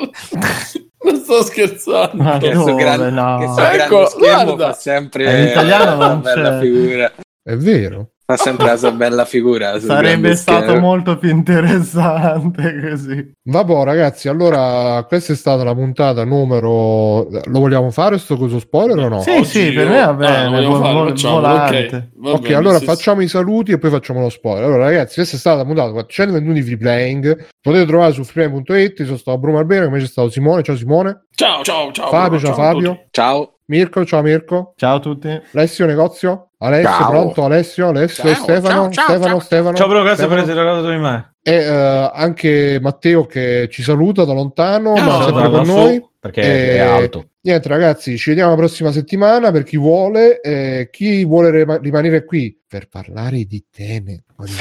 [1.03, 2.23] non sto scherzando.
[2.23, 3.55] Ma Che sto gran- No.
[3.55, 4.67] che Ecco, guarda.
[4.67, 6.59] fa sempre Eh, in italiano una non bella c'è.
[6.59, 7.11] figura.
[7.43, 8.09] È vero.
[8.26, 9.77] Fa sempre la sua bella figura.
[9.82, 10.80] Sarebbe stato schermo.
[10.88, 13.34] molto più interessante così.
[13.43, 17.27] Vabbè, ragazzi, allora questa è stata la puntata numero.
[17.30, 19.22] Lo vogliamo fare sto coso spoiler o no?
[19.22, 20.50] Sì, Oggi sì, per me va Ah, bene.
[20.50, 21.85] vogliamo vol- fare, vol- facciamolo, volante.
[21.85, 22.08] ok.
[22.16, 24.64] Va ok, bene, allora sì, facciamo i saluti e poi facciamo lo spoiler.
[24.64, 27.45] Allora, ragazzi, questa è stata la puntata 421 di Free Playing.
[27.61, 29.03] Potete trovare su freeplaying.it.
[29.03, 30.64] Sono stato Bruno Albero, come c'è stato Simone.
[30.64, 31.26] Ciao Simone.
[31.30, 31.43] sì.
[31.43, 32.08] Ciao, ciao, ciao.
[32.10, 32.90] Fabio, Bruno, ciao, a Fabio.
[32.92, 33.08] tutti.
[33.11, 33.52] Ciao.
[33.66, 34.74] Mirko, ciao Mirko.
[34.75, 35.30] Ciao a tutti.
[35.53, 36.50] Alessio Negozio.
[36.58, 37.09] Alessio, Ciao.
[37.09, 37.43] pronto?
[37.45, 39.40] Alessio, Alessio, Ciao, Stefano, ciao, ciao, Stefano, ciao.
[39.40, 39.75] Stefano.
[39.77, 41.33] Ciao, bro, grazie per essere regalato di me.
[41.43, 45.67] E eh, anche Matteo che ci saluta da lontano, Ciao, ma ciao, sempre da con
[45.67, 46.06] noi.
[46.19, 47.25] Perché Eh, è alto.
[47.42, 50.40] Niente, ragazzi, ci vediamo la prossima settimana per chi vuole.
[50.40, 54.51] eh, chi vuole rema- rimanere qui per parlare di Tenet, con gli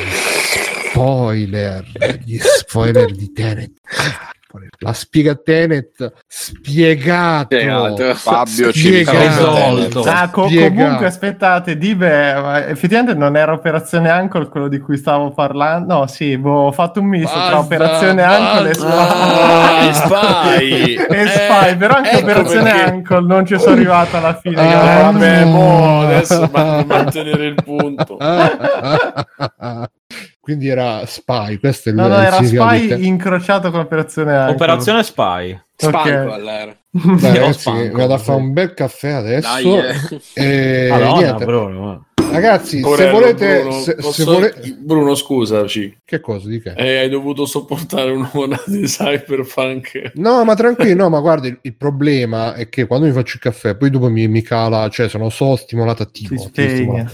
[0.91, 1.85] spoiler,
[2.25, 3.71] gli spoiler di Tenet.
[4.79, 7.57] La spiega Tenet spiegato.
[7.57, 8.15] Spiegato.
[8.15, 10.03] Fabio ci Spiegato.
[10.05, 14.97] Ah, co- comunque aspettate, di beh, ma effettivamente non era Operazione Ankle quello di cui
[14.97, 15.95] stavo parlando.
[15.95, 19.93] No, sì, boh, ho fatto un misto tra Basta, Operazione Ankle e Ah, Spy.
[19.93, 20.95] Spy.
[21.09, 24.61] e Spy, però anche ecco Operazione perché- Ankle non ci sono arrivato alla fine.
[24.61, 28.19] Ah, Vabbè, mo, adesso ma- mantenere il punto.
[30.43, 33.05] Quindi era Spy, questo è il No, no, era Spy Tenet.
[33.05, 34.55] incrociato con Operazione Ankle.
[34.55, 35.61] Operazione Spy.
[35.77, 36.33] Spanco Ok.
[36.33, 36.77] allora.
[36.91, 39.49] Dai, ragazzi, spanco, vado a fare un bel caffè adesso.
[39.49, 40.41] Dai, eh.
[40.43, 41.45] E Madonna, niente.
[41.45, 42.07] Bruno.
[42.33, 45.99] Ragazzi, se Porello, volete, Bruno, se, se vole- Bruno, scusaci.
[46.05, 46.73] che cosa di che?
[46.77, 50.13] Eh, hai dovuto sopportare un'ora di cyberpunk.
[50.15, 53.43] No, ma tranquillo, no, ma guarda, il, il problema è che quando mi faccio il
[53.43, 56.37] caffè, poi dopo mi, mi cala, cioè sono so stimolato attivo.
[56.39, 57.11] Si attivo, spegne.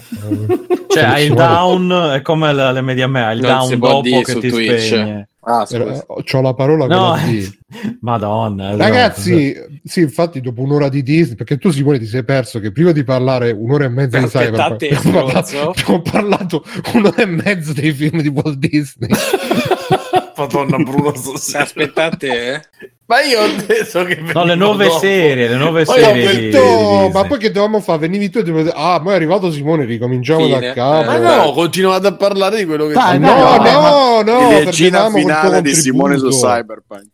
[0.89, 3.79] Cioè, hai il down, è come le, le medie a me, hai il Non down
[3.79, 4.87] dopo che su ti Twitch.
[4.87, 5.29] spegne.
[5.51, 6.05] Ah, scusa.
[6.25, 7.59] C'ho la parola No, di-
[8.03, 8.77] Madonna.
[8.77, 12.93] Ragazzi, sì, infatti, dopo un'ora di Disney, perché tu Simone ti sei perso che prima
[12.93, 15.71] di parlare un'ora e mezza di Aspetta, Cyberpunk parlato, stronzo.
[15.81, 19.09] abbiamo parlato un'ora e mezza dei film di Walt Disney.
[20.39, 21.63] Madonna, Bruno, stasera.
[21.65, 22.63] Aspettate, eh.
[23.07, 24.99] Ma io ho detto che No, le nuove dopo.
[24.99, 27.11] serie, le nuove Poi serie di, detto, di No, Disney.
[27.13, 27.99] ma poi che dovevamo fare?
[28.01, 30.61] Venivi tu e dicevi, ah, ma è arrivato Simone, ricominciamo Fine.
[30.61, 31.05] da capo.
[31.11, 35.11] Ma no, continuate a parlare di quello che Dai, dai, No, no, no, Regina perdevamo
[35.11, 36.29] col tuo finale di Simone su.
[36.29, 37.07] Cyberpunk.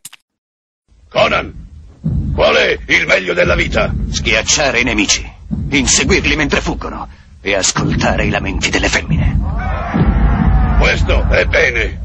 [1.09, 1.55] Conan,
[2.35, 3.94] qual è il meglio della vita?
[4.11, 5.25] Schiacciare i nemici,
[5.70, 7.09] inseguirli mentre fuggono
[7.41, 9.39] e ascoltare i lamenti delle femmine.
[10.81, 12.03] Questo è bene.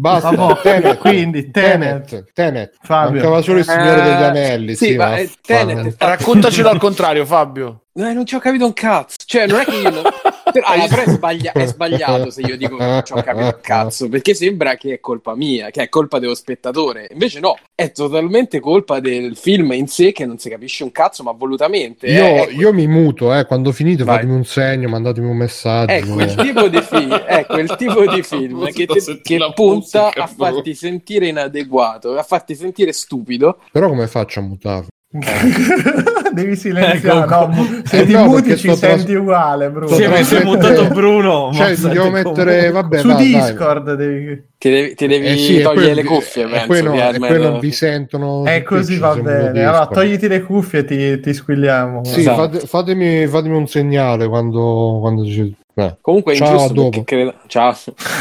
[0.00, 2.04] Basta, Vabbè, Tenet, quindi, Tenet.
[2.08, 2.74] Tenet, Tenet.
[2.82, 3.14] Fabio.
[3.14, 4.76] Mancava solo il Signore Eh, degli Anelli.
[4.76, 7.86] sì, Sì, ma, eh, Tenet- Raccontacelo al contrario, Fabio.
[7.94, 9.16] No, non ci ho capito un cazzo.
[9.26, 9.90] Cioè, non è che io.
[10.52, 13.44] Però, allora, però è, sbaglia- è sbagliato se io dico che non ci ho capito
[13.44, 14.08] un cazzo.
[14.08, 17.08] Perché sembra che è colpa mia, che è colpa dello spettatore.
[17.12, 21.22] Invece, no, è totalmente colpa del film in sé che non si capisce un cazzo,
[21.22, 22.06] ma volutamente.
[22.06, 24.16] Io, eh, io mi muto, eh, quando finite Vai.
[24.16, 25.92] fatemi un segno, mandatemi un messaggio.
[25.92, 30.22] È quel tipo di film, è quel tipo di film che, sentire che punta musica,
[30.22, 30.44] a bro.
[30.44, 33.58] farti sentire inadeguato, a farti sentire stupido.
[33.70, 34.88] Però come faccio a mutarlo?
[36.32, 37.20] Devi silenziare.
[37.24, 37.46] Ecco.
[37.46, 39.88] no, mu- se Eh, ti no, muti ci tras- senti uguale, Bruno.
[39.94, 41.50] Sì, ma si è mutato Bruno.
[41.54, 43.26] Cioè, ti devo mettere, vabbè, Su dai.
[43.26, 44.42] Discord devi...
[44.58, 46.82] Ti devi, ti devi Eh sì, togliere poi- le cuffie, e penso.
[46.82, 48.44] no, almeno- poi non vi sentono.
[48.46, 49.64] Eh, su così va bene.
[49.64, 52.04] Allora, togliti le cuffie e ti, ti squilliamo.
[52.04, 52.36] Sì, Esatto.
[52.42, 55.96] fate- fatemi, fatemi un segnale quando, quando ci- eh.
[56.00, 57.76] Comunque è Ciao, ingiusto credo, ciao.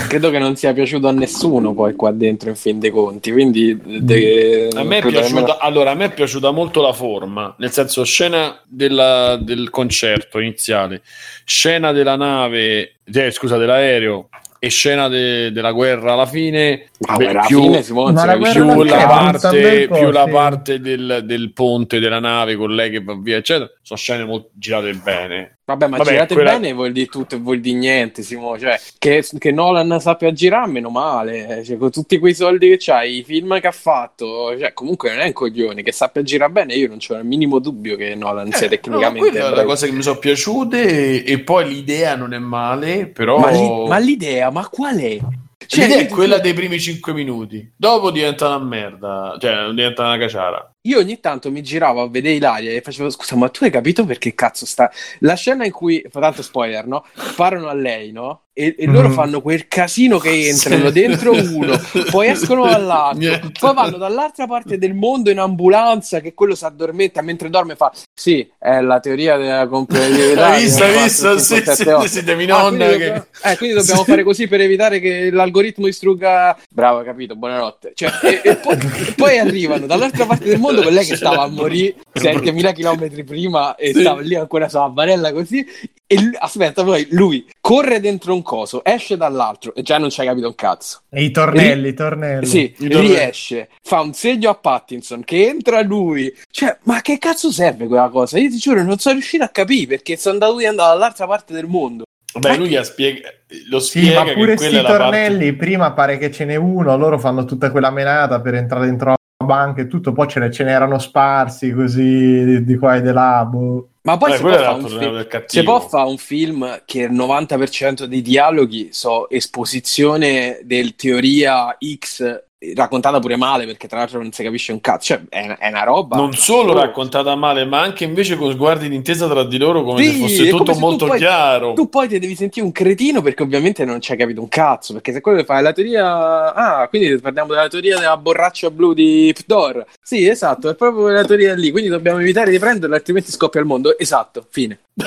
[0.07, 3.31] credo che non sia piaciuto a nessuno poi qua dentro in fin dei conti.
[3.31, 7.71] Quindi de- A me, è piaciuta, allora, a me è piaciuta molto la forma, nel
[7.71, 11.01] senso scena della- del concerto iniziale,
[11.45, 14.29] scena della nave, eh, scusa, dell'aereo
[14.59, 19.05] e scena de- della guerra alla fine, Beh, alla più, fine, si la più la
[19.05, 23.69] parte, più la parte del, del ponte della nave con lei che va via, eccetera,
[23.83, 25.57] sono scene molto girate bene.
[25.63, 28.57] Vabbè, ma Vabbè, girate quella- bene vuol dire tutto e vuol dire niente, Simone.
[28.57, 31.61] Cioè, che, che Nolan sappia girare, meno male.
[31.63, 35.19] Cioè, con tutti quei soldi che c'hai, i film che ha fatto, cioè, comunque non
[35.19, 35.83] è un coglione.
[35.83, 39.19] Che sappia girare bene, io non c'ho il minimo dubbio che Nolan sia Eh, tecnicamente
[39.25, 42.39] no, quella è la cosa che mi sono piaciute e, e poi l'idea non è
[42.39, 43.37] male, però...
[43.37, 45.19] Ma, li- ma l'idea, ma qual è?
[45.67, 47.73] Cioè, L'idea è quella dei primi 5 minuti.
[47.75, 50.75] Dopo diventa una merda, cioè diventa una caciara.
[50.83, 54.05] Io ogni tanto mi giravo a vedere Ilaria e facevo scusa, ma tu hai capito
[54.05, 54.89] perché cazzo sta.
[55.19, 57.03] La scena in cui, fa tanto spoiler, no?
[57.35, 58.43] Parlano a lei, no?
[58.53, 59.13] E, e loro Mhm.
[59.13, 60.93] fanno quel casino che entrano Sì.
[60.93, 63.51] dentro uno, poi escono dall'altro, Niente.
[63.59, 67.91] poi vanno dall'altra parte del mondo in ambulanza che quello si addormenta mentre dorme fa
[68.15, 70.47] sì, è la teoria della competitività.
[70.57, 71.37] Hai visto, hai visto?
[71.37, 72.07] Sì, sì, otto.
[72.07, 74.09] sì, devi Ah, quindi che- dobbiamo, eh, quindi dobbiamo Sì.
[74.09, 76.57] fare così per evitare che l'algoritmo distrugga.
[76.71, 77.91] Bravo, capito, buonanotte.
[77.93, 78.77] Cioè, e, e poi,
[79.15, 83.75] poi arrivano dall'altra parte del mondo con lei che stava a morire 7000 km prima
[83.75, 84.01] e Sì.
[84.01, 85.65] stava lì ancora sulla barella così.
[86.09, 90.21] E lui- aspetta, poi lui corre dentro un coso, esce dall'altro e già non ci
[90.21, 91.01] hai capito un cazzo.
[91.09, 92.45] E i tornelli, i tornelli.
[92.45, 93.07] Sì, I tornelli.
[93.07, 96.33] riesce, fa un segno a Pattinson che entra lui.
[96.49, 98.39] Cioè, ma che cazzo serve quella cosa?
[98.39, 101.65] Io ti giuro, non sono riuscito a capire perché sono dovuti andare dall'altra parte del
[101.67, 102.05] mondo.
[102.39, 103.29] Beh, lui gli ha spiega-
[103.69, 105.03] lo Sì, spiega ma pure che quella sti è la parte...
[105.03, 109.15] tornelli, prima pare che ce n'è uno, loro fanno tutta quella menata per entrare dentro
[109.37, 113.01] la banca e tutto, poi ce, ne, ce n'erano sparsi così di, di qua e
[113.01, 113.45] di là.
[113.45, 113.89] boh.
[114.01, 117.11] Ma poi Eh, si può, il un film, si può fare un film che il
[117.11, 124.31] 90% dei dialoghi so esposizione del teoria X raccontata pure male perché tra l'altro non
[124.31, 125.13] si capisce un cazzo.
[125.13, 126.15] Cioè, è, è una roba.
[126.17, 126.79] Non solo Oh.
[126.79, 130.49] raccontata male, ma anche invece con sguardi d'intesa tra di loro come Sì, se fosse
[130.49, 131.73] tutto se tu molto poi- chiaro.
[131.73, 134.93] Tu poi ti devi sentire un cretino perché ovviamente non ci hai capito un cazzo.
[134.93, 136.53] Perché se quello che fai la teoria.
[136.53, 139.85] Ah, quindi parliamo della teoria della borraccia blu di Pdor.
[140.01, 141.69] Sì, esatto, è proprio quella teoria lì.
[141.71, 143.97] Quindi dobbiamo evitare di prenderla, altrimenti scoppia il mondo.
[143.97, 144.79] Esatto, fine.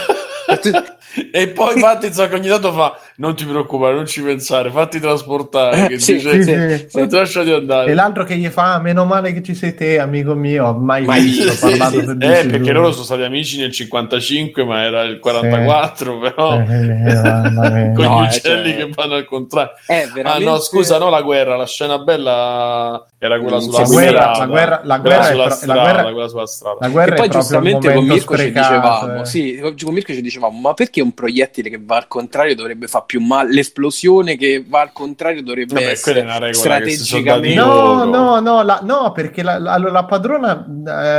[1.33, 5.87] e poi Pattinson che ogni tanto fa non ti preoccupare, non ci pensare, fatti trasportare.
[5.89, 6.89] Che Eh, sì, dice, Sì, sì.
[6.89, 6.99] sì.
[7.01, 7.91] "Ma lasciati andare.
[7.91, 11.05] E l'altro che gli fa, "Ah, meno male che ci sei te, amico mio, mai,
[11.05, 14.65] Mai visto, visto, parlato sì, per Eh, perché giorni." loro sono stati amici nel 55,
[14.65, 19.25] ma era il 44, però Eh, eh, con No, gli uccelli cioè- che vanno al
[19.25, 19.73] contrario.
[19.87, 20.45] È Ah veramente.
[20.45, 24.39] no, scusa, no la guerra, la scena bella era quella Mm, sulla la guerra- strada.
[24.39, 26.77] la guerra- la guerra sulla pro- la strada, guerra- quella sulla strada.
[26.81, 29.25] La guerra E poi giustamente con Mirko ci dicevamo, eh.
[29.27, 33.05] sì, con Mirko ci dicevamo, ma perché un proiettile che va al contrario dovrebbe fare
[33.07, 33.53] più male?
[33.53, 37.55] L'esplosione che va al contrario dovrebbe Vabbè, essere una strategicamente...
[37.55, 40.65] No, no, no, la- no, perché la, la- la padrona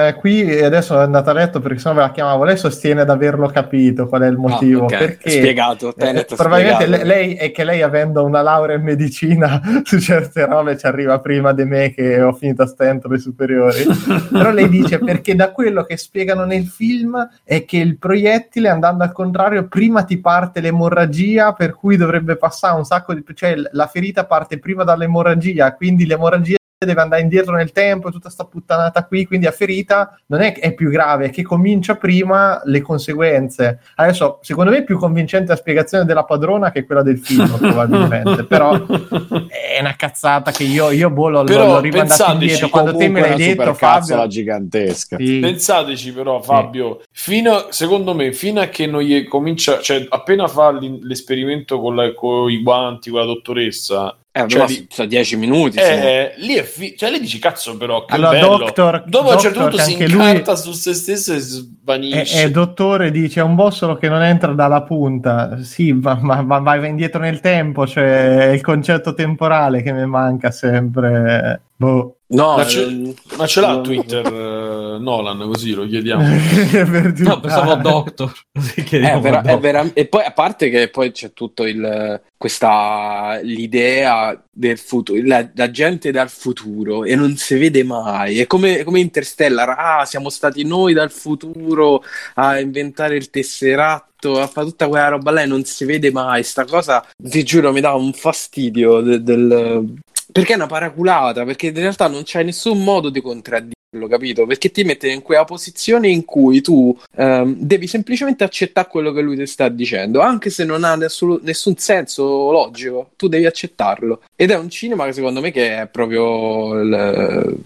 [0.08, 2.44] eh, qui e adesso è andata a letto perché sennò ve la chiamavo.
[2.44, 4.82] Lei sostiene di averlo capito qual è il motivo.
[4.82, 4.98] Ah, ok.
[4.98, 6.90] Perché Spiegato, eh, probabilmente spiegato.
[6.90, 11.20] le- lei è che lei, avendo una laurea in medicina su certe robe, ci arriva
[11.20, 13.84] prima di me che ho finito a stento le superiori.
[14.32, 19.04] Però lei dice perché da quello che spiegano nel film è che il proiettile andando
[19.12, 23.88] al contrario prima ti parte l'emorragia per cui dovrebbe passare un sacco di cioè la
[23.88, 29.06] ferita parte prima dall'emorragia quindi l'emorragia deve andare indietro nel tempo e tutta sta puttanata
[29.06, 33.80] qui quindi la ferita non è, è più grave è che comincia prima le conseguenze
[33.96, 38.46] adesso secondo me è più convincente la spiegazione della padrona che quella del film probabilmente
[38.46, 43.08] però è una cazzata che io, io boh, l'ho, Però l'ho rimandato indietro quando te
[43.08, 45.18] me l'hai una detto Fabio gigantesca.
[45.18, 45.40] sì.
[45.40, 50.48] Pensateci però, Fabio, fino a- secondo me, fino a che non gli comincia, cioè appena
[50.48, 55.08] fa l'esperimento con, la- con i guanti, con la dottoressa, Eh, Cioè, ma di- sono
[55.10, 55.78] 10 minuti.
[55.78, 58.58] eh, lì è fi- cioè lei dici cazzo però che Allora, bello.
[58.60, 61.40] Doctor- dopo a un certo punto si anche lui- incarta su se stesso e è,
[61.40, 66.42] svanisce è dottore dice è un bossolo che non entra dalla punta sì ma, ma,
[66.44, 72.20] ma vai indietro nel tempo cioè è il concetto temporale che mi manca sempre boh
[72.34, 73.82] No, ma, ce, ehm, ma ce l'ha no.
[73.82, 76.24] Twitter eh, Nolan così lo chiediamo
[77.18, 77.76] No, pensavo a.
[77.76, 78.32] Doctor.
[78.86, 84.42] Chiediamo vera- a vera- e poi a parte che poi c'è tutto il questa l'idea
[84.50, 89.00] del futuro la, la gente dal futuro e non si vede mai è come, come
[89.00, 92.02] Interstellar ah siamo stati noi dal futuro
[92.36, 96.44] a inventare il tesseratto a fare tutta quella roba là e non si vede mai
[96.44, 99.94] sta cosa ti giuro mi dà un fastidio de- del
[100.32, 101.44] perché è una paraculata?
[101.46, 104.46] Perché in realtà non c'è nessun modo di contraddirlo capito?
[104.46, 109.22] Perché ti mette in quella posizione in cui tu ehm, devi semplicemente accettare quello che
[109.22, 114.22] lui ti sta dicendo anche se non ha nessun, nessun senso logico tu devi accettarlo.
[114.36, 117.60] Ed è un cinema che secondo me che è proprio il-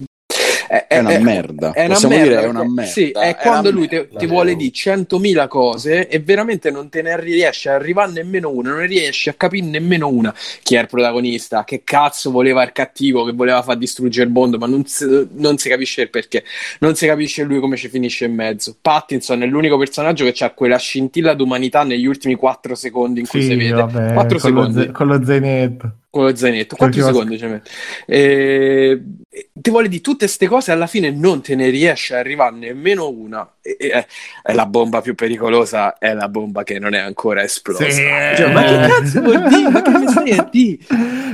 [0.68, 1.72] è, È una merda.
[1.74, 2.92] è una Possiamo merda, dire è una merda.
[2.92, 7.02] Sì, è È quando lui te- ti vuole dire 100.000 cose e veramente non te
[7.02, 10.88] ne riesce a arrivare nemmeno una, non riesci a capire nemmeno una chi è il
[10.88, 15.06] protagonista, che cazzo voleva il cattivo che voleva far distruggere il mondo, ma non si,
[15.34, 16.44] non si capisce il perché,
[16.80, 18.76] non si capisce lui come ci finisce in mezzo.
[18.82, 23.42] Pattinson è l'unico personaggio che ha quella scintilla d'umanità negli ultimi 4 secondi in cui
[23.42, 23.72] Sì, si vede.
[23.74, 27.38] vabbè, 4 con, lo secondi ze- con lo zainetto con lo zainetto, 4 Perché- secondi
[27.38, 27.69] ci mette.
[28.06, 29.03] E...
[29.52, 33.10] Ti vuole di tutte queste cose, alla fine non te ne riesce a arrivare nemmeno
[33.10, 33.45] una.
[33.77, 34.06] È,
[34.44, 37.90] è la bomba più pericolosa, è la bomba che non è ancora esplosa.
[37.90, 38.88] Sì, Cioè, ma che eh.
[38.88, 39.69] cazzo vuol dire?
[39.69, 40.77] Ma che stai a dire?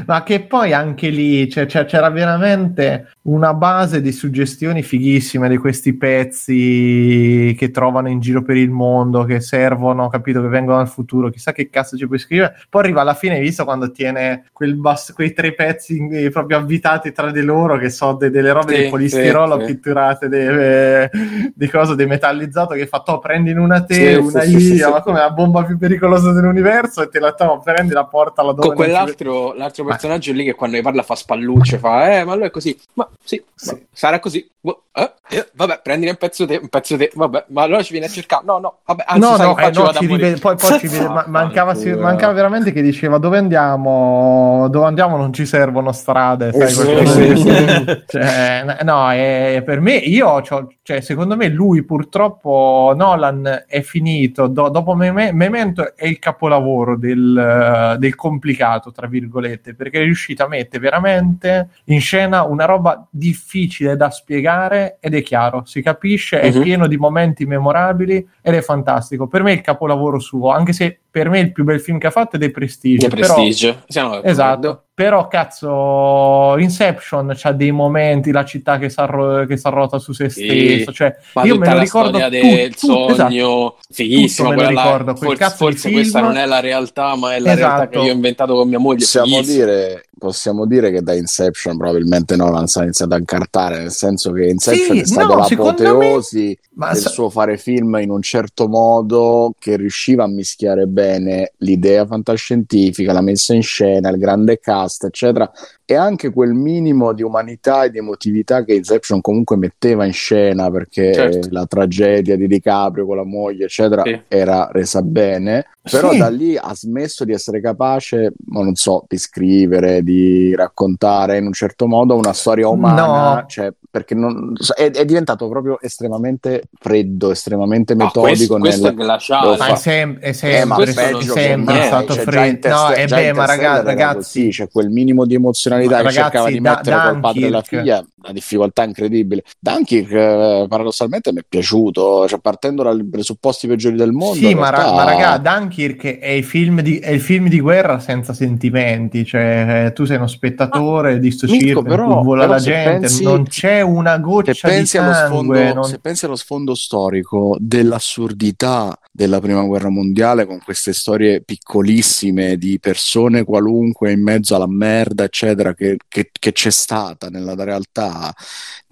[0.06, 5.58] Ma che poi anche lì cioè, cioè, c'era veramente una base di suggestioni fighissime di
[5.58, 10.90] questi pezzi che trovano in giro per il mondo, che servono, capito, che vengono dal
[10.90, 12.56] futuro, chissà che cazzo ci puoi scrivere.
[12.70, 17.12] Poi arriva alla fine, visto quando tiene quel bas- quei tre pezzi eh, proprio avvitati
[17.12, 19.74] tra di loro, che sono de- delle robe Sì, di polistirolo sì, sì.
[19.74, 21.10] pitturate de- eh,
[21.54, 24.90] di cose demmetallizzato che fa to prendi in una te, Sì, una sì, io, sì,
[24.90, 25.02] ma sì.
[25.04, 28.68] come la bomba più pericolosa dell'universo e te la to, prendi la porta la dove
[28.68, 32.36] Con ci- quell'altro l'altro personaggio lì che quando ne parla fa spallucce, fa eh, ma
[32.36, 32.78] lui è così.
[32.94, 33.72] Ma sì, Sì.
[33.74, 34.50] ma sarà così.
[34.64, 37.92] Boh, eh, eh, vabbè, prendine un pezzo te, un pezzo te, vabbè, ma allora ci
[37.94, 38.44] viene a cercare.
[38.46, 41.08] No, no, vabbè, anzi, no, sai no, eh, no, ci rivede- poi, poi ci vede-
[41.08, 46.52] ma- mancava, si- mancava veramente che diceva dove andiamo, dove andiamo non ci servono strade,
[46.54, 48.04] sai, sì, sì, di- sì.
[48.08, 54.70] Cioè, no, eh, per me, io, cioè, secondo me lui purtroppo, Nolan è finito, do-
[54.70, 60.48] dopo Meme- Memento è il capolavoro del, del complicato, tra virgolette, perché è riuscito a
[60.48, 66.52] mettere veramente in scena una roba difficile da spiegare ed è chiaro, si capisce, è
[66.54, 66.62] Mhm.
[66.62, 69.28] pieno di momenti memorabili ed è fantastico.
[69.28, 72.08] Per me è il capolavoro suo, anche se per me il più bel film che
[72.08, 73.08] ha fatto è The Prestige.
[73.10, 73.82] Che però- prestigio.
[73.88, 74.30] Siamo d'accordo.
[74.30, 80.44] Esatto, però cazzo, Inception c'ha dei momenti, la città che si arrota su se Sì.
[80.46, 83.16] stesso, cioè Ma io me lo la ricordo tu- del tu- esatto.
[83.16, 84.50] sogno, fighissimo.
[84.50, 87.56] Tutto me lo ricordo, quel forse forse questa non è la realtà, ma è la
[87.56, 88.00] realtà Esatto.
[88.00, 89.00] che io ho inventato con mia moglie.
[89.00, 89.66] Possiamo fighissimo.
[89.66, 94.32] dire, possiamo dire che da Inception probabilmente Nolan si è iniziato a incartare, nel senso
[94.32, 98.22] che Inception Sì, è stato no, l'apoteosi Ma del sa- suo fare film in un
[98.22, 104.60] certo modo che riusciva a mischiare bene l'idea fantascientifica, la messa in scena, il grande
[104.60, 105.52] cast, eccetera,
[105.92, 110.72] e anche quel minimo di umanità e di emotività che Inception comunque metteva in scena
[110.72, 111.48] perché Certo.
[111.52, 114.22] la tragedia di DiCaprio con la moglie, eccetera, Sì.
[114.30, 115.66] era resa bene.
[115.90, 116.18] Però Sì.
[116.20, 121.46] da lì ha smesso di essere capace, ma non so, di scrivere, di raccontare in
[121.48, 123.46] un certo modo una storia umana, No.
[123.48, 128.92] cioè, perché non- è, è diventato proprio estremamente freddo, estremamente Ma metodico questo, questo nel...
[128.94, 129.48] è glaciale.
[129.50, 132.24] lo Ma è, sem- è Eh, sempre, ma questo è peggio sempre mai, stato cioè,
[132.24, 132.68] freddo.
[132.70, 136.60] No, e beh, ma ragazzi, così, c'è quel minimo di emozionalità che Ragazzi, cercava di
[136.60, 139.44] da- mettere col padre e la figlia, una difficoltà incredibile.
[139.60, 144.36] Dunkirk, eh, paradossalmente, mi è piaciuto, cioè, partendo dai presupposti peggiori del mondo.
[144.36, 147.60] Sì, ma, ra- realtà- ma raga, Dunkirk è il, film di, è il film di
[147.60, 152.54] guerra senza sentimenti, cioè eh, tu sei uno spettatore di sto circo però- vola però
[152.54, 155.58] la gente, pensi- non c'è una goccia se di pensi, allo sangue.
[155.58, 161.42] sfondo, non- se pensi allo sfondo storico dell'assurdità della prima guerra mondiale con queste storie
[161.42, 167.56] piccolissime di persone qualunque in mezzo alla merda, eccetera, che, che- che c'è stata nella
[167.56, 168.34] realtà,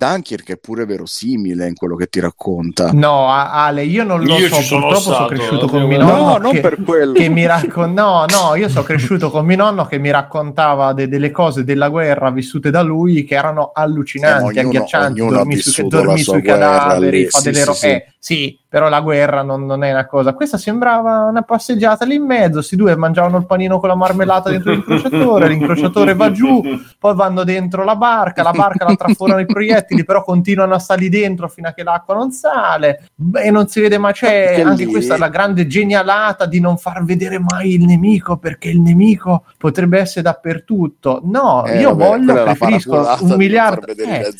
[0.03, 2.92] Dunkirk è pure verosimile in quello che ti racconta.
[2.94, 5.88] No, Ale, io non lo Io so, ci sono purtroppo sono stato, cresciuto con devo-
[5.90, 7.11] mio No, nonno No, non che, per quello.
[7.11, 11.10] che mi raccon- no, no, io sono cresciuto con mio nonno che mi raccontava de-
[11.10, 15.56] delle cose della guerra vissute da lui che erano allucinanti, Eh, ognuno- agghiaccianti, ognuno dormi,
[15.58, 17.86] su, dormi sui guerra cadaveri, lì, fa sì, delle sì, ro- sì.
[17.88, 20.33] eh, sì, però la guerra non, non è una cosa.
[20.33, 24.51] Questa sembrava una passeggiata lì in mezzo, sti due mangiavano il panino con la marmellata
[24.51, 26.61] dentro l'incrociatore, l'incrociatore va giù,
[26.99, 31.09] poi vanno dentro la barca, la barca la traforano i proiettili, però continuano a salire
[31.09, 33.06] dentro fino a che l'acqua non sale
[33.41, 34.14] e non si vede mai.
[34.14, 38.69] C'è anche lì- questa la grande genialata di non far vedere mai il nemico perché
[38.69, 41.22] il nemico potrebbe essere dappertutto.
[41.23, 43.88] No, Eh, io vabbè, voglio, preferisco un miliardo.
[43.88, 44.31] eh,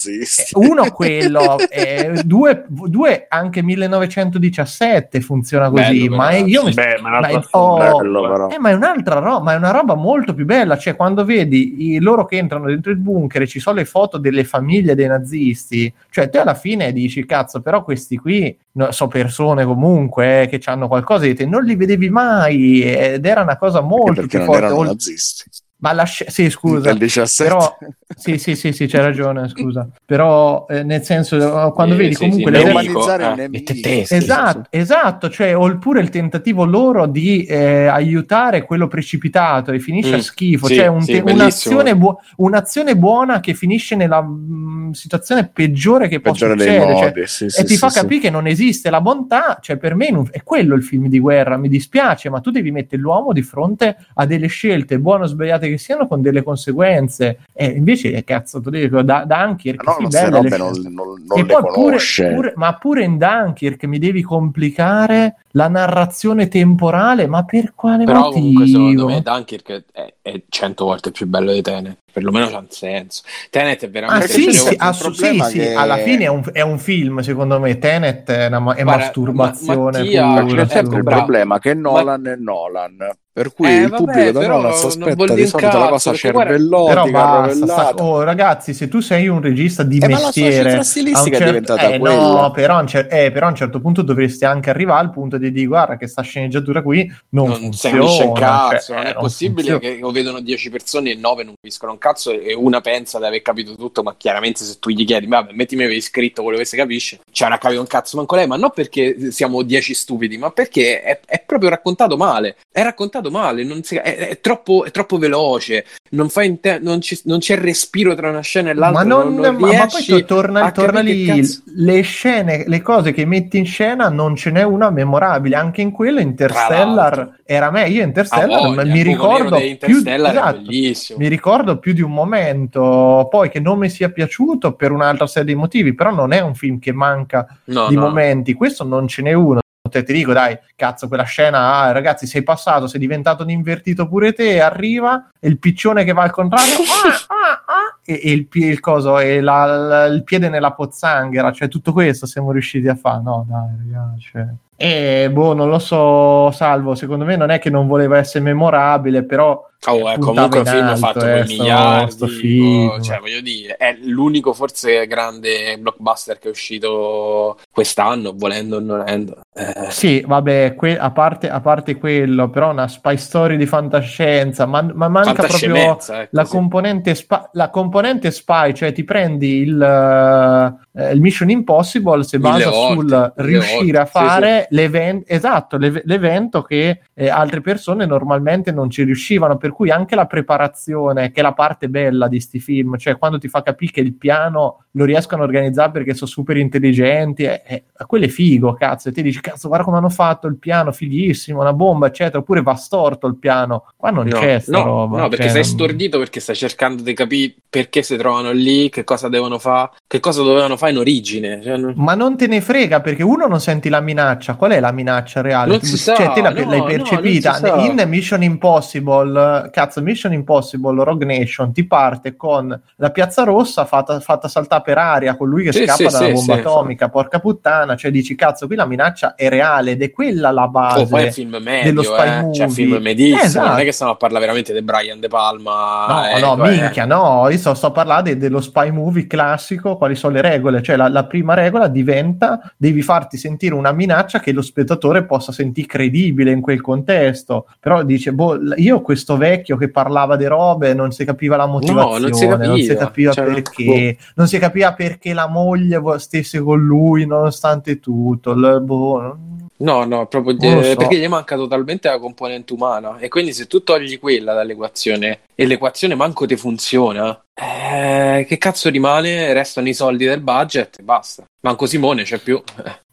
[0.54, 3.64] uno quello, eh, due, due anche
[4.20, 6.46] 1917 funziona così, Bello, ma però.
[6.46, 8.48] io mi Beh, ma ma è- un'altra oh, Bello, però.
[8.50, 10.78] eh, ma è un'altra roba, ma è una roba molto più bella.
[10.78, 14.18] Cioè, quando vedi i, loro che entrano dentro il bunker e ci sono le foto
[14.18, 19.08] delle famiglie dei nazisti, cioè te alla fine dici, cazzo, però questi qui no, so
[19.08, 23.58] persone comunque eh, che hanno qualcosa di te, non li vedevi mai ed era una
[23.58, 24.64] cosa molto perché più non forte.
[24.66, 25.50] erano ol- nazisti.
[25.80, 27.44] Ma la sc- sì, scusa, Nel 17.
[27.44, 27.78] però
[28.16, 29.88] sì, sì, sì, sì, c'hai ragione, scusa.
[30.06, 33.32] Però eh, nel senso, eh, quando Eh, vedi sì, comunque sì, le nemico, umanizzare il
[33.32, 33.36] eh.
[33.36, 33.72] nemico.
[34.16, 40.18] Esatto, esatto, cioè, oppure il tentativo loro di eh, aiutare quello precipitato e finisce a
[40.18, 44.92] Mm, schifo, sì, cioè un sì, te- un'azione, buo- un'azione buona che finisce nella mm,
[44.92, 46.96] situazione peggiore che può Peggiore dei succedere.
[46.96, 48.00] cioè, modi, sì, sì, e ti sì, fa sì.
[48.00, 51.20] capire che non esiste la bontà, cioè per me non- è quello il film di
[51.20, 55.28] guerra, mi dispiace, ma tu devi mettere l'uomo di fronte a delle scelte, buone o
[55.28, 57.40] sbagliate che siano, con delle conseguenze.
[57.54, 60.90] E invece, cazzo, tu dico, da, Dunkirk, No, sì, belle le robe non, scelte.
[60.90, 62.34] non- non E le poi pure, conosce.
[62.34, 68.30] pure- ma pure in Dunkirk mi devi complicare la narrazione temporale, ma per quale Però
[68.30, 69.08] comunque secondo motivo?
[69.08, 71.98] me Dunkirk è, è 100 volte più bello di Tenet.
[72.12, 73.22] Perlomeno c'ha un senso.
[73.50, 76.24] Tenet è Ah, veramente sì, c'è sì, un assu- sì, problema sì, che- alla fine
[76.26, 77.78] è un, è un film, secondo me.
[77.78, 82.28] Tenet è, una, è Guarda, masturbazione Ma- Mattia, c'è sempre il problema che Ma- Nolan
[82.28, 85.34] è Nolan per cui Eh, il vabbè, pubblico da però Nolan si non aspetta vuol
[85.34, 90.08] di solito la cosa cervellotica sta- oh, ragazzi, se tu sei un regista di Eh,
[90.10, 92.42] ma la sua mestiere, cifra a stilistica un è cer- diventata eh, quella.
[92.42, 95.12] no, però, a un cer- eh, però a un certo punto dovresti anche arrivare al
[95.12, 98.02] punto di dire, guarda, che sta sceneggiatura qui non, non funziona.
[98.26, 99.80] un cazzo, cioè, non è non possibile funziona.
[99.80, 103.26] che lo vedono 10 persone e 9 non capiscono un cazzo e una pensa di
[103.26, 106.66] aver capito tutto, ma chiaramente se tu gli chiedi, vabbè, mettimi avevi scritto quello che
[106.66, 110.38] si capisce, ci avrà capito un cazzo manco lei, ma non perché siamo 10 stupidi,
[110.38, 114.84] ma perché è, è proprio raccontato male, è raccontato male, non si- è, è troppo,
[114.86, 118.74] è troppo veloce, non, fa inte- non, ci- non c'è respiro tra una scena e
[118.74, 123.12] l'altra, Ma, non, non, ma- ma poi torna, torna lì, cazzo- le scene, le cose
[123.12, 127.88] che metti in scena non ce n'è una memorabile, anche in quello Interstellar era me,
[127.88, 130.72] io Ah, Interstellar voglia, mi buco nero ricordo più, esatto,
[131.18, 135.54] mi ricordo più di un momento, poi che non mi sia piaciuto per un'altra serie
[135.54, 138.02] di motivi, però non è un film che manca No, di no.
[138.02, 139.60] momenti, questo non ce n'è uno.
[139.90, 144.08] Te ti dico, dai, cazzo, quella scena, ah, ragazzi, sei passato, sei diventato un invertito
[144.08, 148.32] pure te, arriva, e il piccione che va al contrario, ah, ah, ah, e, e
[148.34, 152.88] il, il coso, e la- la- il piede nella pozzanghera, cioè tutto questo siamo riusciti
[152.88, 154.22] a fare, no, dai, ragazzi.
[154.32, 154.46] cioè.
[154.82, 159.24] E boh, non lo so, Salvo, secondo me non è che non voleva essere memorabile,
[159.26, 162.88] però Oh, è puntava comunque un film alto, fatto eh, con sto- miliardi, sto film.
[162.88, 168.80] oh, cioè voglio dire, è l'unico forse grande blockbuster che è uscito quest'anno, volendo o
[168.80, 169.42] non volendo.
[169.54, 174.66] Eh, Sì, vabbè, que- a, parte, a parte quello, però una spy story di fantascienza,
[174.66, 176.52] ma, ma manca proprio ecco, la sì.
[176.52, 182.70] componente, spa- la componente spy, cioè ti prendi il, eh, il Mission Impossible, si basa
[182.70, 188.06] volte, sul riuscire a volte, sì, fare l'evento, esatto, l'ev- l'evento che eh, altre persone
[188.06, 192.40] normalmente non ci riuscivano, per cui anche la preparazione, che è la parte bella di
[192.40, 196.14] sti film, cioè quando ti fa capire che il piano lo riescono a organizzare perché
[196.14, 199.98] sono super intelligenti, è, è- quello è figo, cazzo, e ti dici, cazzo, guarda come
[199.98, 204.28] hanno fatto il piano, fighissimo, una bomba, eccetera, oppure va storto il piano, qua non
[204.28, 205.22] No, c'è no, roba.
[205.22, 209.04] no, perché cioè, sei stordito perché stai cercando di capire perché si trovano lì, che
[209.04, 211.62] cosa devono fare, che cosa dovevano fare in origine.
[211.62, 214.56] Cioè, non- Ma non te ne frega perché uno non senti la minaccia.
[214.56, 215.70] Qual è la minaccia reale?
[215.72, 217.76] Non Tu- si sa, cioè, te la- no, l'hai no, percepita sa.
[217.78, 219.70] in Mission Impossible.
[219.72, 224.98] Cazzo, Mission Impossible Rogue Nation ti parte con la piazza rossa fatta, fatta saltare per
[224.98, 227.10] aria con lui che Sì, scappa sì, dalla sì, bomba atomica.
[227.10, 231.02] Porca puttana, cioè dici cazzo, qui la minaccia è reale ed è quella la base.
[231.02, 232.42] Oh, poi è film medio, dello spy eh.
[232.42, 232.54] movie.
[232.56, 233.68] cioè film medissimo, Esatto.
[233.70, 236.06] non è che stiamo a parlare veramente di Brian De Palma.
[236.08, 239.28] No, eh, no, cioè- minchia, no, io sto, sto a parlare de- dello spy movie
[239.28, 243.92] classico, quali sono le regole, cioè la, la prima regola diventa, devi farti sentire una
[243.92, 249.38] minaccia che lo spettatore possa sentire credibile in quel contesto, però dice, boh, io questo
[249.38, 253.46] vecchio che parlava di robe non si capiva la motivazione, non si capiva, capiva cioè,
[253.46, 260.04] perché, non si capiva perché la moglie stesse con lui nonostante tutto, boh, non- No,
[260.04, 260.96] no, proprio eh, so.
[260.98, 263.18] perché gli manca totalmente la componente umana.
[263.20, 268.90] E quindi se tu togli quella dall'equazione e l'equazione manco ti funziona, eh, che cazzo
[268.90, 269.54] rimane?
[269.54, 271.46] Restano i soldi del budget e basta.
[271.62, 272.62] Manco Simone c'è più.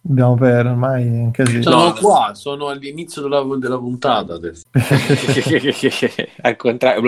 [0.09, 1.63] abbiamo per ormai un casino.
[1.63, 4.63] Sono No, qua, sono all'inizio della, della puntata adesso.
[6.43, 7.01] Al contrario,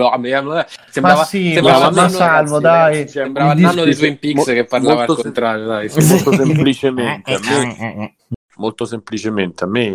[0.90, 3.08] sembrava, ma sì, sembrava ma, salvo, dai.
[3.08, 5.90] Sembrava il nano di Twin Peaks mo- che parlava al sem- contrario, dai.
[5.96, 7.38] Molto semplicemente,
[8.58, 9.86] molto semplicemente, a me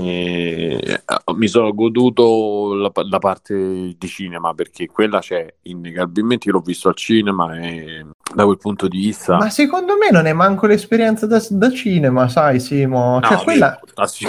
[0.79, 1.01] eh,
[1.35, 6.47] mi sono goduto la, la parte di cinema perché quella c'è innegabilmente.
[6.47, 8.05] Io l'ho visto al cinema e
[8.35, 12.27] da quel punto di vista, Ma secondo me non è manco l'esperienza da, da cinema,
[12.29, 13.19] sai, Simo.
[13.21, 13.79] Cioè, No, quella...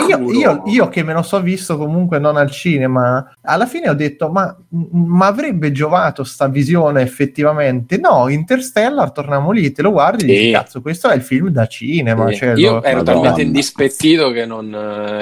[0.09, 3.95] io Io, io- che me lo so visto comunque non al cinema, alla fine ho
[3.95, 4.55] detto: ma,
[4.93, 7.97] ma avrebbe giovato sta visione effettivamente?
[7.99, 10.51] No, Interstellar, torniamo lì, te lo guardi e dici.
[10.53, 12.29] Cazzo, questo è il film da cinema.
[12.29, 12.37] Sì.
[12.37, 13.15] cioè, Io lo- ero Madonna.
[13.21, 14.71] talmente indispettito che, non,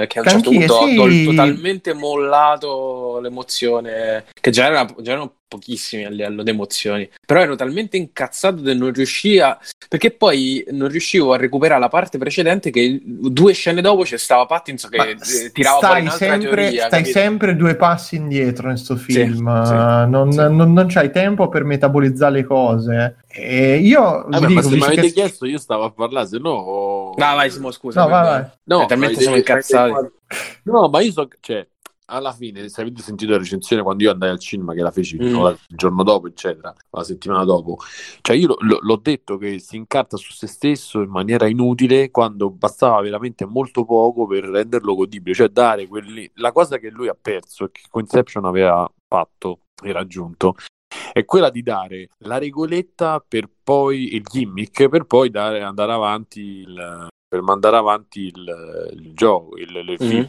[0.09, 0.99] che a un certo punto sì.
[0.99, 7.41] ho totalmente mollato l'emozione, che già, era, già erano pochissimi a livello di emozioni, però
[7.41, 9.59] ero talmente incazzato che non riuscivo a...
[9.89, 14.47] perché poi non riuscivo a recuperare la parte precedente che due scene dopo c'è stava
[14.47, 17.19] Pattinson che Ma eh, tirava stai, sempre, teoria, stai capito?
[17.19, 20.39] sempre due passi indietro in sto Sì, film, sì, eh, non, sì.
[20.39, 23.17] non, non c'hai tempo per metabolizzare le cose.
[23.29, 26.27] E io vi Vabbè, dico, ma se mi avete che- chiesto io stavo a parlare,
[26.27, 27.15] se no...
[27.17, 28.03] No, vai Simo, scusa.
[28.03, 28.45] No, vai, vai.
[28.65, 30.11] No, talmente avete- incazzati.
[30.65, 31.67] No, ma io so, cioè,
[32.12, 35.16] alla fine, se avete sentito la recensione quando io andai al cinema, che la feci
[35.20, 35.34] Mm.
[35.36, 37.78] o la- il giorno dopo, eccetera, la settimana dopo,
[38.20, 42.50] cioè io lo- l'ho detto che si incarta su se stesso in maniera inutile quando
[42.50, 46.31] bastava veramente molto poco per renderlo godibile, cioè dare quelli...
[46.34, 50.55] La cosa che lui ha perso e che Conception aveva fatto e raggiunto
[51.12, 56.41] è quella di dare la regoletta per poi il gimmick per poi dare, andare avanti
[56.41, 60.08] il, per mandare avanti il, il gioco, il, il Mhm.
[60.08, 60.28] film.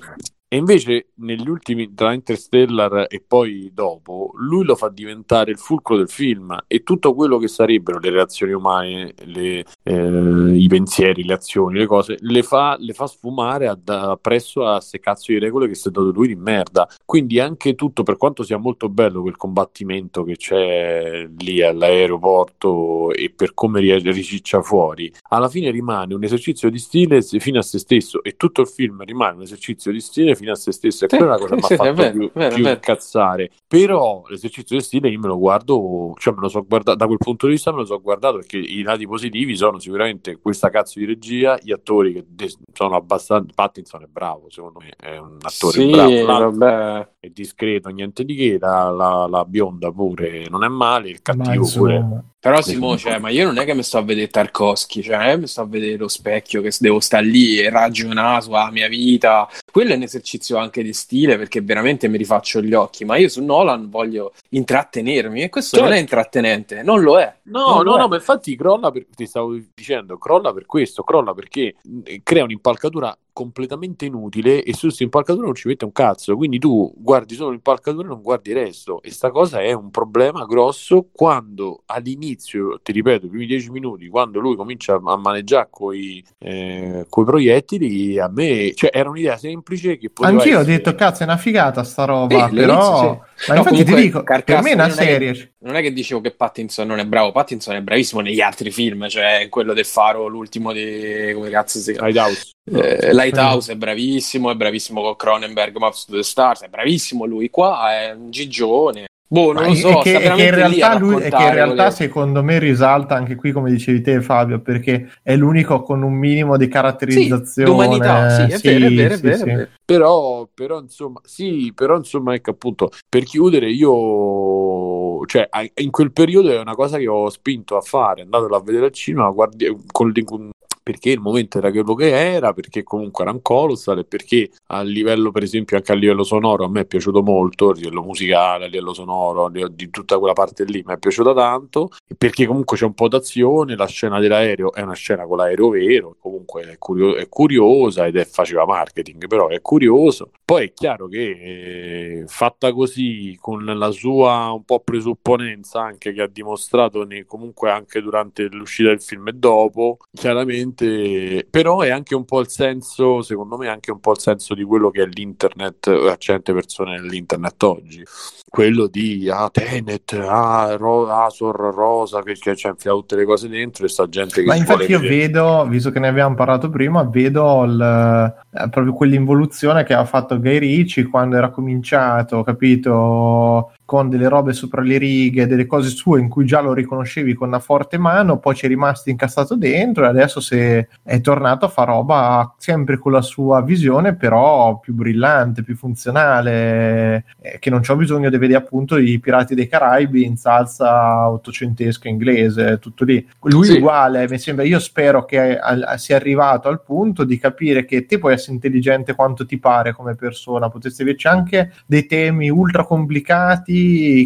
[0.54, 5.98] E invece negli ultimi tra Interstellar e poi dopo, lui lo fa diventare il fulcro
[5.98, 11.34] del film e tutto quello che sarebbero le reazioni umane, le, eh, i pensieri, le
[11.34, 15.40] azioni, le cose, le fa, le fa sfumare a- da- presso a ste cazzo di
[15.40, 16.88] regole che si è dato lui di merda.
[17.04, 23.32] Quindi anche tutto, per quanto sia molto bello quel combattimento che c'è lì all'aeroporto e
[23.36, 27.64] per come ri- riciccia fuori, alla fine rimane un esercizio di stile se- fino a
[27.64, 31.06] se stesso e tutto il film rimane un esercizio di stile fino a se stesso
[31.06, 32.62] e Sì, quella è una cosa sì, mi ha è fatto vero, più, vero, più
[32.62, 32.76] vero.
[32.76, 37.06] incazzare però l'esercizio di stile io me lo guardo cioè me lo so guardato da
[37.06, 40.70] quel punto di vista me lo so guardato perché i lati positivi sono sicuramente questa
[40.70, 45.18] cazzo di regia gli attori che de- sono abbastanza Pattinson è bravo secondo me è
[45.18, 47.10] un attore Sì, bravo vabbè.
[47.20, 51.54] è discreto niente di che la, la- la bionda pure non è male il Ma
[51.54, 54.28] cattivo pure insomma, Però Simo, cioè, ma io non è che mi sto a vedere
[54.28, 58.70] Tarkovsky, cioè mi sto a vedere lo specchio che devo stare lì e ragionare sulla
[58.70, 59.48] mia vita.
[59.72, 63.30] Quello è un esercizio anche di stile perché veramente mi rifaccio gli occhi, ma io
[63.30, 66.02] su Nolan voglio intrattenermi e questo non è Certo.
[66.02, 67.34] intrattenente, non lo è.
[67.44, 71.34] No, Non no, no, ma infatti crolla per, ti stavo dicendo, crolla per questo, crolla
[71.34, 71.76] perché
[72.24, 76.94] crea un'impalcatura completamente inutile e su questa impalcatura non ci mette un cazzo, quindi tu
[76.96, 81.08] guardi solo l'impalcatura e non guardi il resto e sta cosa è un problema grosso
[81.12, 87.06] quando all'inizio, ti ripeto, i primi dieci minuti, quando lui comincia a maneggiare coi, eh,
[87.10, 91.24] coi proiettili, a me, cioè era un'idea semplice che poteva anch'io ho essere- detto cazzo
[91.24, 93.50] è una figata sta roba, all'inizio però sì.
[93.50, 95.54] ma No, infatti ti dico, per Carcassonne me è una non è che- serie.
[95.64, 99.08] Non è che dicevo che Pattinson non è bravo, Pattinson è bravissimo negli altri film,
[99.08, 101.32] cioè quello del faro, l'ultimo di...
[101.34, 102.08] come cazzo si chiama?
[102.08, 102.52] Lighthouse.
[102.66, 107.50] Eh, Lighthouse è bravissimo, è bravissimo con Cronenberg, Maps to the Stars, è bravissimo lui.
[107.50, 109.08] Qua è un gigione.
[109.34, 112.60] Boh, non Ma lo so, che, che in realtà, lui, che in realtà secondo me
[112.60, 116.70] risalta anche qui come dicevi te Fabio perché è l'unico con un minimo di Sì,
[116.70, 119.42] caratterizzazione d'umanità, sì, è vero, è vero, è sì, vero, sì.
[119.42, 119.68] è vero.
[119.84, 126.52] Però, però, insomma, sì, però insomma, ecco appunto, per chiudere, io, cioè, in quel periodo
[126.52, 130.12] è una cosa che ho spinto a fare, andatelo a vedere al cinema, guardi, con,
[130.24, 130.52] con-
[130.84, 134.82] perché il momento era quello che era, perché comunque era un colossal e perché a
[134.82, 138.66] livello, per esempio, anche a livello sonoro a me è piaciuto molto, a livello musicale,
[138.66, 142.86] a livello sonoro, di tutta quella parte lì mi è piaciuta tanto, perché comunque c'è
[142.86, 147.16] un po' d'azione, la scena dell'aereo è una scena con l'aereo vero, comunque è, curio-
[147.16, 150.32] è curiosa ed è faceva marketing, però è curioso.
[150.54, 156.22] Poi è chiaro che eh, fatta così, con la sua un po' presupponenza anche che
[156.22, 162.14] ha dimostrato ne- comunque anche durante l'uscita del film e dopo, chiaramente, però è anche
[162.14, 165.08] un po' il senso, secondo me, anche un po' il senso di quello che è
[165.08, 168.04] l'internet, a certe persone nell'internet oggi.
[168.48, 173.48] Quello di ah, Tenet, ah, Ro- Asor, Rosa, che, che c'è infilato tutte le cose
[173.48, 175.22] dentro e sta gente che Ma infatti io vedere.
[175.22, 180.38] vedo, visto che ne abbiamo parlato prima, vedo il- eh, proprio quell'involuzione che ha fatto
[180.44, 186.20] Guy Ritchie quando era cominciato, capito, con delle robe sopra le righe, delle cose sue
[186.20, 190.06] in cui già lo riconoscevi con una forte mano, poi ci è rimasto incassato dentro
[190.06, 194.94] e adesso se è tornato a fare roba sempre con la sua visione, però più
[194.94, 200.24] brillante, più funzionale, eh, che non c'ho bisogno di vedere appunto i Pirati dei Caraibi
[200.24, 203.26] in salsa ottocentesca inglese, tutto lì.
[203.44, 203.78] Lui Sì.
[203.78, 208.18] uguale, mi sembra, io spero che al- sia arrivato al punto di capire che te
[208.18, 213.73] puoi essere intelligente quanto ti pare come persona, potresti averci anche dei temi ultra complicati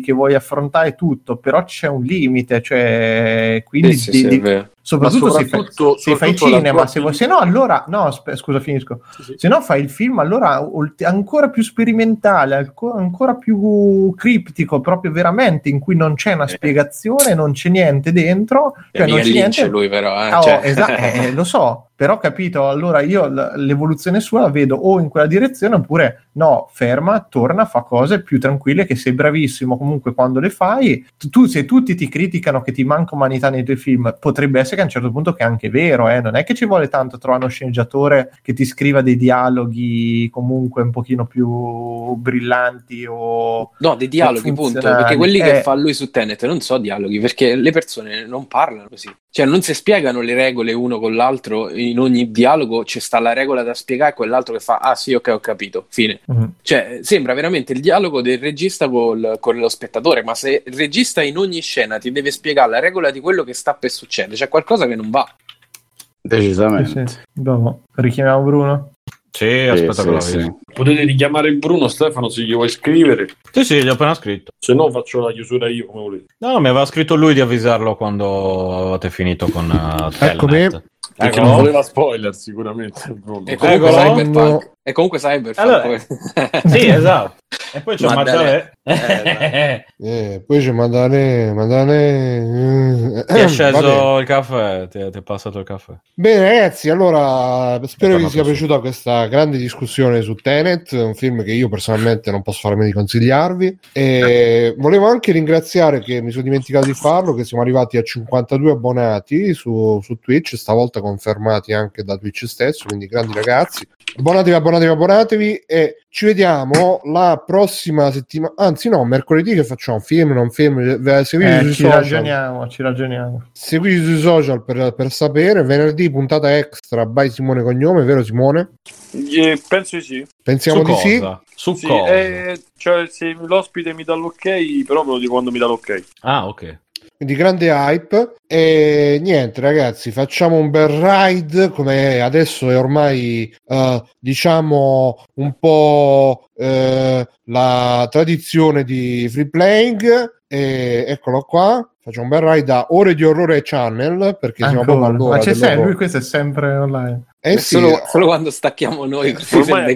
[0.04, 5.46] che vuoi affrontare tutto, però c'è un limite, cioè quindi Sì, sì, di- soprattutto, se
[5.46, 8.62] fai, soprattutto- se fai soprattutto la cinema, se, vuoi- se no allora, no, aspe- scusa
[8.62, 9.34] finisco, Sì, sì.
[9.36, 15.12] se no fai il film allora ulti- ancora più sperimentale, alco- ancora più criptico, proprio
[15.12, 16.50] veramente in cui non c'è una Eh.
[16.50, 19.68] spiegazione, non c'è niente dentro, cioè non c'è niente.
[19.68, 24.20] lui però, eh, Ah, oh, cioè- esa- eh, lo so, però capito, allora io l'evoluzione
[24.22, 28.86] sua la vedo o in quella direzione oppure no, ferma, torna, fa cose più tranquille
[28.86, 31.06] che sei bravissimo comunque quando le fai.
[31.32, 34.82] Tu- se tutti ti criticano che ti manca umanità nei tuoi film, potrebbe essere che
[34.82, 37.18] a un certo punto che è anche vero, eh, non è che ci vuole tanto
[37.18, 43.96] trovare uno sceneggiatore che ti scriva dei dialoghi comunque un pochino più brillanti o No,
[43.96, 44.80] dei dialoghi, punto.
[44.80, 45.62] Perché quelli che Eh.
[45.62, 49.10] fa lui su Tenet non so dialoghi, perché le persone non parlano così.
[49.30, 51.70] Cioè, non si spiegano le regole uno con l'altro.
[51.70, 55.14] In ogni dialogo c'è sta la regola da spiegare e quell'altro che fa, ah sì,
[55.14, 56.20] ok, ho capito, fine.
[56.26, 56.54] Mhm.
[56.62, 61.22] Cioè, sembra veramente il dialogo del regista col- con lo spettatore, ma se il regista
[61.22, 64.48] in ogni scena ti deve spiegare la regola di quello che sta per succedere, c'è
[64.50, 65.26] qualcosa che non va.
[65.28, 67.08] Sì, Decisamente.
[67.08, 67.18] sì.
[67.32, 68.92] Dopo, richiamiamo Bruno.
[69.32, 70.54] Sì, aspetta Sì, che sì, sì.
[70.74, 74.52] Potete richiamare il Bruno Stefano se gli vuoi scrivere, Sì, sì, gli ho appena scritto.
[74.58, 76.26] se no faccio la chiusura io come volete.
[76.40, 80.70] No, mi aveva scritto lui di avvisarlo quando avevate finito con uh, Eccomi.
[81.18, 81.48] Perché Ecco.
[81.48, 83.02] non voleva spoiler sicuramente.
[83.46, 83.92] E comunque Eccolo.
[83.92, 84.72] Cyberpunk.
[84.84, 85.58] E comunque Cyberpunk.
[85.58, 86.00] Allora, poi-
[86.70, 87.36] Sì, esatto.
[87.74, 88.72] E poi c'è Ma Maddalè.
[88.84, 89.86] dai.
[90.00, 93.24] Eh, poi c'è Mandane, Mandane...
[93.26, 95.94] Ti è sceso il caffè, ti, ti è passato il caffè.
[96.14, 101.44] Bene ragazzi, allora spero Ecco, vi sia piaciuta questa grande discussione su Tenet, un film
[101.44, 103.78] che io personalmente non posso farmi di consigliarvi.
[103.92, 108.72] E volevo anche ringraziare che mi sono dimenticato di farlo, che siamo arrivati a 52
[108.72, 113.88] abbonati su, su Twitch, stavolta confermati anche da Twitch stesso, quindi grandi ragazzi.
[114.18, 120.32] Abbonatevi, abbonatevi, abbonatevi e ci vediamo la prossima settimana, anzi no, mercoledì che facciamo film,
[120.32, 120.80] non film,
[121.24, 122.00] seguite Eh, sui ci social.
[122.02, 123.44] ragioniamo, ci ragioniamo.
[123.52, 125.64] Seguite sui social per, per sapere.
[125.64, 128.72] Venerdì puntata extra by Simone Cognome, vero Simone?
[129.12, 130.26] Eh, penso di sì.
[130.42, 131.20] Pensiamo Su di sì.
[131.20, 131.42] cosa?
[131.54, 132.14] Su Sì, cosa?
[132.14, 136.04] eh, cioè, se l'ospite mi dà l'ok, però ve lo dico quando mi dà l'ok.
[136.22, 136.80] Ah, ok.
[137.16, 138.34] Quindi grande hype.
[138.48, 141.70] E niente, ragazzi, facciamo un bel ride.
[141.70, 150.36] Come adesso è ormai, eh, diciamo, un po' eh, la tradizione di free playing.
[150.48, 151.88] E eccolo qua.
[152.00, 155.54] Facciamo un bel ride da Ore di Orrore Channel perché siamo proprio all'ora Ma c'è
[155.54, 157.24] sempre, lui questo è sempre online.
[157.54, 159.96] Eh sì, solo, solo quando stacchiamo noi Ormai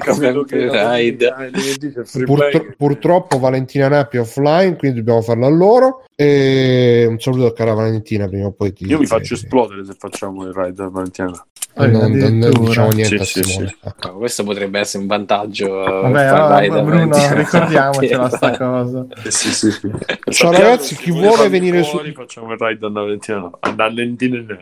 [2.25, 6.03] Purtro- purtroppo Valentina Nappi è offline, quindi dobbiamo farlo a loro.
[6.15, 9.83] E un saluto a cara Valentina prima o poi ti Io mi faccio eh, esplodere
[9.85, 11.45] se facciamo il ride a Valentina.
[11.73, 13.67] eh, non, non- non diciamo niente Sì, a sì, Simone.
[13.69, 13.75] sì.
[13.81, 13.95] Ah.
[14.03, 15.83] No, questo potrebbe essere un vantaggio.
[15.83, 19.05] eh, Vabbè, far allora, ride a Bruno, ricordiamocela sta cosa.
[19.29, 19.91] Sì, sì, sì.
[20.29, 23.37] Ciao, ragazzi, chi vuole venire su- Facciamo il ride a Valentina.
[23.39, 23.57] no.
[23.59, 24.37] A Valentina.
[24.45, 24.55] no.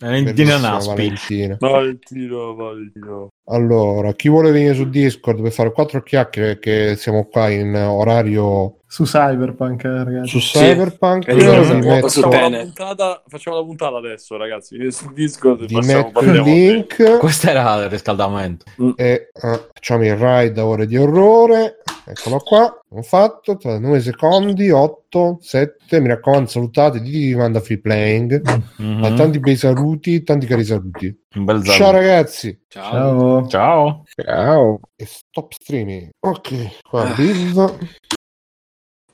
[0.00, 0.58] Valentina.
[0.58, 1.12] Naspi.
[1.28, 1.56] Valentina.
[1.58, 3.28] Valentino, Valentino.
[3.46, 8.78] Allora, chi vuole venire su Discord per fare quattro chiacchiere che siamo qua in orario
[8.86, 10.28] Su Cyberpunk, eh, ragazzi.
[10.28, 11.76] su Cyberpunk, Sì, vi esatto.
[11.78, 14.92] metto, Su Facciamo la, puntata, facciamo la puntata adesso, ragazzi.
[14.92, 18.64] Su Discord vi facciamo, metto il link Questo era il riscaldamento.
[18.96, 21.81] e ah, facciamo il ride a ore di orrore.
[22.04, 26.00] Eccolo qua, ho fatto tra 9 secondi, 8, 7.
[26.00, 28.42] Mi raccomando, salutate, dite di manda free playing.
[28.78, 29.04] Mhm.
[29.04, 31.16] Ah, tanti bei saluti, tanti cari saluti.
[31.34, 32.60] Un bel Ciao ragazzi.
[32.68, 33.46] Ciao.
[33.46, 33.46] Ciao.
[33.48, 34.02] Ciao.
[34.14, 34.80] Ciao.
[34.96, 36.10] E stop streaming.
[36.20, 37.78] Ok, qua Biv.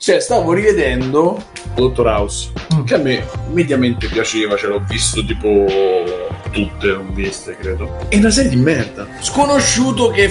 [0.01, 1.43] Cioè, stavo rivedendo
[1.75, 2.85] Dottor House, Mm.
[2.85, 5.65] che a me mediamente piaceva, ce l'ho visto tipo
[6.53, 8.07] tutte, non viste, credo.
[8.09, 9.07] È una serie di merda.
[9.21, 10.31] Sconosciuto che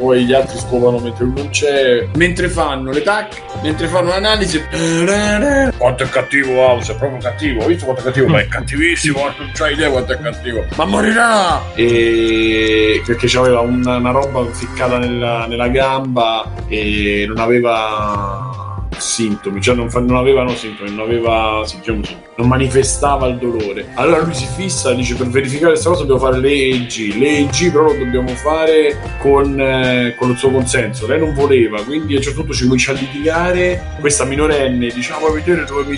[0.01, 2.07] poi gli altri scopano mentre lui non c'è.
[2.15, 4.61] Mentre fanno le tac mentre fanno l'analisi.
[5.77, 7.61] Quanto è cattivo House è proprio cattivo.
[7.61, 8.27] Hai visto quanto è cattivo?
[8.27, 10.65] Ma è cattivissimo non c'hai idea quanto è cattivo.
[10.75, 11.61] Ma morirà!
[11.75, 19.75] E perché c'aveva una, una roba ficcata nella, nella gamba e non aveva sintomi, cioè
[19.75, 22.01] non, fa- non aveva no, sintomi, non aveva, sì, diciamo
[22.37, 23.87] non manifestava il dolore.
[23.95, 27.93] Allora lui si fissa, dice per verificare questa cosa dobbiamo fare l'EEG, l'EEG però lo
[27.97, 32.39] dobbiamo fare con, eh, con il suo consenso, lei non voleva, quindi a un certo
[32.39, 35.91] punto ci comincia a litigare, questa minorenne dice ah vuoi vedere dove mi,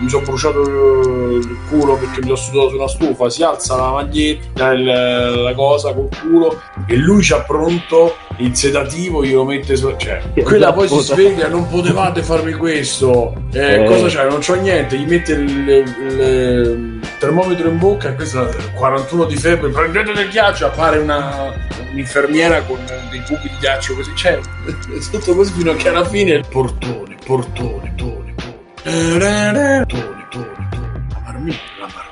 [0.00, 3.90] mi sono bruciato il culo perché mi sono sudato su una stufa, si alza la
[3.92, 9.92] maglietta, il- la cosa col culo e lui c'ha pronto il sedativo, glielo mette su...
[9.96, 13.84] cioè, quella poi si sveglia, non potevate farmi questo, eh, Eh.
[13.84, 14.28] cosa c'è?
[14.28, 19.70] Non c'ho niente, gli mette il, il- termometro in bocca questo è 41 di febbre,
[19.70, 21.52] prendete del ghiaccio, appare una,
[21.90, 22.78] un'infermiera con
[23.10, 24.40] dei cubi di ghiaccio così, cioè,
[25.10, 28.34] tutto così fino a che alla fine portone, portone, tone, tone,
[28.82, 32.11] tone, tone, tone, tone, marmitta, la marmitta,